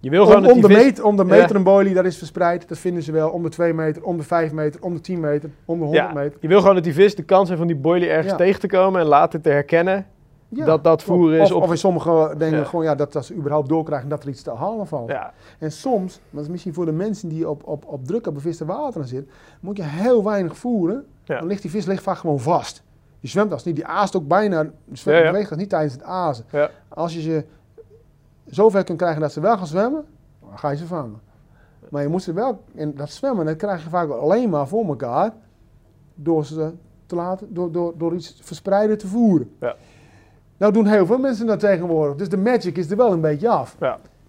Je 0.00 0.10
wil 0.10 0.22
om, 0.22 0.26
gewoon 0.32 0.50
om, 0.50 0.60
de 0.60 0.68
vis... 0.68 1.00
om 1.00 1.16
de 1.16 1.24
Ja. 1.24 1.28
meter 1.28 1.56
een 1.56 1.62
boilie, 1.62 1.94
dat 1.94 2.04
is 2.04 2.18
verspreid. 2.18 2.68
Dat 2.68 2.78
vinden 2.78 3.02
ze 3.02 3.12
wel 3.12 3.30
om 3.30 3.42
de 3.42 3.48
2 3.48 3.74
meter, 3.74 4.02
om 4.04 4.16
de 4.16 4.22
5 4.22 4.52
meter, 4.52 4.82
om 4.82 4.94
de 4.94 5.00
10 5.00 5.20
meter, 5.20 5.50
om 5.64 5.78
de 5.78 5.84
100 5.84 6.06
Ja, 6.06 6.12
meter. 6.14 6.38
je 6.40 6.48
wil 6.48 6.60
gewoon 6.60 6.74
dat 6.74 6.84
die 6.84 6.94
vis 6.94 7.14
de 7.14 7.22
kans 7.22 7.46
heeft 7.48 7.58
van 7.60 7.68
die 7.68 7.76
boilie 7.80 8.08
ergens 8.08 8.36
tegen 8.36 8.60
te 8.60 8.66
komen 8.66 9.00
en 9.00 9.06
later 9.06 9.40
te 9.40 9.48
herkennen. 9.50 10.06
Ja, 10.54 10.64
dat 10.64 10.84
dat 10.84 11.02
voeren 11.02 11.40
is 11.40 11.50
Of, 11.50 11.56
op- 11.56 11.62
of 11.62 11.70
in 11.70 11.78
sommige 11.78 12.34
dingen 12.38 12.58
Ja. 12.58 12.64
gewoon 12.64 12.84
ja, 12.84 12.94
dat, 12.94 13.12
dat 13.12 13.24
ze 13.24 13.34
überhaupt 13.34 13.68
doorkrijgen 13.68 14.08
dat 14.08 14.22
er 14.22 14.28
iets 14.28 14.42
te 14.42 14.50
halen 14.54 14.86
valt. 14.86 15.08
Ja, 15.10 15.32
En 15.58 15.72
soms, 15.72 16.20
dat 16.30 16.42
is 16.42 16.48
misschien 16.48 16.74
voor 16.74 16.84
de 16.84 16.92
mensen 16.92 17.28
die 17.28 17.48
op, 17.48 17.66
op, 17.66 17.84
op 17.86 18.06
druk 18.06 18.26
op 18.26 18.34
beviste 18.34 18.64
wateren 18.64 19.08
zitten, 19.08 19.32
moet 19.60 19.76
je 19.76 19.82
heel 19.82 20.24
weinig 20.24 20.56
voeren. 20.56 21.06
Dan 21.24 21.46
ligt 21.46 21.62
die 21.62 21.70
vis 21.70 21.86
ligt 21.86 22.02
vaak 22.02 22.16
gewoon 22.16 22.40
vast. 22.40 22.82
Die 23.20 23.30
zwemt 23.30 23.52
als 23.52 23.64
niet, 23.64 23.74
die 23.76 23.86
aast 23.86 24.16
ook 24.16 24.26
bijna, 24.28 24.66
zwemt, 24.92 25.24
beweegt 25.24 25.50
als 25.50 25.58
niet 25.58 25.68
tijdens 25.68 25.92
het 25.92 26.02
azen. 26.02 26.44
Ja. 26.50 26.70
Als 26.88 27.14
je 27.14 27.20
ze 27.20 27.44
zover 28.46 28.84
kunt 28.84 28.98
krijgen 28.98 29.20
dat 29.20 29.32
ze 29.32 29.40
wel 29.40 29.56
gaan 29.56 29.66
zwemmen, 29.66 30.04
dan 30.40 30.58
ga 30.58 30.70
je 30.70 30.76
ze 30.76 30.86
vangen. 30.86 31.20
Maar 31.90 32.02
je 32.02 32.08
moet 32.08 32.22
ze 32.22 32.32
wel, 32.32 32.62
en 32.74 32.94
dat 32.94 33.10
zwemmen, 33.10 33.46
dat 33.46 33.56
krijg 33.56 33.82
je 33.84 33.88
vaak 33.88 34.10
alleen 34.10 34.50
maar 34.50 34.68
voor 34.68 34.84
elkaar 34.86 35.32
door 36.14 36.44
ze 36.44 36.72
te 37.06 37.14
laten, 37.14 37.54
door, 37.54 37.72
door, 37.72 37.92
door 37.96 38.14
iets 38.14 38.38
verspreiden 38.42 38.98
te 38.98 39.06
voeren. 39.06 39.50
Ja. 39.60 39.76
Nou 40.62 40.74
doen 40.74 40.86
heel 40.86 41.06
veel 41.06 41.18
mensen 41.18 41.46
dat 41.46 41.60
tegenwoordig, 41.60 42.16
dus 42.16 42.28
de 42.28 42.36
magic 42.36 42.76
is 42.76 42.90
er 42.90 42.96
wel 42.96 43.12
een 43.12 43.20
beetje 43.20 43.48
af. 43.48 43.76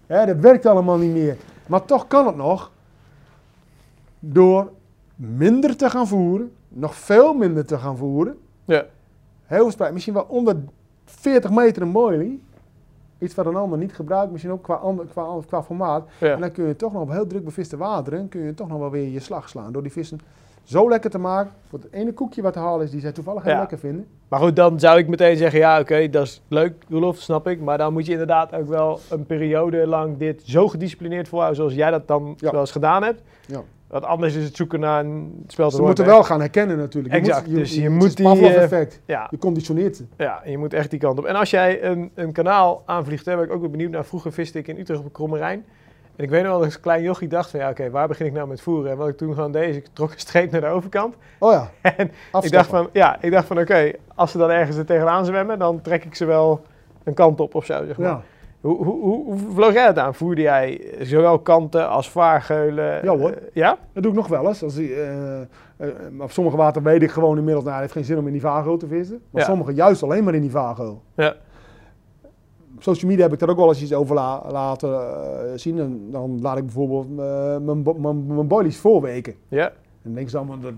ja. 0.06 0.24
Dat 0.26 0.36
werkt 0.36 0.66
allemaal 0.66 0.96
niet 0.96 1.12
meer. 1.12 1.36
Maar 1.66 1.84
toch 1.84 2.06
kan 2.06 2.26
het 2.26 2.36
nog. 2.36 2.70
door 4.18 4.70
minder 5.16 5.76
te 5.76 5.90
gaan 5.90 6.06
voeren, 6.06 6.52
nog 6.68 6.94
veel 6.94 7.34
minder 7.34 7.64
te 7.66 7.78
gaan 7.78 7.96
voeren. 7.96 8.38
Ja. 8.64 8.84
Heel 9.44 9.62
verspreid, 9.62 9.92
misschien 9.92 10.14
wel 10.14 10.26
onder 10.28 10.56
40 11.04 11.50
meter 11.50 11.82
een 11.82 11.92
boilie. 11.92 12.42
Iets 13.18 13.34
wat 13.34 13.46
een 13.46 13.56
ander 13.56 13.78
niet 13.78 13.94
gebruikt, 13.94 14.30
misschien 14.30 14.52
ook 14.52 14.62
qua, 14.62 14.74
ander, 14.74 15.06
qua, 15.06 15.40
qua 15.46 15.62
formaat. 15.62 16.08
Ja. 16.20 16.32
En 16.32 16.40
dan 16.40 16.52
kun 16.52 16.66
je 16.66 16.76
toch 16.76 16.92
nog 16.92 17.02
op 17.02 17.10
heel 17.10 17.26
druk 17.26 17.44
beviste 17.44 17.76
wateren, 17.76 18.28
kun 18.28 18.40
je 18.40 18.54
toch 18.54 18.68
nog 18.68 18.78
wel 18.78 18.90
weer 18.90 19.08
je 19.08 19.20
slag 19.20 19.48
slaan. 19.48 19.72
Door 19.72 19.82
die 19.82 19.92
vissen 19.92 20.20
zo 20.64 20.88
lekker 20.88 21.10
te 21.10 21.18
maken. 21.18 21.52
Voor 21.68 21.78
het 21.78 21.92
ene 21.92 22.12
koekje 22.12 22.42
wat 22.42 22.52
te 22.52 22.58
halen 22.58 22.84
is, 22.84 22.90
die 22.90 23.00
zij 23.00 23.12
toevallig 23.12 23.42
heel 23.42 23.52
Ja. 23.52 23.58
lekker 23.58 23.78
vinden. 23.78 24.06
Maar 24.28 24.40
goed, 24.40 24.56
dan 24.56 24.80
zou 24.80 24.98
ik 24.98 25.08
meteen 25.08 25.36
zeggen, 25.36 25.58
ja 25.58 25.80
oké, 25.80 26.08
dat 26.10 26.24
is 26.26 26.42
leuk, 26.48 26.72
Roelof, 26.88 27.16
snap 27.16 27.46
ik. 27.48 27.60
Maar 27.60 27.78
dan 27.78 27.92
moet 27.92 28.06
je 28.06 28.12
inderdaad 28.12 28.54
ook 28.54 28.68
wel 28.68 29.00
een 29.10 29.26
periode 29.26 29.86
lang 29.86 30.16
dit 30.18 30.42
zo 30.44 30.68
gedisciplineerd 30.68 31.28
volhouden 31.28 31.60
zoals 31.60 31.74
jij 31.74 31.90
dat 31.90 32.08
dan 32.08 32.34
Ja. 32.36 32.50
wel 32.50 32.60
eens 32.60 32.70
gedaan 32.70 33.02
hebt. 33.02 33.22
Ja. 33.46 33.62
Want 33.88 34.04
anders 34.06 34.34
is 34.34 34.44
het 34.44 34.56
zoeken 34.56 34.80
naar 34.80 35.04
een 35.04 35.44
spel 35.46 35.68
te 35.70 35.76
Ze 35.76 35.82
moeten 35.82 36.04
wel 36.06 36.22
gaan 36.24 36.40
herkennen 36.40 36.76
natuurlijk. 36.76 37.14
Exact, 37.14 37.46
moet, 37.46 37.56
dus 37.56 37.74
je 37.74 37.90
moet 37.90 38.16
die, 38.16 38.26
het 38.28 38.72
eh. 38.72 38.86
Ja, 39.06 39.26
Je 39.30 39.38
conditioneert 39.38 39.96
ze. 39.96 40.04
ja, 40.16 40.42
je 40.44 40.58
moet 40.58 40.72
echt 40.72 40.90
die 40.90 40.98
kant 40.98 41.18
op. 41.18 41.24
En 41.24 41.34
als 41.34 41.50
jij 41.50 41.84
een, 41.84 42.10
een 42.14 42.32
kanaal 42.32 42.82
aanvliegt, 42.86 43.24
daar 43.24 43.36
ben 43.36 43.44
ik 43.44 43.52
ook 43.52 43.60
wel 43.60 43.70
benieuwd 43.70 43.90
naar. 43.90 44.04
Vroeger 44.04 44.32
viste 44.32 44.58
ik 44.58 44.68
in 44.68 44.78
Utrecht 44.78 44.98
op 44.98 45.04
de 45.06 45.12
Kromme 45.12 45.36
Rijn. 45.38 45.64
En 46.16 46.24
ik 46.24 46.30
weet 46.30 46.42
nog 46.42 46.50
wel 46.50 46.58
dat 46.58 46.68
ik 46.68 46.72
als 46.74 46.82
klein 46.82 47.02
jochie 47.02 47.28
dacht 47.28 47.50
van, 47.50 47.60
ja 47.60 47.70
oké, 47.70 47.90
waar 47.90 48.08
begin 48.08 48.26
ik 48.26 48.32
nou 48.32 48.48
met 48.48 48.60
voeren? 48.60 48.90
En 48.90 48.96
wat 48.96 49.08
ik 49.08 49.16
toen 49.16 49.34
gewoon 49.34 49.52
deed, 49.52 49.76
ik 49.76 49.86
trok 49.92 50.12
een 50.12 50.18
streep 50.18 50.50
naar 50.50 50.60
de 50.60 50.66
overkant. 50.66 51.14
Oh 51.38 51.52
ja, 51.52 51.70
En 51.96 52.10
ik 52.40 52.50
dacht 52.52 52.68
van, 52.68 52.88
ja, 52.92 53.16
ik 53.20 53.30
dacht 53.30 53.46
van 53.46 53.58
oké, 53.58 53.90
als 54.14 54.30
ze 54.30 54.38
dan 54.38 54.50
ergens 54.50 54.76
er 54.76 54.86
tegenaan 54.86 55.24
zwemmen, 55.24 55.58
dan 55.58 55.80
trek 55.80 56.04
ik 56.04 56.14
ze 56.14 56.24
wel 56.24 56.62
een 57.04 57.14
kant 57.14 57.40
op 57.40 57.54
of 57.54 57.64
zo, 57.64 57.84
zeg 57.86 57.98
maar. 57.98 58.08
Ja. 58.08 58.22
Hoe, 58.60 58.84
hoe, 58.84 59.00
hoe, 59.00 59.24
hoe 59.24 59.38
vloog 59.54 59.72
jij 59.72 59.86
dat 59.86 59.98
aan? 59.98 60.14
Voerde 60.14 60.40
jij 60.42 60.80
zowel 61.00 61.38
kanten 61.38 61.88
als 61.88 62.10
vaargeulen? 62.10 63.04
Ja, 63.04 63.16
hoor. 63.16 63.30
Eh, 63.30 63.36
ja? 63.52 63.78
Dat 63.92 64.02
doe 64.02 64.12
ik 64.12 64.18
nog 64.18 64.28
wel 64.28 64.46
eens. 64.48 64.62
Als 64.62 64.74
die, 64.74 64.94
eh, 64.94 65.40
eh, 65.40 65.46
op 66.18 66.30
sommige 66.30 66.56
water 66.56 66.82
weet 66.82 67.02
ik 67.02 67.10
gewoon 67.10 67.38
inmiddels, 67.38 67.64
nou, 67.64 67.76
het 67.76 67.82
heeft 67.84 67.92
geen 67.92 68.04
zin 68.04 68.18
om 68.18 68.26
in 68.26 68.32
die 68.32 68.40
vaargeul 68.40 68.76
te 68.76 68.86
vissen. 68.86 69.20
Maar 69.30 69.42
Ja. 69.42 69.48
sommige 69.48 69.74
juist 69.74 70.02
alleen 70.02 70.24
maar 70.24 70.34
in 70.34 70.40
die 70.40 70.50
vaargeul. 70.50 71.02
Ja. 71.14 71.34
Social 72.84 73.10
media 73.10 73.24
heb 73.24 73.32
ik 73.32 73.38
daar 73.38 73.48
ook 73.48 73.56
wel 73.56 73.68
eens 73.68 73.82
iets 73.82 73.92
over 73.92 74.14
la- 74.14 74.42
laten 74.50 74.90
eh, 74.92 75.50
zien. 75.54 75.78
En 75.78 76.10
dan 76.10 76.40
laat 76.40 76.56
ik 76.56 76.64
bijvoorbeeld 76.64 77.06
eh, 77.18 77.58
mijn, 77.58 77.82
bo- 77.82 77.94
mijn, 77.94 78.26
mijn 78.26 78.46
boilies 78.46 78.76
voorweken. 78.76 79.34
Ja? 79.48 79.68
En 79.68 79.74
dan 80.02 80.14
denk 80.14 80.28
ze 80.28 80.36
allemaal 80.36 80.58
dat, 80.60 80.72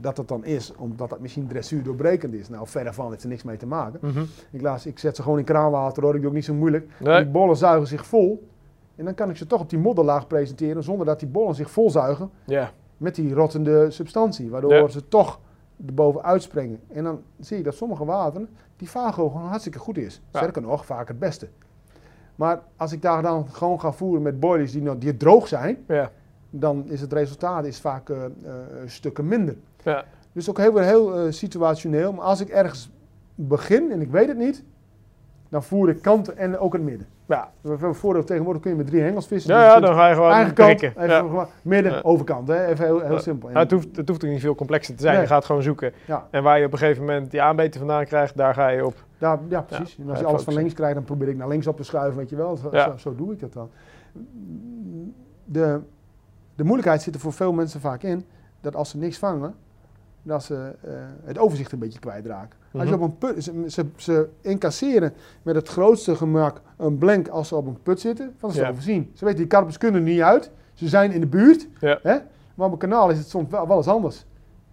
dat 0.00 0.16
het 0.16 0.28
dan 0.28 0.44
is, 0.44 0.72
omdat 0.78 1.10
dat 1.10 1.20
misschien 1.20 1.46
dressuur 1.46 1.82
doorbrekend 1.82 2.34
is. 2.34 2.48
Nou, 2.48 2.66
verder 2.66 2.94
van 2.94 3.10
heeft 3.10 3.22
er 3.22 3.28
niks 3.28 3.42
mee 3.42 3.56
te 3.56 3.66
maken. 3.66 3.98
Mhm. 4.02 4.22
Ik, 4.50 4.60
laat, 4.62 4.84
ik 4.84 4.98
zet 4.98 5.16
ze 5.16 5.22
gewoon 5.22 5.38
in 5.38 5.44
kraanwater 5.44 6.02
hoor, 6.02 6.14
ik 6.14 6.20
doe 6.20 6.28
ook 6.28 6.34
niet 6.36 6.44
zo 6.44 6.54
moeilijk. 6.54 6.88
Nee. 7.00 7.22
Die 7.22 7.30
bollen 7.32 7.56
zuigen 7.56 7.88
zich 7.88 8.06
vol. 8.06 8.48
En 8.96 9.04
dan 9.04 9.14
kan 9.14 9.30
ik 9.30 9.36
ze 9.36 9.46
toch 9.46 9.60
op 9.60 9.70
die 9.70 9.78
modderlaag 9.78 10.26
presenteren 10.26 10.82
zonder 10.82 11.06
dat 11.06 11.18
die 11.20 11.28
bollen 11.28 11.54
zich 11.54 11.70
vol 11.70 11.90
zuigen 11.90 12.30
Ja. 12.46 12.70
met 12.96 13.14
die 13.14 13.34
rottende 13.34 13.90
substantie. 13.90 14.50
Waardoor 14.50 14.90
ze 14.90 15.08
toch 15.08 15.40
erboven 15.86 16.22
uitspringen. 16.22 16.80
En 16.88 17.04
dan 17.04 17.22
zie 17.40 17.56
je 17.56 17.62
dat 17.62 17.74
sommige 17.74 18.04
wateren, 18.04 18.48
die 18.76 18.90
vago 18.90 19.28
gewoon 19.28 19.46
hartstikke 19.48 19.78
goed 19.78 19.98
is. 19.98 20.20
Ja. 20.32 20.38
Sterker 20.38 20.62
nog, 20.62 20.86
vaak 20.86 21.08
het 21.08 21.18
beste. 21.18 21.48
Maar 22.36 22.60
als 22.76 22.92
ik 22.92 23.02
daar 23.02 23.22
dan 23.22 23.48
gewoon 23.48 23.80
ga 23.80 23.92
voeren 23.92 24.22
met 24.22 24.40
boilies 24.40 24.72
die, 24.72 24.82
nog- 24.82 24.98
die 24.98 25.16
droog 25.16 25.48
zijn, 25.48 25.84
Ja. 25.88 26.10
dan 26.50 26.84
is 26.88 27.00
het 27.00 27.12
resultaat 27.12 27.64
is 27.66 27.80
vaak 27.80 28.08
eh, 28.10 28.16
stukken 28.86 29.28
minder. 29.28 29.56
Ja. 29.82 30.04
Dus 30.32 30.50
ook 30.50 30.58
heel, 30.58 30.76
heel 30.78 31.14
eh, 31.18 31.32
situationeel. 31.32 32.12
Maar 32.12 32.24
als 32.24 32.40
ik 32.40 32.48
ergens 32.48 32.90
begin 33.34 33.90
en 33.92 34.00
ik 34.00 34.10
weet 34.10 34.28
het 34.28 34.38
niet, 34.38 34.64
dan 35.48 35.62
voer 35.62 35.88
ik 35.88 36.02
kanten 36.02 36.36
en 36.36 36.58
ook 36.58 36.72
het 36.72 36.82
midden. 36.82 37.06
Ja. 37.30 37.50
We 37.60 37.68
hebben 37.68 37.94
voordeel 37.94 38.24
tegenwoordig 38.24 38.62
kun 38.62 38.70
je 38.70 38.76
met 38.76 38.86
drie 38.86 39.00
hengels 39.02 39.26
vissen. 39.26 39.54
Ja, 39.54 39.64
Dus 39.64 39.74
ja, 39.74 39.80
dan 39.80 39.94
ga 39.94 40.08
je 40.08 40.14
gewoon 40.14 40.30
eigen 40.30 40.54
kant, 40.54 40.82
even 40.82 41.08
Ja. 41.08 41.18
gewoon 41.18 41.46
midden, 41.62 41.92
Ja. 41.92 42.00
overkant. 42.02 42.48
Hè? 42.48 42.66
Even 42.66 42.84
heel, 42.84 43.00
heel 43.00 43.18
simpel. 43.18 43.48
En- 43.48 43.54
Ja, 43.54 43.60
het, 43.60 43.70
hoeft, 43.70 43.96
het 43.96 44.08
hoeft 44.08 44.24
ook 44.24 44.30
niet 44.30 44.40
veel 44.40 44.54
complexer 44.54 44.94
te 44.94 45.00
zijn. 45.02 45.12
Nee. 45.14 45.22
Je 45.22 45.28
gaat 45.28 45.44
gewoon 45.44 45.62
zoeken. 45.62 45.92
En 46.30 46.42
waar 46.42 46.58
je 46.58 46.66
op 46.66 46.72
een 46.72 46.78
gegeven 46.78 47.04
moment 47.04 47.30
die 47.30 47.42
aanbeter 47.42 47.78
vandaan 47.78 48.04
krijgt, 48.04 48.36
daar 48.36 48.54
ga 48.54 48.68
je 48.68 48.86
op. 48.86 48.94
Ja, 49.18 49.40
ja, 49.48 49.60
precies. 49.60 49.98
En 49.98 50.10
als 50.10 50.18
je 50.18 50.24
alles 50.24 50.42
van 50.42 50.54
links 50.54 50.74
krijgt, 50.74 50.94
dan 50.94 51.04
probeer 51.04 51.28
ik 51.28 51.36
naar 51.36 51.48
links 51.48 51.66
op 51.66 51.76
te 51.76 51.82
schuiven, 51.84 52.18
weet 52.18 52.30
je 52.30 52.36
wel. 52.36 52.56
Zo, 52.56 52.68
Ja. 52.72 52.84
zo, 52.90 52.96
zo 52.96 53.14
doe 53.14 53.32
ik 53.32 53.40
dat 53.40 53.52
dan. 53.52 53.70
De, 55.44 55.80
de 56.54 56.62
moeilijkheid 56.64 57.02
zit 57.02 57.14
er 57.14 57.20
voor 57.20 57.32
veel 57.32 57.52
mensen 57.52 57.80
vaak 57.80 58.02
in, 58.02 58.24
dat 58.60 58.76
als 58.76 58.90
ze 58.90 58.98
niks 58.98 59.18
vangen, 59.18 59.54
dat 60.22 60.42
ze 60.42 60.74
eh, 60.82 60.92
het 61.24 61.38
overzicht 61.38 61.72
een 61.72 61.78
beetje 61.78 61.98
kwijtraken. 61.98 62.58
Als 62.72 62.88
je 62.88 62.94
op 62.94 63.00
een 63.00 63.18
put, 63.18 63.44
ze, 63.44 63.64
ze, 63.66 63.86
ze 63.96 64.28
incasseren 64.40 65.12
met 65.42 65.54
het 65.54 65.68
grootste 65.68 66.14
gemak 66.16 66.60
een 66.76 66.98
blank 66.98 67.28
als 67.28 67.48
ze 67.48 67.56
op 67.56 67.66
een 67.66 67.78
put 67.82 68.00
zitten, 68.00 68.34
van 68.38 68.52
ze 68.52 68.58
Ja. 68.58 68.64
te 68.64 68.70
overzien. 68.70 69.10
Ze 69.14 69.24
weten, 69.24 69.38
die 69.40 69.48
karpers 69.48 69.78
kunnen 69.78 70.00
er 70.00 70.08
niet 70.08 70.20
uit, 70.20 70.50
ze 70.74 70.88
zijn 70.88 71.12
in 71.12 71.20
de 71.20 71.26
buurt, 71.26 71.68
Ja. 71.80 71.98
hè? 72.02 72.16
maar 72.54 72.66
op 72.66 72.72
een 72.72 72.78
kanaal 72.78 73.10
is 73.10 73.18
het 73.18 73.28
soms 73.28 73.50
wel, 73.50 73.68
wel 73.68 73.76
eens 73.76 73.88
anders. 73.88 74.24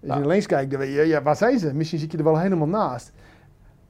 Als 0.07 0.18
je 0.19 0.28
links 0.28 0.45
kijkt, 0.45 0.72
dan 0.72 0.80
weet 0.80 0.94
je, 0.94 1.02
ja, 1.02 1.22
waar 1.22 1.36
zijn 1.36 1.60
ze? 1.60 1.74
Misschien 1.74 1.99
zit 1.99 2.11
je 2.11 2.18
er 2.18 2.24
wel 2.24 2.38
helemaal 2.40 2.68
naast. 2.68 3.11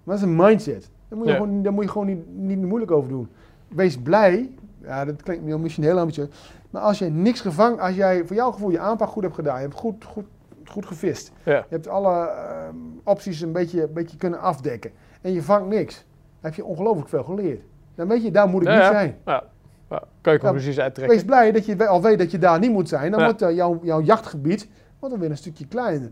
Maar 0.03 0.15
dat 0.15 0.25
is 0.25 0.31
een 0.31 0.35
mindset. 0.35 0.89
Daar 1.07 1.17
moet 1.17 1.27
je, 1.27 1.33
Ja. 1.33 1.39
gewoon, 1.39 1.63
daar 1.63 1.73
moet 1.73 1.83
je 1.83 1.89
gewoon 1.89 2.07
niet, 2.07 2.35
niet 2.35 2.61
moeilijk 2.61 2.91
over 2.91 3.09
doen. 3.09 3.27
Wees 3.67 3.97
blij. 3.97 4.49
Ja, 4.81 5.05
dat 5.05 5.23
klinkt 5.23 5.57
misschien 5.57 5.83
heel 5.83 5.99
ambitieus. 5.99 6.27
Maar 6.69 6.81
als 6.81 6.99
je 6.99 7.05
niks 7.05 7.41
gevangen, 7.41 7.79
als 7.79 7.95
jij 7.95 8.25
voor 8.25 8.35
jouw 8.35 8.51
gevoel 8.51 8.69
je 8.69 8.79
aanpak 8.79 9.09
goed 9.09 9.23
hebt 9.23 9.35
gedaan, 9.35 9.55
je 9.55 9.61
hebt 9.61 9.73
goed, 9.79 10.03
goed, 10.03 10.25
goed 10.69 10.85
gevist. 10.85 11.31
Ja. 11.43 11.55
Je 11.55 11.65
hebt 11.69 11.87
alle 11.87 12.27
ehm, 12.27 12.75
opties 13.03 13.41
een 13.41 13.51
beetje, 13.51 13.81
een 13.83 13.93
beetje 13.93 14.17
kunnen 14.17 14.39
afdekken. 14.39 14.91
En 15.21 15.31
je 15.31 15.41
vangt 15.41 15.67
niks. 15.67 15.95
Dan 15.95 16.05
heb 16.51 16.53
je 16.53 16.65
ongelooflijk 16.65 17.09
veel 17.09 17.23
geleerd. 17.23 17.61
Dan 17.95 18.07
weet 18.07 18.23
je, 18.23 18.31
daar 18.31 18.47
moet 18.47 18.61
ik 18.61 18.67
Ja, 18.67 18.75
niet 18.75 18.85
zijn. 18.85 19.17
Ja. 19.25 19.43
Ja. 19.89 20.03
Kan 20.21 20.33
je 20.33 20.39
conclusies 20.39 20.79
uittrekken. 20.79 21.15
Wees 21.15 21.25
blij 21.25 21.51
dat 21.51 21.65
je 21.65 21.87
al 21.87 22.01
weet 22.01 22.17
dat 22.17 22.31
je 22.31 22.37
daar 22.37 22.59
niet 22.59 22.71
moet 22.71 22.89
zijn. 22.89 23.11
Dan 23.11 23.23
wordt 23.23 23.41
eh, 23.41 23.55
jouw, 23.55 23.79
jouw 23.83 24.01
jachtgebied 24.01 24.69
wordt 24.99 25.13
dan 25.15 25.19
weer 25.23 25.29
een 25.31 25.37
stukje 25.37 25.67
kleiner. 25.67 26.11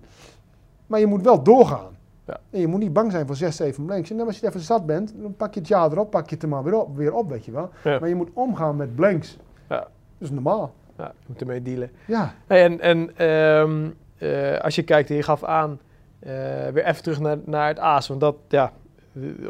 Maar 0.87 0.99
je 0.99 1.05
moet 1.05 1.21
wel 1.21 1.43
doorgaan. 1.43 1.97
Ja. 2.25 2.39
En 2.49 2.59
je 2.59 2.67
moet 2.67 2.79
niet 2.79 2.93
bang 2.93 3.11
zijn 3.11 3.27
voor 3.27 3.35
6, 3.35 3.55
7 3.55 3.85
blanks. 3.85 4.11
En 4.11 4.17
dan 4.17 4.27
als 4.27 4.39
je 4.39 4.47
even 4.47 4.59
zat 4.59 4.85
bent, 4.85 5.13
dan 5.21 5.35
pak 5.35 5.53
je 5.53 5.59
het 5.59 5.69
jaar 5.69 5.91
erop, 5.91 6.09
pak 6.09 6.29
je 6.29 6.33
het 6.33 6.43
er 6.43 6.49
maar 6.49 6.63
weer 6.63 6.79
op, 6.81 6.97
weer 6.97 7.13
op 7.13 7.29
weet 7.29 7.45
je 7.45 7.51
wel. 7.51 7.69
Ja. 7.83 7.99
Maar 7.99 8.09
je 8.09 8.15
moet 8.15 8.29
omgaan 8.33 8.75
met 8.75 8.95
blanks. 8.95 9.37
Ja. 9.69 9.79
Dat 9.79 9.89
is 10.17 10.31
normaal. 10.31 10.73
Ja, 10.97 11.13
je 11.19 11.25
moet 11.27 11.41
ermee 11.41 11.61
dealen. 11.61 11.91
Ja, 12.07 12.33
en 12.47 12.79
en 12.79 13.17
ehm, 13.17 13.89
eh, 14.17 14.57
als 14.59 14.75
je 14.75 14.83
kijkt, 14.83 15.09
je 15.09 15.23
gaf 15.23 15.43
aan, 15.43 15.79
eh, 16.19 16.31
weer 16.73 16.85
even 16.85 17.03
terug 17.03 17.19
naar, 17.19 17.37
naar 17.45 17.67
het 17.67 17.79
aas. 17.79 18.07
Want 18.07 18.19
dat, 18.19 18.35
ja, 18.47 18.71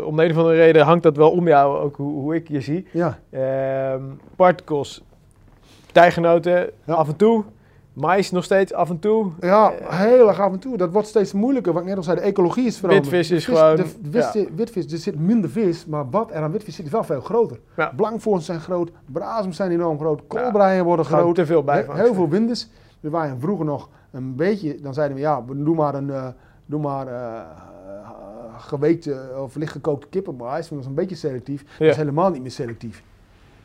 om 0.06 0.20
een 0.20 0.32
of 0.32 0.38
andere 0.38 0.56
reden 0.56 0.86
hangt 0.86 1.04
dat 1.04 1.18
wel 1.18 1.32
om 1.32 1.48
jou, 1.48 1.78
ook 1.80 1.96
hoe, 1.96 2.14
hoe 2.14 2.36
ik 2.36 2.48
je 2.48 2.62
zie. 2.62 2.88
ja. 2.92 3.20
Ehm 3.30 4.02
particles, 4.36 5.04
tijgenoten 5.92 6.70
Ja. 6.84 6.94
af 6.94 7.08
en 7.08 7.16
toe. 7.16 7.44
Mais 7.94 8.32
nog 8.32 8.44
steeds 8.44 8.74
af 8.74 8.90
en 8.90 9.00
toe. 9.00 9.32
Ja, 9.40 9.72
Eh, 9.72 10.00
heel 10.00 10.28
erg 10.28 10.40
af 10.40 10.52
en 10.52 10.60
toe. 10.60 10.78
Dat 10.78 10.92
wordt 10.92 11.08
steeds 11.08 11.34
moeilijker. 11.34 11.74
Wat 11.74 11.82
ik 11.82 11.88
net 11.88 11.98
al 11.98 12.04
zei, 12.04 12.16
de 12.18 12.22
ecologie 12.24 12.66
is 12.66 12.78
veranderd. 12.78 13.10
Witvis 13.10 13.32
is 13.32 13.46
vis- 13.46 13.58
gewoon- 13.58 13.76
De 13.76 13.86
wis- 14.02 14.46
witvis, 14.56 14.92
er 14.92 14.98
zit 14.98 15.20
minder 15.20 15.50
vis, 15.50 15.86
maar 15.86 16.10
wat 16.10 16.32
er 16.32 16.42
aan 16.42 16.52
witvis 16.52 16.76
zit 16.76 16.86
is 16.86 16.92
wel 16.92 17.04
veel 17.04 17.22
groter. 17.22 17.60
Ja. 17.78 17.92
Blankvoorns 17.96 18.46
zijn 18.46 18.60
groot, 18.60 18.92
brazems 19.12 19.56
zijn 19.56 19.72
enorm 19.72 19.98
groot, 20.00 20.22
koolbreien 20.28 20.84
worden 20.86 21.06
groot. 21.06 21.36
te 21.36 21.46
veel 21.46 21.64
bij. 21.64 21.86
He- 21.90 22.02
heel 22.02 22.14
veel 22.14 22.30
winders. 22.30 22.68
Er 23.02 23.10
waren 23.10 23.40
vroeger 23.40 23.66
nog 23.66 23.90
een 24.16 24.36
beetje, 24.36 24.82
dan 24.82 24.94
zeiden 24.94 25.16
we 25.16 25.22
ja, 25.22 25.44
doe 25.48 25.76
maar 25.76 25.96
een 25.96 26.10
eh, 26.10 26.28
doe 26.66 26.82
maar, 26.82 27.08
eh, 27.08 27.42
geweekte 28.58 29.30
of 29.38 29.56
lichtgekookte 29.56 30.08
kippenbrais, 30.08 30.70
want 30.70 30.70
dat 30.70 30.80
is 30.80 30.86
een 30.86 31.08
beetje 31.08 31.16
selectief. 31.16 31.66
Dat 31.78 31.88
is 31.88 31.96
helemaal 31.96 32.30
niet 32.30 32.42
meer 32.42 32.52
selectief. 32.52 33.04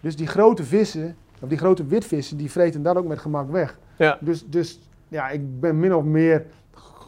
Dus 0.01 0.17
die 0.17 0.27
grote 0.27 0.65
vissen, 0.65 1.17
of 1.41 1.49
die 1.49 1.59
grote 1.59 1.87
witvissen, 1.87 2.37
die 2.37 2.51
vreten 2.51 2.83
dat 2.83 2.97
ook 2.97 3.07
met 3.07 3.19
gemak 3.19 3.51
weg. 3.51 3.79
Ja. 3.97 4.19
Dus, 4.21 4.47
dus 4.47 4.81
ja, 5.09 5.29
ik 5.29 5.61
ben 5.61 5.79
min 5.81 5.95
of 5.95 6.05
meer, 6.05 6.47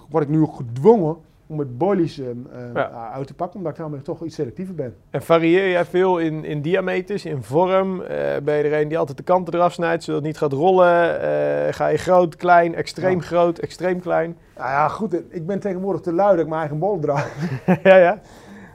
word 0.08 0.24
ik 0.24 0.30
nu 0.30 0.46
gedwongen 0.46 1.16
om 1.52 1.58
het 1.58 1.78
boilies 1.78 2.18
eh, 2.18 2.28
eh, 2.30 2.34
Ja. 2.74 3.10
uit 3.14 3.26
te 3.26 3.34
pakken, 3.34 3.56
omdat 3.56 3.72
ik 3.72 3.78
daarmee 3.78 4.02
toch 4.02 4.22
iets 4.24 4.34
selectiever 4.34 4.74
ben. 4.74 4.94
En 5.10 5.22
varieer 5.22 5.70
jij 5.70 5.84
veel 5.84 6.18
in, 6.18 6.44
in 6.44 6.62
diameters, 6.62 7.24
in 7.24 7.42
vorm? 7.42 8.00
Eh, 8.02 8.16
ben 8.42 8.56
je 8.56 8.62
er 8.62 8.80
een 8.80 8.88
die 8.88 8.98
altijd 8.98 9.16
de 9.18 9.22
kanten 9.24 9.54
eraf 9.54 9.72
snijdt, 9.72 10.02
zodat 10.04 10.20
het 10.20 10.28
niet 10.30 10.38
gaat 10.38 10.52
rollen? 10.52 11.20
Eh, 11.20 11.72
ga 11.72 11.86
je 11.86 11.96
groot, 11.98 12.36
klein, 12.36 12.74
extreem 12.74 13.18
Ja. 13.18 13.24
groot, 13.24 13.58
extreem 13.58 14.00
klein? 14.00 14.36
Nou 14.56 14.68
ja, 14.70 14.88
goed, 14.88 15.14
ik 15.28 15.46
ben 15.46 15.60
tegenwoordig 15.60 16.00
te 16.00 16.12
lui 16.12 16.30
dat 16.30 16.40
ik 16.40 16.46
mijn 16.48 16.60
eigen 16.60 16.78
bol 16.78 16.98
draai. 16.98 17.24
ja, 17.82 17.96
ja. 17.96 18.20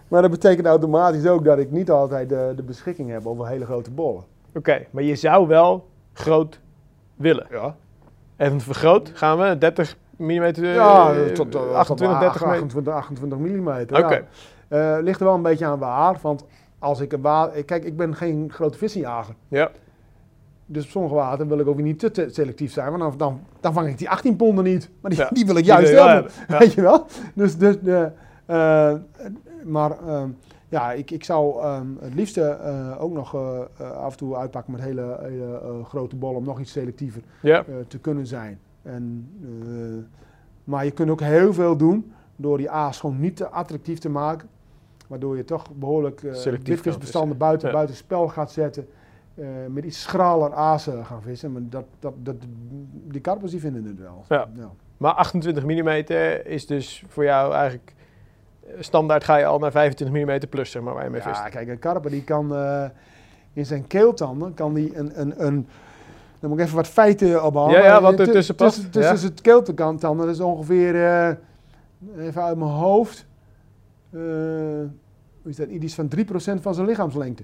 Maar 0.08 0.22
dat 0.22 0.32
betekent 0.32 0.68
automatisch 0.68 1.26
ook 1.28 1.44
dat 1.44 1.58
ik 1.58 1.72
niet 1.72 1.91
altijd 1.91 2.30
de, 2.30 2.54
de 2.56 2.64
beschikking 2.64 3.10
heb 3.10 3.26
over 3.28 3.48
hele 3.48 3.66
grote 3.66 3.91
bollen. 3.91 4.24
Oké, 4.54 4.86
maar 4.91 5.04
je 5.04 5.16
zou 5.16 5.48
wel 5.48 5.88
groot 6.14 6.60
willen. 7.16 7.48
Ja, 7.49 7.76
Even 8.38 8.62
vergroot, 8.62 9.12
gaan 9.14 9.38
we 9.38 9.58
30 9.58 9.98
mm, 10.18 10.31
ja 10.31 11.14
tot, 11.34 11.56
eh, 11.56 11.72
28, 11.73 12.19
30 12.19 12.41
meter. 12.45 12.61
28, 12.61 12.94
28 12.94 13.38
mm. 13.38 13.68
Oké. 13.68 14.23
Ja. 14.69 14.95
Eh, 14.95 15.03
ligt 15.03 15.19
er 15.19 15.26
wel 15.26 15.35
een 15.35 15.41
beetje 15.41 15.65
aan 15.65 15.80
waar, 15.80 16.18
want 16.22 16.45
als 16.80 16.99
ik 16.99 17.14
een 17.14 17.22
water... 17.22 17.64
Kijk, 17.64 17.84
ik 17.84 17.98
ben 17.98 18.15
geen 18.15 18.49
grote 18.52 18.77
vissenjager. 18.77 19.35
Ja, 19.48 19.69
Dus 20.65 20.84
op 20.84 20.89
sommige 20.89 21.15
water 21.15 21.48
wil 21.48 21.60
ik 21.60 21.68
ook 21.68 21.76
weer 21.76 21.85
niet 21.85 22.14
te, 22.14 22.27
selectief 22.31 22.72
zijn, 22.72 22.89
want 22.89 23.02
dan, 23.02 23.14
dan, 23.18 23.41
dan 23.60 23.73
vang 23.73 23.88
ik 23.88 23.98
die 23.98 24.10
18 24.10 24.35
ponden 24.35 24.64
niet. 24.64 24.89
Maar 25.02 25.11
die, 25.11 25.19
Ja, 25.19 25.30
die 25.31 25.45
wil 25.45 25.56
ik 25.56 25.65
juist 25.65 25.91
wil 25.91 26.07
hebben, 26.07 26.31
ja. 26.48 26.57
weet 26.57 26.73
je 26.73 26.81
wel? 26.81 27.06
Dus, 27.34 27.57
dus 27.57 27.80
de, 27.80 28.11
eh, 28.45 28.94
maar 29.64 29.91
ehm, 30.07 30.30
ja, 30.69 30.91
ik, 30.91 31.11
ik 31.11 31.23
zou 31.23 31.61
ehm, 31.61 31.88
het 31.99 32.14
liefste 32.14 32.41
eh, 32.41 33.03
ook 33.03 33.14
nog 33.14 33.35
eh, 33.35 33.60
eh, 33.77 33.91
af 33.91 34.11
en 34.11 34.18
toe 34.18 34.35
uitpakken 34.35 34.72
met 34.72 34.81
hele, 34.81 35.18
hele 35.22 35.60
eh, 35.64 35.85
grote 35.85 36.15
bollen 36.15 36.38
om 36.38 36.44
nog 36.45 36.60
iets 36.60 36.72
selectiever 36.72 37.22
ja. 37.41 37.57
eh, 37.57 37.64
te 37.88 37.99
kunnen 37.99 38.27
zijn. 38.27 38.60
En, 38.88 39.30
eh, 39.41 40.03
maar 40.64 40.85
je 40.85 40.91
kunt 40.91 41.09
ook 41.09 41.22
heel 41.22 41.53
veel 41.53 41.77
doen 41.77 42.11
door 42.35 42.57
die 42.57 42.69
aas 42.69 42.99
gewoon 42.99 43.19
niet 43.19 43.35
te 43.35 43.47
attractief 43.47 43.99
te 43.99 44.09
maken. 44.09 44.47
Waardoor 45.07 45.38
je 45.38 45.43
toch 45.43 45.72
behoorlijk 45.73 46.22
uh, 46.22 46.34
kan 47.11 47.38
buiten, 47.38 47.68
Ja. 47.68 47.73
buiten 47.73 47.95
spel 47.95 48.27
gaat 48.27 48.51
zetten. 48.51 48.88
eh, 49.35 49.45
met 49.69 49.84
iets 49.84 50.01
schraler 50.01 50.53
azen 50.53 51.05
gaan 51.05 51.22
vissen. 51.22 51.51
Maar 51.51 51.61
dat, 51.69 51.85
dat, 51.99 52.14
dat, 52.23 52.35
die 52.91 53.22
karpers 53.22 53.51
die 53.51 53.59
vinden 53.59 53.85
het 53.85 53.99
wel. 53.99 54.26
Ja. 54.30 54.47
Maar 54.97 55.14
28 55.14 55.64
mm 55.65 55.88
is 56.43 56.65
dus 56.65 57.03
voor 57.07 57.23
jou 57.23 57.53
eigenlijk... 57.53 57.95
Standaard 58.80 59.23
ga 59.23 59.35
je 59.38 59.45
al 59.45 59.59
naar 59.59 59.72
25 59.72 60.23
mm 60.23 60.49
plus, 60.49 60.72
zeg 60.72 60.81
maar, 60.81 60.93
waar 60.93 61.03
je 61.03 61.09
mee 61.09 61.22
vist. 61.22 61.35
Ja, 61.39 61.49
kijk, 61.49 61.68
een 61.68 61.80
karper 61.80 62.11
die 62.11 62.23
kan 62.23 62.55
in 63.53 63.65
zijn 63.65 63.88
keeltanden 63.88 64.53
kan 64.53 64.73
die 64.73 64.97
een, 64.97 65.22
een, 65.22 65.45
een 65.45 65.68
dan 66.39 66.49
moet 66.49 66.59
ik 66.59 66.65
even 66.65 66.76
wat 66.77 66.88
feiten 66.88 67.43
ophalen. 67.45 67.72
Ja, 67.72 67.84
ja, 67.85 68.01
wat 68.01 68.18
Tu- 68.18 68.23
ertussen 68.23 68.55
past, 68.55 68.76
Tussen, 68.76 68.91
tussen 68.91 69.19
ja. 69.19 69.26
het 69.26 69.41
keeltanden, 69.41 70.26
dat 70.26 70.35
is 70.35 70.41
ongeveer, 70.41 70.95
eh, 71.05 71.30
even 72.26 72.43
uit 72.43 72.57
mijn 72.57 72.69
hoofd, 72.72 73.26
eh, 74.09 74.19
hoe 75.41 75.51
is 75.51 75.55
dat, 75.55 75.68
iets 75.68 75.95
van 75.95 76.07
3% 76.07 76.61
van 76.61 76.73
zijn 76.73 76.88
lichaamslengte. 76.88 77.43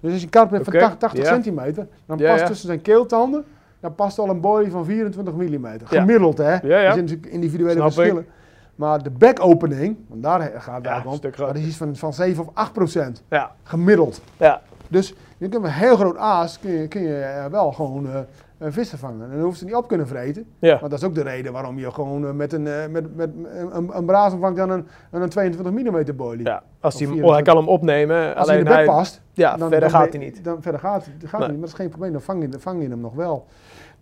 Dus 0.00 0.12
als 0.12 0.20
je 0.20 0.26
een 0.30 0.48
hebt 0.50 0.68
Oké, 0.68 0.78
van 0.78 0.80
80, 0.80 0.98
80 0.98 1.24
ja. 1.24 1.32
centimeter, 1.32 1.86
dan 2.06 2.16
past 2.18 2.46
tussen 2.46 2.66
zijn 2.66 2.82
keeltanden, 2.82 3.44
dan 3.80 3.94
past 3.94 4.18
al 4.18 4.28
een 4.28 4.40
boy 4.40 4.70
van 4.70 4.84
24 4.84 5.34
mm. 5.34 5.66
Gemiddeld, 5.84 6.38
hè? 6.38 6.52
Ja, 6.52 6.58
ja. 6.62 6.76
Er 6.76 6.92
zijn 6.92 7.04
natuurlijk 7.04 7.32
individuele 7.32 7.72
Snap 7.72 7.86
ik. 7.88 7.92
verschillen. 7.94 8.26
Maar 8.74 9.02
de 9.02 9.10
backopening, 9.10 9.96
want 10.08 10.22
daar 10.22 10.40
gaat 10.40 10.76
het 10.76 10.84
Ja, 10.84 11.02
om, 11.04 11.18
dat 11.36 11.56
is 11.56 11.66
iets 11.66 11.76
van, 11.76 11.96
van 11.96 12.12
7 12.12 12.44
of 12.46 12.50
8 12.54 12.72
procent. 12.72 13.22
Ja, 13.30 13.52
Gemiddeld. 13.62 14.20
ja. 14.36 14.62
Dus 14.88 15.14
je 15.38 15.48
kunt 15.48 15.62
met 15.62 15.70
een 15.70 15.76
heel 15.76 15.96
groot 15.96 16.16
aas 16.16 16.58
kun 16.58 16.70
je, 16.70 16.88
kun 16.88 17.02
je 17.02 17.18
eh, 17.20 17.44
wel 17.46 17.72
gewoon 17.72 18.06
eh, 18.06 18.18
een 18.58 18.72
vissen 18.72 18.98
vangen. 18.98 19.22
En 19.30 19.30
dan 19.36 19.40
hoeft 19.44 19.58
ze 19.58 19.64
niet 19.64 19.74
op 19.74 19.88
kunnen 19.88 20.06
vreten. 20.06 20.46
ja. 20.58 20.78
Maar 20.80 20.90
dat 20.90 20.98
is 20.98 21.04
ook 21.04 21.14
de 21.14 21.22
reden 21.22 21.52
waarom 21.52 21.78
je 21.78 21.90
gewoon 21.92 22.26
eh, 22.26 22.32
met 22.32 22.52
een, 22.52 22.66
eh, 22.66 22.86
met, 22.90 23.16
met 23.16 23.30
een, 23.72 23.96
een 23.96 24.04
braas 24.04 24.32
vangt 24.40 24.56
dan 24.56 24.70
een, 24.70 24.86
een 25.10 25.28
22 25.28 25.72
mm 25.72 26.16
boilie. 26.16 26.46
ja. 26.46 26.62
Als 26.80 26.94
Of 26.94 27.00
hij, 27.00 27.08
24. 27.08 27.24
oh, 27.24 27.32
hij 27.32 27.42
kan 27.42 27.56
hem 27.56 27.68
opnemen, 27.68 28.36
Als 28.36 28.48
hij 28.48 28.58
in 28.58 28.64
de 28.64 28.70
bek 28.70 28.84
past, 28.86 29.22
Ja, 29.32 29.50
dan, 29.50 29.58
verder 29.70 29.80
dan 29.80 29.90
gaat 30.00 30.08
hij 30.12 30.18
niet. 30.18 30.44
Dan, 30.44 30.62
verder 30.62 30.80
gaat, 30.80 31.08
gaat 31.24 31.30
hij 31.30 31.38
Nee. 31.40 31.48
niet, 31.48 31.50
maar 31.50 31.58
dat 31.60 31.68
is 31.68 31.74
geen 31.74 31.88
probleem. 31.88 32.12
Dan 32.12 32.20
vang 32.20 32.42
je, 32.52 32.58
vang 32.58 32.82
je 32.82 32.88
hem 32.88 33.00
nog 33.00 33.14
wel. 33.14 33.46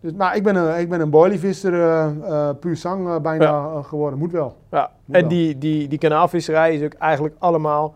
Dus, 0.01 0.13
maar 0.13 0.37
ik 0.37 0.43
ben 0.43 0.57
een, 0.57 0.81
ik 0.81 0.89
ben 0.89 1.01
een 1.01 1.11
boilievisser, 1.11 1.75
eh 1.75 2.05
eh, 2.49 2.57
puur 2.61 2.77
zang 2.77 3.09
eh, 3.09 3.19
bijna 3.21 3.45
Ja. 3.45 3.65
eh, 3.77 3.85
geworden. 3.85 4.19
Moet 4.19 4.33
wel. 4.33 4.57
Ja. 4.71 4.91
Moet 5.05 5.15
En 5.17 5.21
wel. 5.21 5.31
die, 5.31 5.59
die, 5.59 5.89
die 5.89 5.99
kanaalvisserij 5.99 6.75
is 6.75 6.83
ook 6.83 6.93
eigenlijk 6.95 7.35
allemaal 7.39 7.95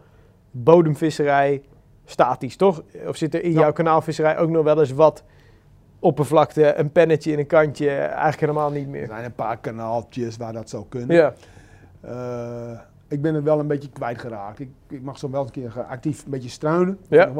bodemvisserij 0.50 1.62
statisch, 2.10 2.56
toch? 2.56 2.82
Of 3.06 3.16
zit 3.16 3.34
er 3.34 3.42
in 3.42 3.52
Ja. 3.52 3.60
jouw 3.60 3.72
kanaalvisserij 3.72 4.38
ook 4.38 4.50
nog 4.50 4.64
wel 4.64 4.80
eens 4.80 4.92
wat 4.92 5.24
oppervlakte, 5.98 6.74
een 6.74 6.92
pennetje 6.92 7.32
in 7.32 7.38
een 7.38 7.46
kantje, 7.46 7.90
eigenlijk 7.90 8.40
helemaal 8.40 8.70
niet 8.70 8.84
Er 8.84 8.90
meer? 8.90 9.06
zijn 9.06 9.24
een 9.24 9.34
paar 9.34 9.56
kanaaltjes 9.58 10.36
waar 10.36 10.52
dat 10.52 10.68
zou 10.68 10.84
kunnen. 10.88 11.16
Ja, 11.16 11.34
Eh, 12.00 12.78
ik 13.08 13.22
ben 13.22 13.34
het 13.34 13.44
wel 13.44 13.58
een 13.58 13.66
beetje 13.66 13.90
kwijtgeraakt. 13.90 14.58
Ik, 14.58 14.68
ik 14.88 15.02
mag 15.02 15.18
zo 15.18 15.30
wel 15.30 15.42
een 15.42 15.50
keer 15.50 15.82
actief 15.88 16.24
een 16.24 16.30
beetje 16.30 16.48
struinen. 16.48 16.98
Ja. 17.08 17.32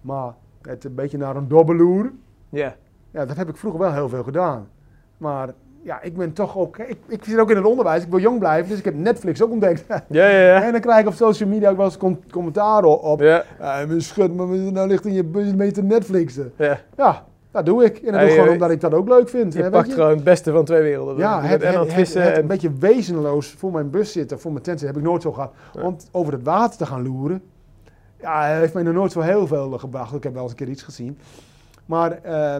Maar 0.00 0.34
het 0.62 0.84
een 0.84 0.94
beetje 0.94 1.18
naar 1.18 1.36
een 1.36 1.48
dobbeloeren. 1.48 2.20
ja. 2.48 2.74
Ja, 3.10 3.24
dat 3.26 3.36
heb 3.36 3.48
ik 3.48 3.56
vroeger 3.56 3.80
wel 3.80 3.92
heel 3.92 4.08
veel 4.08 4.22
gedaan. 4.22 4.68
Maar 5.16 5.48
ja, 5.82 6.02
ik 6.02 6.16
ben 6.16 6.32
toch 6.32 6.56
ook... 6.58 6.78
Ik, 6.78 6.96
ik 7.08 7.24
zit 7.24 7.38
ook 7.38 7.50
in 7.50 7.56
het 7.56 7.64
onderwijs. 7.66 8.02
Ik 8.02 8.10
wil 8.10 8.18
jong 8.20 8.38
blijven. 8.38 8.68
Dus 8.68 8.78
ik 8.78 8.84
heb 8.84 8.94
Netflix 8.94 9.42
ook 9.42 9.50
ontdekt. 9.50 9.84
Ja, 10.08 10.28
ja, 10.28 10.38
ja. 10.46 10.62
En 10.62 10.72
dan 10.72 10.80
krijg 10.80 11.00
ik 11.00 11.06
op 11.06 11.14
social 11.14 11.48
media 11.48 11.70
ook 11.70 11.76
wel 11.76 11.84
eens 11.84 11.96
com- 11.96 12.20
commentaar 12.30 12.84
op. 12.84 13.20
Ja, 13.20 13.44
mijn 13.58 14.00
schut, 14.02 14.34
maar 14.36 14.46
nou 14.46 14.88
ligt 14.88 15.06
in 15.06 15.12
je 15.12 15.24
bus 15.24 15.54
mee 15.54 15.70
te 15.72 15.82
Netflixen. 15.82 16.52
ja. 16.56 16.78
Ja, 16.96 17.24
dat 17.50 17.66
doe 17.66 17.84
ik. 17.84 17.96
En 17.98 18.04
dat 18.04 18.14
Ja, 18.14 18.18
doe 18.20 18.22
ik 18.26 18.28
je- 18.32 18.38
gewoon 18.38 18.52
omdat 18.54 18.70
ik 18.70 18.80
dat 18.80 18.94
ook 18.94 19.08
leuk 19.08 19.28
vind. 19.28 19.52
Je 19.54 19.62
hè, 19.62 19.70
pakt 19.70 19.86
je? 19.88 19.92
gewoon 19.92 20.10
het 20.10 20.24
beste 20.24 20.52
van 20.52 20.64
twee 20.64 20.82
werelden. 20.82 21.16
Ja, 21.16 21.42
het, 21.42 21.62
en 21.62 21.76
aan 21.76 21.88
het, 21.88 22.14
en- 22.16 22.38
een 22.38 22.46
beetje 22.46 22.72
wezenloos 22.78 23.50
voor 23.58 23.72
mijn 23.72 23.90
bus 23.90 24.12
zitten, 24.12 24.40
voor 24.40 24.52
mijn 24.52 24.64
tent 24.64 24.78
zitten, 24.80 24.96
heb 24.96 25.06
ik 25.06 25.10
nooit 25.10 25.22
zo 25.22 25.32
gehad. 25.32 25.52
Ja. 25.72 25.82
Want 25.82 26.08
over 26.12 26.32
het 26.32 26.42
water 26.42 26.78
te 26.78 26.86
gaan 26.86 27.02
loeren, 27.02 27.42
ja, 28.20 28.44
heeft 28.44 28.74
mij 28.74 28.82
nog 28.82 28.94
nooit 28.94 29.12
zo 29.12 29.20
heel 29.20 29.46
veel 29.46 29.70
gebracht. 29.78 30.14
Ik 30.14 30.22
heb 30.22 30.32
wel 30.32 30.42
eens 30.42 30.50
een 30.50 30.56
keer 30.56 30.68
iets 30.68 30.82
gezien. 30.82 31.18
Maar 31.86 32.18
eh, 32.22 32.56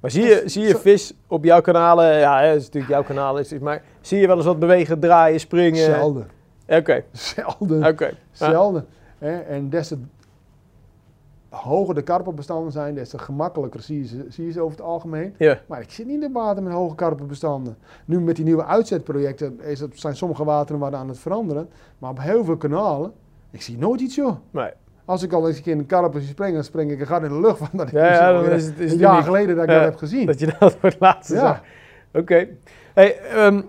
Maar 0.00 0.10
zie 0.10 0.24
je, 0.24 0.42
zie 0.44 0.62
je 0.62 0.76
vis 0.76 1.12
op 1.26 1.44
jouw 1.44 1.60
kanalen, 1.60 2.18
ja, 2.18 2.40
hè, 2.40 2.46
het 2.46 2.56
is 2.56 2.64
natuurlijk 2.64 2.92
jouw 2.92 3.02
kanaal, 3.02 3.38
is, 3.38 3.58
maar 3.58 3.82
zie 4.00 4.18
je 4.20 4.26
wel 4.26 4.36
eens 4.36 4.44
wat 4.44 4.58
bewegen, 4.58 5.00
draaien, 5.00 5.40
springen? 5.40 5.84
zelden. 5.84 6.28
Oké, 6.68 7.04
Zelden. 7.12 7.86
oké. 7.86 8.10
Zelden. 8.32 8.86
Hè? 9.18 9.38
En 9.38 9.70
des 9.70 9.88
te 9.88 9.98
hoger 11.48 11.94
de 11.94 12.02
karpenbestanden 12.02 12.72
zijn, 12.72 12.94
des 12.94 13.08
te 13.08 13.18
gemakkelijker 13.18 13.82
zie 13.82 13.98
je, 13.98 14.06
ze, 14.06 14.26
zie 14.28 14.46
je 14.46 14.52
ze 14.52 14.60
over 14.60 14.76
het 14.76 14.86
algemeen. 14.86 15.34
Ja, 15.38 15.60
Maar 15.66 15.80
ik 15.80 15.90
zit 15.90 16.06
niet 16.06 16.14
in 16.14 16.20
de 16.20 16.32
water 16.32 16.62
met 16.62 16.72
hoge 16.72 16.94
karpenbestanden. 16.94 17.76
Nu 18.04 18.20
met 18.20 18.36
die 18.36 18.44
nieuwe 18.44 18.64
uitzetprojecten 18.64 19.60
is 19.60 19.80
het, 19.80 20.00
zijn 20.00 20.16
sommige 20.16 20.44
wateren 20.44 20.80
wat 20.80 20.94
aan 20.94 21.08
het 21.08 21.18
veranderen. 21.18 21.68
Maar 21.98 22.10
op 22.10 22.20
heel 22.20 22.44
veel 22.44 22.56
kanalen, 22.56 23.12
ik 23.50 23.62
zie 23.62 23.78
nooit 23.78 24.00
iets 24.00 24.14
joh. 24.14 24.36
nee. 24.50 24.70
Als 25.06 25.22
ik 25.22 25.32
al 25.32 25.46
eens 25.48 25.56
een 25.56 25.62
keer 25.62 25.72
in 25.72 25.78
een 25.78 25.86
karper 25.86 26.20
zie 26.20 26.28
springen, 26.30 26.54
dan 26.54 26.64
spring 26.64 26.90
ik 26.90 27.00
een 27.00 27.06
gat 27.06 27.22
in 27.22 27.28
de 27.28 27.40
lucht. 27.40 27.58
Want 27.58 27.72
dat 27.78 27.90
Ja, 27.90 28.10
is 28.10 28.18
ja, 28.18 28.32
dan 28.32 28.44
is 28.50 28.64
het- 28.66 28.78
is 28.78 28.92
een 28.92 28.98
jaar 28.98 29.22
geleden 29.22 29.54
dat 29.56 29.64
ik 29.64 29.70
dat 29.70 29.82
heb 29.82 29.96
gezien. 29.96 30.26
Dat 30.26 30.38
je 30.40 30.46
dat 30.58 30.72
voor 30.80 30.88
het 30.88 30.96
laatste 31.00 31.34
Ja. 31.34 31.40
zag. 31.40 31.60
Oké. 32.12 32.46
Hey, 32.94 33.16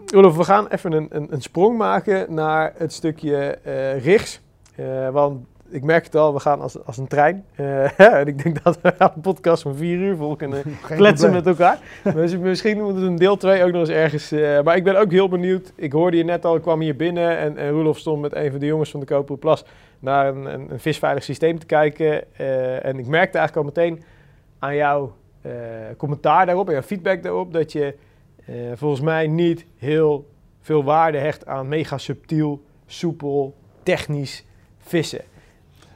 Rolof, 0.06 0.36
we 0.38 0.44
gaan 0.44 0.68
even 0.68 0.92
een, 0.92 1.08
een, 1.10 1.28
een 1.34 1.42
sprong 1.42 1.78
maken 1.78 2.34
naar 2.34 2.74
het 2.78 2.94
stukje 2.94 3.58
rigs. 4.04 4.42
Eh, 4.76 5.10
want 5.10 5.46
ik 5.70 5.84
merk 5.84 6.04
het 6.04 6.16
al, 6.16 6.34
we 6.34 6.40
gaan 6.40 6.62
als, 6.62 6.86
als 6.86 6.98
een 6.98 7.08
trein. 7.08 7.46
Eh, 7.56 8.00
en 8.20 8.28
ik 8.28 8.44
denk 8.44 8.64
dat 8.64 8.82
we 8.82 8.94
een 8.98 9.22
podcast 9.22 9.62
van 9.62 9.76
vier 9.76 9.98
uur 10.00 10.16
vol 10.16 10.36
kunnen 10.36 10.62
Geen 10.62 10.98
kletsen 10.98 11.30
probleem. 11.32 11.34
met 11.34 11.48
elkaar. 11.48 11.80
Dus 12.16 12.38
misschien 12.38 12.82
moeten 12.84 13.02
we 13.02 13.08
een 13.08 13.16
deel 13.16 13.38
2 13.38 13.64
ook 13.64 13.72
nog 13.72 13.80
eens 13.80 13.90
ergens. 13.90 14.32
eh, 14.32 14.62
maar 14.62 14.76
ik 14.76 14.84
ben 14.84 15.00
ook 15.00 15.12
heel 15.12 15.30
benieuwd. 15.30 15.72
Ik 15.76 15.92
hoorde 15.92 16.18
je 16.18 16.24
net 16.24 16.46
al, 16.46 16.56
ik 16.56 16.62
kwam 16.62 16.80
hier 16.80 16.96
binnen 16.96 17.38
en, 17.38 17.58
en 17.58 17.70
Roelof 17.70 17.98
stond 17.98 18.22
met 18.22 18.36
een 18.36 18.52
van 18.52 18.60
de 18.60 18.66
jongens 18.66 18.92
van 18.92 19.00
de 19.00 19.06
Koperen 19.06 19.40
Plas 19.40 19.66
naar 20.00 20.28
een, 20.28 20.54
een, 20.54 20.72
een 20.72 20.80
visveilig 20.80 21.24
systeem 21.24 21.60
te 21.60 21.66
kijken. 21.66 22.36
Eh, 22.36 22.86
en 22.86 23.00
ik 23.00 23.08
merkte 23.08 23.38
eigenlijk 23.38 23.56
al 23.68 23.84
meteen 23.84 24.04
aan 24.60 24.76
jouw 24.76 25.16
commentaar 25.98 26.46
daarop 26.46 26.68
en 26.68 26.74
jouw 26.74 26.82
feedback 26.82 27.24
daarop 27.24 27.54
dat 27.54 27.72
je 27.72 27.96
volgens 28.76 29.02
mij 29.02 29.28
niet 29.28 29.66
heel 29.78 30.28
veel 30.62 30.84
waarde 30.84 31.18
hecht 31.18 31.46
aan 31.46 31.68
mega 31.68 31.98
subtiel, 31.98 32.62
soepel, 32.86 33.54
technisch 33.84 34.46
vissen. 34.80 35.22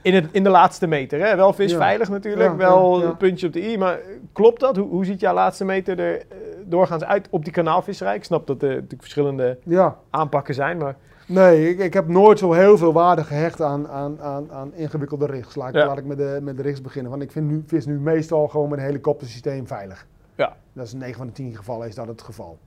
In, 0.01 0.13
het, 0.13 0.25
in 0.31 0.43
de 0.43 0.49
laatste 0.49 0.87
meter, 0.87 1.19
hè? 1.27 1.35
wel 1.35 1.53
visveilig 1.53 2.09
natuurlijk, 2.09 2.49
Ja, 2.49 2.55
wel 2.55 2.97
ja, 2.97 3.03
ja. 3.03 3.09
een 3.09 3.17
puntje 3.17 3.47
op 3.47 3.53
de 3.53 3.71
i, 3.71 3.77
maar 3.77 3.99
klopt 4.33 4.59
dat? 4.59 4.75
Hoe, 4.75 4.87
hoe 4.89 5.05
ziet 5.05 5.19
jouw 5.19 5.33
laatste 5.33 5.65
meter 5.65 5.99
er 5.99 6.17
eh, 6.17 6.25
doorgaans 6.65 7.03
uit 7.03 7.27
op 7.29 7.43
die 7.43 7.53
kanaalvisserij? 7.53 8.15
Ik 8.15 8.23
snap 8.23 8.47
dat 8.47 8.61
er 8.61 8.69
natuurlijk 8.69 9.01
verschillende 9.01 9.57
Ja, 9.63 9.97
aanpakken 10.09 10.53
zijn, 10.53 10.77
maar 10.77 10.95
nee, 11.27 11.69
ik, 11.69 11.79
ik 11.79 11.93
heb 11.93 12.07
nooit 12.07 12.39
zo 12.39 12.51
heel 12.53 12.77
veel 12.77 12.93
waarde 12.93 13.23
gehecht 13.23 13.61
aan, 13.61 13.87
aan, 13.87 14.21
aan, 14.21 14.51
aan 14.51 14.73
ingewikkelde 14.73 15.25
rigs. 15.25 15.55
Laat, 15.55 15.69
ik- 15.69 15.75
Ja. 15.75 15.85
laat 15.85 15.97
ik 15.97 16.05
met 16.05 16.17
de, 16.17 16.39
met 16.41 16.57
de 16.57 16.63
rigs 16.63 16.81
beginnen. 16.81 17.11
Want 17.11 17.23
ik 17.23 17.31
vind 17.31 17.47
nu, 17.49 17.63
vis 17.65 17.85
nu 17.85 17.99
meestal 17.99 18.47
gewoon 18.47 18.69
met 18.69 18.79
een 18.79 18.85
helikoptersysteem 18.85 19.67
veilig. 19.67 20.07
Ja. 20.35 20.55
Dat 20.73 20.85
is 20.85 20.93
in 20.93 20.99
9 20.99 21.17
van 21.17 21.27
de 21.27 21.33
10 21.33 21.55
gevallen 21.55 21.87
is 21.87 21.95
dat 21.95 22.07
het 22.07 22.21
geval. 22.21 22.57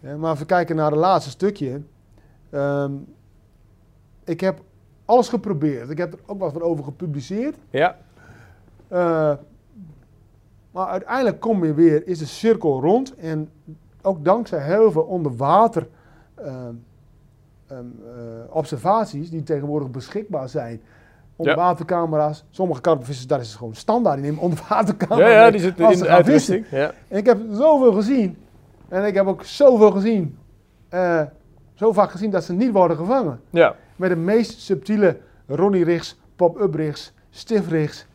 Eh, 0.00 0.14
maar 0.14 0.36
we 0.36 0.44
kijken 0.44 0.76
naar 0.76 0.90
het 0.90 1.00
laatste 1.00 1.30
stukje. 1.30 1.80
Ehm, 2.50 2.92
ik 4.24 4.40
heb 4.40 4.58
alles 5.10 5.28
geprobeerd. 5.28 5.90
Ik 5.90 5.98
heb 5.98 6.12
er 6.12 6.18
ook 6.26 6.38
wat 6.38 6.52
van 6.52 6.62
over 6.62 6.84
gepubliceerd. 6.84 7.56
ja, 7.70 7.96
Eh, 8.88 9.32
maar 10.70 10.86
uiteindelijk 10.86 11.40
kom 11.40 11.64
je 11.64 11.74
weer, 11.74 12.06
is 12.06 12.18
de 12.18 12.26
cirkel 12.26 12.80
rond. 12.80 13.14
En 13.16 13.48
ook 14.02 14.24
dankzij 14.24 14.62
heel 14.62 14.90
veel 14.92 15.02
onderwater 15.02 15.88
ehm, 16.34 16.74
ehm, 17.66 17.78
eh, 17.78 18.56
observaties 18.56 19.30
die 19.30 19.42
tegenwoordig 19.42 19.90
beschikbaar 19.90 20.48
zijn. 20.48 20.80
Onderwatercamera's. 21.36 22.44
Sommige 22.50 22.80
karpenvissers, 22.80 23.26
daar 23.26 23.40
is 23.40 23.48
het 23.48 23.56
gewoon 23.58 23.74
standaard. 23.74 24.16
Die 24.16 24.24
nemen 24.24 24.42
onderwatercamera 24.42 25.28
ja, 25.28 25.44
ja, 25.44 25.50
die 25.50 25.60
zitten 25.60 25.92
in 25.92 25.98
de 25.98 26.08
uitrusting. 26.08 26.66
Ja. 26.70 26.92
En 27.08 27.18
ik 27.18 27.26
heb 27.26 27.38
zoveel 27.52 27.92
gezien. 27.92 28.36
En 28.88 29.04
ik 29.04 29.14
heb 29.14 29.26
ook 29.26 29.44
zoveel 29.44 29.90
gezien. 29.90 30.38
eh, 30.88 31.22
zo 31.74 31.92
vaak 31.92 32.10
gezien 32.10 32.30
dat 32.30 32.44
ze 32.44 32.52
niet 32.52 32.72
worden 32.72 32.96
gevangen. 32.96 33.40
ja, 33.50 33.74
Met 34.00 34.10
de 34.10 34.16
meest 34.16 34.60
subtiele 34.60 35.16
Ronnie 35.46 35.84
rigs, 35.84 36.18
pop-up 36.36 36.74
rigs, 36.74 37.12
stiff 37.30 37.68
rigs. 37.68 38.06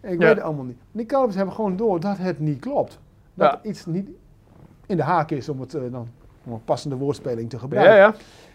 En 0.00 0.12
ik 0.12 0.20
Ja. 0.20 0.26
weet 0.26 0.34
het 0.36 0.44
allemaal 0.44 0.64
niet. 0.64 0.76
Die 0.92 1.06
karpers 1.06 1.36
hebben 1.36 1.54
gewoon 1.54 1.76
door 1.76 2.00
dat 2.00 2.18
het 2.18 2.38
niet 2.40 2.60
klopt. 2.60 2.98
Dat 3.34 3.58
Ja. 3.62 3.70
iets 3.70 3.86
niet 3.86 4.08
in 4.86 4.96
de 4.96 5.02
haak 5.02 5.30
is 5.30 5.48
om 5.48 5.60
het 5.60 5.74
eh, 5.74 5.80
dan 5.90 6.08
om 6.44 6.52
een 6.52 6.64
passende 6.64 6.96
woordspeling 6.96 7.48
te 7.50 7.56
ja, 7.56 7.62
gebruiken. 7.62 7.96
ja. 7.96 8.14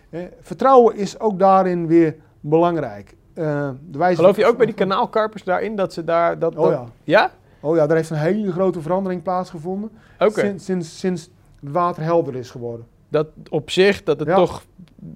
Eh, 0.10 0.26
vertrouwen 0.42 0.96
is 0.96 1.20
ook 1.20 1.40
daarin 1.40 1.88
weer 1.88 2.16
belangrijk. 2.40 3.16
Eh, 3.34 3.70
de 3.90 3.98
wijze 3.98 4.16
Geloof 4.16 4.36
je 4.38 4.46
ook 4.46 4.58
bij 4.58 4.66
die 4.66 4.76
kanaalkarpers 4.76 5.44
daarin 5.44 5.76
dat 5.76 5.94
ze 5.94 6.04
daar... 6.04 6.40
Dat, 6.40 6.56
Oh 6.56 6.64
dat- 6.64 6.72
ja. 6.72 6.86
Ja? 7.04 7.32
oh 7.60 7.76
ja, 7.76 7.88
daar 7.88 7.98
heeft 7.98 8.10
een 8.10 8.18
hele 8.18 8.52
grote 8.52 8.82
verandering 8.82 9.22
plaatsgevonden. 9.24 9.92
Sinds, 10.20 10.66
sinds, 10.66 11.00
sinds 11.00 11.30
het 11.60 11.72
water 11.72 12.04
helder 12.04 12.36
is 12.36 12.50
geworden. 12.52 12.86
Dat 13.10 13.28
op 13.50 13.70
zich, 13.70 14.04
dat 14.04 14.20
het 14.20 14.28
Ja. 14.28 14.36
toch... 14.36 14.66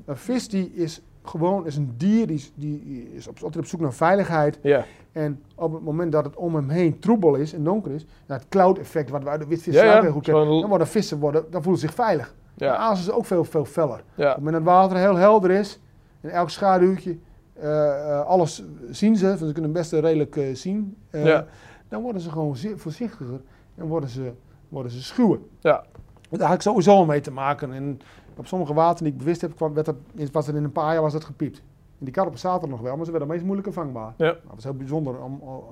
Een 0.05 0.17
vis 0.17 0.47
die 0.49 0.73
is 0.73 1.01
gewoon 1.29 1.65
is 1.65 1.75
een 1.75 1.93
dier 1.97 2.27
die, 2.27 2.35
is- 2.35 2.51
die 2.55 3.09
is 3.13 3.27
op, 3.27 3.35
altijd 3.35 3.57
op 3.63 3.65
zoek 3.69 3.79
naar 3.79 3.93
veiligheid. 3.93 4.59
Ja. 4.61 4.85
En 5.11 5.41
op 5.55 5.73
het 5.73 5.83
moment 5.83 6.11
dat 6.11 6.25
het 6.25 6.35
om 6.35 6.55
hem 6.55 6.69
heen 6.69 6.99
troebel 6.99 7.35
is 7.35 7.53
en 7.53 7.63
donker 7.63 7.91
is, 7.91 8.05
nou, 8.27 8.39
het 8.39 8.49
cloud-effect 8.49 9.09
wat 9.09 9.23
we 9.23 9.29
uit 9.29 9.41
de 9.41 9.47
witvissen 9.47 9.85
Ja, 9.85 10.03
ja, 10.03 10.11
goed 10.11 10.23
kennen, 10.23 10.59
dan 10.59 10.69
worden 10.69 10.87
vissen 10.87 11.19
worden, 11.19 11.45
dan 11.51 11.61
voelen 11.63 11.81
ze 11.81 11.87
zich 11.87 11.95
veilig. 11.95 12.35
Ja. 12.55 12.75
azen 12.75 13.03
ze 13.03 13.11
ook 13.13 13.25
veel, 13.25 13.43
veel 13.43 13.65
feller. 13.65 13.97
Op 13.99 14.03
het 14.15 14.35
moment 14.37 14.53
dat 14.53 14.53
het 14.53 14.63
water 14.63 14.97
heel 14.97 15.15
helder 15.15 15.51
is, 15.51 15.79
en 16.21 16.29
elk 16.29 16.49
schaduwtje, 16.49 17.17
eh, 17.53 18.11
eh, 18.11 18.25
alles 18.25 18.63
zien 18.89 19.15
ze, 19.15 19.25
want 19.27 19.39
ze 19.39 19.51
kunnen 19.51 19.71
best 19.71 19.91
redelijk 19.91 20.35
eh, 20.35 20.55
zien, 20.55 20.95
Ja. 21.11 21.45
dan 21.87 22.01
worden 22.01 22.21
ze 22.21 22.29
gewoon 22.31 22.55
zeer 22.55 22.77
voorzichtiger 22.79 23.41
en 23.75 23.85
worden 23.87 24.09
ze, 24.09 24.31
worden 24.69 24.91
ze 24.91 25.03
schuwer. 25.03 25.39
Ja. 25.59 25.83
Daar 26.29 26.47
had 26.47 26.55
ik 26.55 26.61
sowieso 26.61 26.91
al 26.91 27.05
mee 27.05 27.21
te 27.21 27.31
maken. 27.31 27.73
En 27.73 27.99
op 28.39 28.47
sommige 28.47 28.73
wateren 28.73 29.03
die 29.03 29.13
ik 29.13 29.17
bewust 29.19 29.41
heb, 29.41 29.55
kwam, 29.55 29.73
werd 29.73 29.85
dat, 29.85 29.95
was 30.31 30.47
er 30.47 30.55
in 30.55 30.63
een 30.63 30.71
paar 30.71 30.93
jaar 30.93 31.01
was 31.01 31.13
het 31.13 31.23
gepiept. 31.23 31.57
En 31.99 32.05
die 32.05 32.13
karpen 32.13 32.39
zaten 32.39 32.61
er 32.63 32.69
nog 32.69 32.81
wel, 32.81 32.95
maar 32.95 33.05
ze 33.05 33.11
werden 33.11 33.29
meest 33.29 33.43
moeilijker 33.43 33.73
vangbaar. 33.73 34.13
Ja. 34.17 34.25
Dat 34.31 34.41
was 34.55 34.63
heel 34.63 34.73
bijzonder, 34.73 35.21
om- 35.23 35.39
om- 35.39 35.63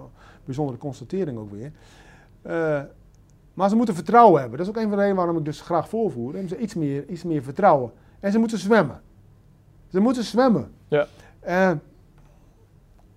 bijzondere 0.46 0.78
constatering 0.78 1.38
ook 1.38 1.52
weer. 1.52 1.72
Eh, 2.42 2.82
maar 3.54 3.70
ze 3.70 3.76
moeten 3.76 3.96
vertrouwen 3.96 4.40
hebben. 4.42 4.58
Dat 4.58 4.68
is 4.68 4.74
ook 4.74 4.80
een 4.82 4.88
van 4.90 4.92
de 4.92 4.98
redenen 4.98 5.18
waarom 5.18 5.38
ik 5.38 5.46
dus 5.46 5.62
graag 5.62 5.90
voorvoer. 5.90 6.32
Hebben 6.32 6.50
ze 6.50 6.58
iets 6.58 6.74
meer, 6.76 7.08
iets 7.10 7.24
meer 7.24 7.44
vertrouwen. 7.44 7.92
En 8.20 8.32
ze 8.32 8.40
moeten 8.40 8.58
zwemmen. 8.58 9.02
Ze 9.88 10.00
moeten 10.00 10.24
zwemmen. 10.24 10.72
Ja. 10.88 11.08
Eh, 11.40 11.72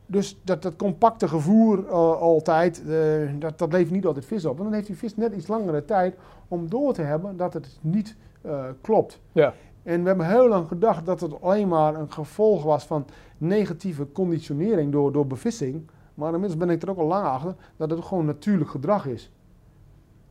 dus 0.07 0.41
dat, 0.43 0.63
dat 0.63 0.77
compacte 0.77 1.29
gevoer 1.29 1.87
eh, 1.87 1.93
altijd, 2.21 2.83
dat, 3.39 3.59
dat 3.59 3.73
levert 3.73 3.91
niet 3.91 4.07
altijd 4.07 4.25
vis 4.25 4.45
op. 4.45 4.57
En 4.59 4.65
dan 4.65 4.73
heeft 4.73 4.87
die 4.87 4.97
vis 4.97 5.17
net 5.17 5.33
iets 5.33 5.47
langere 5.47 5.85
tijd 5.85 6.15
om 6.49 6.69
door 6.69 6.93
te 6.93 7.03
hebben 7.03 7.37
dat 7.37 7.55
het 7.55 7.79
niet 7.81 8.17
eh, 8.41 8.65
klopt. 8.81 9.21
Ja. 9.33 9.55
En 9.83 10.01
we 10.01 10.09
hebben 10.09 10.27
heel 10.27 10.49
lang 10.49 10.69
gedacht 10.69 11.07
dat 11.07 11.21
het 11.21 11.43
alleen 11.43 11.69
maar 11.69 11.95
een 11.95 12.13
gevolg 12.13 12.63
was 12.63 12.85
van 12.85 13.07
negatieve 13.39 14.13
conditionering 14.13 14.93
door, 14.93 15.13
door 15.13 15.27
bevissing. 15.27 15.91
Maar 16.15 16.33
inmiddels 16.33 16.59
ben 16.61 16.71
ik 16.71 16.83
er 16.83 16.91
ook 16.91 16.99
al 16.99 17.07
lang 17.07 17.27
achter 17.27 17.55
dat 17.77 17.91
het 17.91 18.05
gewoon 18.05 18.25
natuurlijk 18.25 18.71
gedrag 18.71 19.07
is. 19.07 19.31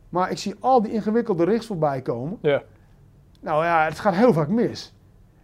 Maar 0.08 0.30
ik 0.30 0.38
zie 0.38 0.54
al 0.60 0.82
die 0.82 0.92
ingewikkelde 0.92 1.44
richts 1.44 1.66
voorbij 1.66 2.02
komen. 2.02 2.38
Ja. 2.40 2.62
Nou 3.40 3.64
ja, 3.64 3.84
het 3.84 3.98
gaat 3.98 4.14
heel 4.14 4.32
vaak 4.32 4.48
mis. 4.48 4.94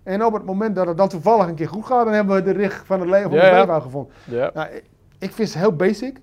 En 0.03 0.25
op 0.25 0.33
het 0.33 0.45
moment 0.45 0.75
dat 0.75 0.87
het 0.87 0.97
dan 0.97 1.09
toevallig 1.09 1.47
een 1.47 1.55
keer 1.55 1.69
goed 1.69 1.87
gaat, 1.87 2.05
dan 2.05 2.15
hebben 2.15 2.37
we 2.37 2.43
de 2.43 2.51
richt 2.51 2.87
van 2.87 3.01
het 3.01 3.09
leven 3.09 3.31
van 3.31 3.39
Ja, 3.39 3.81
gevonden. 3.81 4.13
Ja. 4.25 4.51
Nou, 4.55 4.69
ik, 4.69 4.85
ik 5.19 5.33
vis 5.33 5.55
heel 5.55 5.73
basic. 5.73 6.21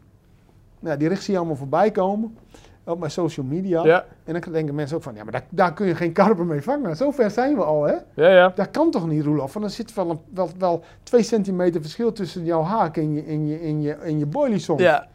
Nou, 0.79 0.97
die 0.97 1.07
richt 1.07 1.23
zie 1.23 1.31
je 1.33 1.39
allemaal 1.39 1.57
voorbij 1.57 1.91
komen 1.91 2.37
op 2.84 2.99
mijn 2.99 3.11
social 3.11 3.45
media. 3.45 3.85
Ja. 3.85 4.05
En 4.23 4.41
dan 4.41 4.53
denken 4.53 4.76
mensen 4.76 4.97
ook 4.97 5.03
van, 5.03 5.15
ja, 5.15 5.23
maar 5.23 5.31
daar, 5.31 5.45
daar 5.49 5.73
kun 5.73 5.88
je 5.88 5.95
geen 5.95 6.11
karper 6.11 6.45
mee 6.45 6.61
vangen. 6.61 6.95
Zo 6.95 7.11
ver 7.11 7.31
zijn 7.31 7.55
we 7.55 7.64
al, 7.64 7.84
hè? 7.84 7.95
Ja, 8.14 8.30
ja. 8.30 8.49
Dat 8.55 8.72
kan 8.72 8.91
toch 8.91 9.07
niet, 9.07 9.23
Roelof? 9.23 9.53
Want 9.53 9.65
er 9.65 9.72
zit 9.72 9.93
wel, 9.93 10.10
een, 10.10 10.19
wel, 10.34 10.49
wel 10.57 10.84
twee 11.03 11.23
centimeter 11.23 11.81
verschil 11.81 12.11
tussen 12.11 12.45
jouw 12.45 12.61
haak 12.61 12.97
en 12.97 13.14
je, 13.14 13.23
en 13.23 13.47
je, 13.47 13.57
en 13.60 13.81
je, 13.81 13.93
en 13.93 14.19
je 14.19 14.26
boilie 14.26 14.60
soms. 14.60 14.81
Ja. 14.81 15.07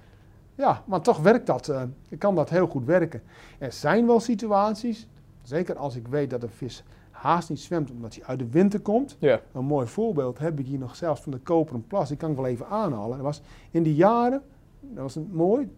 Ja, 0.55 0.83
maar 0.85 1.01
toch 1.01 1.19
werkt 1.19 1.47
dat, 1.47 1.69
eh, 1.69 1.83
kan 2.19 2.35
dat 2.35 2.51
heel 2.51 2.67
goed 2.67 2.85
werken. 2.85 3.23
Er 3.59 3.73
zijn 3.73 4.07
wel 4.07 4.21
situaties, 4.21 5.09
zeker 5.43 5.77
als 5.77 5.97
ik 5.97 6.09
weet 6.09 6.31
dat 6.31 6.43
een 6.43 6.49
vis 6.49 6.85
haast 7.11 7.49
niet 7.49 7.61
zwemt 7.61 7.91
omdat 7.91 8.15
hij 8.15 8.25
uit 8.25 8.39
de 8.39 8.49
winter 8.51 8.81
komt. 8.81 9.17
Ja. 9.19 9.41
Een 9.53 9.65
mooi 9.65 9.87
voorbeeld 9.87 10.39
heb 10.39 10.59
ik 10.59 10.67
hier 10.67 10.79
nog 10.79 10.97
zelfs 10.97 11.21
van 11.21 11.33
de 11.33 11.39
Koperen 11.39 11.87
Plas, 11.87 12.09
die 12.09 12.17
kan 12.17 12.31
ik 12.31 12.37
wel 12.37 12.47
even 12.47 12.67
aanhalen. 12.67 13.17
Dat 13.17 13.27
was 13.27 13.43
in 13.71 13.83
die 13.83 13.95
jaren, 13.95 14.43
dat 14.81 15.03
was 15.03 15.17
een 15.17 15.31
mooi, 15.33 15.69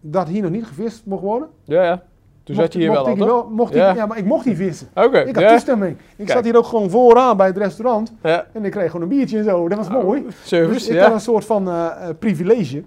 dat 0.00 0.28
hier 0.28 0.42
nog 0.42 0.50
niet 0.50 0.66
gevist 0.66 1.06
mocht 1.06 1.22
worden. 1.22 1.48
Ja, 1.64 1.82
ja. 1.84 2.02
Toen 2.42 2.54
Mocht- 2.56 2.66
zat 2.66 2.72
je 2.72 2.78
hier 2.88 2.88
mocht 2.90 3.04
wel 3.04 3.12
ik 3.14 3.18
wel- 3.18 3.48
mocht 3.50 3.74
Ja. 3.74 3.90
ik, 3.90 3.96
ja, 3.96 4.06
maar 4.06 4.18
ik 4.18 4.24
mocht 4.24 4.44
niet 4.44 4.56
vissen. 4.56 4.88
Oké. 5.06 5.18
Ik 5.18 5.34
had 5.34 5.44
ja. 5.44 5.50
toestemming. 5.50 5.92
Ik 5.92 6.16
Kijk. 6.16 6.30
zat 6.30 6.44
hier 6.44 6.56
ook 6.56 6.64
gewoon 6.66 6.90
vooraan 6.90 7.36
bij 7.36 7.46
het 7.46 7.56
restaurant. 7.56 8.12
Ja. 8.22 8.46
En 8.52 8.64
ik 8.64 8.70
kreeg 8.70 8.86
gewoon 8.90 9.02
een 9.02 9.16
biertje 9.16 9.38
en 9.38 9.44
zo. 9.44 9.68
Dat 9.68 9.78
was 9.78 9.88
mooi. 9.88 10.22
Dus 10.24 10.34
Service, 10.48 10.92
ik 10.92 10.98
had 11.00 11.12
een 11.12 11.20
soort 11.20 11.44
van 11.44 11.68
eh, 11.68 11.86
eh, 12.08 12.16
privilege. 12.18 12.82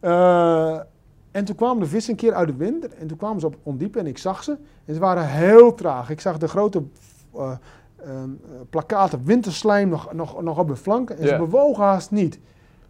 Eh, 0.00 0.78
en 1.30 1.44
toen 1.44 1.56
kwamen 1.56 1.82
de 1.82 1.88
vissen 1.88 2.12
een 2.12 2.18
keer 2.18 2.34
uit 2.34 2.48
de 2.48 2.54
winter. 2.56 2.90
En 2.98 3.06
toen 3.06 3.16
kwamen 3.16 3.40
ze 3.40 3.46
op 3.46 3.56
ondiepe 3.62 3.98
en 3.98 4.06
ik 4.06 4.18
zag 4.18 4.42
ze. 4.44 4.56
En 4.84 4.94
ze 4.94 5.00
waren 5.00 5.28
heel 5.28 5.74
traag. 5.74 6.10
Ik 6.10 6.20
zag 6.20 6.38
de 6.38 6.48
grote 6.48 6.82
eh, 7.36 7.50
plakaten 8.70 9.20
winterslijm 9.24 9.88
nog, 9.88 10.12
nog, 10.12 10.42
nog 10.42 10.58
op 10.58 10.68
de 10.68 10.76
flanken. 10.76 11.18
En 11.18 11.28
ze 11.28 11.36
bewogen 11.36 11.84
haast 11.84 12.10
niet. 12.10 12.38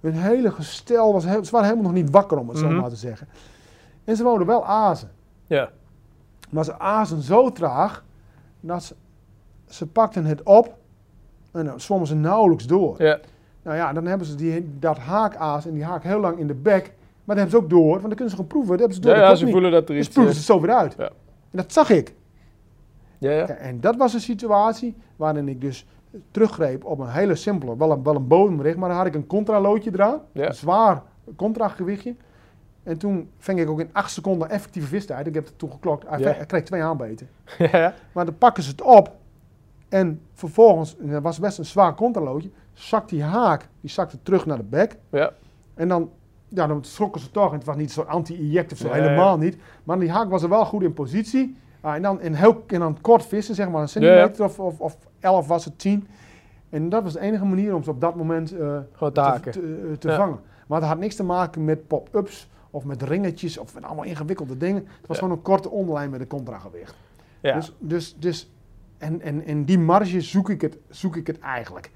Hun 0.02 0.12
hele 0.14 0.50
gestel 0.50 1.12
was... 1.12 1.22
Ze 1.22 1.28
waren 1.50 1.68
helemaal 1.68 1.92
nog 1.92 2.02
niet 2.02 2.10
wakker, 2.10 2.38
om 2.38 2.48
het 2.48 2.58
zo 2.58 2.66
Mhm. 2.68 2.80
maar 2.80 2.90
te 2.90 2.96
zeggen. 2.96 3.28
En 4.04 4.16
ze 4.16 4.22
wouden 4.22 4.46
wel 4.46 4.66
azen. 4.66 5.10
Ja. 5.46 5.70
Maar 6.50 6.64
ze 6.64 6.78
azen 6.78 7.22
zo 7.22 7.50
traag 7.52 8.04
dat 8.60 8.82
ze, 8.82 8.94
ze 9.68 9.86
pakten 9.86 10.24
het 10.24 10.42
op 10.42 10.76
en 11.52 11.64
dan 11.64 11.80
zwommen 11.80 12.06
ze 12.08 12.14
nauwelijks 12.14 12.66
door. 12.66 13.02
Ja. 13.02 13.18
Nou 13.62 13.76
ja, 13.76 13.92
dan 13.92 14.06
hebben 14.06 14.26
ze 14.26 14.34
die, 14.34 14.70
dat 14.78 14.98
haakaas 14.98 15.66
en 15.66 15.74
die 15.74 15.84
haak 15.84 16.02
heel 16.02 16.20
lang 16.20 16.38
in 16.38 16.46
de 16.46 16.54
bek. 16.54 16.82
Maar 17.24 17.36
dat 17.36 17.44
hebben 17.44 17.50
ze 17.50 17.56
ook 17.56 17.70
door, 17.70 17.90
want 17.90 18.00
dan 18.02 18.10
kunnen 18.10 18.28
ze 18.30 18.34
gewoon 18.36 18.46
proeven. 18.50 18.70
Dat 18.70 18.78
hebben 18.78 18.96
ze 18.96 19.02
door, 19.02 19.16
Ja, 19.16 19.34
ze 19.34 19.44
niet. 19.44 19.52
voelen 19.52 19.70
dat 19.70 19.80
er 19.80 19.86
Dan 19.86 19.96
iets... 19.96 20.06
spugen 20.06 20.28
eh, 20.30 20.30
ze 20.30 20.36
het 20.36 20.46
zo 20.46 20.60
weer 20.60 20.74
uit. 20.76 20.94
Ja. 20.98 21.04
En 21.50 21.58
dat 21.58 21.72
zag 21.72 21.90
ik. 21.90 22.14
Ja, 23.18 23.30
ja. 23.30 23.46
En 23.46 23.80
dat 23.80 23.96
was 23.96 24.14
een 24.14 24.20
situatie 24.20 24.94
waarin 25.16 25.48
ik 25.48 25.60
dus 25.60 25.86
teruggreep 26.30 26.84
op 26.84 26.98
een 26.98 27.09
hele 27.10 27.34
simpele, 27.34 27.76
wel 27.76 27.90
een, 27.90 28.02
wel 28.02 28.14
een 28.14 28.26
bodemricht, 28.26 28.76
maar 28.76 28.89
dan 28.89 28.98
had 28.98 29.06
ik 29.06 29.14
een 29.14 29.26
contraloodje 29.26 29.90
eraan. 29.93 30.20
Ja. 30.32 30.47
Een 30.47 30.55
zwaar 30.55 31.02
contragewichtje. 31.36 32.14
En 32.82 32.98
toen 32.98 33.30
ving 33.39 33.60
ik 33.60 33.68
ook 33.70 33.80
in 33.80 33.89
8 33.93 34.10
seconden 34.10 34.51
effectieve 34.51 34.89
vistijd. 34.89 35.26
Ik 35.26 35.34
heb 35.34 35.47
het 35.47 35.59
toen 35.59 35.70
geklokt. 35.70 36.09
Hij, 36.09 36.18
Ja. 36.18 36.32
kreeg 36.32 36.62
twee 36.62 36.82
aanbeten. 36.82 37.28
ja. 37.59 37.94
Maar 38.12 38.24
dan 38.24 38.39
pakken 38.39 38.62
ze 38.62 38.70
het 38.70 38.82
op. 38.82 39.10
En 39.89 40.20
vervolgens, 40.32 40.97
en 40.98 41.10
dat 41.10 41.22
was 41.22 41.39
best 41.39 41.59
een 41.59 41.64
zwaar 41.64 41.94
contraloodje, 41.94 42.51
zakt 42.72 43.09
die 43.09 43.22
haak, 43.22 43.68
die 43.80 43.90
zakte 43.90 44.18
terug 44.22 44.47
naar 44.47 44.56
de 44.56 44.62
bek. 44.64 44.97
Ja. 45.10 45.32
En 45.74 45.89
dan, 45.89 46.10
ja, 46.48 46.66
dan 46.66 46.84
schrokken 46.84 47.20
ze 47.20 47.30
toch. 47.30 47.48
En 47.52 47.56
het 47.59 47.66
was 47.66 47.76
niet 47.76 47.93
zo 47.93 48.02
anti-eject 48.02 48.72
of 48.72 48.78
zo, 48.78 48.89
Nee. 48.89 49.01
helemaal 49.01 49.39
niet. 49.39 49.56
Maar 49.84 49.98
die 49.98 50.10
haak 50.10 50.30
was 50.30 50.43
er 50.43 50.48
wel 50.48 50.64
goed 50.64 50.82
in 50.82 50.93
positie. 50.93 51.56
Ah, 51.82 51.94
en, 51.94 52.02
dan 52.02 52.20
in 52.20 52.34
heel, 52.34 52.64
en 52.66 52.78
dan 52.80 53.00
kort 53.00 53.26
vissen, 53.26 53.54
zeg 53.54 53.68
maar 53.70 53.82
een 53.82 53.88
centimeter 53.88 54.44
Of, 54.44 54.59
of, 54.59 54.80
of 54.80 54.96
11 55.20 55.46
was 55.46 55.64
het 55.64 55.78
10. 55.78 56.06
En 56.70 56.88
dat 56.88 57.02
was 57.02 57.12
de 57.12 57.20
enige 57.20 57.44
manier 57.44 57.74
om 57.74 57.82
ze 57.82 57.90
op 57.90 58.00
dat 58.00 58.14
moment 58.14 58.52
eh, 58.52 58.78
te 59.12 59.20
haken. 59.20 59.52
te, 59.52 59.96
te 59.98 60.09
Ja. 60.09 60.16
vangen. 60.16 60.40
Maar 60.66 60.80
het 60.80 60.88
had 60.88 60.98
niks 60.98 61.14
te 61.16 61.22
maken 61.24 61.64
met 61.64 61.86
pop-ups 61.86 62.50
of 62.70 62.84
met 62.84 63.02
ringetjes 63.02 63.59
of 63.59 63.74
met 63.74 63.84
allemaal 63.84 64.04
ingewikkelde 64.04 64.56
dingen. 64.56 64.82
Het 64.98 65.06
was 65.06 65.16
Ja. 65.16 65.22
gewoon 65.22 65.36
een 65.38 65.42
korte 65.42 65.70
onderlijn 65.70 66.10
met 66.10 66.20
een 66.20 66.26
contragewicht. 66.26 66.94
Ja. 67.40 67.54
Dus, 67.54 67.74
dus, 67.78 68.16
dus 68.18 68.50
en, 68.98 69.20
en, 69.20 69.44
en 69.44 69.64
die 69.64 69.78
marge 69.78 70.20
zoek 70.20 70.50
ik 70.50 70.60
het, 70.60 70.78
zoek 70.88 71.16
ik 71.16 71.26
het 71.26 71.38
eigenlijk. 71.38 71.90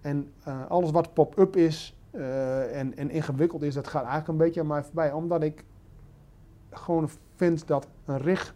En 0.00 0.30
eh, 0.44 0.66
alles 0.68 0.90
wat 0.90 1.12
pop-up 1.12 1.56
is 1.56 1.96
eh, 2.10 2.78
en, 2.80 2.96
en 2.96 3.10
ingewikkeld 3.10 3.62
is, 3.62 3.74
dat 3.74 3.88
gaat 3.88 4.02
eigenlijk 4.02 4.28
een 4.28 4.36
beetje 4.36 4.60
aan 4.60 4.66
mij 4.66 4.82
voorbij. 4.82 5.12
Omdat 5.12 5.42
ik 5.42 5.64
gewoon 6.70 7.08
vind 7.36 7.66
dat 7.66 7.88
een 8.04 8.18
rig 8.18 8.54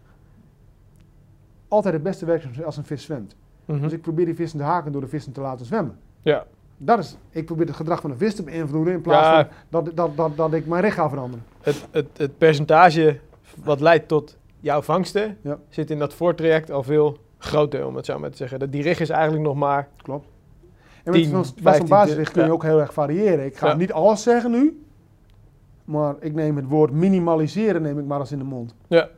altijd 1.68 1.94
het 1.94 2.02
beste 2.02 2.24
werkt 2.26 2.64
als 2.64 2.76
een 2.76 2.84
vis 2.84 3.02
zwemt. 3.02 3.36
Mhm. 3.64 3.80
Dus 3.80 3.92
ik 3.92 4.02
probeer 4.02 4.24
die 4.24 4.34
vissen 4.34 4.58
te 4.58 4.64
haken 4.64 4.92
door 4.92 5.00
de 5.00 5.06
vissen 5.08 5.32
te 5.32 5.40
laten 5.40 5.66
zwemmen. 5.66 5.98
Ja. 6.22 6.44
Dat 6.76 6.98
is, 6.98 7.16
ik 7.30 7.46
probeer 7.46 7.66
het 7.66 7.76
gedrag 7.76 8.00
van 8.00 8.10
de 8.10 8.16
vis 8.16 8.34
te 8.34 8.42
beïnvloeden 8.42 8.94
in 8.94 9.00
plaats 9.00 9.26
Ja. 9.26 9.48
van 9.70 9.84
dat, 9.84 9.96
dat, 9.96 10.16
dat, 10.16 10.36
dat 10.36 10.52
ik 10.52 10.66
mijn 10.66 10.82
rig 10.82 10.94
ga 10.94 11.08
veranderen. 11.08 11.44
Het, 11.60 11.86
het, 11.90 12.06
het 12.16 12.38
percentage 12.38 13.18
wat 13.64 13.80
leidt 13.80 14.08
tot 14.08 14.36
jouw 14.60 14.82
vangsten 14.82 15.36
Ja. 15.42 15.58
zit 15.68 15.90
in 15.90 15.98
dat 15.98 16.14
voortraject 16.14 16.70
al 16.70 16.82
veel 16.82 17.18
groter, 17.38 17.86
om 17.86 17.96
het 17.96 18.06
zo 18.06 18.18
maar 18.18 18.30
te 18.30 18.36
zeggen. 18.36 18.58
Dat 18.58 18.72
die 18.72 18.82
rig 18.82 19.00
is 19.00 19.08
eigenlijk 19.10 19.42
nog 19.44 19.56
maar... 19.56 19.88
Klopt. 20.02 20.26
En 21.04 21.12
met 21.12 21.22
10, 21.22 21.24
zo'n- 21.30 21.40
bij 21.40 21.52
15, 21.62 21.86
zo'n 21.86 21.88
basisricht 21.98 22.32
kun 22.32 22.40
je 22.42 22.46
ja. 22.48 22.52
ook 22.54 22.62
heel 22.62 22.80
erg 22.80 22.92
variëren. 22.92 23.44
Ik 23.44 23.56
ga 23.56 23.74
niet 23.74 23.92
alles 23.92 24.22
zeggen 24.22 24.50
nu, 24.50 24.82
maar 25.84 26.14
ik 26.20 26.34
neem 26.34 26.56
het 26.56 26.66
woord 26.68 26.92
minimaliseren 26.92 27.82
neem 27.82 27.98
ik 27.98 28.04
maar 28.06 28.20
eens 28.20 28.32
in 28.32 28.38
de 28.38 28.44
mond. 28.44 28.74
Ja. 28.88 29.08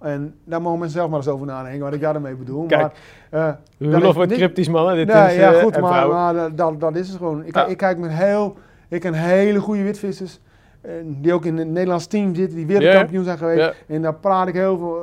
En 0.00 0.34
daar 0.44 0.62
mogen 0.62 0.78
mensen 0.78 0.98
zelf 0.98 1.10
maar 1.10 1.18
eens 1.18 1.28
over 1.28 1.46
nadenken 1.46 1.80
wat 1.80 1.94
ik 1.94 2.00
daarmee 2.00 2.34
bedoel. 2.34 2.66
Kijk, 2.66 2.92
maar, 3.30 3.58
wat 4.00 4.16
niet- 4.28 4.32
cryptisch, 4.36 4.68
mannen. 4.68 4.96
Dit 4.96 5.06
nee, 5.06 5.26
is, 5.26 5.36
ja, 5.36 5.52
eh, 5.52 5.62
goed, 5.62 5.80
maar, 5.80 6.54
dat- 6.56 6.80
dat, 6.80 6.96
is 6.96 7.08
het 7.08 7.16
gewoon. 7.16 7.44
Ik, 7.44 7.54
Ja. 7.54 7.66
ik 7.66 7.76
kijk 7.76 7.98
met 7.98 8.10
heel, 8.10 8.56
ik 8.88 9.00
ken 9.00 9.14
hele 9.14 9.60
goede 9.60 9.82
witvissers. 9.82 10.40
eh, 10.80 10.92
die 11.06 11.32
ook 11.32 11.44
in 11.44 11.56
het 11.56 11.68
Nederlands 11.68 12.06
team 12.06 12.34
zitten, 12.34 12.56
die 12.56 12.66
wereldkampioen 12.66 13.24
zijn 13.24 13.38
geweest. 13.38 13.84
En 13.86 14.02
daar 14.02 14.14
praat 14.14 14.48
ik 14.48 14.54
heel 14.54 14.78
veel, 14.78 14.98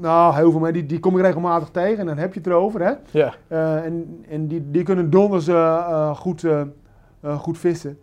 nou 0.00 0.34
heel 0.34 0.50
veel 0.50 0.60
mee, 0.60 0.72
die, 0.72 0.86
die 0.86 1.00
kom 1.00 1.16
ik 1.18 1.24
regelmatig 1.24 1.68
tegen 1.68 1.98
en 1.98 2.06
dan 2.06 2.16
heb 2.18 2.32
je 2.32 2.38
het 2.38 2.48
erover. 2.48 2.80
Hè? 2.82 2.92
Ja. 3.10 3.34
Eh, 3.48 3.84
en 3.84 4.24
en 4.28 4.46
die, 4.46 4.70
die 4.70 4.82
kunnen 4.82 5.10
donders 5.10 5.48
goed, 6.18 6.44
goed 7.38 7.58
vissen. 7.58 7.98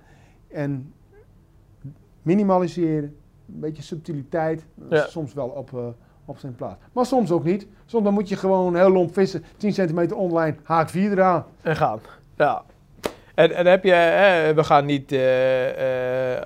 En 0.51 0.93
minimaliseren, 2.21 3.15
een 3.47 3.59
beetje 3.59 3.83
subtiliteit, 3.83 4.65
soms 4.89 5.33
wel 5.33 5.47
op, 5.47 5.93
op 6.25 6.37
zijn 6.37 6.55
plaats. 6.55 6.75
Maar 6.93 7.05
soms 7.05 7.31
ook 7.31 7.43
niet. 7.43 7.67
Soms 7.85 8.03
dan 8.03 8.13
moet 8.13 8.29
je 8.29 8.35
gewoon 8.35 8.75
heel 8.75 8.89
lomp 8.89 9.13
vissen, 9.13 9.43
10 9.57 9.73
centimeter 9.73 10.17
online, 10.17 10.55
haak 10.63 10.89
4 10.89 11.11
eraan. 11.11 11.45
En 11.61 11.75
gaan. 11.75 11.99
Ja. 12.37 12.63
En, 13.35 13.51
en 13.51 13.65
heb 13.65 13.83
je, 13.83 13.91
hè, 13.91 14.53
we 14.53 14.63
gaan 14.63 14.85
niet 14.85 15.11
eh, 15.11 16.35
eh, 16.35 16.45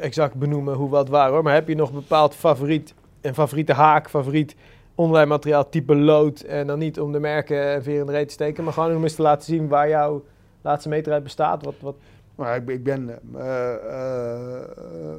exact 0.00 0.34
benoemen 0.34 0.74
hoe 0.74 0.88
wat 0.88 1.08
waar 1.08 1.30
hoor, 1.30 1.42
maar 1.42 1.54
heb 1.54 1.68
je 1.68 1.74
nog 1.74 1.88
een 1.88 1.94
bepaald 1.94 2.34
favoriet, 2.34 2.94
een 3.20 3.34
favoriete 3.34 3.72
haak, 3.72 4.08
favoriet 4.10 4.56
onderlijnmateriaal 4.94 5.68
type 5.68 5.94
lood. 5.96 6.40
En 6.40 6.66
dan 6.66 6.78
niet 6.78 7.00
om 7.00 7.12
de 7.12 7.20
merken 7.20 7.64
en 7.72 7.82
veer 7.82 8.00
in 8.00 8.06
de 8.06 8.12
reet 8.12 8.26
te 8.28 8.32
steken, 8.34 8.64
maar 8.64 8.72
gewoon 8.72 8.96
om 8.96 9.02
eens 9.02 9.14
te 9.14 9.22
laten 9.22 9.44
zien 9.44 9.68
waar 9.68 9.88
jouw 9.88 10.22
laatste 10.62 10.88
meter 10.88 11.12
uit 11.12 11.22
bestaat. 11.22 11.64
Wat, 11.64 11.74
wat... 11.80 11.94
Maar 12.34 12.56
ik, 12.56 12.64
ben- 12.64 12.74
ik 12.74 12.82
ben... 12.84 13.18
eh, 13.38 15.18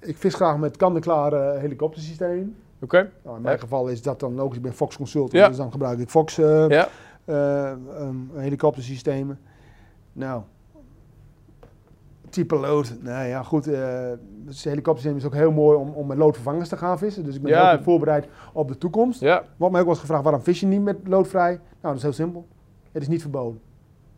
ik 0.00 0.16
vis 0.16 0.34
graag 0.34 0.56
met 0.56 0.76
kant-en-klare 0.76 1.58
helikoptersysteem. 1.58 2.56
Oké. 2.82 3.10
Nou, 3.24 3.36
in 3.36 3.42
mijn 3.42 3.54
Ja. 3.54 3.60
geval 3.60 3.88
is 3.88 4.02
dat 4.02 4.20
dan 4.20 4.34
logisch. 4.34 4.56
Ik 4.56 4.62
ben 4.62 4.72
Fox 4.72 4.96
Consultant, 4.96 5.32
Ja. 5.32 5.48
dus 5.48 5.56
dan 5.56 5.70
gebruik 5.72 5.98
ik 5.98 6.08
Fox 6.10 6.38
eh, 6.38 6.68
Ja. 6.68 6.88
eh, 7.24 7.70
ehm, 7.70 8.16
helikoptersystemen. 8.34 9.38
Nou, 10.12 10.42
type 12.28 12.56
lood. 12.56 12.94
Nou 13.00 13.26
ja, 13.26 13.42
goed. 13.42 13.66
eh 13.66 14.10
het 14.46 14.62
helikoptersysteem 14.64 15.16
is 15.16 15.24
ook 15.26 15.34
heel 15.40 15.52
mooi 15.52 15.76
om, 15.78 15.88
om 15.90 16.06
met 16.06 16.16
loodvervangers 16.18 16.68
te 16.68 16.76
gaan 16.76 16.98
vissen. 16.98 17.24
Dus 17.24 17.34
ik 17.36 17.42
ben 17.42 17.58
heel 17.66 17.74
goed 17.76 17.84
voorbereid 17.84 18.26
op 18.52 18.68
de 18.68 18.78
toekomst. 18.78 19.20
Wordt 19.20 19.44
mij 19.58 19.68
ook 19.68 19.72
wel 19.72 19.86
eens 19.88 19.98
gevraagd, 19.98 20.22
waarom 20.22 20.42
vis 20.42 20.60
je 20.60 20.66
niet 20.66 20.82
met 20.82 20.96
loodvrij? 21.04 21.50
Nou, 21.50 21.60
dat 21.80 21.94
is 21.96 22.02
heel 22.02 22.12
simpel. 22.12 22.46
Het 22.92 23.02
is 23.02 23.08
niet 23.08 23.20
verboden. 23.20 23.60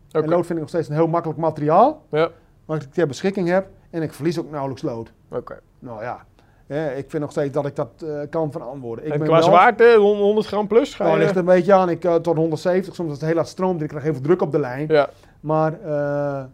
Oké. 0.09 0.19
En 0.23 0.29
lood 0.29 0.39
vind 0.47 0.53
ik 0.53 0.59
nog 0.59 0.69
steeds 0.69 0.89
een 0.89 0.95
heel 0.95 1.07
makkelijk 1.07 1.39
materiaal. 1.41 2.03
Ja. 2.11 2.31
Wat 2.65 2.83
ik 2.83 2.93
ter 2.93 3.07
beschikking 3.07 3.49
heb. 3.49 3.69
En 3.91 4.03
ik 4.03 4.13
verlies 4.13 4.39
ook 4.39 4.51
nauwelijks 4.51 4.83
lood. 4.83 5.13
Oké. 5.31 5.61
Nou 5.79 6.03
ja, 6.03 6.25
ik 6.97 7.05
vind 7.11 7.23
nog 7.23 7.31
steeds 7.31 7.53
dat 7.53 7.67
ik 7.67 7.77
dat 7.77 7.89
eh, 8.07 8.21
kan 8.31 8.53
verantwoorden. 8.53 9.05
Ik 9.07 9.13
En 9.13 9.19
ben 9.19 9.27
qua 9.29 9.37
wel- 9.39 9.47
zwaarte, 9.47 9.97
100 9.99 10.47
gram 10.47 10.67
plus? 10.67 10.95
Ga 10.95 11.05
Nou, 11.05 11.17
je... 11.17 11.23
ligt 11.23 11.35
er 11.35 11.39
een 11.41 11.45
beetje 11.45 11.73
aan. 11.73 11.89
Ik, 11.89 12.05
eh, 12.05 12.15
tot 12.15 12.37
170, 12.37 12.95
soms 12.95 13.09
als 13.11 13.19
het 13.19 13.27
heel 13.29 13.37
hard 13.37 13.49
stroomt. 13.49 13.83
Ik 13.83 13.89
krijg 13.89 14.03
heel 14.05 14.13
veel 14.13 14.23
druk 14.23 14.43
op 14.43 14.53
de 14.53 14.59
lijn. 14.59 14.89
Ja. 14.89 15.09
Maar 15.41 15.73
eh, 15.83 16.45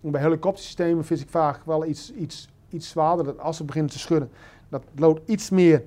bij 0.00 0.20
helikoptersystemen 0.20 1.04
vis 1.04 1.22
ik 1.22 1.28
vaak 1.30 1.60
wel 1.64 1.84
iets, 1.86 2.12
iets, 2.12 2.48
iets 2.70 2.88
zwaarder. 2.88 3.24
Dat 3.24 3.38
als 3.40 3.56
ze 3.56 3.64
beginnen 3.64 3.90
te 3.90 3.98
schudden, 3.98 4.30
dat 4.68 4.82
lood 4.96 5.20
iets 5.24 5.50
meer 5.50 5.82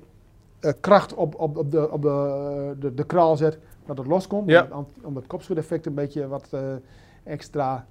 kracht 0.80 1.14
op, 1.14 1.34
op, 1.40 1.56
op, 1.56 1.70
de, 1.70 1.90
op 1.90 2.02
de, 2.02 2.74
de, 2.80 2.94
de 2.94 3.04
kraal 3.04 3.36
zet. 3.36 3.58
Dat 3.86 3.98
het 3.98 4.06
loskomt. 4.06 4.48
Ja. 4.50 4.68
Om, 4.72 4.86
om 5.02 5.16
het 5.16 5.26
kopschudeffect 5.26 5.86
een 5.86 5.94
beetje 5.94 6.28
wat 6.28 6.48
extra 7.24 7.86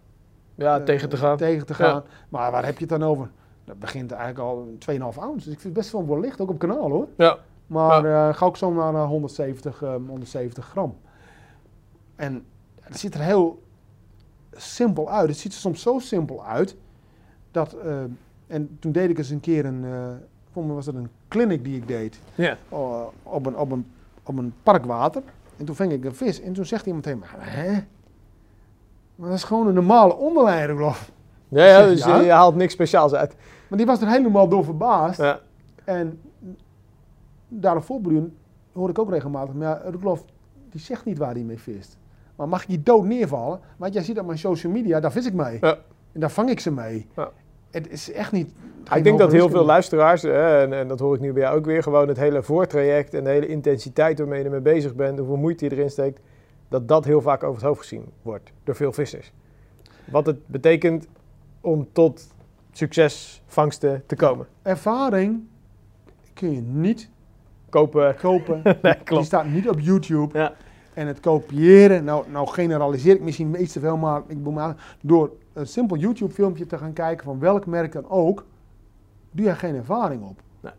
ja, 0.55 0.79
tegen 0.83 1.09
te 1.09 1.17
gaan. 1.17 1.37
tegen 1.37 1.65
te 1.65 1.73
Ja. 1.77 1.89
gaan. 1.89 2.03
Maar 2.29 2.51
waar 2.51 2.65
heb 2.65 2.73
je 2.79 2.85
het 2.85 2.99
dan 2.99 3.03
over? 3.09 3.29
Dat 3.67 3.79
begint 3.79 4.11
eigenlijk 4.11 4.39
al 4.49 4.67
2,5 5.13 5.17
ounce. 5.19 5.35
Dus 5.35 5.53
ik 5.53 5.59
vind 5.59 5.63
het 5.63 5.73
best 5.73 5.91
wel 5.91 6.07
wel 6.07 6.19
licht, 6.19 6.41
ook 6.41 6.49
op 6.49 6.59
kanaal 6.59 6.89
hoor. 6.89 7.07
Ja. 7.17 7.37
Maar 7.67 8.05
eh, 8.05 8.35
ga 8.35 8.45
ook 8.45 8.57
zo 8.57 8.73
naar 8.73 8.93
eh, 8.93 9.05
170, 9.07 9.81
eh, 9.81 9.89
170 10.07 10.65
gram. 10.65 10.95
En 12.15 12.45
het 12.81 12.99
ziet 12.99 13.13
er 13.13 13.21
heel 13.21 13.61
simpel 14.51 15.09
uit. 15.09 15.27
Het 15.29 15.37
ziet 15.37 15.53
er 15.53 15.59
soms 15.59 15.81
zo 15.81 15.99
simpel 15.99 16.45
uit 16.45 16.75
dat. 17.51 17.73
eh, 17.73 17.97
en 18.47 18.77
toen 18.79 18.91
deed 18.91 19.09
ik 19.09 19.17
eens 19.17 19.29
een 19.29 19.39
keer 19.39 19.65
een. 19.65 19.85
eh 19.85 20.07
voor 20.51 20.65
mij 20.65 20.75
was 20.75 20.85
het 20.85 20.95
een 20.95 21.09
clinic 21.27 21.63
die 21.63 21.75
ik 21.75 21.87
deed. 21.87 22.19
Ja. 22.35 22.57
eh, 22.69 23.01
op, 23.23 23.45
een, 23.45 23.57
op, 23.57 23.71
een, 23.71 23.91
op 24.23 24.37
een 24.37 24.53
parkwater. 24.63 25.21
En 25.57 25.65
toen 25.65 25.75
ving 25.75 25.91
ik 25.91 26.05
een 26.05 26.15
vis. 26.15 26.41
En 26.41 26.53
toen 26.53 26.65
zegt 26.65 26.85
iemand 26.85 27.03
tegen 27.03 27.19
me: 27.19 27.25
Hè? 27.37 27.71
Maar 29.15 29.29
dat 29.29 29.37
is 29.37 29.43
gewoon 29.43 29.67
een 29.67 29.73
normale 29.73 30.15
onderlijnruglof. 30.15 31.11
Ja, 31.47 31.65
ja, 31.65 31.85
dus 31.87 32.03
ja? 32.03 32.17
je, 32.17 32.25
je 32.25 32.31
haalt 32.31 32.55
niks 32.55 32.73
speciaals 32.73 33.13
uit. 33.13 33.35
Maar 33.69 33.77
die 33.77 33.87
was 33.87 34.01
er 34.01 34.07
helemaal 34.07 34.47
door 34.47 34.63
verbaasd. 34.63 35.19
Ja. 35.19 35.39
En 35.83 36.19
daarop 37.47 37.83
voortborduren 37.83 38.35
hoor 38.73 38.89
ik 38.89 38.99
ook 38.99 39.09
regelmatig, 39.09 39.53
maar 39.53 39.81
ja, 40.03 40.17
die 40.69 40.81
zegt 40.81 41.05
niet 41.05 41.17
waar 41.17 41.33
hij 41.33 41.43
mee 41.43 41.59
vist. 41.59 41.97
Maar 42.35 42.47
mag 42.47 42.61
ik 42.61 42.67
die 42.67 42.83
dood 42.83 43.05
neervallen? 43.05 43.59
Want 43.77 43.93
jij 43.93 44.03
ziet 44.03 44.19
op 44.19 44.25
mijn 44.25 44.37
social 44.37 44.71
media, 44.71 44.99
daar 44.99 45.11
vis 45.11 45.25
ik 45.25 45.33
mee. 45.33 45.57
Ja. 45.61 45.77
En 46.11 46.19
daar 46.19 46.31
vang 46.31 46.49
ik 46.49 46.59
ze 46.59 46.71
mee. 46.71 47.07
Ja. 47.15 47.31
Het 47.71 47.89
is 47.89 48.11
echt 48.11 48.31
niet... 48.31 48.53
ik 48.95 49.03
denk 49.03 49.19
dat 49.19 49.31
heel 49.31 49.49
veel 49.49 49.65
luisteraars, 49.65 50.21
hè, 50.21 50.61
en, 50.61 50.73
en 50.73 50.87
dat 50.87 50.99
hoor 50.99 51.15
ik 51.15 51.21
nu 51.21 51.33
bij 51.33 51.41
jou 51.41 51.57
ook 51.57 51.65
weer, 51.65 51.83
gewoon 51.83 52.07
het 52.07 52.17
hele 52.17 52.43
voortraject 52.43 53.13
en 53.13 53.23
de 53.23 53.29
hele 53.29 53.47
intensiteit 53.47 54.19
waarmee 54.19 54.39
je 54.39 54.45
ermee 54.45 54.59
bezig 54.59 54.95
bent, 54.95 55.17
hoeveel 55.17 55.37
moeite 55.37 55.65
je 55.65 55.71
erin 55.71 55.89
steekt, 55.89 56.19
dat 56.67 56.87
dat 56.87 57.05
heel 57.05 57.21
vaak 57.21 57.43
over 57.43 57.55
het 57.55 57.65
hoofd 57.65 57.79
gezien 57.79 58.05
wordt 58.21 58.51
door 58.63 58.75
veel 58.75 58.93
vissers. 58.93 59.31
Wat 60.05 60.25
het 60.25 60.47
betekent 60.47 61.07
om 61.61 61.87
tot 61.91 62.27
succesvangsten 62.77 64.03
te 64.05 64.15
komen. 64.15 64.47
Ervaring 64.61 65.47
kun 66.33 66.51
je 66.53 66.61
niet 66.61 67.09
Kopen, 67.69 68.15
kopen. 68.21 68.61
nee, 68.63 68.75
Die 68.81 69.03
klopt. 69.03 69.25
staat 69.25 69.45
niet 69.45 69.69
op 69.69 69.79
YouTube. 69.79 70.37
Ja. 70.37 70.53
En 70.93 71.07
het 71.07 71.19
kopiëren, 71.19 72.03
nou, 72.03 72.25
nou 72.31 72.47
generaliseer 72.47 73.15
ik 73.15 73.21
misschien 73.21 73.61
iets 73.61 73.73
te 73.73 73.79
veel, 73.79 73.97
maar 73.97 74.19
ik 74.27 74.37
bedoel 74.37 74.53
maar 74.53 74.95
door 75.01 75.31
een 75.53 75.67
simpel 75.67 75.97
YouTube 75.97 76.33
filmpje 76.33 76.65
te 76.65 76.77
gaan 76.77 76.93
kijken 76.93 77.25
van 77.25 77.39
welk 77.39 77.65
merk 77.65 77.91
dan 77.91 78.09
ook, 78.09 78.45
doe 79.31 79.45
je 79.45 79.55
geen 79.55 79.75
ervaring 79.75 80.23
op. 80.23 80.41
Nee. 80.61 80.71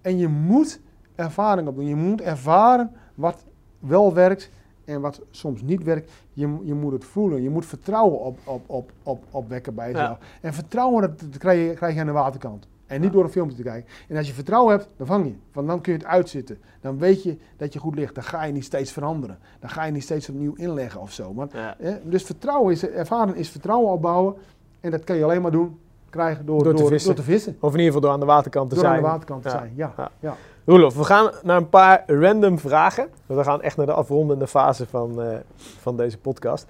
En 0.00 0.18
je 0.18 0.28
moet 0.28 0.80
ervaring 1.14 1.68
opdoen. 1.68 1.86
Je 1.86 1.94
moet 1.96 2.20
ervaren 2.20 2.90
wat 3.14 3.44
wel 3.78 4.14
werkt 4.14 4.50
en 4.88 5.00
wat 5.00 5.20
soms 5.30 5.62
niet 5.62 5.82
werkt. 5.82 6.10
Je, 6.32 6.56
je 6.62 6.74
moet 6.74 6.92
het 6.92 7.04
voelen. 7.04 7.42
Je 7.42 7.50
moet 7.50 7.66
vertrouwen 7.66 8.20
op, 8.20 8.38
op, 8.44 8.62
op, 8.66 8.90
op, 9.02 9.24
opwekken 9.30 9.74
bij 9.74 9.90
jezelf. 9.92 10.18
En 10.40 10.54
vertrouwen 10.54 11.00
dat, 11.02 11.20
dat 11.20 11.38
krijg, 11.38 11.68
je, 11.68 11.74
krijg 11.74 11.94
je 11.94 12.00
aan 12.00 12.06
de 12.06 12.12
waterkant. 12.12 12.68
En 12.86 13.00
niet 13.00 13.12
door 13.12 13.24
een 13.24 13.30
filmpje 13.30 13.56
te 13.56 13.62
kijken. 13.62 13.90
En 14.08 14.16
als 14.16 14.26
je 14.26 14.32
vertrouwen 14.32 14.72
hebt, 14.76 14.88
dan 14.96 15.06
vang 15.06 15.26
je. 15.26 15.34
Want 15.52 15.66
dan 15.68 15.80
kun 15.80 15.92
je 15.92 15.98
het 15.98 16.06
uitzitten. 16.06 16.58
Dan 16.80 16.98
weet 16.98 17.22
je 17.22 17.38
dat 17.56 17.72
je 17.72 17.78
goed 17.78 17.94
ligt. 17.94 18.14
Dan 18.14 18.24
ga 18.24 18.44
je 18.44 18.52
niet 18.52 18.64
steeds 18.64 18.92
veranderen. 18.92 19.38
Dan 19.60 19.70
ga 19.70 19.84
je 19.84 19.92
niet 19.92 20.02
steeds 20.02 20.28
opnieuw 20.28 20.54
inleggen 20.54 21.00
of 21.00 21.12
zo. 21.12 21.32
Maar, 21.34 21.48
Ja. 21.52 21.76
dus 22.04 22.22
vertrouwen 22.22 22.72
is, 22.72 22.88
ervaren 22.88 23.36
is 23.36 23.48
vertrouwen 23.50 23.92
opbouwen. 23.92 24.34
En 24.80 24.90
dat 24.90 25.04
kan 25.04 25.16
je 25.16 25.24
alleen 25.24 25.42
maar 25.42 25.50
doen, 25.50 25.78
krijgen 26.10 26.46
door, 26.46 26.62
Door 26.64 26.74
te 26.74 26.86
vissen. 26.86 27.14
Door 27.14 27.24
te 27.24 27.30
vissen. 27.30 27.56
Of 27.60 27.72
in 27.72 27.78
ieder 27.78 27.84
geval 27.86 28.00
door 28.00 28.10
aan 28.10 28.20
de 28.20 28.26
waterkant 28.26 28.68
te 28.68 28.74
Door 28.74 28.84
zijn. 28.84 28.96
aan 28.96 29.02
de 29.02 29.08
waterkant 29.08 29.42
te 29.42 29.48
Ja. 29.48 29.54
zijn. 29.58 29.72
Ja. 29.74 30.10
Ja. 30.20 30.36
Roelof, 30.68 30.94
we 30.94 31.04
gaan 31.04 31.30
naar 31.42 31.56
een 31.56 31.68
paar 31.68 32.04
random 32.06 32.58
vragen. 32.58 33.08
We 33.26 33.44
gaan 33.44 33.62
echt 33.62 33.76
naar 33.76 33.86
de 33.86 33.92
afrondende 33.92 34.46
fase 34.46 34.86
van, 34.86 35.22
eh, 35.22 35.36
van 35.56 35.96
deze 35.96 36.18
podcast. 36.18 36.66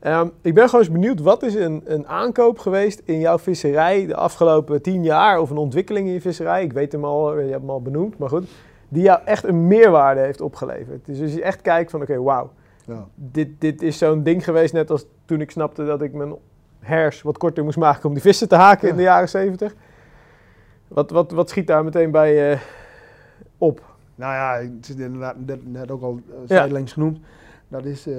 Ehm, 0.00 0.28
ik 0.42 0.54
ben 0.54 0.64
gewoon 0.64 0.80
eens 0.80 0.92
benieuwd, 0.92 1.20
wat 1.20 1.42
is 1.42 1.54
een, 1.54 1.82
een 1.84 2.08
aankoop 2.08 2.58
geweest 2.58 3.02
in 3.04 3.20
jouw 3.20 3.38
visserij 3.38 4.06
de 4.06 4.14
afgelopen 4.14 4.82
tien 4.82 5.04
jaar? 5.04 5.40
Of 5.40 5.50
een 5.50 5.56
ontwikkeling 5.56 6.06
in 6.06 6.12
je 6.12 6.20
visserij? 6.20 6.62
Ik 6.62 6.72
weet 6.72 6.92
hem 6.92 7.04
al, 7.04 7.38
je 7.38 7.50
hebt 7.50 7.60
hem 7.60 7.70
al 7.70 7.82
benoemd, 7.82 8.18
maar 8.18 8.28
goed. 8.28 8.48
Die 8.88 9.02
jou 9.02 9.20
echt 9.24 9.44
een 9.44 9.66
meerwaarde 9.66 10.20
heeft 10.20 10.40
opgeleverd. 10.40 11.06
Dus 11.06 11.20
als 11.20 11.32
je 11.32 11.42
echt 11.42 11.60
kijkt 11.60 11.90
van, 11.90 12.02
oké, 12.02 12.22
wauw. 12.22 12.50
Ja. 12.84 13.06
Dit, 13.14 13.48
dit 13.60 13.82
is 13.82 13.98
zo'n 13.98 14.22
ding 14.22 14.44
geweest, 14.44 14.72
net 14.72 14.90
als 14.90 15.04
toen 15.24 15.40
ik 15.40 15.50
snapte 15.50 15.84
dat 15.84 16.02
ik 16.02 16.12
mijn 16.12 16.34
hers 16.78 17.22
wat 17.22 17.38
korter 17.38 17.64
moest 17.64 17.78
maken 17.78 18.08
om 18.08 18.12
die 18.12 18.22
vissen 18.22 18.48
te 18.48 18.54
haken 18.56 18.88
in 18.88 18.96
de 18.96 19.02
jaren 19.02 19.28
zeventig. 19.28 19.74
Wat, 20.88 21.10
wat, 21.10 21.30
wat 21.30 21.48
schiet 21.50 21.66
daar 21.66 21.84
meteen 21.84 22.10
bij 22.10 22.34
je 22.34 22.58
op? 23.60 23.82
Nou 24.14 24.32
ja, 24.32 24.70
het 24.74 24.88
is 24.88 24.94
inderdaad 24.96 25.36
net, 25.64 25.90
ook 25.90 26.02
al 26.02 26.20
Ja. 26.26 26.32
zijdelings 26.46 26.92
genoemd. 26.92 27.18
Dat 27.68 27.84
is 27.84 28.06
eh, 28.06 28.14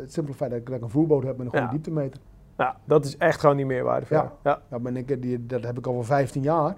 het 0.00 0.12
simpele 0.12 0.36
feit 0.36 0.50
dat 0.50 0.58
ik, 0.60 0.66
dat 0.66 0.76
ik 0.76 0.82
een 0.82 0.88
voerboot 0.90 1.22
heb 1.22 1.36
met 1.36 1.46
een 1.46 1.50
goede 1.52 1.64
Ja. 1.66 1.70
dieptemeter. 1.70 2.20
Nou, 2.56 2.74
dat 2.84 3.04
is 3.04 3.16
echt 3.16 3.40
gewoon 3.40 3.56
die 3.56 3.66
meerwaarde. 3.66 4.06
voor 4.06 4.16
Ja. 4.16 4.32
ja. 4.44 4.60
Dat, 4.68 4.82
ben 4.82 4.96
ik, 4.96 5.22
die, 5.22 5.46
dat 5.46 5.62
heb 5.64 5.78
ik 5.78 5.86
al 5.86 5.92
voor 5.94 6.04
15 6.04 6.42
jaar. 6.42 6.76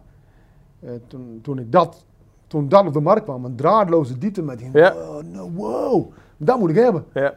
Eh, 0.81 0.90
toen, 1.06 1.39
toen 1.43 1.59
ik 1.59 1.73
dat, 1.73 2.05
toen 2.47 2.69
dat 2.69 2.86
op 2.86 2.93
de 2.93 3.01
markt 3.01 3.23
kwam, 3.24 3.44
een 3.44 3.56
draadloze 3.56 4.19
dieptemeter. 4.19 4.69
Ja. 4.73 4.94
Oh, 4.94 5.23
no, 5.23 5.51
wow, 5.51 6.12
dat 6.36 6.59
moet 6.59 6.70
ik 6.70 6.77
hebben. 6.77 7.05
Ja. 7.12 7.35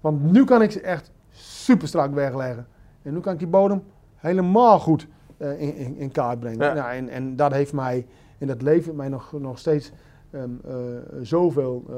Want 0.00 0.32
nu 0.32 0.44
kan 0.44 0.62
ik 0.62 0.70
ze 0.70 0.80
echt 0.80 1.10
super 1.30 1.88
strak 1.88 2.14
wegleggen. 2.14 2.66
En 3.02 3.12
nu 3.12 3.20
kan 3.20 3.32
ik 3.32 3.38
die 3.38 3.48
bodem 3.48 3.82
helemaal 4.16 4.78
goed 4.78 5.06
eh, 5.36 5.60
in, 5.60 5.76
in, 5.76 5.96
in 5.96 6.10
kaart 6.12 6.40
brengen. 6.40 6.66
Ja. 6.66 6.72
Nou, 6.74 6.92
en, 6.92 7.08
en 7.08 7.36
dat 7.36 7.52
heeft 7.52 7.72
mij, 7.72 8.06
en 8.42 8.48
dat 8.48 8.62
levert 8.62 8.96
mij 8.96 9.08
nog, 9.08 9.32
nog 9.32 9.58
steeds 9.58 9.92
ehm, 10.30 10.50
eh, 10.64 10.74
zoveel 11.22 11.84
eh, 11.88 11.94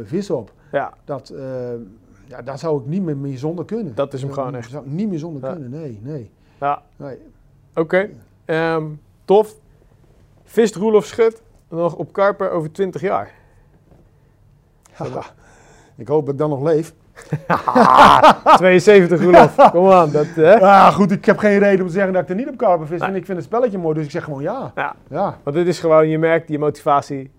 eh, 0.00 0.06
vis 0.06 0.30
op. 0.30 0.52
ja, 0.72 0.94
Dat, 1.04 1.28
eh, 1.30 1.70
ja, 2.26 2.42
daar 2.42 2.58
zou 2.58 2.80
ik 2.80 2.86
niet 2.86 3.02
meer, 3.02 3.16
meer 3.16 3.38
zonder 3.38 3.64
kunnen. 3.64 3.94
Dat 3.94 4.12
is 4.14 4.22
hem 4.22 4.32
gewoon 4.32 4.54
echt. 4.54 4.70
zou 4.70 4.84
ik 4.84 4.90
niet 4.90 5.08
meer 5.08 5.18
zonder 5.18 5.42
Ja. 5.44 5.52
kunnen, 5.52 5.70
nee, 5.70 5.98
nee. 6.02 6.30
ja. 6.60 6.82
nee. 6.96 7.18
Oké. 7.74 8.08
Ehm, 8.44 8.84
tof. 9.24 9.56
Vist 10.44 10.74
Roelof 10.74 11.04
Schut 11.04 11.42
nog 11.68 11.94
op 11.94 12.12
Karper 12.12 12.50
over 12.50 12.72
20 12.72 13.00
jaar? 13.00 13.34
Haha. 14.92 15.22
ik 15.96 16.08
hoop 16.08 16.24
dat 16.24 16.34
ik 16.34 16.40
dan 16.40 16.50
nog 16.50 16.62
leef. 16.62 16.94
72 18.56 19.22
Roelof, 19.22 19.70
kom 19.70 19.90
aan. 19.90 20.10
Dat, 20.10 20.26
hè? 20.26 20.54
Ja, 20.54 20.90
goed, 20.90 21.10
ik 21.10 21.24
heb 21.24 21.38
geen 21.38 21.58
reden 21.58 21.80
om 21.80 21.86
te 21.86 21.92
zeggen 21.92 22.12
dat 22.12 22.22
ik 22.22 22.28
er 22.28 22.34
niet 22.34 22.48
op 22.48 22.56
karper 22.56 22.86
vis. 22.86 23.00
En 23.00 23.14
ik 23.14 23.24
vind 23.24 23.38
het 23.38 23.46
spelletje 23.46 23.78
mooi, 23.78 23.94
dus 23.94 24.04
ik 24.04 24.10
zeg 24.10 24.24
gewoon 24.24 24.42
ja. 24.42 24.72
Ja, 24.74 24.96
Ja, 25.10 25.38
want 25.42 25.56
dit 25.56 25.66
is 25.66 25.80
gewoon, 25.80 26.08
je 26.08 26.18
merkt 26.18 26.48
die 26.48 26.58
motivatie. 26.58 27.30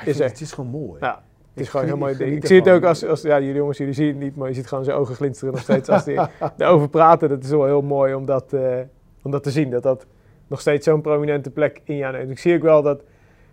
Ik 0.00 0.06
Is 0.06 0.20
er. 0.20 0.26
het, 0.26 0.40
is 0.40 0.52
gewoon 0.52 0.70
mooi. 0.70 0.98
Ja, 1.00 1.22
het 1.52 1.62
is 1.62 1.68
gewoon 1.68 1.86
een 1.86 1.92
heel 1.92 2.00
mooi 2.00 2.12
ik 2.12 2.18
ding. 2.18 2.36
Ik 2.36 2.46
zie 2.46 2.58
het 2.58 2.68
ook 2.68 2.84
als, 2.84 3.04
als 3.04 3.22
ja, 3.22 3.40
jullie 3.40 3.54
jongens, 3.54 3.78
jullie 3.78 3.94
zien 3.94 4.06
het 4.06 4.18
niet, 4.18 4.36
maar 4.36 4.48
je 4.48 4.54
ziet 4.54 4.66
gewoon 4.66 4.84
zijn 4.84 4.96
ogen 4.96 5.14
glinsteren 5.14 5.54
nog 5.54 5.62
steeds 5.62 5.88
als 5.88 6.04
hij 6.04 6.28
erover 6.58 6.88
praten. 6.88 7.28
Dat 7.28 7.44
is 7.44 7.50
wel 7.50 7.64
heel 7.64 7.82
mooi 7.82 8.14
om 8.14 8.26
dat, 8.26 8.52
eh, 8.52 8.78
om 9.22 9.30
dat 9.30 9.42
te 9.42 9.50
zien, 9.50 9.70
dat 9.70 9.82
dat 9.82 10.06
nog 10.46 10.60
steeds 10.60 10.86
zo'n 10.86 11.00
prominente 11.00 11.50
plek 11.50 11.80
in 11.84 11.96
jou 11.96 12.12
neemt. 12.12 12.30
Ik 12.30 12.38
zie 12.38 12.54
ook 12.54 12.62
wel 12.62 12.82
dat, 12.82 13.02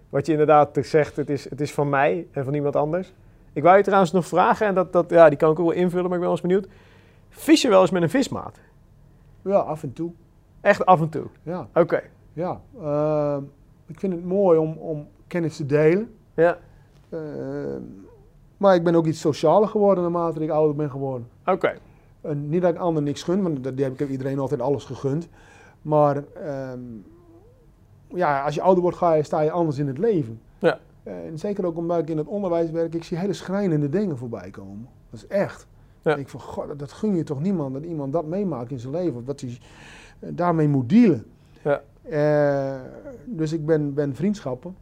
wat 0.10 0.26
je 0.26 0.32
inderdaad 0.32 0.78
zegt, 0.82 1.16
het 1.16 1.30
is, 1.30 1.50
het 1.50 1.62
is 1.62 1.74
van 1.74 1.90
mij 1.90 2.28
en 2.32 2.44
van 2.44 2.54
iemand 2.54 2.76
anders. 2.76 3.14
Ik 3.56 3.64
wou 3.64 3.78
je 3.78 3.84
trouwens 3.84 4.12
nog 4.12 4.26
vragen, 4.26 4.68
en 4.68 4.76
dat, 4.76 4.94
dat, 4.94 5.10
ja, 5.10 5.30
die 5.30 5.38
kan 5.38 5.52
ik 5.52 5.60
ook 5.60 5.66
wel 5.68 5.76
invullen, 5.76 6.04
maar 6.10 6.14
ik 6.18 6.24
ben 6.24 6.30
wel 6.30 6.32
eens 6.32 6.42
benieuwd. 6.42 6.68
Vis 7.30 7.62
je 7.62 7.70
wel 7.70 7.82
eens 7.82 7.92
met 7.92 8.02
een 8.02 8.10
vismaat? 8.10 8.60
Ja, 9.42 9.58
af 9.58 9.84
en 9.84 9.94
toe. 9.94 10.12
Echt 10.62 10.86
af 10.86 11.02
en 11.02 11.10
toe? 11.10 11.26
Ja, 11.44 11.68
Oké. 11.74 12.02
ja. 12.34 12.62
Ehm, 12.82 13.44
ik 13.88 14.00
vind 14.00 14.14
het 14.14 14.26
mooi 14.26 14.58
om, 14.60 14.78
om 14.78 15.08
kennis 15.28 15.56
te 15.56 15.66
delen. 15.66 16.14
Ja. 16.34 16.58
Eh, 17.10 17.20
maar 18.58 18.76
ik 18.76 18.84
ben 18.84 18.96
ook 18.96 19.06
iets 19.06 19.20
socialer 19.20 19.68
geworden 19.68 20.04
naarmate 20.04 20.40
ik 20.44 20.50
ouder 20.50 20.76
ben 20.76 20.90
geworden. 20.92 21.28
Oké. 21.46 21.74
Niet 22.34 22.62
dat 22.62 22.74
ik 22.74 22.80
anderen 22.80 23.04
niks 23.04 23.24
gun, 23.24 23.42
want 23.44 23.64
dat- 23.64 23.76
die 23.76 23.86
heb 23.86 24.00
ik 24.00 24.10
iedereen 24.10 24.40
altijd 24.40 24.62
alles 24.62 24.84
gegund. 24.86 25.28
Maar 25.82 26.24
ehm, 26.44 26.80
ja, 28.08 28.44
als 28.44 28.56
je 28.56 28.62
ouder 28.62 28.82
wordt, 28.84 28.98
ga 28.98 29.14
je, 29.14 29.24
sta 29.24 29.42
je 29.42 29.52
anders 29.52 29.78
in 29.78 29.88
het 29.88 29.98
leven. 29.98 30.42
Ja. 30.60 30.80
En 31.06 31.40
zeker 31.40 31.66
ook 31.66 31.78
omdat 31.78 32.00
ik 32.00 32.10
in 32.10 32.18
het 32.18 32.28
onderwijs 32.28 32.72
werk, 32.72 32.94
ik 32.94 33.04
zie 33.04 33.18
hele 33.18 33.34
schrijnende 33.34 33.90
dingen 33.90 34.18
voorbij 34.18 34.50
komen. 34.50 34.88
Dat 35.10 35.20
is 35.20 35.28
echt. 35.28 35.68
Ja. 36.02 36.12
Ik 36.12 36.18
denk 36.18 36.30
van, 36.30 36.40
god, 36.40 36.80
dat- 36.80 36.92
gun 36.92 37.16
je 37.16 37.24
toch 37.24 37.42
niemand, 37.42 37.74
dat 37.74 37.84
iemand 37.84 38.14
dat 38.14 38.26
meemaakt 38.26 38.72
in 38.72 38.80
zijn 38.80 38.94
leven. 38.94 39.16
Of 39.16 39.24
dat 39.24 39.42
hij 39.42 39.58
eh, 40.20 40.30
daarmee 40.34 40.68
moet 40.68 40.90
dealen. 40.90 41.26
Ja. 41.62 41.82
Eh, 42.02 42.82
dus 43.26 43.54
ik 43.54 43.66
ben, 43.66 43.94
ben 43.94 44.16
vriendschappen, 44.16 44.76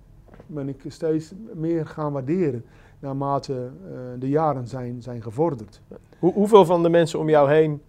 ben 0.47 0.69
ik 0.69 0.83
steeds 0.87 1.33
meer 1.53 1.85
gaan 1.85 2.11
waarderen. 2.11 2.65
Naarmate 2.99 3.53
eh, 3.53 3.91
de 4.19 4.29
jaren 4.29 4.67
zijn, 4.67 5.01
zijn 5.01 5.21
gevorderd. 5.21 5.81
Hoe, 6.19 6.33
hoeveel 6.33 6.65
van 6.65 6.83
de 6.83 6.89
mensen 6.89 7.19
om 7.19 7.29
jou 7.29 7.49
heen 7.51 7.81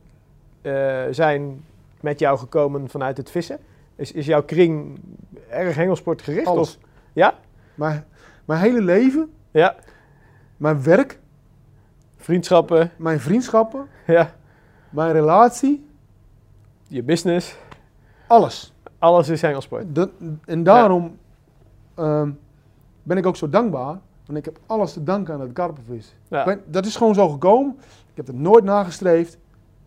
eh, 0.62 1.02
zijn 1.11 1.65
met 2.01 2.19
jou 2.19 2.39
gekomen 2.39 2.89
vanuit 2.89 3.16
het 3.16 3.31
vissen? 3.31 3.59
Is, 3.97 4.12
is 4.12 4.27
jouw 4.27 4.43
kring 4.43 4.98
erg 5.48 5.74
hengelsport 5.77 6.23
gericht? 6.23 6.47
Alles. 6.47 6.77
Of? 6.77 6.89
Ja? 7.12 7.39
Mijn, 7.74 8.05
mijn 8.45 8.61
hele 8.61 8.81
leven, 8.83 9.33
Ja. 9.51 9.75
mijn 10.57 10.83
werk, 10.83 11.19
Vriendschappen? 12.16 12.91
mijn 12.97 13.21
vriendschappen, 13.21 13.87
Ja. 14.07 14.31
mijn 14.91 15.12
relatie, 15.12 15.87
Je 16.89 17.03
business? 17.03 17.57
alles. 18.27 18.73
Alles 18.99 19.29
is 19.29 19.43
hengelsport. 19.43 19.85
En 20.45 20.62
daarom 20.62 21.16
ehm, 21.95 22.31
ben 23.03 23.16
ik 23.16 23.27
ook 23.27 23.37
zo 23.37 23.49
dankbaar, 23.49 23.99
want 24.27 24.39
ik 24.39 24.45
heb 24.45 24.59
alles 24.66 24.93
te 24.93 25.03
danken 25.03 25.35
aan 25.35 25.41
het 25.41 25.53
karpenvis. 25.53 26.15
Ja. 26.29 26.39
Ik 26.39 26.45
ben- 26.45 26.62
dat 26.66 26.87
is 26.87 26.97
gewoon 26.97 27.15
zo 27.15 27.29
gekomen. 27.29 27.77
Ik 28.11 28.16
heb 28.16 28.27
het 28.27 28.37
nooit 28.37 28.65
nagestreefd, 28.65 29.39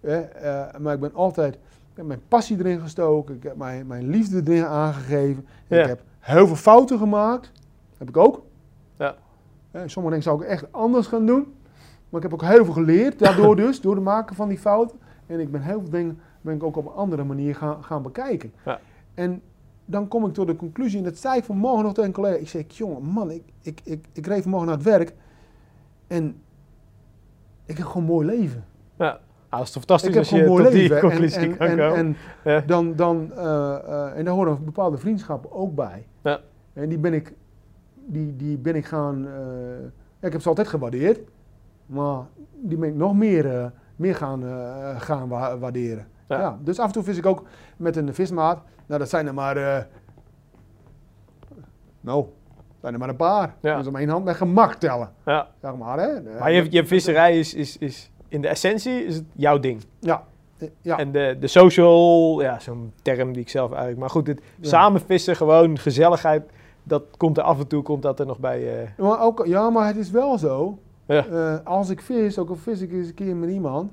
hè, 0.01 0.17
eh, 0.19 0.79
maar 0.79 0.93
ik 0.93 0.99
ben 0.99 1.13
altijd 1.13 1.53
ik 1.91 2.03
heb 2.03 2.05
mijn 2.05 2.27
passie 2.27 2.57
erin 2.59 2.79
gestoken, 2.79 3.35
ik 3.35 3.43
heb 3.43 3.55
mijn, 3.55 3.87
mijn 3.87 4.07
liefde 4.09 4.41
erin 4.45 4.65
aangegeven. 4.65 5.45
Ja. 5.67 5.81
Ik 5.81 5.87
heb 5.87 6.01
heel 6.19 6.47
veel 6.47 6.55
fouten 6.55 6.97
gemaakt, 6.97 7.51
heb 7.97 8.09
ik 8.09 8.17
ook. 8.17 8.41
Sommige 9.71 10.15
dingen 10.15 10.23
zou 10.23 10.43
ik 10.43 10.47
echt 10.47 10.71
anders 10.71 11.07
gaan 11.07 11.25
doen, 11.25 11.53
maar 12.09 12.21
ik 12.23 12.29
heb 12.29 12.33
ook 12.33 12.49
heel 12.49 12.65
veel 12.65 12.73
geleerd 12.73 13.19
daardoor 13.19 13.55
dus, 13.65 13.81
door 13.81 13.95
het 13.95 14.03
maken 14.03 14.35
van 14.35 14.49
die 14.49 14.57
fouten. 14.57 14.97
En 15.25 15.39
ik 15.39 15.51
ben 15.51 15.61
heel 15.61 15.79
veel 15.79 15.89
dingen 15.89 16.19
ben 16.41 16.55
ik 16.55 16.63
ook 16.63 16.77
op 16.77 16.85
een 16.85 16.93
andere 16.93 17.23
manier 17.23 17.55
gaan, 17.55 17.83
gaan 17.83 18.01
bekijken. 18.01 18.53
Ja. 18.65 18.79
En 19.13 19.41
dan 19.85 20.07
kom 20.07 20.25
ik 20.25 20.33
tot 20.33 20.47
de 20.47 20.55
conclusie, 20.55 20.97
en 20.97 21.03
dat 21.03 21.17
zei 21.17 21.37
ik 21.37 21.43
vanmorgen 21.43 21.83
nog 21.83 21.93
tegen 21.93 22.09
een 22.09 22.15
collega. 22.15 22.35
Ik 22.35 22.49
zei, 22.49 22.65
jongen, 22.67 23.03
man, 23.03 23.31
ik, 23.31 23.43
ik, 23.61 23.81
ik, 23.83 24.05
ik 24.13 24.27
reed 24.27 24.41
vanmorgen 24.41 24.67
naar 24.69 24.77
het 24.77 24.85
werk 24.85 25.13
en 26.07 26.41
ik 27.65 27.77
heb 27.77 27.85
gewoon 27.87 28.03
een 28.03 28.13
mooi 28.13 28.27
leven. 28.27 28.65
Ja. 28.97 29.19
Ah, 29.49 29.59
dat 29.59 29.67
is 29.67 29.73
fantastisch 29.73 30.09
ik 30.09 30.15
heb 30.15 30.23
je 30.23 30.29
gewoon 30.29 30.43
een 30.43 30.63
mooi 30.63 30.73
leven. 30.73 31.11
en, 31.59 31.95
en, 31.95 32.15
Ja. 32.43 32.59
dan, 32.59 32.95
dan, 32.95 33.31
eh, 33.33 34.17
en 34.17 34.25
daar 34.25 34.33
horen 34.33 34.65
bepaalde 34.65 34.97
vriendschappen 34.97 35.51
ook 35.51 35.75
bij. 35.75 36.07
Ja. 36.23 36.39
En 36.73 36.89
die 36.89 36.97
ben 36.97 37.13
ik, 37.13 37.33
die, 38.07 38.35
die 38.35 38.57
ben 38.57 38.75
ik 38.75 38.85
gaan, 38.85 39.25
eh, 39.27 39.33
ja, 40.19 40.27
ik 40.27 40.31
heb 40.31 40.41
ze 40.41 40.49
altijd 40.49 40.67
gewaardeerd, 40.67 41.19
maar 41.85 42.21
die 42.61 42.77
ben 42.77 42.89
ik 42.89 42.95
nog 42.95 43.13
meer, 43.15 43.55
eh, 43.59 43.65
meer 43.95 44.15
gaan, 44.15 44.45
eh, 44.47 44.99
gaan 45.01 45.27
wa- 45.27 45.57
waarderen. 45.57 46.07
Ja. 46.27 46.39
Ja. 46.39 46.57
dus 46.63 46.79
af 46.79 46.85
en 46.87 46.91
toe 46.91 47.03
vis 47.03 47.17
ik 47.17 47.25
ook 47.25 47.43
met 47.77 47.95
een 47.95 48.13
vismaat. 48.13 48.61
Nou, 48.85 48.99
dat 48.99 49.09
zijn 49.09 49.27
er 49.27 49.33
maar, 49.33 49.55
nou, 52.01 52.21
dat 52.21 52.79
zijn 52.81 52.93
er 52.93 52.99
maar 52.99 53.09
een 53.09 53.15
paar. 53.15 53.55
Ja. 53.61 53.77
Dus 53.77 53.87
om 53.87 53.95
één 53.95 54.09
hand 54.09 54.25
met 54.25 54.35
gemak 54.35 54.73
tellen, 54.73 55.11
ja. 55.25 55.47
zeg 55.61 55.75
maar. 55.75 55.99
Hè. 55.99 56.21
Maar 56.39 56.51
je, 56.51 56.67
je 56.69 56.85
visserij 56.85 57.39
is, 57.39 57.53
is, 57.53 57.77
is 57.77 58.11
in 58.27 58.41
de 58.41 58.47
essentie 58.47 59.05
is 59.05 59.15
het 59.15 59.25
jouw 59.35 59.59
ding. 59.59 59.83
Ja, 59.99 60.23
ja. 60.81 60.97
En 60.97 61.11
de, 61.11 61.37
de 61.39 61.47
social, 61.47 62.41
ja, 62.41 62.59
zo'n 62.59 62.93
term 63.01 63.33
die 63.33 63.41
ik 63.41 63.49
zelf 63.49 63.69
eigenlijk... 63.69 63.99
Maar 63.99 64.09
goed, 64.09 64.27
het 64.27 64.41
Ja. 64.59 64.67
samen 64.67 65.01
vissen, 65.01 65.35
gewoon 65.35 65.77
gezelligheid, 65.77 66.49
dat 66.87 67.03
komt 67.17 67.37
er 67.37 67.43
af 67.43 67.59
en 67.59 67.67
toe 67.67 67.81
komt 67.81 68.01
dat 68.01 68.19
er 68.19 68.25
nog 68.25 68.39
bij. 68.39 68.81
eh, 68.81 68.89
Maar 68.97 69.21
ook, 69.21 69.45
ja, 69.45 69.69
maar 69.69 69.87
het 69.87 69.95
is 69.97 70.11
wel 70.11 70.37
zo. 70.37 70.77
Ja. 71.05 71.25
eh, 71.25 71.55
als 71.63 71.89
ik 71.89 72.01
vis, 72.01 72.39
ook 72.39 72.49
al 72.49 72.55
vis 72.55 72.81
ik 72.81 72.91
eens 72.91 73.07
een 73.07 73.13
keer 73.13 73.35
met 73.35 73.49
iemand. 73.49 73.91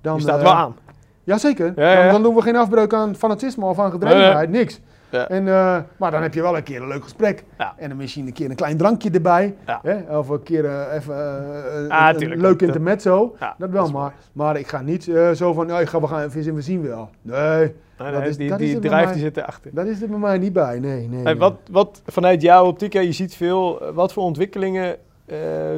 Dan, 0.00 0.14
je 0.16 0.20
staat 0.20 0.38
eh, 0.38 0.44
wel 0.44 0.52
aan. 0.54 0.76
Jazeker. 1.24 1.72
Ja, 1.76 1.82
ja, 1.82 1.92
ja. 1.92 2.02
Dan, 2.02 2.12
dan 2.12 2.22
doen 2.22 2.34
we 2.34 2.42
geen 2.42 2.56
afbreuk 2.56 2.92
aan 2.94 3.14
fanatisme 3.14 3.64
of 3.64 3.78
aan 3.78 3.90
gedrevenheid, 3.90 4.50
niks. 4.50 4.80
Ja. 5.10 5.28
En, 5.28 5.48
eh, 5.48 5.78
maar 5.96 6.10
dan 6.10 6.22
heb 6.22 6.34
je 6.34 6.42
wel 6.42 6.56
een 6.56 6.62
keer 6.62 6.82
een 6.82 6.88
leuk 6.88 7.02
gesprek. 7.02 7.44
Ja. 7.58 7.74
En 7.76 7.88
dan 7.88 7.98
misschien 7.98 8.26
een 8.26 8.32
keer 8.32 8.50
een 8.50 8.56
klein 8.56 8.76
drankje 8.76 9.10
erbij. 9.10 9.54
Ja. 9.66 9.80
Hè? 9.82 10.18
Of 10.18 10.28
een 10.28 10.42
keer 10.42 10.64
eh, 10.64 10.94
even 10.94 11.14
eh, 11.14 11.82
een, 11.82 11.90
Ah, 11.90 12.08
een 12.08 12.16
tuurlijk. 12.16 12.40
leuk 12.40 12.62
intermezzo. 12.62 13.36
Dat 13.58 13.70
wel, 13.70 13.90
maar, 13.90 14.14
maar 14.32 14.58
ik 14.58 14.66
ga 14.68 14.80
niet 14.80 15.04
zo 15.34 15.52
van, 15.52 15.72
oh, 15.72 15.80
ik 15.80 15.88
ga, 15.88 16.00
we 16.00 16.06
gaan 16.06 16.30
vissen 16.30 16.50
en 16.52 16.58
we 16.58 16.64
zien 16.64 16.82
wel. 16.88 17.08
Nee, 17.22 17.72
Nee, 17.98 18.12
dat 18.12 18.26
is- 18.26 18.36
die 18.36 18.48
dat 18.48 18.60
is 18.60 18.70
die 18.70 18.78
drive 18.78 18.94
mij. 19.04 19.12
die 19.12 19.22
zit 19.22 19.36
erachter. 19.36 19.70
dat 19.74 19.86
is 19.86 20.02
er 20.02 20.08
bij 20.08 20.18
mij 20.18 20.38
niet 20.38 20.52
bij. 20.52 20.78
Nee, 20.78 21.08
nee. 21.08 21.22
Hey, 21.22 21.36
wat, 21.36 21.54
wat 21.70 22.02
vanuit 22.06 22.42
jouw 22.42 22.66
optiek, 22.66 22.92
je 22.92 23.12
ziet 23.12 23.34
veel, 23.34 23.92
wat 23.94 24.12
voor 24.12 24.22
ontwikkelingen 24.22 24.96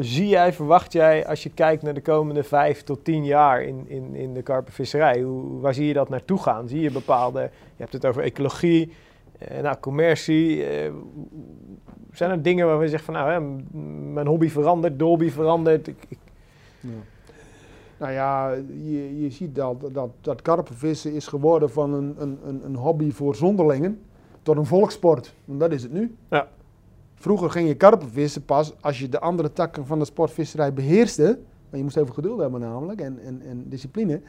zie 0.01 0.29
jij, 0.29 0.53
verwacht 0.53 0.93
jij 0.93 1.27
als 1.27 1.43
je 1.43 1.51
kijkt 1.51 1.83
naar 1.83 1.95
de 1.95 2.01
komende 2.01 2.43
vijf 2.43 2.83
tot 2.83 3.05
tien 3.05 3.25
jaar 3.25 3.63
in, 3.63 3.85
in, 3.89 4.15
in 4.15 4.35
de 4.35 4.43
karpenvisserij? 4.43 5.21
Hoe, 5.21 5.61
waar 5.61 5.75
zie 5.75 5.87
je 5.87 5.93
dat 5.93 6.09
naartoe 6.09 6.39
gaan? 6.43 6.69
Zie 6.69 6.81
je 6.81 6.91
bepaalde, 6.91 7.41
je 7.41 7.49
hebt 7.83 7.93
het 7.93 8.07
over 8.07 8.23
ecologie, 8.23 8.93
nou, 9.63 9.77
commercie. 9.81 10.65
eh, 10.65 10.93
zijn 12.13 12.31
er 12.31 12.43
dingen 12.43 12.67
waarvan 12.67 12.85
je 12.85 12.91
zegt 12.91 13.05
van 13.05 13.15
nou, 13.15 13.31
hè, 13.31 13.41
mijn 14.13 14.27
hobby 14.27 14.49
verandert, 14.49 14.99
de 14.99 15.05
hobby 15.05 15.29
verandert. 15.31 15.87
Ik, 15.87 16.05
ik- 16.09 16.19
Ja. 16.81 16.89
Nou 17.99 18.13
ja, 18.13 18.51
je, 18.83 19.21
je 19.21 19.31
ziet 19.31 19.55
dat, 19.55 19.77
dat, 19.93 20.11
dat 20.21 20.43
karpenvissen 20.43 21.13
is 21.13 21.27
geworden 21.27 21.71
van 21.71 21.93
een, 21.95 22.15
een, 22.19 22.39
een, 22.45 22.65
een 22.65 22.75
hobby 22.77 23.11
voor 23.11 23.35
zonderlingen 23.35 24.01
tot 24.43 24.57
een 24.57 24.67
volkssport. 24.67 25.35
En 25.49 25.59
dat 25.59 25.73
is 25.73 25.83
het 25.83 25.93
nu. 25.93 26.17
Ja. 26.31 26.49
Vroeger 27.15 27.51
ging 27.51 27.69
je 27.69 27.75
karpenvissen 27.75 28.45
pas 28.45 28.75
als 28.81 28.99
je 28.99 29.09
de 29.09 29.21
andere 29.21 29.53
takken 29.53 29.87
van 29.87 29.99
de 29.99 30.05
sportvisserij 30.05 30.73
beheerste. 30.73 31.39
Maar 31.71 31.79
je 31.79 31.83
moest 31.83 31.97
even 31.97 32.15
geduld 32.15 32.41
hebben 32.41 32.61
namelijk 32.61 33.01
en, 33.01 33.19
en, 33.25 33.43
en 33.43 33.65
discipline. 33.69 34.21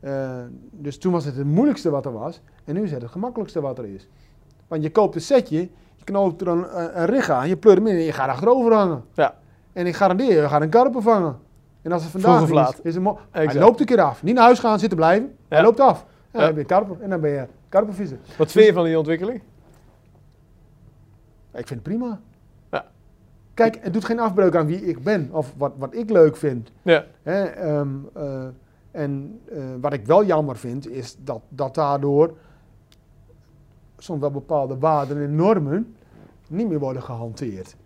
Eh, 0.00 0.40
dus 0.70 0.98
toen 0.98 1.12
was 1.12 1.24
het 1.24 1.36
het 1.36 1.46
moeilijkste 1.46 1.90
wat 1.90 2.06
er 2.06 2.12
was. 2.12 2.40
En 2.64 2.74
nu 2.74 2.82
is 2.82 2.90
het 2.90 3.02
het 3.02 3.10
gemakkelijkste 3.10 3.60
wat 3.60 3.78
er 3.78 3.84
is. 3.86 4.08
Want 4.68 4.82
je 4.82 4.90
koopt 4.90 5.14
een 5.14 5.20
setje, 5.20 5.58
je 5.94 6.04
knoopt 6.04 6.40
er 6.40 6.48
een, 6.48 6.78
een, 6.80 7.00
een 7.00 7.06
rig 7.06 7.30
aan, 7.30 7.48
je 7.48 7.56
pleurt 7.56 7.78
hem 7.78 7.86
in 7.86 7.94
en 7.96 8.02
je 8.02 8.12
gaat 8.12 8.28
achterover 8.28 8.72
hangen. 8.74 9.04
Ja. 9.14 9.34
En 9.72 9.86
ik 9.86 9.94
garandeer 9.94 10.32
je, 10.32 10.40
we 10.40 10.48
gaan 10.48 10.62
een 10.62 10.68
karpen 10.68 11.02
vangen. 11.02 11.38
En 11.82 11.92
als 11.92 12.02
het 12.02 12.10
vandaag 12.10 12.42
is, 12.42 12.80
is 12.82 12.94
het 12.94 13.04
Hij 13.30 13.54
loopt 13.54 13.80
een 13.80 13.86
keer 13.86 14.00
af. 14.00 14.22
Niet 14.22 14.34
naar 14.34 14.44
huis 14.44 14.58
gaan, 14.58 14.78
zitten 14.78 14.96
blijven. 14.98 15.28
Ja. 15.28 15.54
Hij 15.56 15.62
loopt 15.64 15.80
af. 15.80 16.00
En 16.00 16.06
dan 16.30 16.40
Ja. 16.40 16.46
heb 16.46 16.56
je 16.56 16.64
karper. 16.64 16.96
En 17.00 17.10
dan 17.10 17.20
ben 17.20 17.30
je 17.30 17.46
karpenvisser. 17.68 18.18
wat 18.38 18.52
vind 18.52 18.66
je 18.66 18.72
van 18.72 18.84
die 18.84 18.98
ontwikkeling? 18.98 19.42
Ik 21.54 21.66
vind 21.66 21.68
het 21.68 21.82
prima. 21.82 22.20
Ja. 22.70 22.84
Kijk, 23.54 23.78
het 23.80 23.92
doet 23.92 24.04
geen 24.04 24.20
afbreuk 24.20 24.56
aan 24.56 24.66
wie 24.66 24.84
ik 24.84 25.02
ben 25.02 25.28
of 25.32 25.54
wat, 25.56 25.72
wat 25.76 25.94
ik 25.94 26.10
leuk 26.10 26.36
vind. 26.36 26.70
Ja, 26.82 27.04
Hè, 27.22 27.42
ehm, 27.44 27.88
eh, 28.14 28.44
en 28.90 29.40
eh, 29.52 29.58
wat 29.80 29.92
ik 29.92 30.06
wel 30.06 30.24
jammer 30.24 30.56
vind, 30.56 30.88
is 30.88 31.16
dat, 31.18 31.40
dat 31.48 31.74
daardoor 31.74 32.36
soms 34.04 34.20
wel 34.20 34.30
bepaalde 34.30 34.78
waarden 34.78 35.22
en 35.22 35.34
normen 35.34 35.94
niet 36.48 36.68
meer 36.68 36.78
worden 36.78 37.02
gehanteerd. 37.02 37.76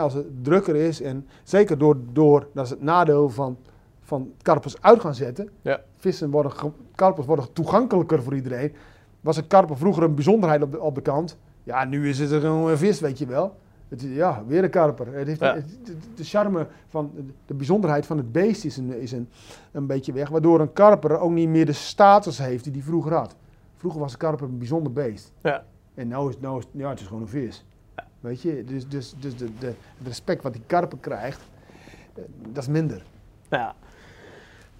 Als 0.00 0.14
het 0.14 0.44
drukker 0.44 0.76
is 0.76 1.02
en 1.02 1.26
zeker 1.42 1.78
door, 1.78 1.96
door 2.12 2.46
dat 2.52 2.64
is 2.64 2.70
het 2.70 2.82
nadeel 2.82 3.30
van, 3.30 3.56
van 4.00 4.30
karpers 4.42 4.82
uit 4.82 5.00
gaan 5.00 5.14
zetten. 5.14 5.48
Ja. 5.62 5.80
Vissen 5.96 6.30
worden, 6.30 6.52
karpers 6.94 7.26
worden 7.26 7.52
toegankelijker 7.52 8.22
voor 8.22 8.34
iedereen. 8.34 8.72
Was 9.20 9.36
een 9.36 9.46
karper 9.46 9.76
vroeger 9.76 10.02
een 10.02 10.14
bijzonderheid 10.14 10.62
op 10.62 10.72
de, 10.72 10.80
op 10.80 10.94
de 10.94 11.00
kant? 11.02 11.36
Ja, 11.62 11.84
nu 11.84 12.08
is 12.08 12.18
het 12.18 12.30
een 12.42 12.76
vis, 12.78 13.00
weet 13.00 13.18
je 13.18 13.26
wel. 13.26 13.54
Het 13.88 14.02
is, 14.02 14.14
ja, 14.14 14.42
weer 14.46 14.64
een 14.64 14.70
karper. 14.70 15.06
Het 15.14 15.26
heeft, 15.26 15.40
Ja. 15.40 15.54
het- 15.54 15.78
de, 15.86 15.96
de 16.14 16.24
charme 16.24 16.66
van 16.88 17.10
de, 17.14 17.22
de 17.46 17.54
bijzonderheid 17.54 18.06
van 18.06 18.16
het 18.16 18.32
beest 18.32 18.64
is, 18.64 18.76
een, 18.76 19.00
is 19.00 19.12
een, 19.12 19.28
een 19.72 19.86
beetje 19.86 20.12
weg. 20.12 20.28
Waardoor 20.28 20.60
een 20.60 20.72
karper 20.72 21.18
ook 21.18 21.30
niet 21.30 21.48
meer 21.48 21.66
de 21.66 21.72
status 21.72 22.38
heeft 22.38 22.64
die 22.64 22.72
hij 22.72 22.82
vroeger 22.82 23.14
had. 23.14 23.34
Vroeger 23.86 24.04
was 24.04 24.12
een 24.12 24.18
karper 24.28 24.48
een 24.48 24.58
bijzonder 24.58 24.92
beest. 24.92 25.32
Ja. 25.42 25.64
En 25.94 26.08
nu 26.08 26.28
is, 26.28 26.38
nou 26.40 26.58
is 26.58 26.64
ja, 26.70 26.88
het 26.88 27.00
is 27.00 27.06
gewoon 27.06 27.22
een 27.22 27.28
vis. 27.28 27.64
Weet 28.20 28.42
je, 28.42 28.64
dus, 28.64 28.88
dus, 28.88 29.14
dus 29.18 29.36
de, 29.36 29.58
de, 29.58 29.66
het 29.66 30.06
respect 30.06 30.42
wat 30.42 30.52
die 30.52 30.62
karper 30.66 30.98
krijgt, 30.98 31.40
eh, 32.14 32.22
dat 32.48 32.62
is 32.62 32.68
minder. 32.68 33.02
nou 33.48 33.62
ja. 33.62 33.74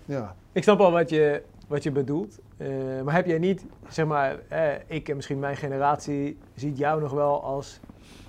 Ja. 0.04 0.34
Ik 0.52 0.62
snap 0.62 0.80
al 0.80 0.90
wat 0.90 1.10
je, 1.10 1.42
wat 1.68 1.82
je 1.82 1.90
bedoelt. 1.90 2.38
Eh, 2.56 2.68
maar 3.04 3.14
heb 3.14 3.26
jij 3.26 3.38
niet, 3.38 3.64
zeg 3.88 4.06
maar, 4.06 4.38
eh, 4.48 4.74
ik 4.86 5.08
en 5.08 5.16
misschien 5.16 5.38
mijn 5.38 5.56
generatie 5.56 6.38
ziet 6.54 6.78
jou 6.78 7.00
nog 7.00 7.12
wel 7.12 7.42
als 7.42 7.80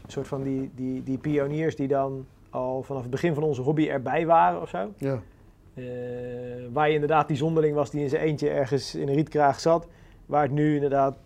een 0.05 0.11
soort 0.11 0.27
van 0.27 0.43
die, 0.43 0.71
die, 0.75 1.03
die 1.03 1.17
pioniers 1.17 1.75
die 1.75 1.87
dan 1.87 2.25
al 2.49 2.83
vanaf 2.83 3.01
het 3.01 3.11
begin 3.11 3.33
van 3.33 3.43
onze 3.43 3.61
hobby 3.61 3.87
erbij 3.87 4.25
waren 4.25 4.61
of 4.61 4.69
zo? 4.69 4.93
Ja. 4.97 5.21
Eh, 5.73 5.83
waar 6.71 6.87
je 6.87 6.93
inderdaad 6.93 7.27
die 7.27 7.37
zonderling 7.37 7.75
was 7.75 7.91
die 7.91 8.01
in 8.01 8.09
zijn 8.09 8.21
eentje 8.21 8.49
ergens 8.49 8.95
in 8.95 9.07
een 9.07 9.15
rietkraag 9.15 9.59
zat. 9.59 9.87
Waar 10.27 10.41
het 10.41 10.51
nu 10.51 10.73
inderdaad 10.73 11.17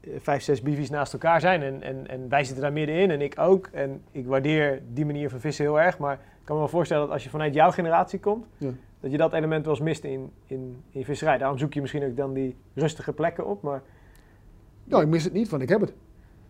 eh, 0.00 0.10
vijf, 0.20 0.42
zes 0.42 0.62
bivies 0.62 0.90
naast 0.90 1.12
elkaar 1.12 1.40
zijn. 1.40 1.62
En, 1.62 1.82
en, 1.82 2.08
en 2.08 2.28
wij 2.28 2.44
zitten 2.44 2.62
daar 2.62 2.72
middenin 2.72 3.10
en 3.10 3.20
ik 3.20 3.38
ook. 3.38 3.68
En 3.72 4.02
ik 4.10 4.26
waardeer 4.26 4.82
die 4.92 5.06
manier 5.06 5.30
van 5.30 5.40
vissen 5.40 5.64
heel 5.64 5.80
erg. 5.80 5.98
Maar 5.98 6.12
ik 6.14 6.44
kan 6.44 6.54
me 6.54 6.60
wel 6.60 6.70
voorstellen 6.70 7.02
dat 7.04 7.12
als 7.12 7.24
je 7.24 7.30
vanuit 7.30 7.54
jouw 7.54 7.70
generatie 7.70 8.20
komt, 8.20 8.46
Ja. 8.56 8.70
dat 9.00 9.10
je 9.10 9.16
dat 9.16 9.32
element 9.32 9.64
wel 9.64 9.74
eens 9.74 9.82
mist 9.82 10.04
in, 10.04 10.30
in, 10.46 10.82
in 10.90 11.04
visserij. 11.04 11.38
Daarom 11.38 11.58
zoek 11.58 11.72
je 11.74 11.80
misschien 11.80 12.04
ook 12.04 12.16
dan 12.16 12.32
die 12.32 12.56
rustige 12.74 13.12
plekken 13.12 13.46
op. 13.46 13.62
Maar 13.62 13.82
Nou, 14.84 15.02
ik 15.02 15.08
mis 15.08 15.24
het 15.24 15.32
niet, 15.32 15.48
want 15.48 15.62
ik 15.62 15.68
heb 15.68 15.80
het. 15.80 15.92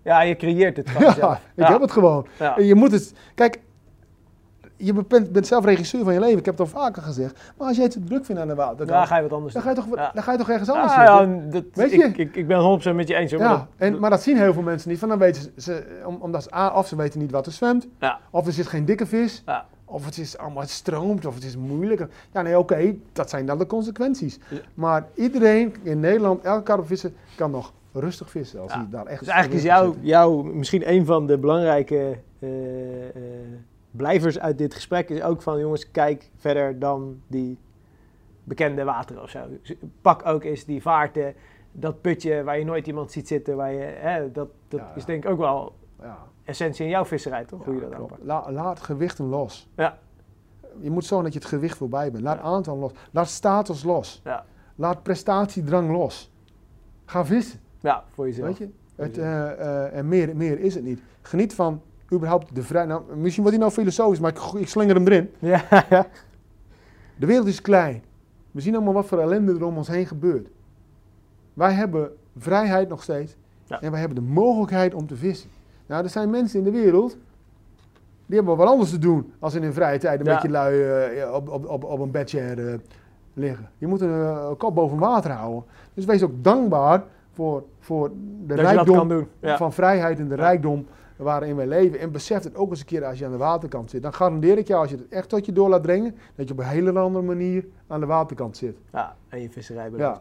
ja, 0.03 0.21
je 0.21 0.37
creëert 0.37 0.77
het 0.77 0.91
van 0.91 1.03
Ja, 1.21 1.41
ik 1.55 1.67
heb 1.67 1.81
het 1.81 1.91
gewoon. 1.93 2.27
Ja. 2.39 2.57
En 2.57 2.65
je 2.65 2.75
moet 2.75 2.93
het... 2.93 3.15
Kijk, 3.35 3.61
je 4.81 5.05
bent, 5.09 5.33
bent 5.33 5.47
zelf 5.47 5.65
regisseur 5.65 6.05
van 6.05 6.13
je 6.13 6.21
leven. 6.21 6.39
Ik 6.39 6.45
heb 6.45 6.59
het 6.59 6.73
al 6.75 6.81
vaker 6.81 7.03
gezegd. 7.03 7.41
Maar 7.59 7.67
als 7.67 7.77
jij 7.77 7.85
het 7.85 7.93
te 7.95 8.05
druk 8.05 8.25
vindt 8.25 8.41
aan 8.41 8.49
de 8.49 8.55
water, 8.55 8.87
Dan 8.87 9.07
ga 9.07 9.17
je 9.17 9.23
wat 9.23 9.33
anders 9.33 9.53
dan, 9.55 9.63
doen. 9.63 9.75
ga 9.75 9.81
je 9.81 9.87
toch, 9.89 9.97
Ja. 9.99 10.11
dan 10.15 10.23
ga 10.23 10.33
je 10.33 10.39
toch 10.39 10.49
ergens 10.51 10.69
anders 10.71 10.93
Ah, 10.93 11.19
zitten? 11.19 11.45
ja, 11.45 11.51
dat, 11.51 11.65
Weet 11.75 11.93
ik, 11.93 12.17
je? 12.17 12.23
ik, 12.23 12.37
ik 12.37 12.47
ben 12.47 12.59
100% 12.59 12.95
met 12.97 13.09
je 13.09 13.15
eens. 13.15 13.33
Hoor, 13.33 13.41
maar 13.41 13.49
dat- 13.51 13.67
en, 13.77 13.99
maar 13.99 14.11
dat 14.11 14.23
zien 14.23 14.37
heel 14.37 14.53
veel 14.53 14.63
mensen 14.63 14.91
niet. 14.91 14.99
Van 14.99 15.09
dan 15.09 15.19
weten 15.19 15.43
ze, 15.43 15.51
ze 15.57 16.01
om, 16.07 16.17
omdat 16.21 16.43
ze, 16.43 16.55
A, 16.55 16.69
of 16.75 16.87
ze 16.87 16.97
weten 16.97 17.21
niet 17.21 17.31
wat 17.31 17.47
er 17.47 17.53
zwemt. 17.53 17.87
Of 18.31 18.47
er 18.47 18.53
zit 18.53 18.67
geen 18.67 18.85
dikke 18.85 19.07
vis. 19.07 19.43
Ja. 19.47 19.65
Of 19.85 20.05
het 20.05 20.19
is 20.19 20.39
allemaal 20.39 20.61
het 20.63 20.71
stroomt. 20.71 21.27
Of 21.27 21.35
het 21.35 21.45
is 21.45 21.57
moeilijk. 21.57 22.07
Ja, 22.33 22.43
nee, 22.43 22.59
oké. 22.59 22.95
dat 23.13 23.31
zijn 23.31 23.47
dan 23.47 23.59
de 23.59 23.67
consequenties. 23.67 24.39
Maar 24.75 25.07
iedereen 25.15 25.75
in 25.83 26.01
Nederland, 26.01 26.43
elke 26.45 26.63
karpvisser, 26.63 27.13
kan 27.37 27.51
nog 27.51 27.73
rustig 27.93 28.31
vissen. 28.31 28.61
Als 28.61 28.73
hij 28.75 28.87
daar 28.91 29.07
echt 29.07 29.19
Dus 29.19 29.29
eigenlijk 29.29 29.63
is 29.65 29.67
rustig 29.71 29.83
jou, 29.83 29.95
zit. 29.95 30.07
jou 30.09 30.55
misschien 30.57 30.91
een 30.93 31.07
van 31.07 31.27
de 31.27 31.39
belangrijke 31.39 32.19
eh, 32.39 32.49
eh, 33.09 33.15
blijvers 33.91 34.39
uit 34.39 34.59
dit 34.59 34.75
gesprek 34.75 35.09
is 35.09 35.23
ook 35.23 35.43
van 35.43 35.59
jongens, 35.61 35.91
kijk 35.91 36.31
verder 36.37 36.79
dan 36.79 37.21
die 37.27 37.59
bekende 38.45 38.85
wateren 38.85 39.23
of 39.23 39.31
zo. 39.31 39.41
Pak 40.01 40.27
ook 40.27 40.45
eens 40.45 40.65
die 40.65 40.83
vaarten, 40.83 41.35
dat 41.73 42.01
putje 42.01 42.43
waar 42.43 42.59
je 42.59 42.65
nooit 42.65 42.87
iemand 42.87 43.13
ziet 43.13 43.29
zitten, 43.29 43.57
waar 43.57 43.73
je, 43.73 43.79
hè, 43.81 44.33
dat, 44.33 44.49
dat 44.69 44.81
Ja, 44.81 44.93
is 44.95 45.05
denk 45.05 45.25
ik 45.25 45.31
ook 45.31 45.39
wel 45.39 45.75
Ja. 46.03 46.19
essentie 46.45 46.85
in 46.85 46.91
jouw 46.91 47.05
visserij, 47.05 47.45
toch? 47.45 47.65
Hoe 47.65 47.75
je 47.75 47.81
dat 47.81 47.95
aanpakt. 47.95 48.23
La- 48.25 48.53
laat 48.53 48.81
gewichten 48.81 49.25
los. 49.25 49.69
Ja. 49.77 49.99
Je 50.81 50.91
moet 50.91 51.05
zorgen 51.05 51.25
dat 51.25 51.33
je 51.35 51.39
het 51.41 51.49
gewicht 51.49 51.77
voorbij 51.77 52.11
bent. 52.11 52.25
Laat 52.25 52.41
aantal 52.41 52.77
los. 52.77 52.93
Laat 53.11 53.29
status 53.29 53.83
los. 53.83 54.21
Ja. 54.25 54.45
Laat 54.75 55.03
prestatiedrang 55.03 55.91
los. 55.91 56.33
Ga 57.05 57.25
vissen. 57.25 57.61
Ja, 57.81 58.05
voor 58.11 58.27
jezelf. 58.27 58.47
Weet 58.47 58.59
je? 58.59 58.69
Het, 58.97 59.19
eh, 59.19 59.51
eh, 59.51 59.97
en 59.97 60.09
meer, 60.09 60.37
meer 60.37 60.59
is 60.59 60.75
het 60.75 60.85
niet. 60.85 61.03
Geniet 61.23 61.55
van 61.55 61.83
überhaupt 62.13 62.55
de. 62.55 62.85
Nou, 62.87 63.03
misschien 63.17 63.43
wordt 63.43 63.59
hij 63.59 63.67
nou 63.67 63.71
filosofisch, 63.73 64.21
maar 64.21 64.31
ik, 64.31 64.61
ik 64.61 64.69
slinger 64.69 64.95
hem 64.95 65.07
erin. 65.07 65.31
Ja, 65.39 65.65
ja. 65.91 66.07
De 67.17 67.27
wereld 67.27 67.47
is 67.47 67.61
klein. 67.61 68.03
We 68.51 68.61
zien 68.61 68.75
allemaal 68.75 68.93
wat 68.93 69.07
voor 69.07 69.19
ellende 69.19 69.55
er 69.55 69.65
om 69.65 69.77
ons 69.77 69.89
heen 69.89 70.07
gebeurt. 70.07 70.49
Wij 71.55 71.73
hebben 71.73 72.11
vrijheid 72.37 72.89
nog 72.89 73.03
steeds. 73.03 73.37
Ja. 73.65 73.81
En 73.81 73.91
wij 73.91 74.01
hebben 74.01 74.25
de 74.25 74.31
mogelijkheid 74.31 74.95
om 74.95 75.07
te 75.07 75.17
vissen. 75.17 75.51
Nou, 75.87 76.05
er 76.05 76.11
zijn 76.11 76.31
mensen 76.31 76.59
in 76.59 76.65
de 76.65 76.71
wereld. 76.71 77.17
Die 78.27 78.37
hebben 78.39 78.57
wat 78.57 78.69
anders 78.69 78.91
te 78.91 78.99
doen. 78.99 79.33
als 79.39 79.55
in 79.55 79.63
hun 79.63 79.73
vrije 79.73 79.99
tijd 79.99 80.21
een 80.21 80.27
Ja. 80.27 80.33
beetje 80.35 80.49
lui 80.49 80.83
eh, 80.83 81.35
op, 81.35 81.49
op, 81.49 81.69
op, 81.69 81.85
op 81.85 82.01
een 82.01 82.11
bedje 82.11 82.41
eh, 82.41 82.75
liggen. 83.35 83.71
Je 83.79 83.87
moet 83.87 84.01
een 84.01 84.13
eh, 84.23 84.51
kop 84.59 84.75
boven 84.75 84.99
water 84.99 85.31
houden. 85.31 85.65
Dus 85.95 86.05
wees 86.05 86.23
ook 86.23 86.33
dankbaar 86.45 87.03
voor, 87.33 87.65
voor 87.79 88.11
de 88.47 88.55
Dat 88.55 88.59
rijkdom 88.59 89.27
van 89.43 89.73
vrijheid 89.73 90.19
en 90.19 90.29
de 90.29 90.35
rijkdom 90.35 90.87
waarin 91.23 91.57
wij 91.57 91.67
leven. 91.67 91.99
En 92.01 92.11
besef 92.13 92.43
het 92.45 92.57
ook 92.57 92.71
eens 92.71 92.81
een 92.81 92.87
keer 92.87 93.05
als 93.05 93.19
je 93.19 93.25
aan 93.25 93.31
de 93.31 93.37
waterkant 93.37 93.91
zit. 93.91 94.03
Dan 94.03 94.15
garandeer 94.15 94.59
ik 94.59 94.69
jou, 94.69 94.81
als 94.81 94.91
je 94.91 94.97
het 94.97 95.09
echt 95.09 95.29
tot 95.29 95.47
je 95.47 95.53
door 95.53 95.69
laat 95.69 95.83
dringen, 95.83 96.17
dat 96.35 96.47
je 96.49 96.53
op 96.53 96.59
een 96.61 96.67
hele 96.67 96.99
andere 96.99 97.25
manier 97.25 97.65
aan 97.87 98.01
de 98.01 98.07
waterkant 98.07 98.57
zit. 98.57 98.77
Ja, 98.93 99.17
en 99.29 99.43
je 99.43 99.51
visserij 99.51 99.85
Ja. 99.85 99.91
beleeft. 99.91 100.21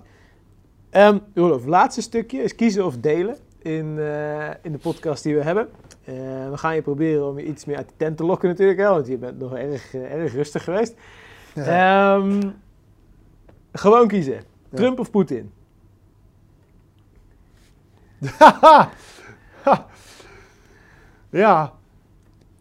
Ehm 0.89 1.17
Roelof, 1.33 1.65
laatste 1.65 2.01
stukje 2.01 2.41
is 2.41 2.55
kiezen 2.55 2.85
of 2.85 2.97
delen 2.97 3.37
in, 3.61 3.95
eh, 3.99 4.49
in 4.61 4.71
de 4.71 4.77
podcast 4.77 5.23
die 5.23 5.35
we 5.35 5.43
hebben. 5.43 5.69
Eh, 6.03 6.13
we 6.49 6.57
gaan 6.57 6.75
je 6.75 6.81
proberen 6.81 7.27
om 7.27 7.39
je 7.39 7.45
iets 7.45 7.65
meer 7.65 7.77
uit 7.77 7.87
de 7.87 7.93
tent 7.97 8.17
te 8.17 8.25
lokken 8.25 8.49
natuurlijk, 8.49 8.79
hè, 8.79 8.89
want 8.89 9.07
je 9.07 9.17
bent 9.17 9.39
nog 9.39 9.55
erg, 9.55 9.93
eh, 9.93 10.13
erg 10.13 10.33
rustig 10.33 10.63
geweest. 10.63 10.95
Ehm, 11.55 12.49
gewoon 13.71 14.07
kiezen. 14.07 14.41
Trump 14.73 14.99
of 14.99 15.11
Poetin? 15.11 15.51
ja, 21.29 21.73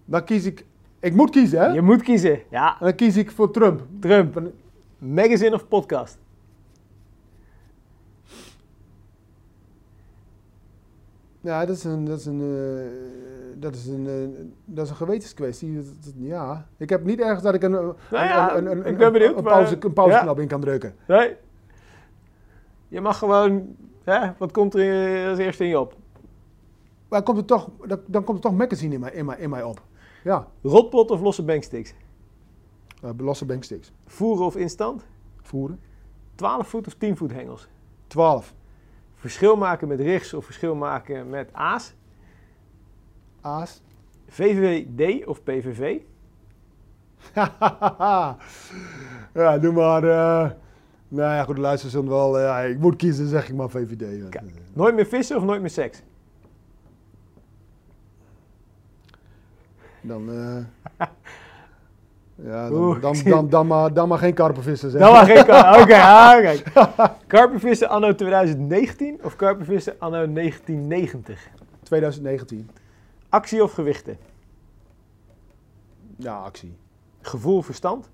dan 0.04 0.24
kies 0.24 0.44
ik. 0.44 0.64
Ik 1.00 1.14
moet 1.14 1.30
kiezen, 1.30 1.60
hè? 1.60 1.66
Je 1.66 1.82
moet 1.82 2.02
kiezen. 2.02 2.40
Ja, 2.50 2.76
Dan 2.80 2.94
kies 2.94 3.16
ik 3.16 3.30
voor 3.30 3.50
Trump. 3.50 3.82
Trump. 4.00 4.42
Magazine 4.98 5.54
of 5.54 5.68
podcast? 5.68 6.18
Ja, 11.40 11.66
dat 11.66 11.76
is 11.76 11.84
een, 11.84 12.04
dat 12.04 12.18
is 12.18 12.26
een, 12.26 12.40
eh, 12.40 13.60
dat 13.60 13.74
is 13.74 13.86
een, 13.86 14.06
eh, 14.06 14.44
dat 14.64 14.84
is 14.84 14.90
een 14.90 14.96
gewetenskwestie. 14.96 15.74
Dat- 15.74 15.84
dat- 16.04 16.12
ja, 16.16 16.66
ik 16.76 16.88
heb 16.90 17.04
niet 17.04 17.20
ergens 17.20 17.42
dat 17.42 17.54
ik 17.54 17.62
een, 17.62 17.72
een, 17.72 17.92
Nou 18.10 18.24
ja, 18.26 18.56
een, 18.56 18.66
een, 18.70 18.78
ik 18.78 18.86
een, 18.86 18.96
ben 18.96 19.12
benieuwd, 19.12 19.36
een 19.36 19.42
maar- 19.44 19.52
pauze, 19.52 19.76
een 19.80 19.92
pauzeknop 19.92 20.40
in 20.40 20.48
kan 20.48 20.60
drukken. 20.60 20.94
Nee. 21.06 21.36
Je 22.88 23.00
mag 23.00 23.18
gewoon... 23.18 23.76
Hè, 24.04 24.30
wat 24.38 24.52
komt 24.52 24.74
er 24.74 25.28
als 25.28 25.38
eerste 25.38 25.62
in 25.62 25.68
je 25.68 25.78
op? 25.80 25.94
Maar 27.08 27.22
komt 27.22 27.46
toch, 27.46 27.68
dan, 28.06 28.24
komt 28.24 28.36
er 28.36 28.42
toch 28.50 28.56
magazine 28.58 28.94
in 28.94 29.00
mij, 29.00 29.12
in, 29.12 29.24
mij, 29.24 29.38
in 29.38 29.50
mij 29.50 29.62
op. 29.62 29.82
Ja, 30.24 30.46
Rotpot 30.62 31.10
of 31.10 31.20
losse 31.20 31.42
banksticks? 31.44 31.94
uh, 33.04 33.10
losse 33.16 33.44
banksticks. 33.44 33.92
Voeren 34.06 34.46
of 34.46 34.56
instant? 34.56 35.06
Voeren. 35.42 35.80
12 36.34 36.68
voet 36.68 36.86
of 36.86 36.94
10 36.94 37.16
voet 37.16 37.32
hengels? 37.32 37.68
12. 38.06 38.54
Verschil 39.14 39.56
maken 39.56 39.88
met 39.88 40.00
rigs 40.00 40.34
of 40.34 40.44
verschil 40.44 40.74
maken 40.74 41.30
met 41.30 41.52
aas? 41.52 41.94
Aas. 43.40 43.82
VVD 44.28 45.26
of 45.26 45.42
PVV? 45.42 46.00
ja, 49.34 49.58
doe 49.60 49.72
maar. 49.72 50.04
eh 50.04 50.50
nou 51.10 51.34
ja, 51.34 51.44
goed, 51.44 51.54
de 51.54 51.60
luisteraars 51.60 51.94
zullen 51.96 52.10
wel. 52.10 52.38
eh, 52.38 52.70
ik 52.70 52.78
moet 52.78 52.96
kiezen, 52.96 53.26
zeg 53.28 53.48
ik 53.48 53.54
maar 53.54 53.70
VVD. 53.70 54.28
Kijk. 54.28 54.52
Nooit 54.72 54.94
meer 54.94 55.06
vissen 55.06 55.36
of 55.36 55.42
nooit 55.44 55.60
meer 55.60 55.70
seks? 55.70 56.02
Dan. 60.00 60.30
eh, 60.30 61.06
ja, 62.34 62.70
Oeh, 62.70 63.00
dan, 63.00 63.12
dan, 63.12 63.30
dan, 63.30 63.48
dan, 63.48 63.66
maar, 63.66 63.92
dan 63.94 64.08
maar 64.08 64.18
geen 64.18 64.34
karpenvissen 64.34 64.90
zeg. 64.90 65.00
Dat 65.00 65.12
mag 65.12 65.26
geen 65.26 65.44
kar- 65.44 65.80
Oké, 65.82 65.96
ah, 65.96 66.40
kijk. 66.40 66.72
Karpenvissen 67.26 67.88
anno 67.88 68.14
2019 68.14 69.18
of 69.24 69.36
karpenvissen 69.36 69.94
anno 69.98 70.32
1990? 70.32 71.48
2019. 71.82 72.70
Actie 73.28 73.62
of 73.62 73.72
gewichten? 73.72 74.16
Ja, 76.16 76.36
actie. 76.38 76.76
Gevoel, 77.20 77.62
verstand? 77.62 78.10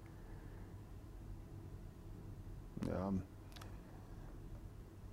Ja. 2.87 3.09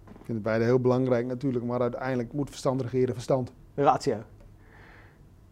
Ik 0.10 0.28
vind 0.28 0.38
het 0.38 0.42
beide 0.44 0.64
heel 0.64 0.80
belangrijk 0.80 1.26
natuurlijk, 1.26 1.66
maar 1.66 1.82
uiteindelijk 1.82 2.34
moet 2.34 2.50
verstand 2.50 2.82
regeren 2.82 3.14
verstand. 3.14 3.52
Ratio. 3.76 4.18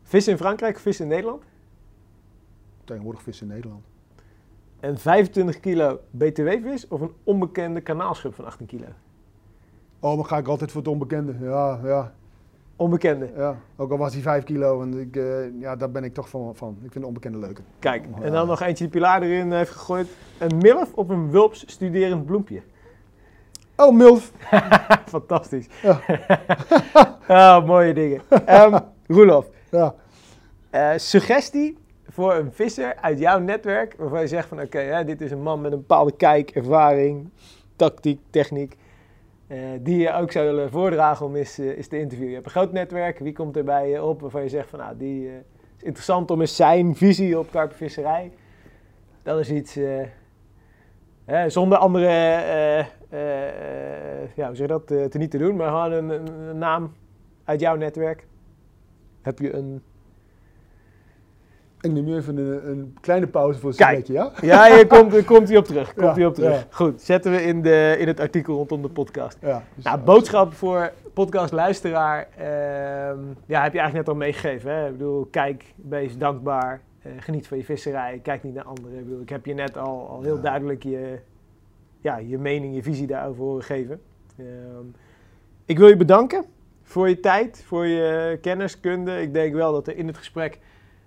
Vissen 0.09 0.31
in 0.33 0.37
Frankrijk 0.39 0.79
vissen 0.79 1.05
in 1.05 1.11
Nederland? 1.11 1.43
Tegenwoordig 2.83 3.21
vissen 3.21 3.47
in 3.47 3.53
Nederland. 3.53 3.83
En 4.79 4.97
25 4.97 5.59
kilo 5.59 5.99
BTW-vis 6.11 6.87
of 6.87 7.01
een 7.01 7.11
onbekende 7.23 7.81
kanaalschub 7.81 8.33
van 8.33 8.45
18 8.45 8.65
kilo? 8.65 8.85
Oh, 9.99 10.15
maar 10.15 10.25
ga 10.25 10.37
ik 10.37 10.47
altijd 10.47 10.71
voor 10.71 10.81
het 10.81 10.89
onbekende. 10.89 11.35
Ja, 11.41 11.79
ja, 11.83 12.13
Onbekende. 12.75 13.29
ja. 13.35 13.57
Ook 13.75 13.91
al 13.91 13.97
was 13.97 14.13
hij 14.13 14.21
5 14.21 14.43
kilo, 14.43 14.81
en 14.81 14.99
ik, 14.99 15.15
eh, 15.15 15.59
ja, 15.59 15.75
daar 15.75 15.91
ben 15.91 16.03
ik 16.03 16.13
toch 16.13 16.29
van. 16.29 16.55
van. 16.55 16.77
Ik 16.83 16.91
vind 16.91 17.03
de 17.03 17.07
onbekende 17.07 17.37
leuker. 17.37 17.63
Kijk, 17.79 18.05
en 18.21 18.31
dan 18.31 18.47
nog 18.47 18.61
eentje 18.61 18.83
die 18.83 18.93
Pilar 18.93 19.21
erin 19.21 19.51
heeft 19.51 19.71
gegooid. 19.71 20.07
Een 20.37 20.57
milf 20.57 20.93
of 20.93 21.09
een 21.09 21.29
wulps 21.31 21.63
studerend 21.67 22.25
bloempje? 22.25 22.61
Oh, 23.75 23.95
MILF. 23.95 24.31
Fantastisch. 25.15 25.67
Ja. 25.81 25.99
Ah, 27.27 27.65
mooie 27.65 27.93
dingen. 27.93 28.21
Ehm 28.45 28.79
Roelof, 29.07 29.49
Eh, 30.69 30.91
suggestie 30.95 31.77
voor 32.09 32.33
een 32.33 32.53
visser 32.53 32.95
uit 32.95 33.19
jouw 33.19 33.39
netwerk, 33.39 33.95
waarvan 33.97 34.21
je 34.21 34.27
zegt 34.27 34.47
van 34.47 34.61
oké, 34.61 34.79
hè, 34.79 35.03
dit 35.03 35.21
is 35.21 35.31
een 35.31 35.41
man 35.41 35.61
met 35.61 35.71
een 35.71 35.77
bepaalde 35.77 36.15
kijk, 36.15 36.49
ervaring, 36.49 37.29
tactiek, 37.75 38.19
techniek, 38.29 38.77
eh, 39.47 39.57
die 39.79 39.97
je 39.97 40.13
ook 40.13 40.31
zou 40.31 40.45
willen 40.45 40.69
voordragen 40.69 41.25
om 41.25 41.35
eens, 41.35 41.57
eh, 41.57 41.77
eens 41.77 41.87
te 41.87 41.99
interviewen. 41.99 42.27
Je 42.27 42.33
hebt 42.33 42.45
een 42.45 42.51
groot 42.51 42.71
netwerk, 42.71 43.19
wie 43.19 43.33
komt 43.33 43.55
er 43.55 43.63
bij 43.63 43.89
je 43.89 44.03
op 44.03 44.21
waarvan 44.21 44.43
je 44.43 44.49
zegt 44.49 44.69
van 44.69 44.79
nou, 44.79 44.97
die 44.97 45.27
is 45.77 45.83
interessant 45.83 46.31
om 46.31 46.41
eens 46.41 46.55
zijn 46.55 46.95
visie 46.95 47.39
op 47.39 47.51
karpenvisserij. 47.51 48.31
Dat 49.23 49.39
is 49.39 49.49
iets, 49.49 49.79
zonder 51.47 51.77
andere, 51.77 52.11
ja, 54.35 54.47
hoe 54.47 54.55
zeg 54.55 54.67
dat, 54.67 54.87
te 54.87 55.17
niet 55.17 55.31
te 55.31 55.37
doen, 55.37 55.55
maar 55.55 55.67
gewoon 55.67 56.09
een 56.09 56.57
naam 56.57 56.93
uit 57.43 57.59
jouw 57.59 57.75
netwerk. 57.75 58.27
Heb 59.21 59.39
je 59.39 59.53
een 59.53 59.81
Ik 61.81 61.91
neem 61.91 62.03
nu 62.03 62.15
even 62.15 62.37
een, 62.37 62.69
een 62.69 62.97
kleine 63.01 63.27
pauze 63.27 63.59
voor 63.59 63.69
een 63.69 63.75
sigaretje, 63.75 64.13
ja? 64.13 64.31
Ja, 64.41 64.75
hier 64.75 64.87
komt, 64.87 65.25
komt 65.25 65.47
hij 65.47 65.57
op 65.57 65.65
terug. 65.65 65.93
Komt 65.93 66.05
Ja, 66.07 66.13
hij 66.13 66.25
op 66.25 66.33
terug. 66.35 66.55
ja. 66.55 66.67
Goed, 66.71 67.01
zetten 67.01 67.31
we 67.31 67.41
in, 67.43 67.61
de, 67.61 67.95
in 67.99 68.07
het 68.07 68.19
artikel 68.19 68.55
rondom 68.55 68.81
de 68.81 68.89
podcast. 68.89 69.37
Ja, 69.41 69.63
dus, 69.75 69.83
Nou, 69.83 69.99
boodschap 69.99 70.53
voor 70.53 70.91
podcastluisteraar. 71.13 72.27
ehm 72.37 73.19
ja, 73.45 73.63
heb 73.63 73.73
je 73.73 73.79
eigenlijk 73.79 73.93
net 73.93 74.07
al 74.07 74.15
meegegeven. 74.15 74.71
Hè? 74.75 74.85
Ik 74.87 74.91
bedoel, 74.97 75.27
kijk, 75.31 75.73
wees 75.75 76.17
dankbaar. 76.17 76.81
eh, 77.01 77.11
geniet 77.19 77.47
van 77.47 77.57
je 77.57 77.63
visserij. 77.63 78.19
Kijk 78.23 78.43
niet 78.43 78.53
naar 78.53 78.63
anderen. 78.63 78.97
Ik, 78.99 79.03
bedoel, 79.03 79.21
ik 79.21 79.29
heb 79.29 79.45
je 79.45 79.53
net 79.53 79.77
al, 79.77 80.07
al 80.07 80.21
heel 80.21 80.41
duidelijk 80.41 80.83
je, 80.83 81.19
ja, 82.01 82.17
je 82.17 82.37
mening, 82.37 82.75
je 82.75 82.83
visie 82.83 83.07
daarover 83.07 83.43
horen 83.43 83.63
geven. 83.63 84.01
Ehm, 84.37 84.85
ik 85.65 85.77
wil 85.77 85.87
je 85.87 85.97
bedanken 85.97 86.45
voor 86.89 87.09
je 87.09 87.19
tijd, 87.19 87.63
voor 87.65 87.85
je 87.85 88.37
kennis, 88.41 88.79
kunde. 88.79 89.21
Ik 89.21 89.33
denk 89.33 89.53
wel 89.53 89.71
dat 89.71 89.87
er 89.87 89.97
in 89.97 90.07
het 90.07 90.17
gesprek 90.17 90.59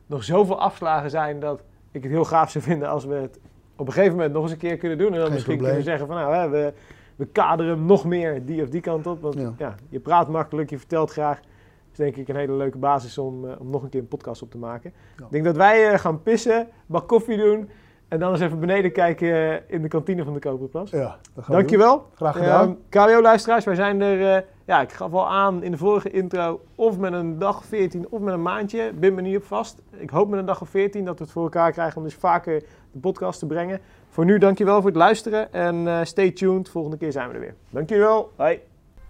nog 0.06 0.24
zoveel 0.24 0.60
afslagen 0.60 1.10
zijn 1.10 1.40
dat 1.40 1.62
ik 1.90 2.02
het 2.02 2.12
heel 2.12 2.24
gaaf 2.24 2.50
zou 2.50 2.64
vinden 2.64 2.88
als 2.88 3.04
we 3.04 3.14
het 3.14 3.38
op 3.76 3.86
een 3.86 3.92
gegeven 3.92 4.16
moment 4.16 4.32
nog 4.32 4.42
eens 4.42 4.52
een 4.52 4.58
keer 4.58 4.76
kunnen 4.76 4.98
doen. 4.98 5.06
En 5.06 5.12
dan 5.12 5.22
Geen 5.22 5.32
misschien 5.32 5.56
probleem. 5.56 5.76
kunnen 5.76 5.98
zeggen 5.98 6.14
van 6.14 6.16
nou, 6.16 6.34
hè, 6.34 6.48
we, 6.48 6.72
we 7.16 7.26
kaderen 7.26 7.76
hem 7.76 7.86
nog 7.86 8.04
meer 8.04 8.44
die 8.44 8.62
of 8.62 8.68
die 8.68 8.80
kant 8.80 9.06
op. 9.06 9.22
Want 9.22 9.34
ja. 9.34 9.54
Ja. 9.58 9.74
je 9.88 10.00
praat 10.00 10.28
makkelijk, 10.28 10.70
je 10.70 10.78
vertelt 10.78 11.10
graag. 11.10 11.36
Dat 11.40 11.50
is 11.92 11.96
denk 11.96 12.16
ik 12.16 12.28
een 12.28 12.36
hele 12.36 12.52
leuke 12.56 12.78
basis 12.78 13.18
om, 13.18 13.48
eh, 13.48 13.60
om 13.60 13.70
nog 13.70 13.82
een 13.82 13.88
keer 13.88 14.00
een 14.00 14.08
podcast 14.08 14.42
op 14.42 14.50
te 14.50 14.58
maken. 14.58 14.92
Ja. 15.16 15.24
Ik 15.24 15.30
denk 15.30 15.44
dat 15.44 15.56
wij 15.56 15.92
eh, 15.92 15.98
gaan 15.98 16.22
pissen, 16.22 16.68
bak 16.86 17.08
koffie 17.08 17.36
doen 17.36 17.68
en 18.12 18.18
dan 18.18 18.30
eens 18.30 18.40
even 18.40 18.60
beneden 18.60 18.92
kijken 18.92 19.28
eh, 19.28 19.74
in 19.74 19.82
de 19.82 19.88
kantine 19.88 20.24
van 20.24 20.32
de 20.32 20.38
Koperplas. 20.38 20.90
ja, 20.90 20.98
dat 20.98 21.44
gaan 21.44 21.44
doen. 21.46 21.54
Dankjewel. 21.54 22.06
Graag 22.14 22.36
gedaan. 22.36 22.76
KWO-luisteraars, 22.88 23.64
wij 23.64 23.74
zijn 23.74 24.00
er, 24.00 24.36
eh, 24.36 24.42
ja, 24.64 24.80
ik 24.80 24.92
gaf 24.92 25.12
al 25.12 25.28
aan 25.28 25.62
in 25.62 25.70
de 25.70 25.76
vorige 25.76 26.10
intro, 26.10 26.60
of 26.74 26.98
met 26.98 27.12
een 27.12 27.38
dag 27.38 27.58
of 27.58 27.64
14 27.64 28.06
of 28.10 28.20
met 28.20 28.34
een 28.34 28.42
maandje. 28.42 28.92
Bin 28.92 29.14
me 29.14 29.20
niet 29.20 29.36
op 29.36 29.44
vast. 29.44 29.82
Ik 29.90 30.10
hoop 30.10 30.28
met 30.28 30.38
een 30.38 30.46
dag 30.46 30.60
of 30.60 30.68
14 30.68 31.04
dat 31.04 31.18
we 31.18 31.24
het 31.24 31.32
voor 31.32 31.42
elkaar 31.42 31.72
krijgen 31.72 31.96
om 31.96 32.02
dus 32.04 32.14
vaker 32.14 32.62
de 32.92 32.98
podcast 32.98 33.38
te 33.38 33.46
brengen. 33.46 33.80
Voor 34.08 34.24
nu, 34.24 34.38
dankjewel 34.38 34.76
voor 34.76 34.90
het 34.90 34.98
luisteren 34.98 35.52
en 35.52 35.88
eh, 35.88 35.98
stay 36.02 36.30
tuned. 36.30 36.68
Volgende 36.68 36.96
keer 36.96 37.12
zijn 37.12 37.28
we 37.28 37.34
er 37.34 37.40
weer. 37.40 37.54
Dankjewel. 37.70 38.32
Hoi. 38.36 38.60